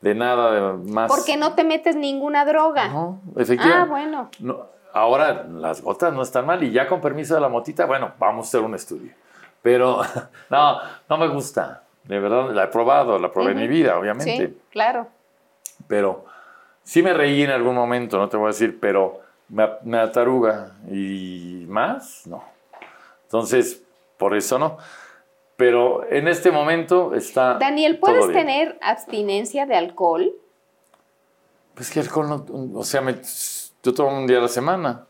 De 0.00 0.14
nada 0.14 0.52
de 0.52 0.90
más. 0.90 1.08
Porque 1.08 1.36
no 1.36 1.54
te 1.54 1.64
metes 1.64 1.94
ninguna 1.94 2.46
droga. 2.46 2.88
No, 2.88 3.20
efectivamente. 3.36 3.82
Ah, 3.82 3.84
bueno. 3.84 4.30
No, 4.38 4.66
ahora, 4.94 5.44
las 5.44 5.82
gotas 5.82 6.14
no 6.14 6.22
están 6.22 6.46
mal 6.46 6.62
y 6.62 6.70
ya 6.70 6.86
con 6.88 7.00
permiso 7.00 7.34
de 7.34 7.40
la 7.40 7.48
motita, 7.48 7.84
bueno, 7.84 8.12
vamos 8.18 8.46
a 8.46 8.48
hacer 8.48 8.60
un 8.60 8.74
estudio. 8.74 9.12
Pero 9.60 10.00
no, 10.50 10.78
no 11.08 11.18
me 11.18 11.28
gusta. 11.28 11.82
De 12.04 12.18
verdad, 12.18 12.50
la 12.52 12.64
he 12.64 12.68
probado, 12.68 13.18
la 13.18 13.30
probé 13.30 13.52
en 13.52 13.58
mi 13.58 13.68
vida, 13.68 13.98
obviamente. 13.98 14.46
Sí, 14.46 14.58
claro. 14.70 15.08
Pero 15.86 16.24
sí 16.82 17.02
me 17.02 17.12
reí 17.12 17.42
en 17.42 17.50
algún 17.50 17.74
momento, 17.74 18.16
no 18.16 18.28
te 18.28 18.38
voy 18.38 18.46
a 18.46 18.48
decir, 18.48 18.78
pero 18.80 19.20
me, 19.48 19.68
me 19.84 19.98
ataruga. 19.98 20.72
Y 20.90 21.66
más, 21.68 22.26
no. 22.26 22.42
Entonces, 23.24 23.82
por 24.20 24.36
eso 24.36 24.58
no. 24.60 24.76
Pero 25.56 26.06
en 26.10 26.28
este 26.28 26.50
momento 26.52 27.14
está. 27.14 27.54
Daniel, 27.54 27.98
todo 27.98 28.12
¿puedes 28.12 28.28
bien. 28.28 28.46
tener 28.46 28.78
abstinencia 28.80 29.66
de 29.66 29.74
alcohol? 29.76 30.32
Pues 31.74 31.90
que 31.90 32.00
alcohol 32.00 32.28
no. 32.28 32.78
O 32.78 32.84
sea, 32.84 33.00
me- 33.00 33.20
yo 33.82 33.94
tomo 33.94 34.16
un 34.16 34.26
día 34.26 34.38
a 34.38 34.42
la 34.42 34.48
semana. 34.48 35.06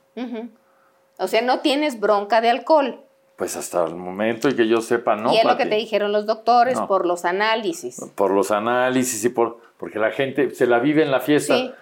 O 1.18 1.26
sea, 1.28 1.42
no 1.42 1.60
tienes 1.60 1.98
bronca 2.00 2.40
de 2.40 2.50
alcohol. 2.50 3.00
Pues 3.36 3.56
hasta 3.56 3.84
el 3.84 3.94
momento 3.96 4.48
y 4.48 4.54
que 4.56 4.68
yo 4.68 4.80
sepa, 4.82 5.16
no. 5.16 5.32
y 5.32 5.38
es 5.38 5.44
lo 5.44 5.56
que 5.56 5.64
te 5.66 5.74
dijeron 5.76 6.12
los 6.12 6.26
doctores 6.26 6.78
No. 6.78 6.86
por 6.86 7.06
los 7.06 7.24
análisis. 7.24 7.98
Por 8.14 8.30
los 8.32 8.50
análisis 8.50 9.24
y 9.24 9.28
por. 9.30 9.58
Porque 9.78 9.98
la 9.98 10.10
gente 10.10 10.54
se 10.54 10.66
la 10.66 10.78
vive 10.78 11.02
en 11.02 11.10
la 11.10 11.20
fiesta. 11.20 11.56
Sí. 11.56 11.72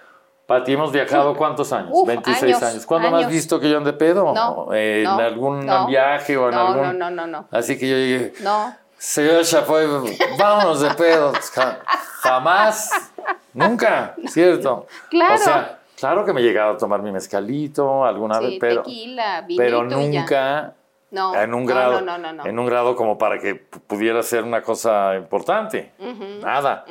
Pati, 0.49 0.73
hemos 0.73 0.91
viajado 0.91 1.33
cuántos 1.37 1.71
años? 1.71 1.91
Uf, 1.93 2.07
26 2.07 2.43
años. 2.43 2.63
años, 2.63 2.85
¿Cuándo 2.87 3.11
me 3.11 3.17
has 3.17 3.23
años. 3.25 3.33
visto 3.33 3.59
que 3.59 3.69
yo 3.69 3.77
ande 3.77 3.93
pedo? 3.93 4.33
No, 4.33 4.69
Eh, 4.73 5.03
no, 5.05 5.19
en 5.19 5.25
algún 5.25 5.65
no. 5.65 5.85
viaje 5.85 6.35
o 6.37 6.49
en 6.49 6.55
algún. 6.55 6.81
no, 6.81 6.93
no, 6.93 7.11
no, 7.11 7.27
no. 7.27 7.47
Así 7.51 7.77
que 7.77 7.87
yo 7.87 7.95
dije, 7.95 8.33
No. 8.43 8.75
señor 8.97 9.43
Chapoy, 9.45 9.85
vámonos 10.39 10.81
de 10.81 10.89
pedo. 10.95 11.31
Ja- 11.53 11.79
jamás, 12.21 13.11
nunca, 13.53 14.15
¿cierto? 14.27 14.87
Claro. 15.11 15.35
O 15.35 15.37
sea, 15.37 15.79
claro 15.99 16.25
que 16.25 16.33
me 16.33 16.41
he 16.41 16.43
llegado 16.43 16.73
a 16.73 16.77
tomar 16.77 17.03
mi 17.03 17.11
mezcalito 17.11 18.03
alguna 18.03 18.39
Sí, 18.39 18.45
vez, 18.45 18.57
pero, 18.59 18.81
tequila, 18.81 19.41
vinito 19.41 19.61
pero 19.63 19.83
nunca 19.83 20.73
No, 21.11 21.35
en 21.35 21.53
un 21.53 21.65
grado, 21.67 22.01
no, 22.01 22.17
no, 22.17 22.33
no, 22.33 22.43
no. 22.43 22.45
en 22.49 22.57
un 22.59 22.65
grado 22.65 22.95
como 22.95 23.17
para 23.19 23.37
que 23.39 23.53
pudiera 23.55 24.21
ser 24.23 24.43
una 24.43 24.63
cosa 24.63 25.15
importante. 25.15 25.91
Nada. 26.41 26.85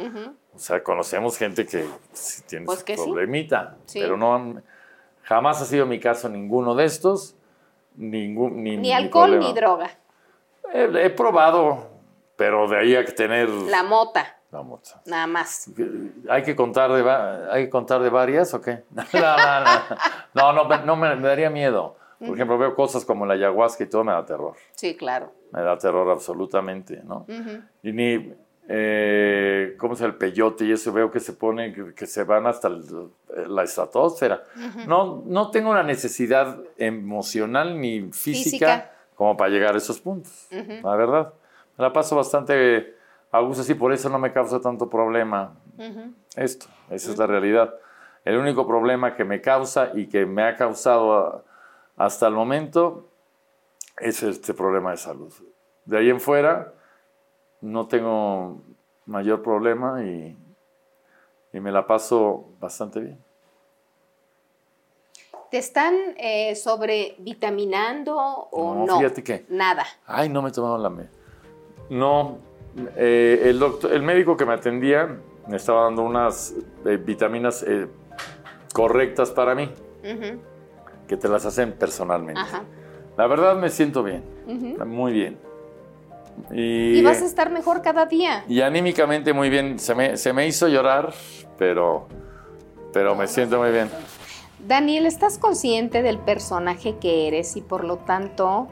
O 0.58 0.60
sea, 0.60 0.82
conocemos 0.82 1.38
gente 1.38 1.64
que 1.64 1.86
tiene 2.48 2.66
Pues 2.66 2.82
que 2.82 2.96
problemita, 2.96 3.76
Sí. 3.86 4.00
pero 4.00 4.16
no 4.16 4.34
han- 4.34 4.64
jamás 5.22 5.62
ha 5.62 5.64
sido 5.64 5.86
mi 5.86 6.00
caso 6.00 6.28
ninguno 6.28 6.74
de 6.74 6.84
estos, 6.84 7.36
ningún 7.94 8.64
ni, 8.64 8.76
Ni 8.76 8.92
alcohol 8.92 9.30
problema. 9.30 9.46
ni 9.46 9.54
droga. 9.54 9.90
He, 10.72 11.04
he 11.06 11.10
probado, 11.10 11.86
pero 12.36 12.66
de 12.66 12.76
ahí 12.76 12.96
a 12.96 13.04
que 13.04 13.12
tener 13.12 13.48
La 13.48 13.84
mota, 13.84 14.36
la 14.50 14.62
mota. 14.62 15.00
nada 15.06 15.28
más. 15.28 15.70
¿Hay 16.28 16.42
que 16.42 16.56
contar 16.56 16.90
de, 16.92 17.08
hay 17.52 17.64
que 17.66 17.70
contar 17.70 18.02
de 18.02 18.10
varias 18.10 18.52
o 18.52 18.60
qué? 18.60 18.82
No, 18.90 19.04
no, 19.12 19.60
no. 19.64 19.96
No, 20.34 20.52
no, 20.52 20.64
me- 20.64 20.84
no, 20.84 20.96
me, 20.96 21.14
me 21.14 21.28
daría 21.28 21.50
miedo. 21.50 21.96
Por 22.18 22.30
ejemplo, 22.34 22.58
veo 22.58 22.74
cosas 22.74 23.04
como 23.04 23.24
la 23.26 23.34
ayahuasca 23.34 23.84
y 23.84 23.86
todo 23.86 24.02
me 24.02 24.10
da 24.10 24.26
terror. 24.26 24.56
Sí, 24.72 24.96
claro. 24.96 25.30
Me 25.52 25.62
da 25.62 25.78
terror 25.78 26.10
absolutamente, 26.10 27.00
¿no? 27.04 27.24
Y 27.84 27.92
ni, 27.92 28.34
eh, 28.70 29.74
¿cómo 29.78 29.94
llama? 29.94 30.12
El 30.12 30.18
peyote 30.18 30.64
y 30.66 30.72
eso 30.72 30.92
veo 30.92 31.10
que 31.10 31.20
se 31.20 31.32
ponen, 31.32 31.94
que, 31.94 32.06
se 32.06 32.22
van 32.24 32.46
hasta 32.46 32.68
el- 32.68 33.08
la 33.48 33.62
estratosfera. 33.64 34.42
no, 34.86 35.22
no 35.26 35.50
tengo 35.50 35.70
una 35.70 35.82
necesidad 35.82 36.58
emocional 36.76 37.80
ni 37.80 38.02
física, 38.12 38.42
Física. 38.42 38.92
como 39.14 39.36
para 39.36 39.50
llegar 39.50 39.74
a 39.74 39.78
esos 39.78 40.00
puntos, 40.00 40.48
la 40.50 40.96
verdad. 40.96 41.32
Me 41.76 41.82
la 41.84 41.92
paso 41.92 42.14
bastante 42.16 42.94
a 43.30 43.40
gusto 43.40 43.62
así, 43.62 43.74
por 43.74 43.92
eso 43.92 44.08
no 44.10 44.18
me 44.18 44.32
causa 44.32 44.60
tanto 44.60 44.88
problema 44.90 45.54
esto. 46.36 46.66
Esa 46.90 47.12
es 47.12 47.18
la 47.18 47.26
realidad. 47.26 47.74
El 48.24 48.36
único 48.36 48.66
problema 48.66 49.14
que 49.14 49.24
me 49.24 49.40
causa 49.40 49.92
y 49.94 50.08
que 50.08 50.26
me 50.26 50.42
ha 50.42 50.56
causado 50.56 51.14
a- 51.16 51.42
hasta 51.96 52.26
el 52.26 52.34
momento 52.34 53.08
es 53.98 54.22
este 54.22 54.52
problema 54.54 54.90
de 54.90 54.96
salud. 54.98 55.32
De 55.84 55.98
ahí 55.98 56.10
en 56.10 56.20
fuera 56.20 56.74
no 57.60 57.86
tengo 57.88 58.60
mayor 59.06 59.42
problema 59.42 60.04
y, 60.04 60.36
y 61.52 61.60
me 61.60 61.72
la 61.72 61.86
paso 61.86 62.46
bastante 62.60 63.00
bien. 63.00 63.18
¿Te 65.50 65.58
están 65.58 65.94
eh, 66.18 66.54
sobrevitaminando 66.56 68.16
o 68.18 68.74
No, 68.74 68.86
no? 68.86 68.98
fíjate 68.98 69.22
que- 69.24 69.46
Nada. 69.48 69.84
Ay, 70.06 70.28
no 70.28 70.42
me 70.42 70.50
tomaron 70.50 70.82
la. 70.82 70.92
No, 71.88 72.38
eh, 72.96 73.40
el, 73.44 73.58
doctor, 73.58 73.92
el 73.92 74.02
médico 74.02 74.36
que 74.36 74.44
me 74.44 74.52
atendía 74.52 75.18
me 75.46 75.56
estaba 75.56 75.84
dando 75.84 76.02
unas 76.02 76.54
eh, 76.84 76.98
vitaminas 76.98 77.62
eh, 77.62 77.88
correctas 78.74 79.30
para 79.30 79.54
mí, 79.54 79.70
que 81.06 81.16
te 81.16 81.28
las 81.28 81.46
hacen 81.46 81.72
personalmente. 81.72 82.40
Ajá. 82.42 82.64
La 83.16 83.26
verdad 83.26 83.56
me 83.56 83.70
siento 83.70 84.02
bien, 84.02 84.22
muy 84.86 85.12
bien. 85.12 85.47
Y, 86.52 86.98
Y 86.98 87.02
vas 87.02 87.22
a 87.22 87.24
estar 87.24 87.50
mejor 87.50 87.82
cada 87.82 88.06
día. 88.06 88.44
y 88.48 88.60
anímicamente 88.60 89.32
muy 89.32 89.50
bien. 89.50 89.78
Se 89.78 89.94
me, 89.94 90.16
se 90.16 90.32
me 90.32 90.46
hizo 90.46 90.68
llorar, 90.68 91.12
pero, 91.58 92.08
pero 92.92 93.14
me 93.14 93.26
siento 93.26 93.58
muy 93.58 93.70
bien. 93.70 93.88
Daniel, 94.66 95.06
¿estás 95.06 95.38
consciente 95.38 96.02
del 96.02 96.18
personaje 96.18 96.96
que 96.98 97.28
eres 97.28 97.56
y 97.56 97.60
por 97.60 97.84
lo 97.84 97.98
tanto 97.98 98.68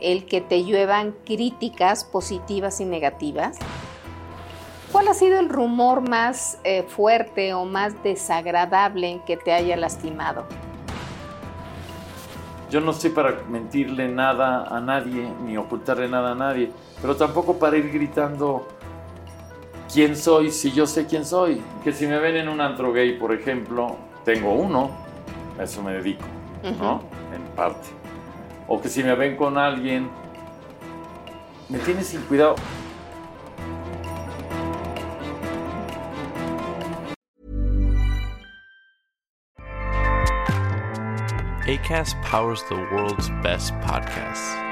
el 0.00 0.26
que 0.26 0.40
te 0.40 0.64
lluevan 0.64 1.14
críticas 1.24 2.04
positivas 2.04 2.80
y 2.80 2.84
negativas? 2.84 3.58
¿Cuál 4.92 5.08
ha 5.08 5.14
sido 5.14 5.40
el 5.40 5.48
rumor 5.48 6.06
más 6.06 6.58
eh, 6.64 6.82
fuerte 6.86 7.54
o 7.54 7.64
más 7.64 8.02
desagradable 8.02 9.22
que 9.26 9.38
te 9.38 9.52
haya 9.52 9.74
lastimado? 9.76 10.44
Yo 12.70 12.80
no 12.80 12.90
estoy 12.90 13.10
para 13.10 13.42
mentirle 13.48 14.08
nada 14.08 14.64
a 14.64 14.80
nadie, 14.80 15.30
ni 15.44 15.56
ocultarle 15.56 16.08
nada 16.08 16.32
a 16.32 16.34
nadie, 16.34 16.70
pero 17.02 17.16
tampoco 17.16 17.58
para 17.58 17.76
ir 17.76 17.90
gritando 17.92 18.68
quién 19.92 20.16
soy 20.16 20.52
si 20.52 20.70
yo 20.70 20.86
sé 20.86 21.06
quién 21.06 21.26
soy. 21.26 21.60
Que 21.82 21.92
si 21.92 22.06
me 22.06 22.18
ven 22.18 22.36
en 22.36 22.48
un 22.48 22.60
antro 22.60 22.92
gay, 22.92 23.18
por 23.18 23.34
ejemplo, 23.34 23.96
tengo 24.24 24.54
uno, 24.54 24.90
a 25.58 25.64
eso 25.64 25.82
me 25.82 25.92
dedico, 25.94 26.24
¿no? 26.78 27.02
En 27.34 27.42
parte. 27.56 27.88
O 28.68 28.80
que 28.80 28.88
si 28.88 29.02
me 29.02 29.16
ven 29.16 29.36
con 29.36 29.58
alguien, 29.58 30.08
me 31.68 31.78
tiene 31.80 32.04
sin 32.04 32.22
cuidado. 32.22 32.54
ACAST 41.66 42.16
powers 42.22 42.62
the 42.68 42.76
world's 42.92 43.30
best 43.42 43.72
podcasts. 43.80 44.71